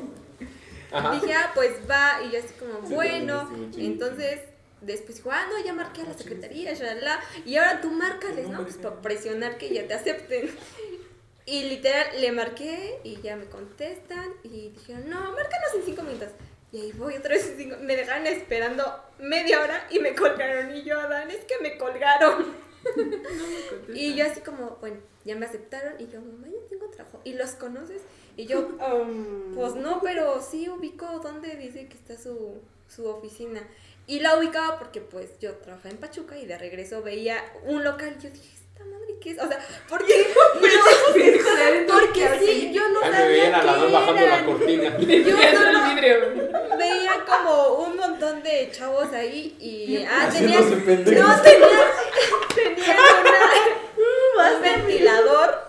Ajá. 0.92 1.12
Dije, 1.12 1.32
ah, 1.32 1.52
pues 1.54 1.72
va, 1.90 2.20
y 2.22 2.32
yo 2.32 2.38
así 2.38 2.52
como, 2.58 2.80
bueno, 2.94 3.50
entonces 3.78 4.40
después 4.82 5.16
dijo, 5.16 5.30
ah, 5.32 5.46
no, 5.50 5.64
ya 5.64 5.72
marqué 5.72 6.02
a 6.02 6.04
la 6.04 6.12
secretaría, 6.12 6.74
shalala, 6.74 7.18
y 7.46 7.56
ahora 7.56 7.80
tú 7.80 7.90
márcales, 7.90 8.46
¿no? 8.48 8.62
Pues 8.62 8.76
para 8.76 9.00
presionar 9.00 9.56
que 9.56 9.72
ya 9.72 9.86
te 9.86 9.94
acepten. 9.94 10.50
Y 11.46 11.64
literal, 11.64 12.06
le 12.20 12.30
marqué 12.32 13.00
y 13.04 13.20
ya 13.22 13.36
me 13.36 13.46
contestan 13.46 14.34
y 14.42 14.68
dijeron, 14.68 15.08
no, 15.08 15.32
márcanos 15.32 15.74
en 15.76 15.82
cinco 15.84 16.02
minutos. 16.02 16.28
Y 16.72 16.80
ahí 16.80 16.92
voy 16.92 17.14
otra 17.14 17.34
vez 17.34 17.48
en 17.48 17.56
cinco, 17.56 17.76
me 17.80 17.96
dejaron 17.96 18.26
esperando 18.26 18.84
media 19.18 19.62
hora 19.62 19.86
y 19.90 19.98
me 19.98 20.14
colgaron. 20.14 20.76
Y 20.76 20.82
yo, 20.82 21.00
Adán, 21.00 21.30
es 21.30 21.44
que 21.46 21.58
me 21.62 21.78
colgaron. 21.78 22.44
Y 23.94 24.14
yo 24.14 24.26
así 24.26 24.40
como, 24.40 24.76
bueno, 24.80 24.98
ya 25.24 25.36
me 25.36 25.46
aceptaron 25.46 25.94
y 25.98 26.06
yo, 26.06 26.20
mamá, 26.20 26.48
ya 26.48 26.68
tengo 26.68 26.88
trabajo. 26.90 27.20
¿Y 27.24 27.32
los 27.32 27.52
conoces? 27.52 28.02
Y 28.36 28.46
yo, 28.46 28.58
Um, 28.58 29.54
pues 29.54 29.74
no, 29.76 30.00
pero 30.02 30.40
sí 30.42 30.68
ubico 30.68 31.06
dónde 31.22 31.54
dice 31.56 31.86
que 31.86 31.94
está 31.94 32.16
su, 32.16 32.60
su 32.88 33.06
oficina. 33.06 33.62
Y 34.06 34.20
la 34.20 34.36
ubicaba 34.38 34.78
porque 34.78 35.00
pues 35.00 35.38
yo 35.38 35.54
trabajaba 35.56 35.90
en 35.90 35.96
Pachuca 35.96 36.36
y 36.36 36.44
de 36.44 36.58
regreso 36.58 37.02
veía 37.02 37.42
un 37.64 37.82
local 37.84 38.16
y 38.18 38.22
yo 38.22 38.30
dije, 38.30 38.48
esta 38.54 38.84
madre 38.84 39.16
qué 39.20 39.30
es? 39.30 39.38
O 39.38 39.48
sea, 39.48 39.58
¿por 39.88 40.04
qué? 40.04 40.26
No, 41.86 42.00
porque 42.00 42.38
sí, 42.40 42.72
yo 42.72 42.88
no 42.90 43.00
Ay, 43.02 43.10
me 43.10 43.16
sabía 43.16 43.28
veían 43.28 43.54
al 43.54 43.66
lado 43.66 43.86
qué 43.86 43.92
bajando 43.92 44.26
la 44.26 44.44
cortina. 44.44 44.96
Yo 44.98 45.36
solo 45.36 46.76
veía 46.76 47.24
como 47.26 47.84
un 47.84 47.96
montón 47.96 48.42
de 48.42 48.70
chavos 48.72 49.12
ahí 49.12 49.56
y 49.60 50.04
ah, 50.04 50.28
pendejos. 50.32 50.70
no, 50.70 51.42
tenían, 51.42 51.88
tenían 52.54 52.96
una, 53.20 54.54
un 54.56 54.62
ventilador. 54.62 55.64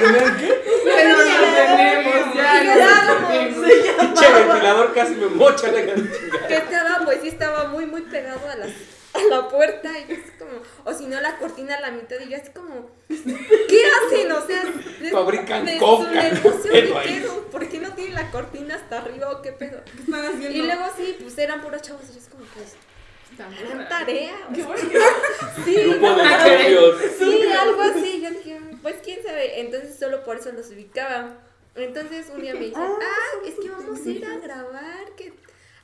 ¿Tenían 0.00 0.36
qué? 0.38 0.62
Ya 0.86 1.08
no 1.08 1.16
lo 1.18 1.54
tenemos, 1.54 2.34
ya. 2.34 2.48
Pinche 4.00 4.32
ventilador 4.32 4.94
casi 4.94 5.14
me 5.14 5.26
mocha 5.26 5.70
la 5.70 5.82
que 5.82 6.54
estaba, 6.56 7.04
pues 7.04 7.20
sí 7.22 7.28
estaba 7.28 7.64
muy, 7.68 7.86
muy 7.86 8.02
pegado 8.02 8.48
a 8.48 8.56
la, 8.56 8.66
a 8.66 9.22
la 9.30 9.48
puerta 9.48 9.90
y 9.98 10.06
yo 10.08 10.16
así 10.16 10.32
como, 10.38 10.62
o 10.84 10.94
si 10.94 11.06
no 11.06 11.20
la 11.20 11.36
cortina 11.38 11.76
a 11.76 11.80
la 11.80 11.90
mitad 11.90 12.16
y 12.24 12.30
yo 12.30 12.36
así 12.36 12.50
como, 12.52 12.90
¿qué 13.08 13.82
hacen? 14.06 14.32
O 14.32 14.46
sea, 14.46 14.64
de, 15.00 15.10
Fabrican 15.10 15.64
de 15.64 15.78
coca, 15.78 16.36
su 16.62 16.68
negocio. 16.68 17.44
¿Por 17.50 17.68
qué 17.68 17.78
no 17.80 17.92
tiene 17.94 18.14
la 18.14 18.30
cortina 18.30 18.74
hasta 18.76 18.98
arriba 18.98 19.30
o 19.30 19.42
qué 19.42 19.52
pedo? 19.52 19.82
¿Qué 19.84 20.02
están 20.02 20.24
haciendo? 20.26 20.50
Y 20.50 20.62
luego 20.62 20.84
sí, 20.96 21.16
pues 21.20 21.36
eran 21.38 21.60
puros 21.60 21.82
chavos 21.82 22.02
y 22.10 22.14
yo 22.14 22.20
así 22.20 22.30
como, 22.30 22.44
pues, 22.54 22.76
Raro. 23.36 23.88
tarea. 23.88 24.36
Qué 24.54 24.62
sí, 25.64 25.74
Grupo 25.74 26.14
de 26.14 26.22
Ah. 26.22 26.92
Sí, 27.18 27.42
algo 27.52 27.80
así. 27.82 28.20
Yo 28.22 28.30
dije, 28.30 28.60
pues 28.82 28.96
quién 29.04 29.22
sabe. 29.22 29.60
Entonces 29.60 29.96
solo 29.98 30.24
por 30.24 30.38
eso 30.38 30.52
los 30.52 30.68
ubicaba. 30.70 31.38
Entonces 31.74 32.26
un 32.34 32.42
día 32.42 32.54
me 32.54 32.60
dicen, 32.60 32.82
ah, 32.82 33.46
es 33.46 33.54
que 33.54 33.70
vamos 33.70 34.04
a 34.04 34.08
ir 34.08 34.24
a 34.24 34.38
grabar. 34.38 35.14
que 35.16 35.32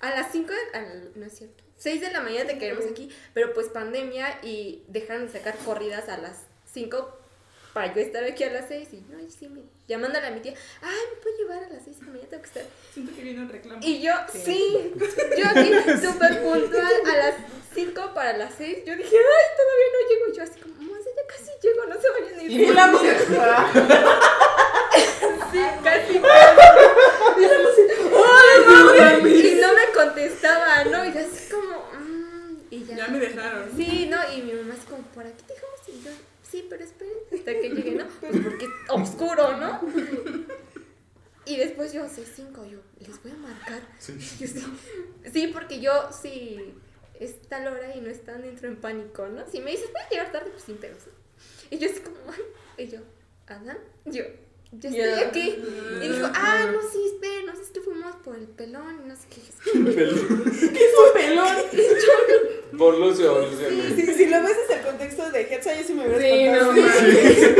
A 0.00 0.10
las 0.10 0.32
5, 0.32 0.52
no 1.14 1.26
es 1.26 1.38
cierto, 1.38 1.62
6 1.76 2.00
de 2.00 2.12
la 2.12 2.20
mañana 2.20 2.46
te 2.48 2.58
queremos 2.58 2.84
aquí. 2.86 3.10
Pero 3.32 3.52
pues 3.52 3.68
pandemia 3.68 4.38
y 4.42 4.82
dejaron 4.88 5.26
de 5.26 5.32
sacar 5.32 5.56
corridas 5.58 6.08
a 6.08 6.16
las 6.18 6.46
5 6.72 7.23
para 7.74 7.92
yo 7.92 8.00
estar 8.00 8.24
aquí 8.24 8.44
a 8.44 8.50
las 8.52 8.68
6. 8.68 8.88
Y 8.92 9.00
no, 9.10 9.18
sí, 9.28 9.48
me, 9.48 9.60
llamándole 9.88 10.26
a 10.26 10.30
mi 10.30 10.40
tía, 10.40 10.54
ay, 10.80 10.96
¿me 11.14 11.20
puedo 11.20 11.36
llevar 11.36 11.64
a 11.64 11.68
las 11.68 11.84
6 11.84 11.98
de 11.98 12.04
la 12.06 12.10
mañana? 12.12 12.28
Tengo 12.30 12.42
que 12.42 12.48
estar. 12.48 12.62
Siento 12.94 13.14
que 13.14 13.22
viene 13.22 13.40
un 13.40 13.48
reclamo. 13.50 13.80
Y 13.82 14.00
yo, 14.00 14.12
sí, 14.32 14.92
yo 15.36 15.44
aquí 15.48 15.72
súper 16.06 16.42
puntual 16.42 16.92
a 17.12 17.16
las 17.16 17.34
5 17.74 18.14
para 18.14 18.38
las 18.38 18.54
6. 18.56 18.84
Yo 18.86 18.96
dije, 18.96 19.16
ay, 19.16 19.46
todavía 19.58 19.88
no 19.92 19.98
llego. 20.08 20.26
Y 20.32 20.36
yo 20.36 20.42
así 20.44 20.58
como, 20.60 20.74
"Mamá, 20.76 20.96
ya 21.04 21.10
casi 21.26 21.50
llego, 21.62 21.84
no 21.86 22.00
se 22.00 22.08
vayan 22.10 22.38
a 22.38 22.42
ir. 22.44 22.50
Y 22.50 22.66
la 22.72 22.86
música. 22.86 23.14
Sí, 25.52 25.60
casi. 25.84 26.14
y 26.16 26.18
no 29.60 29.68
me 29.72 29.84
contestaba, 29.94 30.84
¿no? 30.84 31.04
Y 31.04 31.12
yo 31.12 31.20
así 31.20 31.48
como, 31.50 31.78
"Mm", 31.96 32.56
y 32.70 32.84
ya. 32.86 32.96
Ya 32.96 33.08
me 33.08 33.18
dejaron. 33.20 33.70
Sí, 33.76 34.06
¿no? 34.10 34.18
Y 34.36 34.42
mi 34.42 34.52
mamá 34.52 34.74
así 34.74 34.86
como, 34.88 35.02
¿por 35.14 35.24
aquí 35.26 35.42
te 35.46 35.54
dejamos? 35.54 35.80
Y 35.88 36.02
yo, 36.04 36.10
sí, 36.54 36.66
pero 36.70 36.84
esperen 36.84 37.18
hasta 37.32 37.52
que 37.52 37.70
llegue, 37.70 37.94
¿no? 37.96 38.06
Pues 38.20 38.36
porque 38.42 38.68
oscuro, 38.88 39.56
¿no? 39.56 39.80
Y 41.46 41.56
después 41.56 41.92
yo, 41.92 42.04
6-5, 42.06 42.70
yo, 42.70 42.78
les 43.00 43.22
voy 43.22 43.32
a 43.32 43.36
marcar. 43.36 43.82
Yo, 44.00 44.46
sí, 44.46 44.64
sí, 45.32 45.46
porque 45.48 45.80
yo, 45.80 45.92
sí, 46.12 46.74
es 47.20 47.42
tal 47.48 47.66
hora 47.66 47.94
y 47.94 48.00
no 48.00 48.08
están, 48.08 48.44
entro 48.44 48.68
en 48.68 48.76
pánico, 48.76 49.26
¿no? 49.28 49.46
Si 49.48 49.60
me 49.60 49.72
dices, 49.72 49.90
voy 49.92 50.02
a 50.02 50.08
llegar 50.10 50.32
tarde, 50.32 50.50
pues 50.50 50.62
sin 50.62 50.76
pedos. 50.76 51.02
Y 51.70 51.78
yo 51.78 51.90
así 51.90 52.00
como, 52.00 52.16
"Ay", 52.32 52.84
y 52.84 52.88
yo, 52.88 53.00
¿Adán? 53.46 53.78
Yo, 54.06 54.22
yo 54.80 54.88
estoy 54.88 54.92
Ya. 54.96 55.28
aquí. 55.28 55.58
Y 56.02 56.08
dijo, 56.08 56.26
ah, 56.34 56.70
no, 56.72 56.80
sí, 56.90 56.98
esperen, 57.14 57.46
no 57.46 57.54
sé, 57.56 57.62
es 57.62 57.68
que 57.70 57.80
fuimos 57.80 58.14
por 58.16 58.36
el 58.36 58.46
pelón 58.48 59.00
y 59.04 59.08
no 59.08 59.14
sé 59.16 59.22
qué. 59.30 59.40
es 59.70 60.12
un 60.22 61.12
pelón. 61.14 61.56
Por 62.78 62.98
Lucio, 62.98 63.38
Lucio. 63.48 63.68
Si, 63.94 64.04
si 64.14 64.26
lo 64.26 64.42
ves 64.42 64.56
desde 64.66 64.80
el 64.80 64.86
contexto 64.86 65.30
de 65.30 65.42
Hetza, 65.42 65.74
yo 65.76 65.84
sí 65.86 65.94
me 65.94 66.08
hubiera 66.08 66.20
Sí, 66.20 66.44
no 66.48 66.54
espantado. 66.56 66.82
mames. 66.82 67.54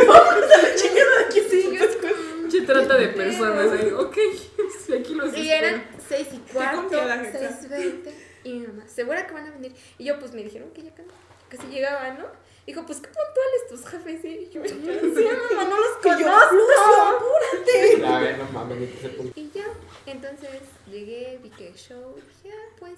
Sí, 1.50 1.76
yo 1.76 1.84
así 1.84 1.98
como, 1.98 2.40
Pinche 2.42 2.60
trata 2.62 2.96
de 2.96 3.08
personas 3.08 3.72
ahí. 3.72 3.90
Ok, 3.92 4.16
sí, 4.86 4.92
aquí 4.92 5.14
los 5.14 5.36
Y 5.36 5.50
espero. 5.50 5.66
eran 5.68 5.84
6 6.08 6.26
y 6.32 6.52
cuarto, 6.52 6.96
Hetza. 6.96 7.60
6.20. 7.68 8.10
Y 8.44 8.52
mi 8.54 8.66
mamá, 8.66 8.88
¿segura 8.88 9.26
que 9.26 9.32
van 9.34 9.46
a 9.46 9.50
venir? 9.52 9.72
Y 9.98 10.04
yo, 10.04 10.18
pues 10.18 10.32
me 10.32 10.42
dijeron 10.42 10.70
que 10.72 10.82
ya 10.82 10.90
casi, 10.94 11.08
casi 11.48 11.66
llegaba, 11.68 12.10
¿no? 12.14 12.26
Dijo, 12.66 12.86
pues 12.86 13.00
qué 13.00 13.08
puntuales 13.08 13.68
tus 13.68 13.86
jefes. 13.86 14.24
Y 14.24 14.48
yo, 14.50 14.64
sí, 14.64 14.74
mamá, 15.50 15.64
no 15.64 15.78
los 15.78 15.98
Y 16.04 16.20
yo, 16.20 16.26
conozco. 16.26 16.56
Lucio, 16.56 18.06
A 18.06 18.20
ver, 18.20 18.38
no 18.38 18.44
mames, 18.52 18.78
ni 18.78 18.86
que 18.86 18.98
se 19.00 19.08
puso. 19.10 19.32
Y 19.34 19.50
ya, 19.50 19.66
entonces 20.06 20.60
llegué, 20.90 21.38
vi 21.42 21.50
que 21.50 21.68
el 21.68 21.74
show, 21.74 22.14
dije, 22.14 22.54
ah, 22.54 22.74
pues 22.78 22.94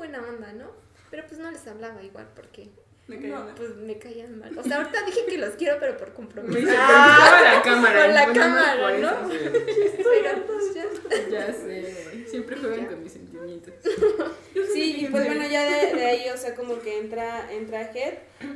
buena 0.00 0.20
onda, 0.22 0.52
¿no? 0.52 0.70
Pero 1.10 1.24
pues 1.28 1.38
no 1.38 1.50
les 1.50 1.66
hablaba 1.66 2.02
igual 2.02 2.26
porque 2.34 2.70
Me 3.18 3.28
no, 3.28 3.44
mal. 3.44 3.54
pues 3.56 3.76
me 3.76 3.98
caían 3.98 4.38
mal. 4.38 4.56
O 4.58 4.62
sea, 4.62 4.76
ahorita 4.78 5.02
dije 5.06 5.26
que 5.28 5.38
los 5.38 5.54
quiero, 5.54 5.76
pero 5.80 5.96
por 5.96 6.08
Me 6.08 6.14
compromiso. 6.14 6.58
dice, 6.58 6.74
ah, 6.78 7.40
la 7.56 7.62
cámara. 7.62 8.04
con 8.04 8.14
la 8.14 8.24
Bueno, 8.26 8.40
cámara, 8.40 8.98
¿no? 8.98 9.30
eso. 9.32 9.96
Pero 9.96 10.46
pues 10.46 10.74
ya. 10.74 10.84
Ya 11.30 11.46
sé. 11.52 12.24
Siempre 12.28 12.56
juegan 12.56 12.86
con 12.86 13.02
mis 13.02 13.12
sentimientos. 13.12 13.74
Sí, 14.72 14.96
y 15.00 15.06
pues 15.06 15.26
bueno, 15.26 15.44
ya 15.48 15.64
de, 15.68 15.94
de 15.96 16.06
ahí, 16.06 16.28
o 16.28 16.36
sea, 16.36 16.54
como 16.54 16.78
que 16.80 16.98
entra, 16.98 17.52
entra 17.52 17.90
Head 17.92 18.14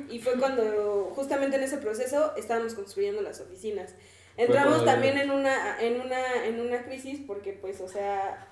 y 0.08 0.20
fue 0.20 0.34
cuando, 0.38 1.10
justamente 1.14 1.56
en 1.56 1.62
ese 1.64 1.78
proceso, 1.78 2.32
estábamos 2.36 2.74
construyendo 2.74 3.20
las 3.20 3.40
oficinas. 3.40 3.94
Entramos 4.36 4.84
también 4.84 5.18
en 5.18 5.30
una, 5.32 5.80
en 5.80 6.00
una, 6.00 6.44
en 6.46 6.60
una 6.60 6.84
crisis 6.84 7.20
porque 7.26 7.52
pues, 7.52 7.80
o 7.80 7.88
sea, 7.88 8.46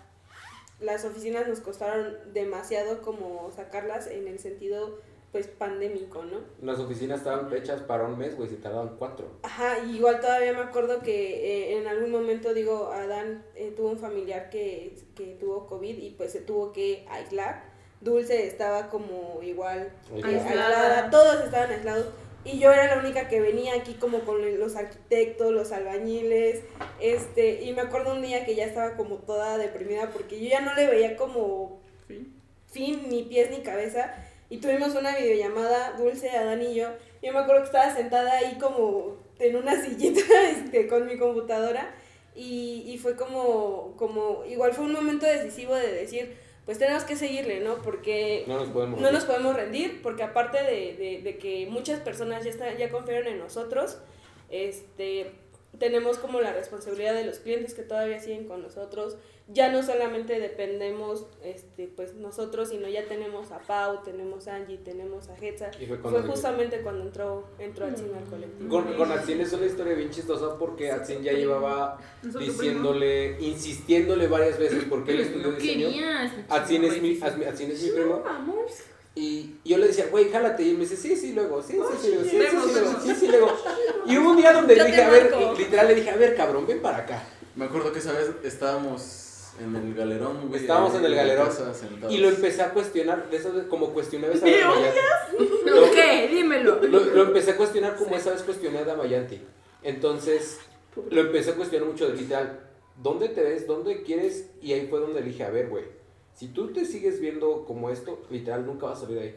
las 0.81 1.05
oficinas 1.05 1.47
nos 1.47 1.61
costaron 1.61 2.17
demasiado 2.33 3.01
como 3.03 3.51
sacarlas 3.55 4.07
en 4.09 4.27
el 4.29 4.39
sentido 4.41 5.01
pues 5.33 5.47
pandémico, 5.47 6.23
¿no? 6.25 6.41
Las 6.61 6.79
oficinas 6.79 7.21
estaban 7.21 7.51
hechas 7.55 7.81
para 7.81 8.05
un 8.05 8.19
mes, 8.19 8.37
güey, 8.37 8.51
se 8.51 8.57
tardaban 8.57 8.97
cuatro. 8.99 9.31
Ajá, 9.43 9.79
y 9.87 9.97
igual 9.97 10.21
todavía 10.21 10.53
me 10.53 10.61
acuerdo 10.61 11.01
que 11.01 11.73
eh, 11.73 11.79
en 11.79 11.87
algún 11.87 12.11
momento, 12.11 12.53
digo, 12.53 12.93
Adán 12.93 13.43
eh, 13.55 13.73
tuvo 13.75 13.89
un 13.89 13.99
familiar 13.99 14.51
que, 14.51 14.95
que 15.17 15.37
tuvo 15.41 15.67
COVID 15.67 15.97
y 15.97 16.11
pues 16.11 16.33
se 16.33 16.41
tuvo 16.43 16.73
que 16.73 17.07
aislar. 17.11 17.65
Dulce 18.03 18.47
estaba 18.47 18.91
como 18.91 19.41
igual 19.43 19.91
eh, 20.15 20.21
Aislada. 20.23 20.49
aislada, 20.49 21.11
todos 21.11 21.45
estaban 21.45 21.71
aislados. 21.71 22.07
Y 22.45 22.59
yo 22.59 22.73
era 22.73 22.95
la 22.95 23.01
única 23.01 23.29
que 23.29 23.41
venía 23.41 23.75
aquí 23.77 23.95
como 23.95 24.21
con 24.25 24.59
los 24.59 24.75
arquitectos, 24.77 25.53
los 25.53 25.71
albañiles, 25.71 26.63
este, 27.01 27.63
y 27.63 27.73
me 27.73 27.83
acuerdo 27.83 28.13
un 28.13 28.21
día 28.21 28.45
que 28.45 28.57
ya 28.57 28.67
estaba 28.67 28.97
como 28.97 29.17
toda 29.19 29.57
deprimida 29.59 30.11
porque 30.11 30.41
yo 30.43 30.51
ya 30.51 30.61
no 30.61 30.75
le 30.75 30.89
veía 30.89 31.17
como 31.17 31.81
fin, 32.67 33.09
ni 33.09 33.23
pies 33.23 33.51
ni 33.51 33.63
cabeza. 33.63 34.13
Y 34.53 34.59
tuvimos 34.59 34.95
una 34.95 35.17
videollamada, 35.17 35.93
Dulce, 35.93 36.29
Adán 36.29 36.61
y 36.61 36.75
yo. 36.75 36.89
Yo 37.23 37.33
me 37.33 37.39
acuerdo 37.39 37.63
que 37.63 37.69
estaba 37.69 37.95
sentada 37.95 38.33
ahí 38.33 38.59
como 38.61 39.17
en 39.39 39.57
una 39.57 39.83
sillita 39.83 40.21
este, 40.51 40.87
con 40.89 41.07
mi 41.07 41.17
computadora. 41.17 41.95
Y, 42.37 42.83
y 42.87 42.99
fue 42.99 43.17
como, 43.17 43.95
como, 43.97 44.45
igual 44.45 44.75
fue 44.75 44.85
un 44.85 44.93
momento 44.93 45.25
decisivo 45.25 45.75
de 45.75 45.91
decir, 45.91 46.37
pues 46.67 46.77
tenemos 46.79 47.05
que 47.05 47.17
seguirle, 47.17 47.61
¿no? 47.61 47.77
Porque 47.81 48.45
No 48.47 48.59
nos 48.59 48.69
podemos. 48.69 49.01
no 49.01 49.11
nos 49.11 49.25
podemos 49.25 49.57
rendir, 49.57 50.03
porque 50.03 50.23
aparte 50.23 50.63
de, 50.63 50.97
de, 50.99 51.21
de 51.23 51.39
que 51.39 51.67
muchas 51.71 52.01
personas 52.01 52.45
ya, 52.45 52.51
está, 52.51 52.75
ya 52.75 52.91
confiaron 52.91 53.29
en 53.29 53.39
nosotros, 53.39 54.01
este, 54.51 55.33
tenemos 55.79 56.19
como 56.19 56.41
la 56.41 56.53
responsabilidad 56.53 57.15
de 57.15 57.25
los 57.25 57.39
clientes 57.39 57.75
que 57.75 57.83
todavía 57.83 58.21
siguen 58.21 58.47
con 58.47 58.63
nosotros. 58.63 59.17
Ya 59.49 59.73
no 59.73 59.83
solamente 59.83 60.39
dependemos 60.39 61.27
este, 61.43 61.89
pues 61.89 62.15
nosotros, 62.15 62.69
sino 62.69 62.89
ya 62.89 63.07
tenemos 63.07 63.51
a 63.51 63.59
Pau, 63.59 64.03
tenemos 64.05 64.49
a 64.49 64.57
Angie, 64.57 64.79
tenemos 64.79 65.29
a 65.29 65.37
Hetza. 65.37 65.71
Y 65.81 65.87
fue 65.87 65.99
Fue 65.99 66.23
justamente 66.23 66.83
cuando 66.83 67.05
entró, 67.05 67.49
entró 67.59 67.87
al 67.87 67.97
cine 67.97 68.19
al 68.19 68.25
colectivo. 68.25 68.69
Con, 68.69 68.95
con 68.95 69.11
Atsin 69.11 69.41
es 69.41 69.53
una 69.53 69.67
historia 69.67 69.95
bien 69.95 70.11
chistosa 70.11 70.59
porque 70.59 70.93
Atsin 70.93 71.23
ya 71.23 71.33
llevaba 71.33 71.99
diciéndole, 72.23 73.41
insistiéndole 73.41 74.29
varias 74.29 74.59
veces 74.59 74.85
porque 74.89 75.13
él 75.13 75.21
estudió 75.21 75.51
No 75.51 75.57
diseño. 75.59 75.89
Atsin 76.49 76.85
es 76.85 77.03
mi, 77.03 77.19
Atsin 77.21 77.45
Atsin 77.45 77.71
es 77.71 77.83
mi 77.83 77.91
primo. 77.91 78.23
Y 79.15 79.57
yo 79.65 79.77
le 79.79 79.89
decía, 79.89 80.07
güey, 80.11 80.31
jálate. 80.31 80.63
Y 80.63 80.71
él 80.71 80.75
me 80.75 80.85
dice, 80.85 80.97
sí, 80.97 81.17
sí, 81.17 81.33
luego, 81.33 81.63
sí, 81.63 81.73
sí, 81.75 81.99
sí, 82.01 82.09
luego, 82.09 82.25
sí, 82.25 82.31
sí, 82.31 82.73
luego, 82.73 83.01
sí, 83.03 83.15
sí, 83.15 83.29
luego. 83.29 83.57
Y 84.07 84.19
hubo 84.19 84.31
un 84.31 84.37
día 84.39 84.53
donde 84.53 84.75
Yo 84.75 84.85
le 84.85 84.91
dije, 84.91 85.03
a 85.03 85.11
ver, 85.11 85.35
literal 85.57 85.89
le 85.89 85.95
dije, 85.95 86.11
a 86.11 86.17
ver, 86.17 86.35
cabrón, 86.35 86.67
ven 86.67 86.81
para 86.81 86.99
acá. 86.99 87.23
Me 87.55 87.67
acuerdo 87.67 87.93
que 87.93 87.99
esa 87.99 88.13
vez 88.13 88.31
estábamos 88.43 89.53
en 89.61 89.77
el 89.77 89.95
galerón, 89.95 90.49
güey. 90.49 90.63
Estábamos 90.63 90.95
en 90.95 91.05
el 91.05 91.15
galerón. 91.15 91.51
Y 92.09 92.19
lo 92.19 92.31
empecé 92.31 92.63
a 92.63 92.71
cuestionar, 92.71 93.29
de 93.31 93.37
esas 93.37 93.53
como 93.69 93.91
cuestioné 93.91 94.29
a 94.29 94.33
esa 94.33 94.47
vez. 94.47 94.65
¿No 95.67 95.91
qué? 95.91 96.29
Dímelo. 96.29 96.81
Lo, 96.83 97.01
lo 97.01 97.23
empecé 97.25 97.51
a 97.51 97.57
cuestionar 97.57 97.97
como 97.97 98.17
esa 98.17 98.31
vez 98.31 98.43
cuestioné 98.43 98.79
a 98.79 98.85
Damayanti. 98.85 99.41
Entonces, 99.83 100.59
lo 101.11 101.21
empecé 101.21 101.51
a 101.51 101.55
cuestionar 101.55 101.89
mucho 101.89 102.09
de 102.09 102.17
literal. 102.17 102.61
¿Dónde 103.03 103.29
te 103.29 103.43
ves? 103.43 103.67
¿Dónde 103.67 104.03
quieres? 104.03 104.51
Y 104.61 104.73
ahí 104.73 104.87
fue 104.89 105.01
donde 105.01 105.21
le 105.21 105.27
dije, 105.27 105.45
a 105.45 105.51
ver, 105.51 105.69
güey, 105.69 105.85
si 106.35 106.49
tú 106.49 106.73
te 106.73 106.85
sigues 106.85 107.21
viendo 107.21 107.65
como 107.65 107.91
esto, 107.91 108.23
literal, 108.31 108.67
nunca 108.67 108.87
vas 108.87 108.99
a 108.99 109.01
salir 109.03 109.19
de 109.19 109.25
ahí. 109.25 109.35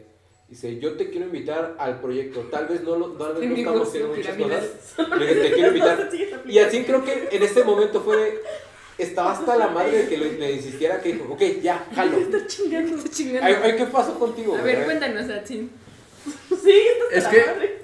Dice, 0.48 0.78
yo 0.78 0.96
te 0.96 1.10
quiero 1.10 1.26
invitar 1.26 1.74
al 1.78 2.00
proyecto. 2.00 2.40
Tal 2.42 2.66
vez 2.68 2.82
no, 2.84 2.96
lo, 2.96 3.08
tal 3.12 3.34
vez 3.34 3.50
no 3.50 3.56
estamos 3.56 3.88
haciendo 3.88 4.14
muchas 4.14 4.36
cosas. 4.36 4.64
Le 5.18 5.34
te 5.34 5.52
quiero 5.52 5.68
invitar. 5.68 6.10
Y 6.46 6.58
así 6.60 6.84
creo 6.84 7.04
que 7.04 7.28
en 7.32 7.42
este 7.42 7.64
momento 7.64 8.00
fue, 8.00 8.42
estaba 8.96 9.32
hasta 9.32 9.56
la 9.56 9.68
madre 9.68 10.04
de 10.04 10.08
que 10.08 10.16
le, 10.16 10.38
le 10.38 10.52
insistiera 10.52 11.00
que 11.00 11.14
dijo, 11.14 11.32
ok, 11.32 11.42
ya, 11.60 11.84
jalo. 11.92 12.18
Está 12.18 12.46
chingando. 12.46 12.96
Está 12.96 13.10
chingando. 13.10 13.44
Ay, 13.44 13.56
ay, 13.60 13.76
¿Qué 13.76 13.86
pasó 13.86 14.16
contigo? 14.18 14.54
A 14.56 14.62
ver, 14.62 14.84
cuéntanos, 14.84 15.28
Atsin. 15.28 15.68
Sí, 16.62 16.80
Es 17.12 17.24
la 17.24 17.30
que 17.30 17.40
madre. 17.40 17.78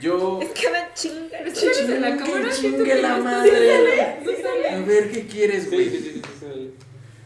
yo. 0.00 0.38
Es 0.42 0.50
que 0.50 0.70
me 0.70 0.78
chingan. 0.94 1.40
¿Eres 1.40 1.80
en 1.80 2.00
la 2.02 2.16
cámara? 2.16 2.50
chingue 2.50 3.02
la 3.02 3.16
madre. 3.16 4.18
A 4.70 4.78
ver, 4.80 5.10
¿qué 5.10 5.26
quieres, 5.26 5.70
güey? 5.70 5.88
sí, 5.88 5.96
sí, 5.96 6.02
sí, 6.02 6.12
sí. 6.14 6.22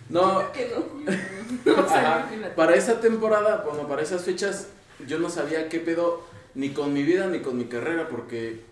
No, 0.09 0.41
Ajá. 1.79 2.29
para 2.55 2.75
esa 2.75 3.01
temporada, 3.01 3.65
bueno, 3.69 3.89
para 3.89 4.03
esas 4.03 4.23
fechas, 4.23 4.69
yo 5.07 5.19
no 5.19 5.29
sabía 5.29 5.69
qué 5.69 5.81
pedo 5.81 6.23
ni 6.55 6.71
con 6.71 6.93
mi 6.93 7.03
vida 7.03 7.27
ni 7.27 7.41
con 7.41 7.57
mi 7.59 7.65
carrera, 7.67 8.09
porque 8.09 8.63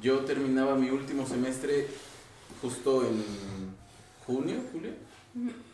yo 0.00 0.20
terminaba 0.20 0.76
mi 0.76 0.90
último 0.90 1.26
semestre 1.26 1.86
justo 2.62 3.04
en 3.04 3.22
junio, 4.26 4.56
julio, 4.72 4.92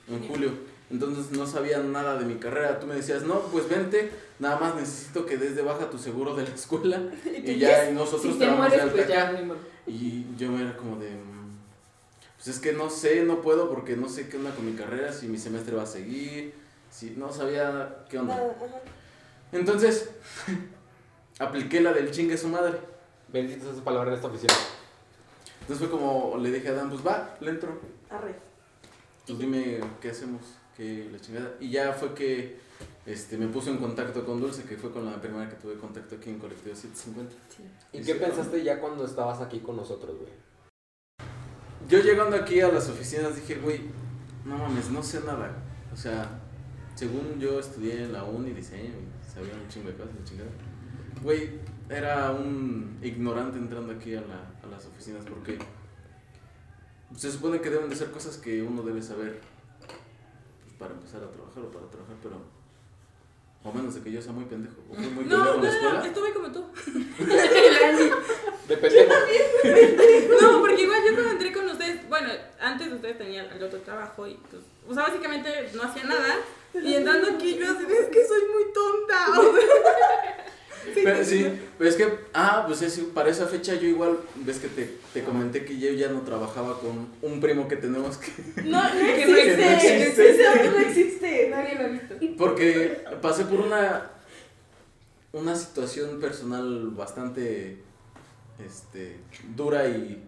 en 0.09 0.29
julio. 0.29 0.51
Entonces 0.91 1.33
no 1.37 1.47
sabía 1.47 1.79
nada 1.79 2.17
de 2.17 2.25
mi 2.25 2.37
carrera. 2.37 2.79
Tú 2.79 2.87
me 2.87 2.95
decías, 2.95 3.25
no, 3.25 3.41
pues 3.41 3.69
vente, 3.69 4.11
nada 4.39 4.59
más 4.59 4.77
necesito 4.77 5.27
que 5.27 5.37
des 5.37 5.57
de 5.57 5.63
baja 5.63 5.91
tu 5.91 5.99
seguro 5.99 6.37
de 6.37 6.45
la 6.45 6.55
escuela 6.55 7.03
y 7.45 7.59
ya 7.59 7.91
y 7.91 7.95
nosotros 7.95 8.23
Si 8.35 8.39
te 8.39 8.45
te 8.45 8.51
vamos 8.51 8.69
mueres, 8.69 8.93
pues 8.93 9.09
ya. 9.09 9.45
Y 9.87 10.25
yo 10.39 10.57
era 10.59 10.77
como 10.77 10.97
de. 10.97 11.11
Pues 12.47 12.59
es 12.59 12.63
que 12.63 12.73
no 12.73 12.91
sé, 12.91 13.25
no 13.25 13.43
puedo 13.43 13.69
porque 13.69 13.97
no 13.97 14.09
sé 14.09 14.29
qué 14.29 14.37
onda 14.37 14.55
con 14.55 14.65
mi 14.65 14.75
carrera, 14.75 15.13
si 15.13 15.27
mi 15.27 15.37
semestre 15.37 15.75
va 15.75 15.83
a 15.83 15.87
seguir, 15.87 16.55
si 16.93 17.11
no 17.17 17.33
sabía 17.33 18.05
qué 18.09 18.21
onda. 18.21 18.37
Nada, 18.37 18.53
ajá. 18.53 18.81
Entonces, 19.51 20.11
apliqué 21.41 21.81
la 21.81 21.93
del 21.93 22.13
chingue 22.13 22.39
su 22.39 22.47
madre. 22.47 22.79
Bendita 23.33 23.69
esa 23.69 23.83
palabra 23.83 24.11
en 24.11 24.15
esta 24.15 24.29
oficina. 24.29 24.55
Entonces 25.63 25.89
fue 25.89 25.91
como 25.91 26.37
le 26.39 26.53
dije 26.53 26.69
a 26.69 26.75
Dan, 26.75 26.89
pues 26.89 27.05
va, 27.05 27.37
le 27.41 27.51
entro. 27.51 27.81
Arre. 28.11 28.37
Pues 29.27 29.41
dime 29.41 29.81
qué 30.01 30.11
hacemos, 30.11 30.43
qué 30.77 31.09
la 31.11 31.19
chingada. 31.19 31.53
Y 31.59 31.71
ya 31.71 31.93
fue 31.95 32.15
que 32.15 32.61
este, 33.07 33.39
me 33.39 33.49
puso 33.49 33.71
en 33.71 33.79
contacto 33.79 34.25
con 34.25 34.41
Dulce, 34.41 34.63
que 34.63 34.77
fue 34.77 34.93
con 34.93 35.05
la 35.05 35.21
primera 35.21 35.51
que 35.51 35.57
tuve 35.57 35.75
contacto 35.75 36.15
aquí 36.15 36.31
en 36.31 36.39
Colectivo 36.39 36.77
750. 36.77 37.35
¿Y 37.93 38.03
qué 38.03 38.15
pensaste 38.15 38.63
ya 38.63 38.79
cuando 38.79 39.05
estabas 39.05 39.41
aquí 39.41 39.59
con 39.59 39.75
nosotros, 39.75 40.17
güey? 40.17 40.46
Yo 41.89 42.01
llegando 42.01 42.37
aquí 42.37 42.61
a 42.61 42.69
las 42.69 42.89
oficinas 42.89 43.37
dije, 43.37 43.57
güey, 43.57 43.81
no 44.45 44.59
mames, 44.59 44.91
no 44.91 45.03
sé 45.03 45.21
nada. 45.21 45.53
O 45.93 45.97
sea, 45.97 46.41
según 46.95 47.39
yo 47.39 47.61
estudié 47.61 48.05
en 48.05 48.13
la 48.13 48.25
uni 48.25 48.51
diseño 48.51 48.91
y 48.91 49.33
sabía 49.33 49.55
un 49.55 49.69
chingo 49.69 49.89
de 49.91 49.95
cosas, 49.97 50.13
chingada. 50.25 50.51
Güey, 51.23 51.51
era 51.89 52.33
un 52.33 52.99
ignorante 53.03 53.59
entrando 53.59 53.93
aquí 53.93 54.15
a, 54.15 54.21
la- 54.23 54.51
a 54.63 54.67
las 54.71 54.85
oficinas 54.87 55.25
porque 55.25 55.59
se 57.17 57.31
supone 57.31 57.61
que 57.61 57.71
deben 57.71 57.89
de 57.89 57.97
ser 57.97 58.11
cosas 58.11 58.37
que 58.37 58.63
uno 58.63 58.83
debe 58.83 59.01
saber 59.01 59.41
pues, 60.65 60.75
para 60.79 60.93
empezar 60.95 61.23
a 61.23 61.31
trabajar 61.31 61.63
o 61.63 61.71
para 61.71 61.87
trabajar, 61.89 62.17
pero 62.23 62.57
o 63.63 63.73
menos 63.73 63.95
de 63.97 64.01
que 64.03 64.13
yo 64.13 64.21
sea 64.23 64.33
muy 64.33 64.45
pendejo 64.45 64.77
o 64.91 64.95
muy 64.95 65.07
pendejo 65.25 65.27
No, 65.45 65.55
en 65.57 65.63
la 65.65 65.93
no, 65.95 66.05
estuve 66.05 66.33
como 66.35 66.53
tú. 66.53 66.65
De 68.69 68.77
pendejo. 68.77 69.13
No, 70.41 70.61
porque 70.61 70.83
igual 70.83 71.01
yo 71.05 71.11
ustedes, 71.13 71.36
bueno, 72.19 72.33
antes 72.61 72.93
ustedes 72.93 73.19
tenían 73.19 73.47
el 73.55 73.63
otro 73.63 73.79
trabajo 73.81 74.27
y 74.27 74.39
pues, 74.51 74.63
o 74.89 74.95
sea, 74.95 75.05
básicamente 75.05 75.51
no 75.75 75.83
hacía 75.83 76.05
nada. 76.05 76.37
Y 76.75 76.95
entrando 76.95 77.29
aquí 77.31 77.57
yo 77.59 77.67
así, 77.67 77.85
es 77.85 78.07
que 78.07 78.27
soy 78.27 78.43
muy 78.53 78.73
tonta. 78.73 79.31
o 79.41 79.53
sea, 79.53 80.47
Pero, 80.95 81.25
sí, 81.25 81.45
pero 81.77 81.91
es 81.91 81.97
que, 81.97 82.19
ah, 82.33 82.63
pues 82.65 82.81
es, 82.81 82.97
para 83.13 83.29
esa 83.29 83.47
fecha 83.49 83.75
yo 83.75 83.89
igual, 83.89 84.19
ves 84.37 84.61
que 84.61 84.69
te, 84.69 84.89
te 85.13 85.25
comenté 85.25 85.65
que 85.65 85.77
yo 85.81 85.91
ya 85.91 86.09
no 86.11 86.21
trabajaba 86.21 86.79
con 86.79 87.09
un 87.23 87.41
primo 87.41 87.67
que 87.67 87.77
tenemos 87.77 88.19
que... 88.19 88.31
No, 88.63 88.83
no 88.83 89.01
Que 89.01 89.27
no 89.27 89.37
existe. 89.37 89.97
existe. 89.97 90.31
Ese 90.31 90.49
hombre 90.49 90.71
no 90.71 90.79
existe. 90.79 91.49
Nadie 91.51 91.75
lo 91.75 91.85
ha 91.85 91.89
visto. 91.89 92.15
Porque 92.39 93.05
pasé 93.21 93.47
por 93.47 93.61
una, 93.63 94.13
una 95.33 95.57
situación 95.57 96.21
personal 96.21 96.91
bastante 96.91 97.79
este, 98.65 99.17
dura 99.57 99.89
y 99.89 100.23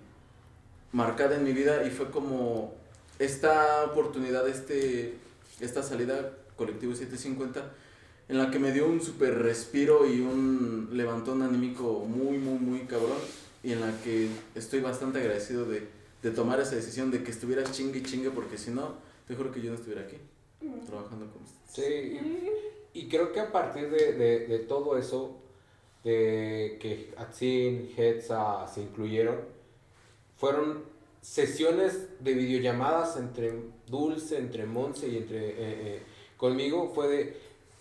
marcada 0.93 1.37
en 1.37 1.45
mi 1.45 1.53
vida 1.53 1.87
y 1.87 1.91
fue 1.91 2.11
como 2.11 2.75
esta 3.19 3.85
oportunidad, 3.85 4.49
este, 4.49 5.15
esta 5.61 5.83
salida 5.83 6.33
colectivo 6.57 6.95
750 6.95 7.73
en 8.29 8.39
la 8.39 8.51
que 8.51 8.59
me 8.59 8.73
dio 8.73 8.87
un 8.87 9.01
super 9.01 9.39
respiro 9.39 10.07
y 10.07 10.21
un 10.21 10.91
levantón 10.93 11.43
anímico 11.43 12.05
muy, 12.07 12.39
muy, 12.39 12.59
muy 12.59 12.81
cabrón 12.81 13.19
y 13.63 13.73
en 13.73 13.81
la 13.81 13.93
que 14.03 14.29
estoy 14.55 14.81
bastante 14.81 15.19
agradecido 15.19 15.65
de, 15.65 15.89
de 16.23 16.31
tomar 16.31 16.61
esa 16.61 16.77
decisión 16.77 17.11
de 17.11 17.23
que 17.23 17.31
estuvieras 17.31 17.73
chingue 17.73 18.01
y 18.01 18.03
chingue 18.03 18.31
porque 18.31 18.59
si 18.59 18.71
no, 18.71 18.97
te 19.27 19.35
juro 19.35 19.51
que 19.51 19.63
yo 19.63 19.71
no 19.71 19.77
estuviera 19.77 20.03
aquí 20.03 20.17
trabajando 20.87 21.27
con 21.33 21.43
ustedes. 21.43 21.69
Sí. 21.69 22.21
Y 22.93 23.09
creo 23.09 23.33
que 23.33 23.41
a 23.41 23.53
partir 23.53 23.91
de, 23.91 24.13
de, 24.13 24.47
de 24.47 24.59
todo 24.61 24.99
eso, 24.99 25.39
de 26.05 26.79
que 26.81 27.15
Atsin, 27.17 27.91
Hetza 27.97 28.67
se 28.67 28.83
incluyeron, 28.83 29.37
fueron 30.39 30.85
sesiones 31.21 32.09
de 32.21 32.33
videollamadas 32.33 33.17
entre 33.17 33.53
Dulce, 33.87 34.39
entre 34.39 34.65
Monse 34.65 35.09
y 35.09 35.19
entre 35.19 35.49
eh, 35.49 35.55
eh, 35.59 36.03
conmigo. 36.37 36.91
Fue 36.95 37.09
de, 37.09 37.37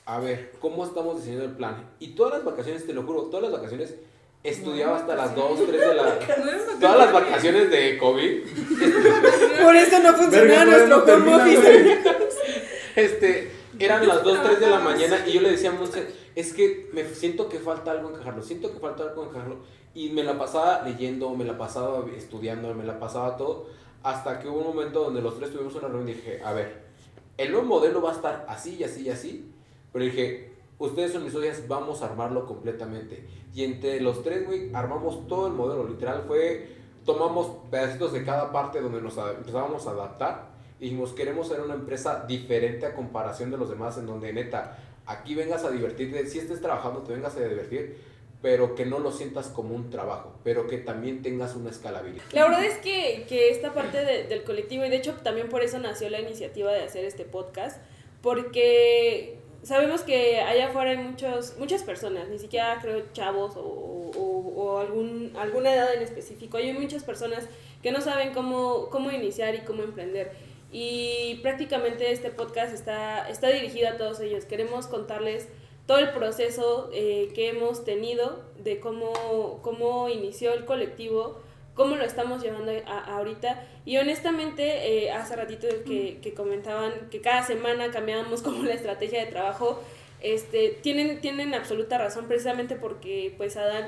a 0.05 0.19
ver, 0.19 0.51
¿cómo 0.59 0.83
estamos 0.83 1.17
diseñando 1.17 1.45
el 1.45 1.55
plan? 1.55 1.89
Y 1.99 2.09
todas 2.09 2.33
las 2.33 2.43
vacaciones, 2.43 2.85
te 2.85 2.93
lo 2.93 3.03
juro, 3.03 3.23
todas 3.23 3.43
las 3.43 3.51
vacaciones 3.51 3.95
estudiaba 4.43 4.97
hasta 4.97 5.15
las 5.15 5.35
2, 5.35 5.59
3 5.67 5.79
de 5.79 5.93
la... 5.93 6.03
no 6.73 6.79
Todas 6.79 6.97
las 6.97 7.13
vacaciones 7.13 7.69
de 7.69 7.97
COVID 7.97 8.43
Por 9.63 9.75
eso 9.75 9.99
no 9.99 10.13
funcionaba 10.13 10.65
nuestro 10.65 11.03
home 11.03 11.35
office. 11.35 11.99
Este, 12.95 13.51
eran 13.77 14.07
las 14.07 14.23
2, 14.23 14.43
3 14.43 14.59
de 14.59 14.69
la 14.71 14.79
mañana 14.79 15.23
y 15.27 15.33
yo 15.33 15.41
le 15.41 15.51
decía 15.51 15.69
a 15.69 15.73
Monse, 15.73 16.07
es 16.33 16.51
que 16.51 16.89
me 16.93 17.05
siento 17.05 17.47
que 17.47 17.59
falta 17.59 17.91
algo 17.91 18.09
encajarlo, 18.09 18.41
siento 18.41 18.73
que 18.73 18.79
falta 18.79 19.03
algo 19.03 19.25
encajarlo. 19.25 19.57
Y 19.97 20.09
me 20.09 20.23
la 20.23 20.37
pasaba 20.37 20.83
leyendo, 20.83 21.33
me 21.33 21.43
la 21.43 21.57
pasaba 21.57 22.05
estudiando, 22.15 22.71
me 22.75 22.83
la 22.83 22.99
pasaba 22.99 23.35
todo, 23.35 23.65
hasta 24.03 24.37
que 24.37 24.47
hubo 24.47 24.59
un 24.59 24.75
momento 24.75 25.05
donde 25.05 25.23
los 25.23 25.39
tres 25.39 25.51
tuvimos 25.51 25.73
una 25.73 25.87
reunión 25.87 26.09
y 26.09 26.13
dije, 26.13 26.39
a 26.45 26.53
ver, 26.53 26.83
el 27.35 27.51
nuevo 27.51 27.65
modelo 27.65 27.99
va 27.99 28.11
a 28.11 28.13
estar 28.13 28.45
así 28.47 28.75
y 28.75 28.83
así 28.83 29.07
y 29.07 29.09
así, 29.09 29.51
pero 29.91 30.05
dije, 30.05 30.53
ustedes 30.77 31.13
son 31.13 31.23
mis 31.23 31.33
socias, 31.33 31.67
vamos 31.67 32.03
a 32.03 32.05
armarlo 32.05 32.45
completamente. 32.45 33.25
Y 33.55 33.63
entre 33.63 33.99
los 33.99 34.21
tres, 34.21 34.45
güey, 34.45 34.69
armamos 34.71 35.27
todo 35.27 35.47
el 35.47 35.53
modelo, 35.53 35.87
literal, 35.87 36.25
fue, 36.27 36.75
tomamos 37.03 37.47
pedacitos 37.71 38.13
de 38.13 38.23
cada 38.23 38.51
parte 38.51 38.81
donde 38.81 39.01
nos 39.01 39.17
empezábamos 39.17 39.87
a 39.87 39.91
adaptar 39.93 40.49
y 40.79 40.83
dijimos, 40.83 41.13
queremos 41.13 41.47
ser 41.47 41.61
una 41.61 41.73
empresa 41.73 42.23
diferente 42.27 42.85
a 42.85 42.93
comparación 42.93 43.49
de 43.49 43.57
los 43.57 43.67
demás, 43.67 43.97
en 43.97 44.05
donde 44.05 44.31
neta, 44.31 44.77
aquí 45.07 45.33
vengas 45.33 45.63
a 45.63 45.71
divertirte, 45.71 46.27
si 46.27 46.37
estés 46.37 46.61
trabajando, 46.61 46.99
te 46.99 47.13
vengas 47.13 47.35
a 47.35 47.39
divertir, 47.39 47.97
pero 48.41 48.75
que 48.75 48.85
no 48.85 48.99
lo 48.99 49.11
sientas 49.11 49.47
como 49.47 49.73
un 49.75 49.89
trabajo, 49.89 50.35
pero 50.43 50.67
que 50.67 50.77
también 50.77 51.21
tengas 51.23 51.55
una 51.55 51.71
escalabilidad. 51.71 52.23
La 52.31 52.43
verdad 52.43 52.63
es 52.65 52.77
que, 52.77 53.25
que 53.27 53.49
esta 53.49 53.73
parte 53.73 54.03
de- 54.05 54.23
del 54.25 54.43
colectivo, 54.43 54.85
y 54.85 54.89
de 54.89 54.97
hecho 54.97 55.13
también 55.23 55.49
por 55.49 55.63
eso 55.63 55.79
nació 55.79 56.09
la 56.09 56.19
iniciativa 56.21 56.71
de 56.71 56.81
hacer 56.83 57.03
este 57.05 57.25
podcast, 57.25 57.81
porque 58.21 59.39
sabemos 59.63 60.01
que 60.01 60.39
allá 60.41 60.67
afuera 60.67 60.91
hay 60.91 60.97
muchos, 60.97 61.55
muchas 61.57 61.83
personas, 61.83 62.27
ni 62.29 62.37
siquiera 62.39 62.77
creo 62.81 63.03
chavos 63.13 63.55
o, 63.57 63.61
o- 63.61 64.53
o 64.55 64.79
algún, 64.79 65.33
alguna 65.37 65.73
edad 65.73 65.93
en 65.93 66.01
específico, 66.01 66.57
hay 66.57 66.73
muchas 66.73 67.03
personas 67.03 67.47
que 67.81 67.91
no 67.91 68.01
saben 68.01 68.33
cómo, 68.33 68.89
cómo 68.89 69.11
iniciar 69.11 69.55
y 69.55 69.59
cómo 69.59 69.83
emprender. 69.83 70.31
Y 70.71 71.39
prácticamente 71.43 72.11
este 72.11 72.29
podcast 72.29 72.73
está, 72.73 73.29
está 73.29 73.47
dirigido 73.49 73.89
a 73.89 73.97
todos 73.97 74.19
ellos. 74.19 74.45
Queremos 74.45 74.87
contarles 74.87 75.47
todo 75.87 75.97
el 75.99 76.11
proceso 76.11 76.89
eh, 76.93 77.31
que 77.33 77.49
hemos 77.49 77.83
tenido 77.83 78.43
de 78.59 78.79
cómo, 78.79 79.59
cómo 79.63 80.09
inició 80.09 80.53
el 80.53 80.65
colectivo, 80.65 81.41
cómo 81.73 81.95
lo 81.95 82.03
estamos 82.03 82.43
llevando 82.43 82.71
a, 82.85 83.15
ahorita. 83.17 83.65
Y 83.85 83.97
honestamente, 83.97 85.05
eh, 85.05 85.11
hace 85.11 85.35
ratito 85.35 85.67
que, 85.85 86.19
que 86.21 86.33
comentaban 86.33 86.91
que 87.09 87.21
cada 87.21 87.43
semana 87.43 87.89
cambiábamos 87.91 88.41
como 88.43 88.63
la 88.63 88.73
estrategia 88.73 89.19
de 89.25 89.31
trabajo, 89.31 89.81
este, 90.21 90.69
tienen, 90.81 91.21
tienen 91.21 91.53
absoluta 91.53 91.97
razón 91.97 92.27
precisamente 92.27 92.75
porque 92.75 93.33
pues 93.37 93.55
Adán 93.57 93.87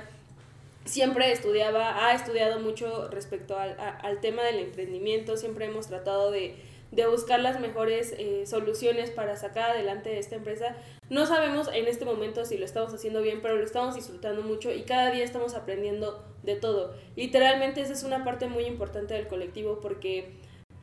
siempre 0.86 1.32
estudiaba, 1.32 2.06
ha 2.08 2.14
estudiado 2.14 2.60
mucho 2.60 3.10
respecto 3.10 3.58
al, 3.58 3.80
a- 3.80 3.90
al 3.98 4.22
tema 4.22 4.44
del 4.44 4.60
emprendimiento, 4.60 5.38
siempre 5.38 5.66
hemos 5.66 5.88
tratado 5.88 6.32
de, 6.32 6.56
de 6.91 7.07
buscar 7.07 7.40
las 7.40 7.60
mejores 7.60 8.14
eh, 8.18 8.45
soluciones 8.45 9.11
para 9.11 9.36
sacar 9.36 9.72
adelante 9.72 10.18
esta 10.18 10.36
empresa. 10.36 10.76
No 11.10 11.26
sabemos 11.26 11.70
en 11.74 11.88
este 11.88 12.06
momento 12.06 12.45
si 12.45 12.57
lo 12.57 12.66
estamos 12.66 12.94
haciendo 12.94 13.22
bien, 13.22 13.41
pero 13.41 13.56
lo 13.56 13.64
estamos 13.64 13.95
disfrutando 13.95 14.41
mucho 14.41 14.72
y 14.72 14.84
cada 14.84 15.11
día 15.11 15.24
estamos 15.24 15.53
aprendiendo 15.56 16.24
de 16.44 16.56
todo. 16.56 16.95
Literalmente 17.16 17.82
esa 17.82 17.94
es 17.94 18.03
una 18.03 18.24
parte 18.24 18.48
muy 18.48 18.66
importante 18.66 19.14
del 19.14 19.28
colectivo 19.28 19.80
porque 19.82 20.32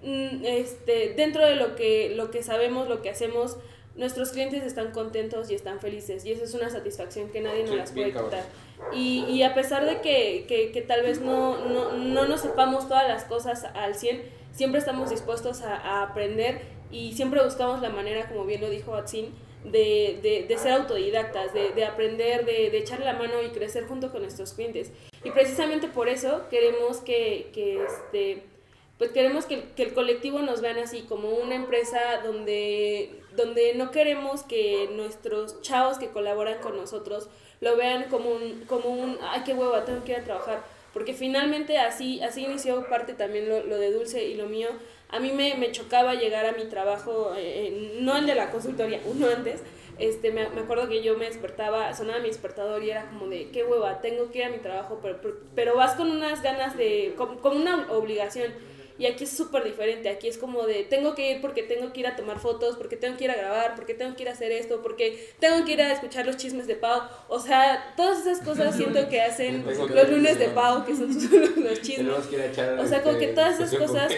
mm, 0.02 0.44
este, 0.44 1.14
dentro 1.14 1.44
de 1.44 1.56
lo 1.56 1.74
que, 1.74 2.14
lo 2.14 2.30
que 2.30 2.42
sabemos, 2.42 2.88
lo 2.88 3.02
que 3.02 3.10
hacemos, 3.10 3.56
nuestros 3.96 4.30
clientes 4.30 4.62
están 4.62 4.90
contentos 4.92 5.50
y 5.50 5.54
están 5.54 5.80
felices 5.80 6.24
y 6.24 6.32
eso 6.32 6.44
es 6.44 6.54
una 6.54 6.68
satisfacción 6.70 7.30
que 7.30 7.40
nadie 7.40 7.62
nos 7.62 7.70
Sí, 7.70 7.76
las 7.76 7.92
puede 7.92 8.12
quitar. 8.12 8.44
Y, 8.92 9.24
y 9.24 9.42
a 9.42 9.54
pesar 9.54 9.86
de 9.86 10.00
que, 10.02 10.44
que, 10.46 10.70
que 10.72 10.82
tal 10.82 11.02
vez 11.02 11.20
no, 11.20 11.64
no, 11.66 11.92
no 11.92 12.26
nos 12.26 12.40
sepamos 12.42 12.88
todas 12.88 13.08
las 13.08 13.24
cosas 13.24 13.64
al 13.74 13.94
100, 13.94 14.22
siempre 14.52 14.78
estamos 14.80 15.10
dispuestos 15.10 15.62
a, 15.62 15.76
a 15.76 16.02
aprender 16.02 16.60
y 16.90 17.14
siempre 17.14 17.42
buscamos 17.42 17.80
la 17.80 17.88
manera, 17.90 18.28
como 18.28 18.44
bien 18.44 18.60
lo 18.60 18.68
dijo 18.70 18.94
Atsin, 18.94 19.34
de, 19.64 20.20
de, 20.22 20.44
de 20.46 20.58
ser 20.58 20.72
autodidactas, 20.72 21.52
de, 21.52 21.70
de 21.70 21.84
aprender, 21.84 22.44
de, 22.44 22.70
de 22.70 22.78
echar 22.78 23.00
la 23.00 23.14
mano 23.14 23.42
y 23.42 23.48
crecer 23.48 23.86
junto 23.86 24.12
con 24.12 24.22
nuestros 24.22 24.52
clientes. 24.52 24.92
Y 25.24 25.30
precisamente 25.30 25.88
por 25.88 26.08
eso 26.08 26.42
queremos 26.50 26.98
que, 26.98 27.50
que 27.52 27.82
este, 27.82 28.42
pues 28.98 29.10
queremos 29.10 29.46
que, 29.46 29.54
el- 29.54 29.62
que 29.74 29.82
el 29.82 29.94
colectivo 29.94 30.38
nos 30.40 30.60
vean 30.60 30.78
así, 30.78 31.00
como 31.08 31.30
una 31.30 31.56
empresa 31.56 31.98
donde, 32.24 33.20
donde 33.36 33.74
no 33.74 33.90
queremos 33.90 34.42
que 34.42 34.88
nuestros 34.92 35.60
chavos 35.62 35.98
que 35.98 36.08
colaboran 36.08 36.58
con 36.60 36.76
nosotros 36.76 37.28
lo 37.60 37.76
vean 37.76 38.04
como 38.04 38.30
un, 38.30 38.64
como 38.66 38.90
un 38.90 39.18
ay, 39.22 39.42
qué 39.44 39.54
hueva, 39.54 39.84
tengo 39.84 40.04
que 40.04 40.12
ir 40.12 40.18
a 40.18 40.24
trabajar. 40.24 40.62
Porque 40.92 41.12
finalmente 41.12 41.76
así, 41.78 42.22
así 42.22 42.44
inició 42.44 42.88
parte 42.88 43.12
también 43.12 43.48
lo, 43.48 43.62
lo 43.64 43.76
de 43.76 43.92
Dulce 43.92 44.24
y 44.24 44.34
lo 44.34 44.46
mío. 44.46 44.68
A 45.10 45.20
mí 45.20 45.30
me, 45.30 45.54
me 45.54 45.70
chocaba 45.70 46.14
llegar 46.14 46.46
a 46.46 46.52
mi 46.52 46.64
trabajo, 46.64 47.34
eh, 47.36 47.98
no 48.00 48.16
el 48.16 48.26
de 48.26 48.34
la 48.34 48.50
consultoría, 48.50 49.00
uno 49.06 49.28
antes. 49.28 49.60
Este, 49.98 50.30
me, 50.30 50.48
me 50.50 50.62
acuerdo 50.62 50.88
que 50.88 51.02
yo 51.02 51.16
me 51.16 51.26
despertaba, 51.26 51.94
sonaba 51.94 52.18
mi 52.18 52.28
despertador 52.28 52.82
y 52.82 52.90
era 52.90 53.06
como 53.06 53.28
de, 53.28 53.50
qué 53.50 53.64
hueva, 53.64 54.00
tengo 54.02 54.30
que 54.30 54.38
ir 54.38 54.44
a 54.44 54.50
mi 54.50 54.58
trabajo, 54.58 54.98
pero, 55.02 55.18
pero, 55.54 55.74
vas 55.74 55.94
con 55.94 56.10
unas 56.10 56.42
ganas 56.42 56.76
de, 56.76 57.14
como, 57.16 57.40
como 57.40 57.56
una 57.56 57.90
obligación. 57.92 58.52
Y 58.98 59.06
aquí 59.06 59.24
es 59.24 59.30
súper 59.30 59.64
diferente, 59.64 60.08
aquí 60.08 60.28
es 60.28 60.38
como 60.38 60.62
de, 60.62 60.84
tengo 60.84 61.14
que 61.14 61.32
ir 61.32 61.40
porque 61.40 61.62
tengo 61.62 61.92
que 61.92 62.00
ir 62.00 62.06
a 62.06 62.16
tomar 62.16 62.38
fotos, 62.38 62.76
porque 62.76 62.96
tengo 62.96 63.16
que 63.16 63.24
ir 63.24 63.30
a 63.30 63.34
grabar, 63.36 63.74
porque 63.74 63.94
tengo 63.94 64.16
que 64.16 64.22
ir 64.22 64.28
a 64.28 64.32
hacer 64.32 64.52
esto, 64.52 64.82
porque 64.82 65.32
tengo 65.38 65.64
que 65.64 65.72
ir 65.72 65.82
a 65.82 65.92
escuchar 65.92 66.26
los 66.26 66.36
chismes 66.36 66.66
de 66.66 66.76
Pau. 66.76 67.02
O 67.28 67.38
sea, 67.38 67.94
todas 67.96 68.20
esas 68.20 68.40
cosas 68.40 68.74
siento 68.76 69.08
que 69.08 69.20
hacen 69.20 69.64
los 69.64 70.10
lunes 70.10 70.38
de 70.38 70.48
Pau, 70.48 70.84
que 70.84 70.94
son 70.94 71.08
los 71.64 71.80
chismes. 71.82 72.14
O 72.78 72.86
sea, 72.86 73.02
como 73.02 73.14
este, 73.14 73.26
que 73.26 73.32
todas 73.32 73.60
esas 73.60 73.74
cosas-. 73.74 74.12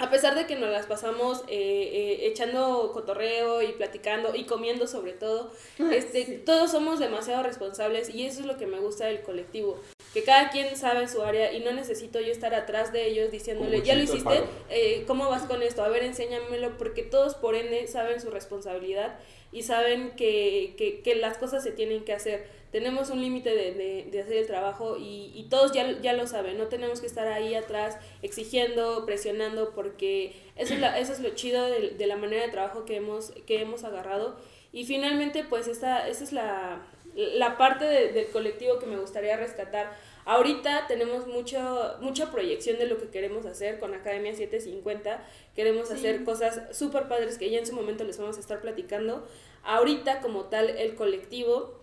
A 0.00 0.08
pesar 0.08 0.34
de 0.34 0.46
que 0.46 0.56
nos 0.56 0.70
las 0.70 0.86
pasamos 0.86 1.44
eh, 1.48 1.90
eh, 1.92 2.26
echando 2.26 2.90
cotorreo 2.94 3.60
y 3.60 3.72
platicando 3.72 4.34
y 4.34 4.44
comiendo 4.44 4.86
sobre 4.86 5.12
todo, 5.12 5.52
este, 5.92 6.24
todos 6.38 6.70
somos 6.70 6.98
demasiado 6.98 7.42
responsables 7.42 8.08
y 8.14 8.24
eso 8.24 8.40
es 8.40 8.46
lo 8.46 8.56
que 8.56 8.66
me 8.66 8.78
gusta 8.78 9.04
del 9.04 9.20
colectivo. 9.20 9.78
Que 10.14 10.24
cada 10.24 10.48
quien 10.50 10.74
sabe 10.76 11.06
su 11.06 11.22
área 11.22 11.52
y 11.52 11.60
no 11.60 11.72
necesito 11.72 12.18
yo 12.18 12.32
estar 12.32 12.54
atrás 12.54 12.92
de 12.92 13.08
ellos 13.08 13.30
diciéndole, 13.30 13.82
ya 13.82 13.94
lo 13.94 14.02
hiciste, 14.02 14.42
Eh, 14.70 15.04
¿cómo 15.06 15.28
vas 15.28 15.42
con 15.42 15.62
esto? 15.62 15.84
A 15.84 15.88
ver, 15.88 16.02
enséñamelo, 16.02 16.78
porque 16.78 17.02
todos 17.02 17.34
por 17.34 17.54
ende 17.54 17.86
saben 17.86 18.20
su 18.20 18.30
responsabilidad 18.30 19.18
y 19.52 19.64
saben 19.64 20.12
que, 20.16 20.74
que, 20.78 21.00
que 21.02 21.14
las 21.14 21.36
cosas 21.36 21.62
se 21.62 21.72
tienen 21.72 22.04
que 22.04 22.14
hacer. 22.14 22.59
Tenemos 22.70 23.10
un 23.10 23.20
límite 23.20 23.50
de, 23.50 23.74
de, 23.74 24.08
de 24.10 24.20
hacer 24.22 24.36
el 24.36 24.46
trabajo 24.46 24.96
y, 24.96 25.32
y 25.34 25.48
todos 25.50 25.72
ya, 25.72 26.00
ya 26.00 26.12
lo 26.12 26.26
saben, 26.28 26.56
no 26.56 26.68
tenemos 26.68 27.00
que 27.00 27.06
estar 27.08 27.26
ahí 27.26 27.54
atrás 27.54 27.96
exigiendo, 28.22 29.04
presionando, 29.06 29.72
porque 29.74 30.34
eso 30.56 30.74
es, 30.74 30.80
la, 30.80 30.98
eso 30.98 31.12
es 31.12 31.20
lo 31.20 31.30
chido 31.30 31.66
de, 31.66 31.90
de 31.90 32.06
la 32.06 32.16
manera 32.16 32.44
de 32.44 32.50
trabajo 32.52 32.84
que 32.84 32.96
hemos, 32.96 33.32
que 33.46 33.60
hemos 33.60 33.82
agarrado. 33.84 34.36
Y 34.72 34.84
finalmente, 34.84 35.42
pues 35.42 35.66
esta, 35.66 36.06
esa 36.08 36.22
es 36.22 36.32
la, 36.32 36.86
la 37.16 37.58
parte 37.58 37.84
de- 37.86 38.12
del 38.12 38.28
colectivo 38.28 38.78
que 38.78 38.86
me 38.86 38.98
gustaría 38.98 39.36
rescatar. 39.36 39.92
Ahorita 40.24 40.84
tenemos 40.86 41.26
mucho, 41.26 41.96
mucha 42.00 42.30
proyección 42.30 42.78
de 42.78 42.86
lo 42.86 42.98
que 42.98 43.08
queremos 43.08 43.46
hacer 43.46 43.80
con 43.80 43.94
Academia 43.94 44.32
750. 44.32 45.26
Queremos 45.56 45.90
hacer 45.90 46.22
cosas 46.24 46.60
súper 46.76 47.08
padres 47.08 47.36
que 47.36 47.50
ya 47.50 47.58
en 47.58 47.66
su 47.66 47.72
momento 47.74 48.04
les 48.04 48.16
vamos 48.18 48.36
a 48.36 48.40
estar 48.40 48.60
platicando. 48.60 49.26
Ahorita, 49.64 50.20
como 50.20 50.44
tal, 50.44 50.70
el 50.70 50.94
colectivo, 50.94 51.79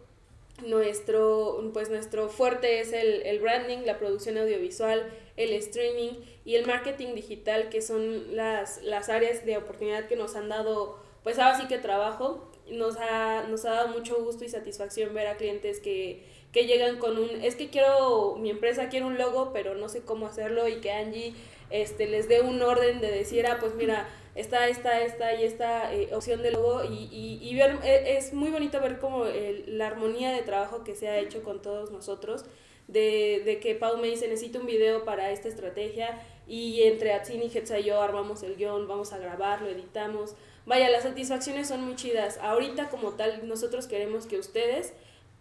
nuestro, 0.66 1.70
pues 1.74 1.90
nuestro 1.90 2.30
fuerte 2.30 2.80
es 2.80 2.94
el, 2.94 3.22
el 3.24 3.40
branding, 3.40 3.80
la 3.86 3.98
producción 3.98 4.38
audiovisual, 4.38 5.12
el 5.36 5.54
streaming 5.54 6.14
y 6.46 6.56
el 6.56 6.66
marketing 6.66 7.14
digital, 7.14 7.70
que 7.70 7.82
son 7.82 8.36
las, 8.36 8.82
las 8.84 9.10
áreas 9.10 9.46
de 9.46 9.58
oportunidad 9.58 10.08
que 10.08 10.16
nos 10.16 10.36
han 10.36 10.50
dado, 10.50 10.98
pues 11.24 11.40
ahora 11.40 11.60
sí 11.60 11.68
que 11.68 11.78
trabajo. 11.78 12.50
Nos 12.70 12.98
ha, 12.98 13.46
nos 13.48 13.64
ha 13.64 13.72
dado 13.72 13.88
mucho 13.90 14.22
gusto 14.24 14.44
y 14.44 14.50
satisfacción 14.50 15.14
ver 15.14 15.28
a 15.28 15.38
clientes 15.38 15.80
que, 15.80 16.26
que 16.52 16.66
llegan 16.66 16.98
con 16.98 17.18
un, 17.18 17.30
es 17.42 17.56
que 17.56 17.70
quiero, 17.70 18.36
mi 18.38 18.50
empresa 18.50 18.90
quiere 18.90 19.06
un 19.06 19.18
logo, 19.18 19.52
pero 19.54 19.76
no 19.76 19.88
sé 19.88 20.02
cómo 20.02 20.28
hacerlo 20.28 20.68
y 20.68 20.82
que 20.82 20.92
Angie 20.92 21.34
este, 21.70 22.08
les 22.08 22.28
dé 22.28 22.42
un 22.42 22.62
orden 22.62 23.00
de 23.00 23.12
decir, 23.12 23.46
ah, 23.48 23.58
pues 23.60 23.74
mira, 23.76 24.10
está 24.38 24.68
esta, 24.70 25.02
esta 25.02 25.34
y 25.34 25.44
esta 25.44 25.94
eh, 25.94 26.10
opción 26.14 26.42
de 26.42 26.52
logo 26.52 26.84
y, 26.86 27.40
y, 27.42 27.56
ver, 27.56 27.80
e- 27.84 28.18
es 28.18 28.34
muy 28.34 28.50
bonito 28.50 28.80
ver 28.80 29.00
como 29.00 29.26
la 29.26 29.88
armonía 29.88 30.32
de 30.32 30.42
trabajo 30.44 30.84
que 30.84 30.96
se 30.96 31.10
ha 31.10 31.18
hecho 31.18 31.44
con 31.44 31.62
todos 31.62 31.92
nosotros, 31.92 32.46
de, 32.88 33.42
de 33.44 33.60
que 33.60 33.76
Pau 33.76 33.98
me 33.98 34.08
dice, 34.08 34.28
necesito 34.30 34.60
un 34.60 34.66
video 34.66 35.04
para 35.04 35.32
esta 35.32 35.50
estrategia 35.50 36.22
y 36.48 36.84
entre 36.84 37.12
Atsin 37.12 37.42
y 37.44 37.52
Hetza 37.54 37.80
y 37.80 37.84
yo 37.84 38.02
armamos 38.02 38.44
el 38.44 38.56
guion, 38.56 38.88
vamos 38.88 39.12
a 39.12 39.18
grabarlo, 39.18 39.68
editamos. 39.68 40.36
Vaya, 40.66 40.90
las 40.90 41.04
satisfacciones 41.04 41.68
son 41.68 41.84
muy 41.84 41.96
chidas. 41.96 42.38
Ahorita 42.42 42.90
como 42.90 43.12
tal, 43.14 43.48
nosotros 43.48 43.88
queremos 43.88 44.26
que 44.26 44.38
ustedes 44.38 44.94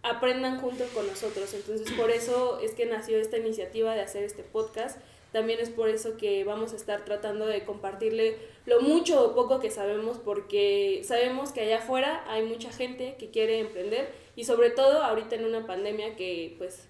aprendan 0.03 0.59
junto 0.59 0.85
con 0.93 1.05
nosotros. 1.07 1.53
Entonces, 1.53 1.91
por 1.93 2.11
eso 2.11 2.59
es 2.59 2.71
que 2.73 2.85
nació 2.85 3.17
esta 3.19 3.37
iniciativa 3.37 3.93
de 3.93 4.01
hacer 4.01 4.23
este 4.23 4.43
podcast. 4.43 4.99
También 5.31 5.59
es 5.59 5.69
por 5.69 5.89
eso 5.89 6.17
que 6.17 6.43
vamos 6.43 6.73
a 6.73 6.75
estar 6.77 7.03
tratando 7.05 7.45
de 7.45 7.65
compartirle 7.65 8.37
lo 8.65 8.81
mucho 8.81 9.23
o 9.25 9.35
poco 9.35 9.59
que 9.59 9.69
sabemos, 9.69 10.17
porque 10.17 11.01
sabemos 11.03 11.51
que 11.51 11.61
allá 11.61 11.79
afuera 11.79 12.23
hay 12.27 12.43
mucha 12.43 12.71
gente 12.71 13.15
que 13.19 13.29
quiere 13.29 13.59
emprender 13.59 14.11
y 14.35 14.45
sobre 14.45 14.69
todo 14.69 15.03
ahorita 15.03 15.35
en 15.35 15.45
una 15.45 15.65
pandemia 15.65 16.15
que 16.15 16.55
pues 16.57 16.87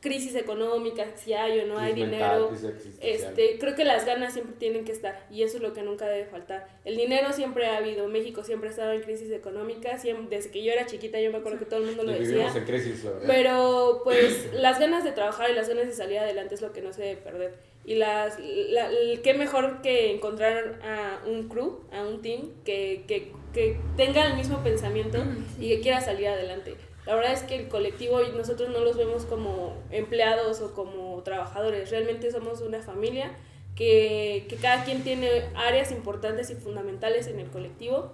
crisis 0.00 0.34
económica, 0.34 1.04
si 1.16 1.32
hay 1.32 1.60
o 1.60 1.66
no 1.66 1.78
hay 1.78 1.94
mental, 1.94 2.50
dinero. 2.50 2.74
Este, 3.00 3.58
creo 3.58 3.74
que 3.74 3.84
las 3.84 4.04
ganas 4.04 4.32
siempre 4.34 4.54
tienen 4.58 4.84
que 4.84 4.92
estar 4.92 5.26
y 5.30 5.42
eso 5.42 5.56
es 5.56 5.62
lo 5.62 5.72
que 5.72 5.82
nunca 5.82 6.06
debe 6.06 6.26
faltar. 6.26 6.68
El 6.84 6.96
dinero 6.96 7.32
siempre 7.32 7.66
ha 7.66 7.78
habido, 7.78 8.06
México 8.08 8.44
siempre 8.44 8.68
ha 8.68 8.72
estado 8.72 8.92
en 8.92 9.02
crisis 9.02 9.30
económica, 9.32 9.98
siempre, 9.98 10.36
desde 10.36 10.50
que 10.50 10.62
yo 10.62 10.72
era 10.72 10.86
chiquita 10.86 11.20
yo 11.20 11.30
me 11.32 11.38
acuerdo 11.38 11.58
que 11.58 11.64
todo 11.64 11.80
el 11.80 11.86
mundo 11.86 12.04
lo 12.04 12.12
decía. 12.12 12.52
en 12.54 12.64
crisis. 12.64 13.06
Pero 13.26 14.02
pues 14.04 14.50
las 14.54 14.78
ganas 14.78 15.02
de 15.02 15.12
trabajar 15.12 15.50
y 15.50 15.54
las 15.54 15.68
ganas 15.68 15.86
de 15.86 15.92
salir 15.92 16.18
adelante 16.18 16.54
es 16.54 16.62
lo 16.62 16.72
que 16.72 16.82
no 16.82 16.92
se 16.92 17.02
debe 17.02 17.20
perder. 17.20 17.54
Y 17.84 17.94
las, 17.94 18.38
la, 18.40 18.90
qué 19.22 19.34
mejor 19.34 19.80
que 19.80 20.12
encontrar 20.12 20.80
a 20.82 21.22
un 21.26 21.48
crew, 21.48 21.80
a 21.92 22.02
un 22.02 22.20
team 22.20 22.50
que, 22.64 23.04
que, 23.06 23.32
que 23.54 23.78
tenga 23.96 24.26
el 24.26 24.36
mismo 24.36 24.62
pensamiento 24.62 25.18
y 25.60 25.68
que 25.68 25.80
quiera 25.80 26.00
salir 26.00 26.26
adelante. 26.28 26.74
La 27.06 27.14
verdad 27.14 27.32
es 27.32 27.42
que 27.42 27.54
el 27.56 27.68
colectivo 27.68 28.20
y 28.22 28.32
nosotros 28.32 28.70
no 28.70 28.80
los 28.80 28.96
vemos 28.96 29.24
como 29.24 29.76
empleados 29.90 30.60
o 30.60 30.74
como 30.74 31.22
trabajadores, 31.22 31.90
realmente 31.90 32.30
somos 32.32 32.60
una 32.60 32.82
familia 32.82 33.30
que, 33.76 34.46
que 34.48 34.56
cada 34.56 34.84
quien 34.84 35.02
tiene 35.04 35.44
áreas 35.54 35.92
importantes 35.92 36.50
y 36.50 36.56
fundamentales 36.56 37.28
en 37.28 37.38
el 37.38 37.48
colectivo, 37.48 38.12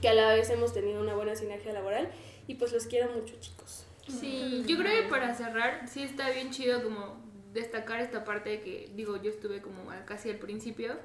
que 0.00 0.08
a 0.08 0.14
la 0.14 0.34
vez 0.34 0.48
hemos 0.50 0.72
tenido 0.72 1.00
una 1.00 1.14
buena 1.14 1.36
sinergia 1.36 1.72
laboral 1.72 2.08
y 2.46 2.54
pues 2.54 2.72
los 2.72 2.86
quiero 2.86 3.10
mucho 3.12 3.34
chicos. 3.40 3.84
Sí, 4.08 4.64
yo 4.66 4.76
creo 4.76 5.02
que 5.02 5.08
para 5.08 5.34
cerrar, 5.34 5.88
sí 5.88 6.02
está 6.02 6.30
bien 6.30 6.50
chido 6.50 6.82
como 6.82 7.16
destacar 7.52 8.00
esta 8.00 8.24
parte 8.24 8.50
de 8.50 8.60
que, 8.60 8.90
digo, 8.94 9.20
yo 9.22 9.30
estuve 9.30 9.62
como 9.62 9.86
casi 10.04 10.30
al 10.30 10.36
principio. 10.36 10.96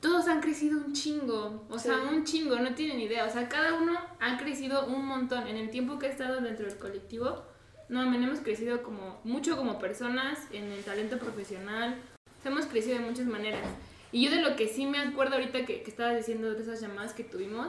Todos 0.00 0.28
han 0.28 0.40
crecido 0.40 0.78
un 0.78 0.92
chingo, 0.94 1.66
o 1.68 1.78
sea, 1.78 1.94
Sí. 1.94 2.14
un 2.14 2.24
chingo, 2.24 2.56
no 2.58 2.74
tienen 2.74 3.00
idea. 3.00 3.26
O 3.26 3.30
sea, 3.30 3.48
cada 3.48 3.74
uno 3.74 3.98
ha 4.18 4.38
crecido 4.38 4.86
un 4.86 5.04
montón. 5.04 5.46
En 5.46 5.56
el 5.56 5.70
tiempo 5.70 5.98
que 5.98 6.06
he 6.06 6.10
estado 6.10 6.40
dentro 6.40 6.66
del 6.66 6.78
colectivo, 6.78 7.42
no, 7.88 8.02
hemos 8.02 8.40
crecido 8.40 8.82
como 8.82 9.20
mucho 9.24 9.56
como 9.56 9.78
personas, 9.78 10.38
en 10.52 10.64
el 10.72 10.82
talento 10.84 11.18
profesional. 11.18 11.96
O 12.38 12.42
sea, 12.42 12.50
hemos 12.52 12.66
crecido 12.66 12.98
de 12.98 13.04
muchas 13.04 13.26
maneras. 13.26 13.66
Y 14.12 14.24
yo 14.24 14.30
de 14.30 14.40
lo 14.40 14.56
que 14.56 14.68
sí 14.68 14.86
me 14.86 14.98
acuerdo 14.98 15.34
ahorita 15.34 15.66
que, 15.66 15.82
que 15.82 15.90
estabas 15.90 16.16
diciendo 16.16 16.52
de 16.52 16.62
esas 16.62 16.80
llamadas 16.80 17.12
que 17.12 17.22
tuvimos, 17.22 17.68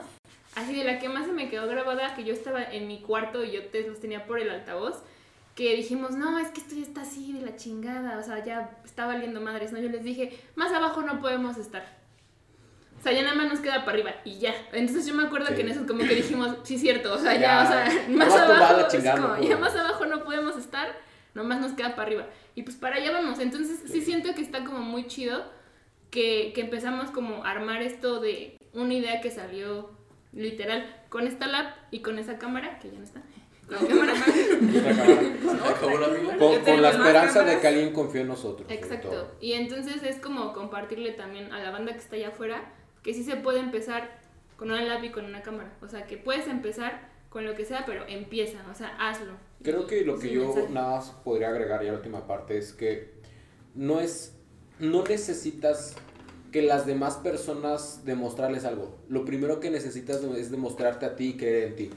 así 0.55 0.73
de 0.73 0.83
la 0.85 0.99
que 0.99 1.09
más 1.09 1.25
se 1.25 1.33
me 1.33 1.49
quedó 1.49 1.67
grabada, 1.67 2.15
que 2.15 2.23
yo 2.23 2.33
estaba 2.33 2.63
en 2.63 2.87
mi 2.87 3.01
cuarto 3.01 3.43
y 3.43 3.51
yo 3.51 3.65
te 3.67 3.85
los 3.87 3.99
tenía 3.99 4.25
por 4.25 4.39
el 4.39 4.49
altavoz, 4.49 5.03
que 5.55 5.75
dijimos, 5.75 6.11
no, 6.11 6.39
es 6.39 6.47
que 6.49 6.61
esto 6.61 6.75
ya 6.75 6.81
está 6.83 7.01
así 7.01 7.33
de 7.33 7.41
la 7.41 7.57
chingada, 7.57 8.17
o 8.17 8.23
sea, 8.23 8.43
ya 8.43 8.79
está 8.85 9.05
valiendo 9.05 9.41
madres, 9.41 9.71
¿no? 9.73 9.79
Yo 9.79 9.89
les 9.89 10.03
dije, 10.03 10.39
más 10.55 10.71
abajo 10.71 11.01
no 11.01 11.19
podemos 11.19 11.57
estar. 11.57 12.00
O 13.01 13.03
sea, 13.03 13.13
ya 13.13 13.23
nada 13.23 13.33
más 13.33 13.49
nos 13.49 13.61
queda 13.61 13.83
para 13.83 13.93
arriba 13.93 14.13
y 14.23 14.37
ya. 14.37 14.53
Entonces 14.73 15.07
yo 15.07 15.15
me 15.15 15.23
acuerdo 15.23 15.47
Sí. 15.47 15.55
que 15.55 15.61
en 15.61 15.69
eso 15.69 15.87
como 15.87 16.01
que 16.01 16.13
dijimos, 16.13 16.55
sí, 16.61 16.77
cierto, 16.77 17.11
o 17.15 17.17
sea, 17.17 17.33
ya, 17.33 17.41
Ya, 17.41 17.63
o 17.63 17.67
sea, 17.67 18.05
más 18.09 18.31
abajo, 18.31 18.77
no 18.77 19.27
como, 19.27 19.41
ya 19.41 19.57
más 19.57 19.75
abajo 19.75 20.05
no 20.05 20.23
podemos 20.23 20.55
estar, 20.55 20.95
nomás 21.33 21.59
nos 21.61 21.71
queda 21.71 21.95
para 21.95 22.03
arriba. 22.03 22.27
Y 22.53 22.61
pues 22.61 22.75
para 22.75 22.97
allá 22.97 23.11
vamos. 23.11 23.39
Entonces 23.39 23.81
sí 23.91 24.01
siento 24.01 24.35
que 24.35 24.41
está 24.43 24.63
como 24.63 24.81
muy 24.81 25.07
chido 25.07 25.43
que, 26.11 26.51
que 26.53 26.61
empezamos 26.61 27.09
como 27.09 27.43
a 27.43 27.49
armar 27.49 27.81
esto 27.81 28.19
de 28.19 28.59
una 28.73 28.93
idea 28.93 29.19
que 29.19 29.31
salió 29.31 29.89
literal 30.31 30.85
con 31.09 31.25
esta 31.25 31.47
lab 31.47 31.73
y 31.89 32.01
con 32.01 32.19
esa 32.19 32.37
cámara, 32.37 32.77
que 32.77 32.91
ya 32.91 32.99
no 32.99 33.03
está. 33.03 33.23
Con 33.67 33.87
cámara. 33.87 34.13
Con, 36.37 36.59
con 36.59 36.81
la 36.81 36.89
esperanza 36.89 37.43
de 37.43 37.59
que 37.59 37.67
alguien 37.67 37.93
confíe 37.93 38.21
en 38.21 38.27
nosotros. 38.27 38.69
Exacto. 38.69 39.31
Y 39.39 39.53
entonces 39.53 40.03
es 40.03 40.17
como 40.17 40.53
compartirle 40.53 41.13
también 41.13 41.51
a 41.53 41.59
la 41.59 41.71
banda 41.71 41.93
que 41.93 41.99
está 41.99 42.17
allá 42.17 42.27
afuera 42.29 42.61
que 43.03 43.13
sí 43.13 43.23
se 43.23 43.35
puede 43.35 43.59
empezar 43.59 44.19
con 44.57 44.69
lab 44.69 45.03
y 45.03 45.09
con 45.09 45.25
una 45.25 45.41
cámara. 45.41 45.73
O 45.81 45.87
sea, 45.87 46.05
que 46.05 46.17
puedes 46.17 46.47
empezar 46.47 47.09
con 47.29 47.45
lo 47.45 47.55
que 47.55 47.65
sea, 47.65 47.85
pero 47.85 48.05
empieza, 48.07 48.63
o 48.69 48.75
sea, 48.75 48.95
hazlo. 48.99 49.33
Creo 49.63 49.87
que 49.87 50.03
lo 50.05 50.19
que 50.19 50.29
yo 50.31 50.47
mensaje. 50.47 50.73
nada 50.73 50.97
más 50.97 51.11
podría 51.23 51.49
agregar 51.49 51.83
ya 51.83 51.91
la 51.91 51.97
última 51.97 52.27
parte 52.27 52.57
es 52.57 52.73
que 52.73 53.13
no 53.73 54.01
es 54.01 54.35
no 54.79 55.03
necesitas 55.03 55.95
que 56.51 56.61
las 56.61 56.85
demás 56.85 57.15
personas 57.15 58.01
demostrarles 58.03 58.65
algo. 58.65 58.97
Lo 59.07 59.23
primero 59.23 59.59
que 59.61 59.69
necesitas 59.69 60.21
es 60.21 60.51
demostrarte 60.51 61.05
a 61.05 61.15
ti 61.15 61.29
y 61.29 61.37
creer 61.37 61.69
en 61.69 61.75
ti. 61.75 61.89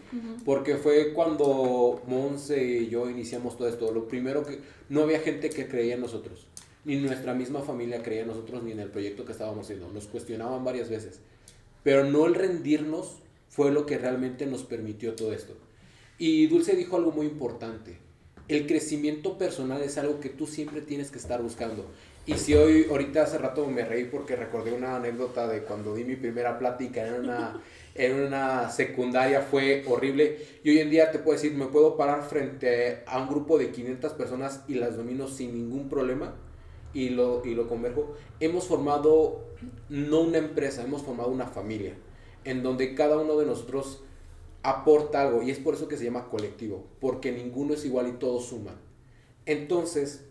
Porque 0.44 0.76
fue 0.76 1.12
cuando 1.12 2.02
Monse 2.06 2.62
y 2.62 2.88
yo 2.88 3.10
iniciamos 3.10 3.56
todo 3.58 3.68
esto. 3.68 3.90
Lo 3.90 4.06
primero 4.06 4.44
que 4.44 4.60
no 4.88 5.02
había 5.02 5.18
gente 5.18 5.50
que 5.50 5.66
creía 5.66 5.94
en 5.94 6.00
nosotros. 6.00 6.46
Ni 6.84 6.96
nuestra 6.96 7.32
misma 7.32 7.62
familia 7.62 8.02
creía 8.02 8.22
en 8.22 8.28
nosotros 8.28 8.62
ni 8.62 8.72
en 8.72 8.80
el 8.80 8.90
proyecto 8.90 9.24
que 9.24 9.32
estábamos 9.32 9.64
haciendo. 9.64 9.88
Nos 9.88 10.06
cuestionaban 10.06 10.64
varias 10.64 10.90
veces. 10.90 11.20
Pero 11.82 12.04
no 12.04 12.26
el 12.26 12.34
rendirnos 12.34 13.16
fue 13.48 13.70
lo 13.70 13.86
que 13.86 13.96
realmente 13.96 14.44
nos 14.46 14.64
permitió 14.64 15.14
todo 15.14 15.32
esto. 15.32 15.54
Y 16.18 16.46
Dulce 16.46 16.76
dijo 16.76 16.96
algo 16.96 17.10
muy 17.10 17.26
importante. 17.26 17.98
El 18.48 18.66
crecimiento 18.66 19.38
personal 19.38 19.80
es 19.80 19.96
algo 19.96 20.20
que 20.20 20.28
tú 20.28 20.46
siempre 20.46 20.82
tienes 20.82 21.10
que 21.10 21.16
estar 21.18 21.40
buscando. 21.40 21.86
Y 22.26 22.34
si 22.34 22.54
hoy, 22.54 22.86
ahorita 22.90 23.22
hace 23.22 23.38
rato 23.38 23.66
me 23.66 23.84
reí 23.84 24.04
porque 24.04 24.36
recordé 24.36 24.72
una 24.72 24.96
anécdota 24.96 25.46
de 25.48 25.62
cuando 25.62 25.94
di 25.94 26.04
mi 26.04 26.16
primera 26.16 26.58
plática 26.58 27.06
en 27.06 27.14
una, 27.14 27.62
en 27.94 28.20
una 28.20 28.70
secundaria, 28.70 29.40
fue 29.40 29.84
horrible. 29.86 30.38
Y 30.62 30.70
hoy 30.70 30.80
en 30.80 30.90
día 30.90 31.10
te 31.10 31.18
puedo 31.18 31.36
decir, 31.38 31.56
me 31.56 31.66
puedo 31.66 31.96
parar 31.96 32.22
frente 32.28 33.02
a 33.06 33.22
un 33.22 33.28
grupo 33.28 33.56
de 33.56 33.70
500 33.70 34.12
personas 34.12 34.64
y 34.68 34.74
las 34.74 34.98
domino 34.98 35.28
sin 35.28 35.54
ningún 35.54 35.88
problema 35.88 36.34
y 36.94 37.10
lo, 37.10 37.44
y 37.44 37.54
lo 37.54 37.68
converjo. 37.68 38.14
Hemos 38.40 38.66
formado 38.66 39.44
no 39.88 40.20
una 40.22 40.38
empresa, 40.38 40.82
hemos 40.82 41.02
formado 41.02 41.30
una 41.30 41.46
familia 41.46 41.94
en 42.44 42.62
donde 42.62 42.94
cada 42.94 43.18
uno 43.18 43.36
de 43.36 43.46
nosotros 43.46 44.02
aporta 44.62 45.22
algo 45.22 45.42
y 45.42 45.50
es 45.50 45.58
por 45.58 45.74
eso 45.74 45.88
que 45.88 45.96
se 45.96 46.04
llama 46.04 46.28
colectivo, 46.30 46.86
porque 47.00 47.32
ninguno 47.32 47.74
es 47.74 47.84
igual 47.84 48.08
y 48.08 48.12
todos 48.12 48.46
suman. 48.46 48.76
Entonces, 49.46 50.24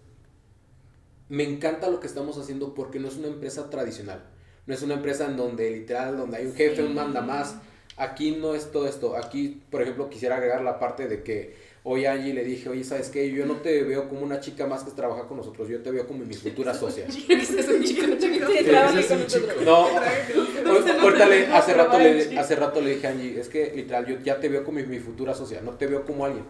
me 1.30 1.44
encanta 1.44 1.90
lo 1.90 2.00
que 2.00 2.08
estamos 2.08 2.38
haciendo 2.38 2.74
porque 2.74 3.00
no 3.00 3.08
es 3.08 3.18
una 3.18 3.28
empresa 3.28 3.70
tradicional, 3.70 4.24
no 4.66 4.74
es 4.74 4.82
una 4.82 4.96
empresa 4.96 5.26
en 5.26 5.38
donde 5.38 5.70
literal, 5.72 6.18
donde 6.18 6.38
hay 6.38 6.46
un 6.46 6.54
jefe, 6.54 6.84
un 6.84 6.96
manda 6.96 7.22
más. 7.22 7.58
Aquí 7.96 8.32
no 8.32 8.56
es 8.56 8.72
todo 8.72 8.88
esto. 8.88 9.16
Aquí, 9.16 9.62
por 9.70 9.84
ejemplo, 9.84 10.10
quisiera 10.10 10.38
agregar 10.38 10.62
la 10.62 10.80
parte 10.80 11.08
de 11.08 11.22
que 11.22 11.56
hoy 11.86 12.06
a 12.06 12.14
Angie 12.14 12.34
le 12.34 12.44
dije, 12.44 12.70
oye, 12.70 12.84
¿sabes 12.84 13.10
qué? 13.10 13.30
Yo 13.30 13.46
no 13.46 13.56
te 13.58 13.84
veo 13.84 14.08
como 14.08 14.22
una 14.22 14.40
chica 14.40 14.66
más 14.68 14.84
que 14.84 14.92
trabaja 14.92 15.28
con 15.28 15.38
nosotros, 15.38 15.68
yo 15.68 15.82
te 15.82 15.92
veo 15.92 16.08
como 16.08 16.24
mi 16.26 16.34
futura 16.34 16.74
socia. 16.80 17.06
es 17.08 17.50
un 17.50 17.84
chico, 17.84 18.06
chico. 19.28 19.48
No, 19.66 19.88
ahor- 19.88 21.00
ahorita 21.02 21.28
hace, 21.58 21.74
rato 21.74 21.98
le, 22.00 22.38
hace 22.40 22.56
rato 22.56 22.82
le 22.82 22.96
dije 22.96 23.08
a 23.08 23.10
Angie, 23.12 23.40
es 23.40 23.50
que 23.50 23.72
literal, 23.76 24.06
yo 24.06 24.16
ya 24.24 24.40
te 24.40 24.50
veo 24.50 24.64
como 24.64 24.80
mi, 24.80 24.86
mi 24.86 25.00
futura 25.00 25.34
socia, 25.34 25.62
no 25.62 25.72
te 25.72 25.88
veo 25.88 26.06
como 26.06 26.26
alguien. 26.26 26.46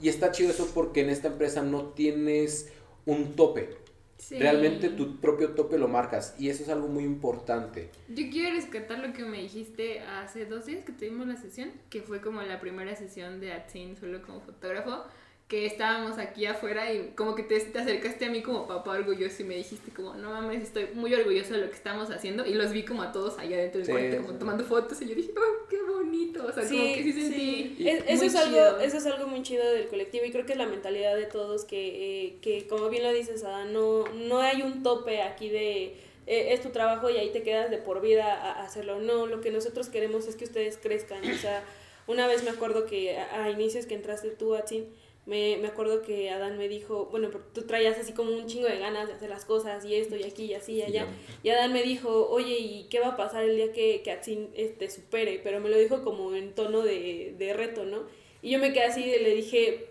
Y 0.00 0.08
está 0.08 0.30
chido 0.30 0.50
eso 0.50 0.70
porque 0.74 1.00
en 1.02 1.10
esta 1.10 1.28
empresa 1.28 1.60
no 1.62 1.86
tienes 1.86 2.68
un 3.04 3.34
tope. 3.34 3.70
Sí. 4.18 4.38
Realmente 4.38 4.88
tu 4.90 5.20
propio 5.20 5.50
tope 5.50 5.78
lo 5.78 5.86
marcas 5.88 6.34
y 6.38 6.48
eso 6.50 6.64
es 6.64 6.68
algo 6.68 6.88
muy 6.88 7.04
importante. 7.04 7.90
Yo 8.08 8.24
quiero 8.30 8.54
rescatar 8.56 8.98
lo 8.98 9.12
que 9.12 9.24
me 9.24 9.40
dijiste 9.40 10.00
hace 10.00 10.44
dos 10.44 10.66
días 10.66 10.84
que 10.84 10.92
tuvimos 10.92 11.26
la 11.28 11.36
sesión, 11.36 11.70
que 11.88 12.02
fue 12.02 12.20
como 12.20 12.42
la 12.42 12.60
primera 12.60 12.94
sesión 12.96 13.40
de 13.40 13.52
Atsin 13.52 13.96
solo 13.96 14.20
como 14.22 14.40
fotógrafo, 14.40 15.04
que 15.46 15.64
estábamos 15.64 16.18
aquí 16.18 16.44
afuera 16.44 16.92
y 16.92 17.12
como 17.14 17.34
que 17.34 17.42
te, 17.42 17.58
te 17.58 17.78
acercaste 17.78 18.26
a 18.26 18.30
mí 18.30 18.42
como 18.42 18.66
papá 18.68 18.90
orgulloso 18.90 19.42
y 19.42 19.46
me 19.46 19.54
dijiste 19.56 19.90
como, 19.92 20.12
no 20.14 20.30
mames, 20.30 20.62
estoy 20.62 20.88
muy 20.94 21.14
orgulloso 21.14 21.54
de 21.54 21.60
lo 21.60 21.70
que 21.70 21.76
estamos 21.76 22.10
haciendo 22.10 22.44
y 22.44 22.52
los 22.52 22.72
vi 22.72 22.84
como 22.84 23.02
a 23.02 23.12
todos 23.12 23.38
allá 23.38 23.56
dentro 23.56 23.78
del 23.78 23.86
Sí. 23.86 23.92
cuarto 23.92 24.26
como 24.26 24.38
tomando 24.38 24.64
fotos 24.64 25.00
y 25.00 25.08
yo 25.08 25.14
dije, 25.14 25.30
qué 25.70 25.77
bonito, 26.08 26.44
o 26.46 26.52
sea, 26.52 26.62
como 26.64 26.68
Sí, 26.68 26.94
que 26.94 27.02
sí 27.04 27.12
sentí... 27.12 27.74
sí. 27.78 27.88
Es- 27.88 28.04
eso, 28.08 28.24
es 28.24 28.34
algo, 28.34 28.78
eso 28.80 28.96
es 28.96 29.06
algo 29.06 29.26
muy 29.28 29.42
chido 29.42 29.64
del 29.70 29.86
colectivo 29.88 30.24
y 30.24 30.30
creo 30.32 30.44
que 30.46 30.52
es 30.52 30.58
la 30.58 30.66
mentalidad 30.66 31.14
de 31.16 31.26
todos 31.26 31.64
que, 31.64 32.24
eh, 32.26 32.36
que 32.42 32.66
como 32.66 32.88
bien 32.88 33.02
lo 33.04 33.12
dices, 33.12 33.44
Adán, 33.44 33.72
no, 33.72 34.04
no 34.08 34.38
hay 34.40 34.62
un 34.62 34.82
tope 34.82 35.22
aquí 35.22 35.48
de 35.48 35.94
eh, 36.26 36.52
es 36.52 36.60
tu 36.60 36.70
trabajo 36.70 37.08
y 37.08 37.16
ahí 37.16 37.30
te 37.30 37.42
quedas 37.42 37.70
de 37.70 37.78
por 37.78 38.00
vida 38.00 38.34
a, 38.34 38.52
a 38.60 38.64
hacerlo. 38.64 38.98
No, 39.00 39.26
lo 39.26 39.40
que 39.40 39.50
nosotros 39.50 39.88
queremos 39.88 40.26
es 40.26 40.36
que 40.36 40.44
ustedes 40.44 40.76
crezcan. 40.76 41.20
O 41.30 41.36
sea, 41.38 41.64
una 42.06 42.26
vez 42.26 42.42
me 42.42 42.50
acuerdo 42.50 42.84
que 42.86 43.16
a, 43.16 43.44
a 43.44 43.50
inicios 43.50 43.86
que 43.86 43.94
entraste 43.94 44.30
tú, 44.30 44.54
Atsin, 44.54 44.86
me, 45.28 45.58
me 45.58 45.68
acuerdo 45.68 46.00
que 46.00 46.30
Adán 46.30 46.56
me 46.56 46.68
dijo, 46.68 47.06
bueno, 47.10 47.28
tú 47.52 47.66
traías 47.66 47.98
así 47.98 48.14
como 48.14 48.32
un 48.32 48.46
chingo 48.46 48.66
de 48.66 48.78
ganas 48.78 49.08
de 49.08 49.12
hacer 49.12 49.28
las 49.28 49.44
cosas 49.44 49.84
y 49.84 49.94
esto 49.94 50.16
y 50.16 50.24
aquí 50.24 50.46
y 50.46 50.54
así 50.54 50.76
y 50.76 50.82
allá. 50.82 51.06
Y 51.42 51.50
Adán 51.50 51.74
me 51.74 51.82
dijo, 51.82 52.30
oye, 52.30 52.56
¿y 52.58 52.84
qué 52.84 52.98
va 52.98 53.08
a 53.08 53.16
pasar 53.18 53.44
el 53.44 53.54
día 53.54 53.70
que, 53.70 54.00
que 54.02 54.10
Atsin 54.10 54.48
este, 54.54 54.88
supere? 54.88 55.38
Pero 55.44 55.60
me 55.60 55.68
lo 55.68 55.76
dijo 55.76 56.02
como 56.02 56.34
en 56.34 56.54
tono 56.54 56.80
de, 56.80 57.34
de 57.36 57.52
reto, 57.52 57.84
¿no? 57.84 58.04
Y 58.40 58.52
yo 58.52 58.58
me 58.58 58.72
quedé 58.72 58.84
así 58.84 59.04
y 59.04 59.22
le 59.22 59.34
dije, 59.34 59.90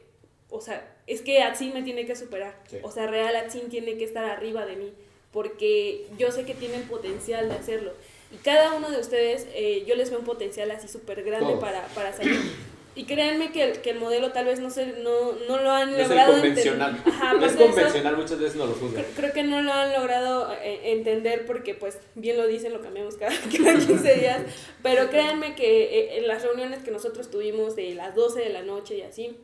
o 0.50 0.60
sea, 0.60 0.98
es 1.06 1.22
que 1.22 1.44
Atsin 1.44 1.72
me 1.72 1.84
tiene 1.84 2.08
que 2.08 2.16
superar. 2.16 2.60
Sí. 2.68 2.78
O 2.82 2.90
sea, 2.90 3.06
real 3.06 3.36
Atsin 3.36 3.70
tiene 3.70 3.96
que 3.96 4.06
estar 4.06 4.26
arriba 4.26 4.66
de 4.66 4.76
mí. 4.76 4.92
Porque 5.32 6.08
yo 6.18 6.32
sé 6.32 6.46
que 6.46 6.56
tienen 6.56 6.88
potencial 6.88 7.48
de 7.48 7.56
hacerlo. 7.56 7.92
Y 8.34 8.38
cada 8.38 8.74
uno 8.74 8.90
de 8.90 9.00
ustedes, 9.00 9.48
eh, 9.54 9.84
yo 9.86 9.94
les 9.96 10.10
veo 10.10 10.18
un 10.18 10.26
potencial 10.26 10.72
así 10.72 10.88
súper 10.88 11.24
grande 11.24 11.58
para, 11.58 11.86
para 11.90 12.12
salir. 12.12 12.40
Y 12.98 13.04
créanme 13.06 13.52
que 13.52 13.64
el, 13.64 13.82
que 13.82 13.92
el 13.92 14.00
modelo 14.00 14.32
tal 14.32 14.46
vez 14.46 14.60
no, 14.60 14.70
se, 14.72 14.88
no, 14.88 15.34
no 15.48 15.58
lo 15.62 15.72
han 15.72 15.92
No 15.92 15.98
es 15.98 16.08
logrado 16.10 16.34
enten- 16.34 16.40
convencional. 16.42 17.04
Ajá, 17.06 17.34
No 17.36 17.46
es 17.46 17.54
eso, 17.54 17.66
convencional, 17.68 18.18
muchas 18.18 18.40
veces 18.40 18.56
no 18.56 18.66
lo 18.66 18.74
juzgan. 18.74 19.04
Creo, 19.04 19.16
creo 19.16 19.34
que 19.34 19.44
no 19.44 19.62
lo 19.62 19.72
han 19.72 19.94
logrado 19.94 20.52
eh, 20.64 20.80
entender 20.94 21.46
porque, 21.46 21.76
pues, 21.76 22.00
bien 22.16 22.38
lo 22.38 22.48
dicen, 22.48 22.74
lo 22.74 22.82
cambiamos 22.82 23.16
cada, 23.18 23.32
cada 23.58 23.78
15 23.78 24.14
días. 24.16 24.42
Pero 24.82 25.10
créanme 25.10 25.54
que 25.56 25.84
eh, 25.84 26.18
en 26.18 26.28
las 26.28 26.42
reuniones 26.42 26.84
que 26.84 26.90
nosotros 26.92 27.30
tuvimos 27.30 27.76
de 27.76 27.94
las 27.94 28.16
12 28.16 28.40
de 28.40 28.50
la 28.50 28.64
noche 28.64 28.98
y 28.98 29.02
así, 29.04 29.38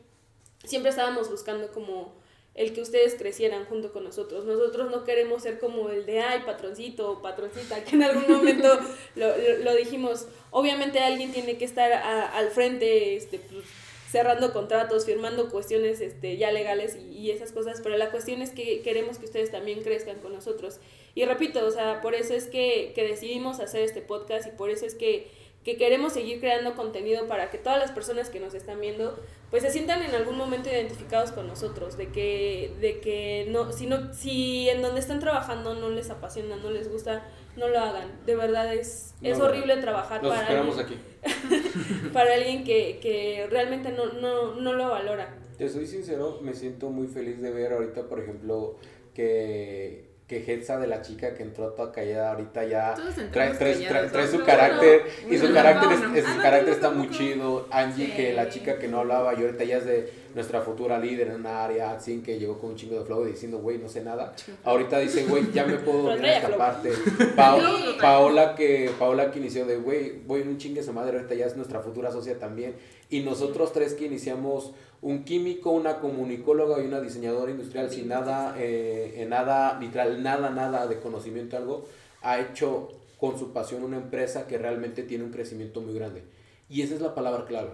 siempre 0.64 0.90
estábamos 0.90 1.30
buscando 1.30 1.68
como 1.72 2.12
el 2.54 2.72
que 2.72 2.80
ustedes 2.80 3.14
crecieran 3.16 3.64
junto 3.64 3.92
con 3.92 4.04
nosotros. 4.04 4.44
Nosotros 4.44 4.90
no 4.90 5.04
queremos 5.04 5.42
ser 5.42 5.58
como 5.58 5.88
el 5.90 6.06
de, 6.06 6.20
ay, 6.20 6.42
patroncito 6.46 7.10
o 7.10 7.22
patroncita, 7.22 7.82
que 7.84 7.96
en 7.96 8.04
algún 8.04 8.32
momento 8.32 8.78
lo, 9.16 9.26
lo- 9.36 9.58
lo 9.64 9.74
dijimos. 9.74 10.28
Obviamente 10.50 11.00
alguien 11.00 11.32
tiene 11.32 11.58
que 11.58 11.64
estar 11.64 11.92
a- 11.92 12.28
al 12.28 12.50
frente, 12.50 13.16
este, 13.16 13.38
pues, 13.40 13.64
cerrando 14.08 14.52
contratos, 14.52 15.04
firmando 15.06 15.50
cuestiones 15.50 16.00
este, 16.00 16.36
ya 16.36 16.52
legales 16.52 16.94
y, 16.96 17.18
y 17.18 17.30
esas 17.32 17.50
cosas, 17.50 17.80
pero 17.82 17.96
la 17.96 18.12
cuestión 18.12 18.42
es 18.42 18.50
que 18.50 18.80
queremos 18.82 19.18
que 19.18 19.24
ustedes 19.24 19.50
también 19.50 19.82
crezcan 19.82 20.20
con 20.20 20.32
nosotros. 20.32 20.78
Y 21.16 21.24
repito, 21.24 21.66
o 21.66 21.70
sea, 21.72 22.00
por 22.00 22.14
eso 22.14 22.34
es 22.34 22.46
que, 22.46 22.92
que 22.94 23.02
decidimos 23.02 23.58
hacer 23.58 23.82
este 23.82 24.00
podcast 24.02 24.46
y 24.46 24.50
por 24.52 24.70
eso 24.70 24.86
es 24.86 24.94
que, 24.94 25.26
que 25.64 25.76
queremos 25.76 26.12
seguir 26.12 26.40
creando 26.40 26.74
contenido 26.74 27.26
para 27.26 27.50
que 27.50 27.58
todas 27.58 27.78
las 27.78 27.90
personas 27.90 28.28
que 28.28 28.38
nos 28.38 28.54
están 28.54 28.80
viendo 28.80 29.18
pues 29.50 29.62
se 29.62 29.70
sientan 29.70 30.02
en 30.02 30.14
algún 30.14 30.36
momento 30.36 30.68
identificados 30.68 31.30
con 31.30 31.46
nosotros, 31.46 31.96
de 31.96 32.08
que, 32.08 32.72
de 32.80 33.00
que 33.00 33.46
no, 33.50 33.72
si 33.72 33.86
no, 33.86 34.12
si 34.12 34.68
en 34.68 34.82
donde 34.82 35.00
están 35.00 35.20
trabajando 35.20 35.74
no 35.74 35.90
les 35.90 36.10
apasiona, 36.10 36.56
no 36.56 36.70
les 36.70 36.90
gusta, 36.90 37.24
no 37.56 37.68
lo 37.68 37.78
hagan. 37.78 38.10
De 38.26 38.34
verdad 38.34 38.74
es, 38.74 39.14
es 39.22 39.38
horrible 39.38 39.76
trabajar 39.76 40.22
Los 40.22 40.32
para 40.32 40.42
esperamos 40.42 40.76
alguien, 40.76 40.98
aquí. 41.22 42.08
para 42.12 42.34
alguien 42.34 42.64
que, 42.64 42.98
que 43.00 43.46
realmente 43.48 43.92
no, 43.92 44.06
no, 44.14 44.56
no 44.56 44.72
lo 44.72 44.88
valora. 44.88 45.38
Te 45.56 45.68
soy 45.68 45.86
sincero, 45.86 46.40
me 46.42 46.52
siento 46.54 46.90
muy 46.90 47.06
feliz 47.06 47.40
de 47.40 47.52
ver 47.52 47.74
ahorita, 47.74 48.08
por 48.08 48.18
ejemplo, 48.18 48.76
que, 49.14 50.03
que 50.26 50.38
Hetza 50.38 50.78
de 50.78 50.86
la 50.86 51.02
chica 51.02 51.34
que 51.34 51.42
entró 51.42 51.72
toda 51.72 51.92
callada 51.92 52.30
ahorita 52.32 52.64
ya 52.64 52.94
trae, 52.94 53.50
trae, 53.50 53.50
trae, 53.54 53.74
callados, 53.84 54.12
trae 54.12 54.24
¿no? 54.24 54.30
su 54.30 54.38
No, 54.38 54.44
carácter 54.46 55.02
no. 55.26 55.32
y 55.34 55.38
su 55.38 55.52
carácter, 55.52 55.92
es- 56.16 56.24
su 56.24 56.30
Ah, 56.38 56.42
carácter 56.42 56.72
está 56.74 56.90
muy 56.90 57.10
chido. 57.10 57.68
Angie, 57.70 58.06
Sí. 58.06 58.12
que 58.12 58.32
la 58.32 58.48
chica 58.48 58.78
que 58.78 58.88
no 58.88 59.00
hablaba 59.00 59.34
y 59.34 59.42
ahorita 59.42 59.64
ya 59.64 59.76
es 59.78 59.84
de 59.84 60.10
nuestra 60.34 60.60
futura 60.62 60.98
líder 60.98 61.28
en 61.28 61.36
una 61.36 61.64
área, 61.64 61.92
Atsin, 61.92 62.22
que 62.22 62.38
llegó 62.38 62.58
con 62.58 62.70
un 62.70 62.76
chingo 62.76 62.98
de 62.98 63.04
flow 63.04 63.24
diciendo, 63.24 63.58
güey, 63.58 63.78
no 63.78 63.88
sé 63.88 64.02
nada. 64.02 64.34
Ahorita 64.64 64.98
dice, 64.98 65.24
güey, 65.26 65.50
ya 65.52 65.64
me 65.64 65.74
puedo 65.76 65.98
Pero 66.04 66.10
dormir 66.10 66.24
en 66.26 66.40
trae 66.40 66.44
esta 66.52 66.56
parte. 66.56 66.90
Pao- 67.36 67.60
Paola 68.00 68.54
que 68.54 68.90
Paola 68.98 69.30
que 69.30 69.38
inició 69.38 69.64
de, 69.66 69.76
güey, 69.76 70.18
voy 70.26 70.42
en 70.42 70.48
un 70.48 70.58
chingue 70.58 70.82
su 70.82 70.92
madre, 70.92 71.16
ahorita 71.18 71.34
ya 71.34 71.46
es 71.46 71.56
nuestra 71.56 71.80
futura 71.80 72.10
socia 72.10 72.38
también. 72.38 72.74
Y 73.10 73.20
nosotros 73.20 73.72
tres 73.72 73.94
que 73.94 74.06
iniciamos 74.06 74.72
un 75.00 75.24
químico, 75.24 75.70
una 75.70 76.00
comunicóloga 76.00 76.82
y 76.82 76.86
una 76.86 77.00
diseñadora 77.00 77.50
industrial 77.50 77.90
sin 77.90 78.08
nada, 78.08 78.54
eh, 78.58 79.14
en 79.18 79.28
nada, 79.28 79.78
literal, 79.78 80.22
nada, 80.22 80.50
nada 80.50 80.86
de 80.86 80.98
conocimiento, 80.98 81.56
algo, 81.56 81.84
ha 82.22 82.40
hecho 82.40 82.88
con 83.20 83.38
su 83.38 83.52
pasión 83.52 83.84
una 83.84 83.98
empresa 83.98 84.46
que 84.46 84.58
realmente 84.58 85.02
tiene 85.02 85.24
un 85.24 85.30
crecimiento 85.30 85.80
muy 85.80 85.94
grande. 85.94 86.22
Y 86.68 86.82
esa 86.82 86.94
es 86.94 87.00
la 87.02 87.14
palabra 87.14 87.44
clave, 87.44 87.70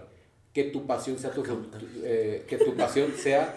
que 0.53 0.65
tu 0.65 0.85
pasión 0.85 1.17
sea 1.17 1.31
tu, 1.31 1.43
eh, 2.03 2.43
que 2.47 2.57
tu 2.57 2.75
pasión 2.75 3.13
sea 3.15 3.55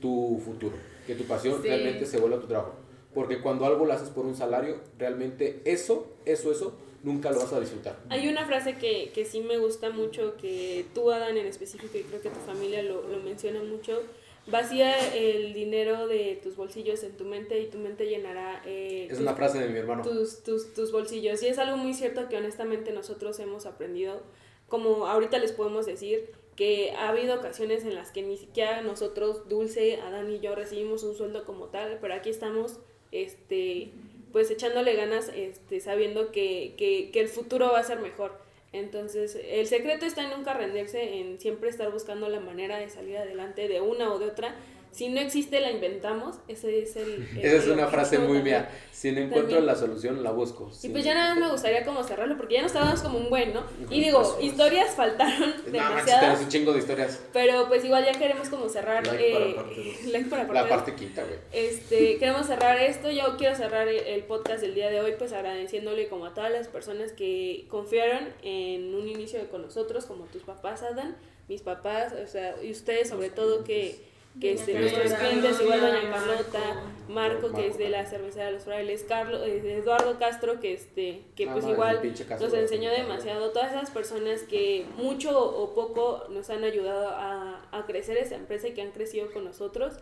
tu 0.00 0.40
futuro, 0.44 0.76
que 1.06 1.14
tu 1.14 1.24
pasión 1.24 1.60
Sí. 1.62 1.68
realmente 1.68 2.06
se 2.06 2.18
vuelva 2.18 2.40
tu 2.40 2.46
trabajo. 2.46 2.74
Porque 3.14 3.40
cuando 3.40 3.64
algo 3.66 3.84
lo 3.84 3.92
haces 3.92 4.10
por 4.10 4.26
un 4.26 4.36
salario, 4.36 4.76
realmente 4.98 5.60
eso, 5.64 6.06
eso, 6.24 6.52
eso, 6.52 6.76
nunca 7.02 7.30
lo 7.32 7.38
vas 7.40 7.52
a 7.52 7.58
disfrutar. 7.60 7.98
Hay 8.10 8.28
una 8.28 8.46
frase 8.46 8.76
que, 8.76 9.10
que 9.14 9.24
sí 9.24 9.40
me 9.40 9.58
gusta 9.58 9.90
mucho, 9.90 10.36
que 10.36 10.84
tú, 10.94 11.10
Adán, 11.10 11.36
en 11.36 11.46
específico, 11.46 11.96
y 11.98 12.02
creo 12.02 12.20
que 12.20 12.28
tu 12.28 12.38
familia 12.40 12.82
lo, 12.82 13.08
lo 13.08 13.18
menciona 13.20 13.62
mucho. 13.62 14.00
Vacía 14.46 14.94
el 15.14 15.52
dinero 15.52 16.06
de 16.06 16.38
tus 16.42 16.56
bolsillos 16.56 17.02
en 17.02 17.12
tu 17.16 17.24
mente 17.24 17.60
y 17.60 17.66
tu 17.66 17.78
mente 17.78 18.06
llenará 18.06 18.62
eh, 18.64 19.04
Es 19.04 19.10
tus- 19.10 19.20
una 19.20 19.34
frase 19.34 19.58
de 19.58 19.68
mi 19.68 19.78
hermano. 19.78 20.02
tus, 20.02 20.42
tus, 20.42 20.72
tus 20.72 20.90
bolsillos. 20.92 21.42
Y 21.42 21.48
es 21.48 21.58
algo 21.58 21.76
muy 21.76 21.92
cierto 21.92 22.28
que 22.28 22.36
honestamente 22.36 22.92
nosotros 22.92 23.38
hemos 23.40 23.66
aprendido. 23.66 24.22
Como 24.68 25.06
ahorita 25.06 25.38
les 25.38 25.52
podemos 25.52 25.86
decir 25.86 26.30
que 26.56 26.90
ha 26.92 27.08
habido 27.08 27.36
ocasiones 27.36 27.84
en 27.84 27.94
las 27.94 28.10
que 28.10 28.22
ni 28.22 28.36
siquiera 28.36 28.82
nosotros, 28.82 29.48
Dulce, 29.48 30.00
Adán 30.00 30.30
y 30.30 30.40
yo 30.40 30.54
recibimos 30.54 31.04
un 31.04 31.14
sueldo 31.14 31.44
como 31.44 31.66
tal, 31.66 31.98
pero 32.00 32.14
aquí 32.14 32.30
estamos 32.30 32.80
este 33.12 33.90
pues 34.32 34.50
echándole 34.50 34.94
ganas 34.94 35.30
este 35.34 35.80
sabiendo 35.80 36.32
que, 36.32 36.74
que, 36.76 37.10
que 37.12 37.20
el 37.20 37.28
futuro 37.28 37.72
va 37.72 37.78
a 37.78 37.84
ser 37.84 38.00
mejor. 38.00 38.32
Entonces, 38.72 39.38
el 39.48 39.66
secreto 39.66 40.04
está 40.04 40.24
en 40.24 40.30
nunca 40.30 40.52
rendirse, 40.52 41.20
en 41.20 41.40
siempre 41.40 41.70
estar 41.70 41.90
buscando 41.90 42.28
la 42.28 42.40
manera 42.40 42.78
de 42.78 42.90
salir 42.90 43.16
adelante 43.16 43.66
de 43.68 43.80
una 43.80 44.12
o 44.12 44.18
de 44.18 44.26
otra. 44.26 44.54
Si 44.98 45.08
no 45.08 45.20
existe, 45.20 45.60
la 45.60 45.70
inventamos. 45.70 46.34
Ese 46.48 46.82
es 46.82 46.96
el. 46.96 47.28
el- 47.36 47.38
Esa 47.44 47.56
es 47.58 47.66
una 47.68 47.86
frase 47.86 48.18
muy 48.18 48.42
mía. 48.42 48.68
Si 48.90 49.12
no 49.12 49.18
encuentro 49.18 49.42
También. 49.58 49.66
la 49.66 49.76
solución, 49.76 50.24
la 50.24 50.32
busco. 50.32 50.72
Y 50.82 50.88
pues 50.88 51.04
ya 51.04 51.14
nada 51.14 51.36
más 51.36 51.44
me 51.46 51.52
gustaría 51.52 51.84
como 51.84 52.02
cerrarlo 52.02 52.36
porque 52.36 52.54
ya 52.54 52.62
nos 52.62 52.72
estábamos 52.72 53.00
como 53.00 53.16
un 53.18 53.30
buen, 53.30 53.54
¿no? 53.54 53.62
Y 53.90 54.00
digo, 54.00 54.36
historias 54.42 54.90
faltaron 54.96 55.54
No, 55.66 55.70
demasiadas, 55.72 56.40
un 56.40 56.48
chingo 56.48 56.72
de 56.72 56.80
historias. 56.80 57.22
pero 57.32 57.68
pues 57.68 57.84
igual 57.84 58.04
ya 58.04 58.10
queremos 58.18 58.48
como 58.48 58.68
cerrar 58.68 59.06
Like 59.06 59.32
para 59.32 59.44
eh, 59.46 59.54
parte 59.54 59.74
dos. 59.76 60.04
like 60.12 60.28
para 60.30 60.52
La 60.52 60.68
parte 60.68 60.94
quinta, 60.96 61.22
güey. 61.22 61.38
Este, 61.52 62.16
queremos 62.18 62.48
cerrar 62.48 62.76
esto, 62.80 63.08
yo 63.12 63.36
quiero 63.36 63.54
cerrar 63.54 63.86
el, 63.86 63.98
el 64.04 64.24
podcast 64.24 64.62
del 64.62 64.74
día 64.74 64.90
de 64.90 65.00
hoy 65.00 65.12
pues 65.16 65.32
agradeciéndole 65.32 66.08
como 66.08 66.26
a 66.26 66.34
todas 66.34 66.50
las 66.50 66.66
personas 66.66 67.12
que 67.12 67.66
confiaron 67.68 68.26
en 68.42 68.92
un 68.96 69.06
inicio 69.06 69.48
con 69.48 69.62
nosotros, 69.62 70.06
como 70.06 70.24
tus 70.24 70.42
papás, 70.42 70.82
Adán, 70.82 71.16
mis 71.48 71.62
papás, 71.62 72.12
o 72.14 72.26
sea, 72.26 72.56
y 72.64 72.72
ustedes 72.72 73.08
sobre 73.10 73.30
todo 73.30 73.62
que 73.62 74.07
que 74.40 74.52
este, 74.52 74.72
Doña 74.72 74.80
nuestros 74.82 75.12
Carlota, 75.12 75.28
clientes, 75.28 75.60
igual 75.60 75.80
doña. 75.80 76.10
Carlota, 76.12 76.82
Marco, 77.08 77.52
que 77.52 77.66
es 77.68 77.78
de 77.78 77.88
la 77.88 78.04
cervecería 78.06 78.46
de 78.46 78.52
los 78.52 78.64
frailes, 78.64 79.04
Carlos, 79.04 79.40
eh, 79.46 79.78
Eduardo 79.82 80.18
Castro, 80.18 80.60
que 80.60 80.74
este, 80.74 81.22
que 81.34 81.46
pues 81.46 81.64
no, 81.64 81.72
igual 81.72 82.00
nos 82.40 82.52
de- 82.52 82.60
enseñó 82.60 82.90
demasiado, 82.90 83.50
todas 83.50 83.72
esas 83.72 83.90
personas 83.90 84.42
que 84.42 84.84
mucho 84.96 85.38
o 85.38 85.74
poco 85.74 86.24
nos 86.30 86.50
han 86.50 86.64
ayudado 86.64 87.08
a, 87.08 87.66
a 87.72 87.86
crecer 87.86 88.16
esta 88.18 88.36
empresa 88.36 88.68
y 88.68 88.74
que 88.74 88.82
han 88.82 88.90
crecido 88.92 89.30
con 89.32 89.44
nosotros. 89.44 89.94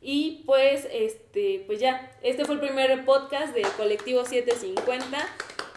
Y 0.00 0.42
pues, 0.46 0.86
este, 0.92 1.64
pues 1.66 1.80
ya, 1.80 2.12
este 2.22 2.44
fue 2.44 2.54
el 2.54 2.60
primer 2.60 3.04
podcast 3.04 3.54
de 3.54 3.62
Colectivo 3.76 4.24
750. 4.24 5.18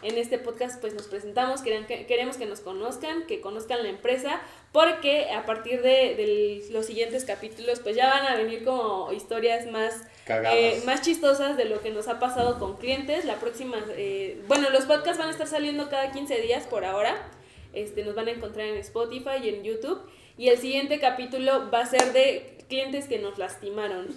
En 0.03 0.17
este 0.17 0.39
podcast 0.39 0.81
pues 0.81 0.95
nos 0.95 1.07
presentamos, 1.07 1.61
queremos 1.61 2.35
que 2.35 2.47
nos 2.47 2.59
conozcan, 2.61 3.27
que 3.27 3.39
conozcan 3.39 3.83
la 3.83 3.89
empresa, 3.89 4.41
porque 4.71 5.29
a 5.29 5.45
partir 5.45 5.83
de, 5.83 6.15
de 6.15 6.65
los 6.71 6.87
siguientes 6.87 7.23
capítulos 7.23 7.81
pues 7.81 7.95
ya 7.95 8.09
van 8.09 8.25
a 8.25 8.35
venir 8.35 8.63
como 8.63 9.13
historias 9.13 9.69
más 9.69 10.01
eh, 10.27 10.81
más 10.85 11.01
chistosas 11.01 11.57
de 11.57 11.65
lo 11.65 11.81
que 11.81 11.89
nos 11.89 12.07
ha 12.07 12.19
pasado 12.19 12.59
con 12.59 12.77
clientes. 12.77 13.25
La 13.25 13.39
próxima, 13.39 13.77
eh, 13.95 14.41
bueno, 14.47 14.69
los 14.69 14.85
podcasts 14.85 15.17
van 15.17 15.29
a 15.29 15.31
estar 15.31 15.47
saliendo 15.47 15.89
cada 15.89 16.11
15 16.11 16.41
días 16.41 16.65
por 16.67 16.85
ahora. 16.85 17.29
Este, 17.73 18.03
nos 18.03 18.15
van 18.15 18.27
a 18.27 18.31
encontrar 18.31 18.67
en 18.67 18.77
Spotify 18.77 19.37
y 19.43 19.49
en 19.49 19.63
YouTube. 19.63 20.01
Y 20.37 20.49
el 20.49 20.57
siguiente 20.57 20.99
capítulo 20.99 21.69
va 21.71 21.81
a 21.81 21.85
ser 21.85 22.13
de 22.13 22.57
clientes 22.71 23.05
que 23.05 23.19
nos 23.19 23.37
lastimaron. 23.37 24.07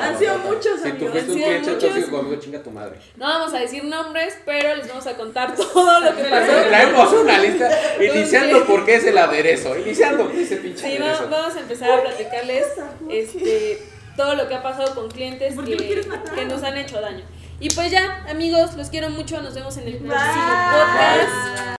Han 0.00 0.18
sido 0.18 0.38
muchos, 0.38 0.80
Si 0.82 0.90
tú 0.92 1.06
amigos. 1.06 1.12
fuiste 1.12 1.22
Han 1.22 1.30
un 1.30 1.34
sido 1.34 1.46
cliente, 1.46 1.70
muchos. 1.70 1.90
tóxico 1.94 2.16
conmigo, 2.16 2.40
chinga 2.40 2.62
tu 2.62 2.70
madre. 2.70 2.96
No 3.16 3.26
vamos 3.26 3.54
a 3.54 3.58
decir 3.60 3.84
nombres, 3.84 4.36
pero 4.44 4.74
les 4.74 4.88
vamos 4.88 5.06
a 5.06 5.16
contar 5.16 5.54
todo 5.56 6.00
lo 6.00 6.16
que 6.16 6.24
pasó. 6.24 6.52
Traemos 6.68 7.12
una 7.12 7.38
lista 7.38 7.70
iniciando 8.02 8.66
por 8.66 8.84
qué 8.84 8.96
es 8.96 9.04
el 9.04 9.16
aderezo. 9.18 9.76
Iniciando 9.78 10.26
por 10.26 10.34
ese 10.36 10.56
pinche 10.56 10.80
Sí, 10.90 10.96
aderezo. 10.96 11.28
vamos 11.30 11.54
a 11.56 11.60
empezar 11.60 11.90
a 11.90 12.02
platicarles 12.02 12.66
este, 13.10 13.82
todo 14.16 14.34
lo 14.34 14.48
que 14.48 14.54
ha 14.56 14.62
pasado 14.62 14.94
con 14.94 15.08
clientes 15.08 15.54
¿Por 15.54 15.64
qué 15.64 15.76
me 15.76 15.76
que, 15.76 16.34
que 16.34 16.44
nos 16.44 16.62
han 16.64 16.76
hecho 16.76 17.00
daño. 17.00 17.24
Y 17.60 17.70
pues 17.70 17.90
ya, 17.90 18.26
amigos, 18.28 18.74
los 18.74 18.90
quiero 18.90 19.08
mucho. 19.10 19.40
Nos 19.40 19.54
vemos 19.54 19.76
en 19.78 19.86
el 19.88 19.96
próximo 19.96 20.10
Bye. 20.12 21.24
podcast. 21.24 21.66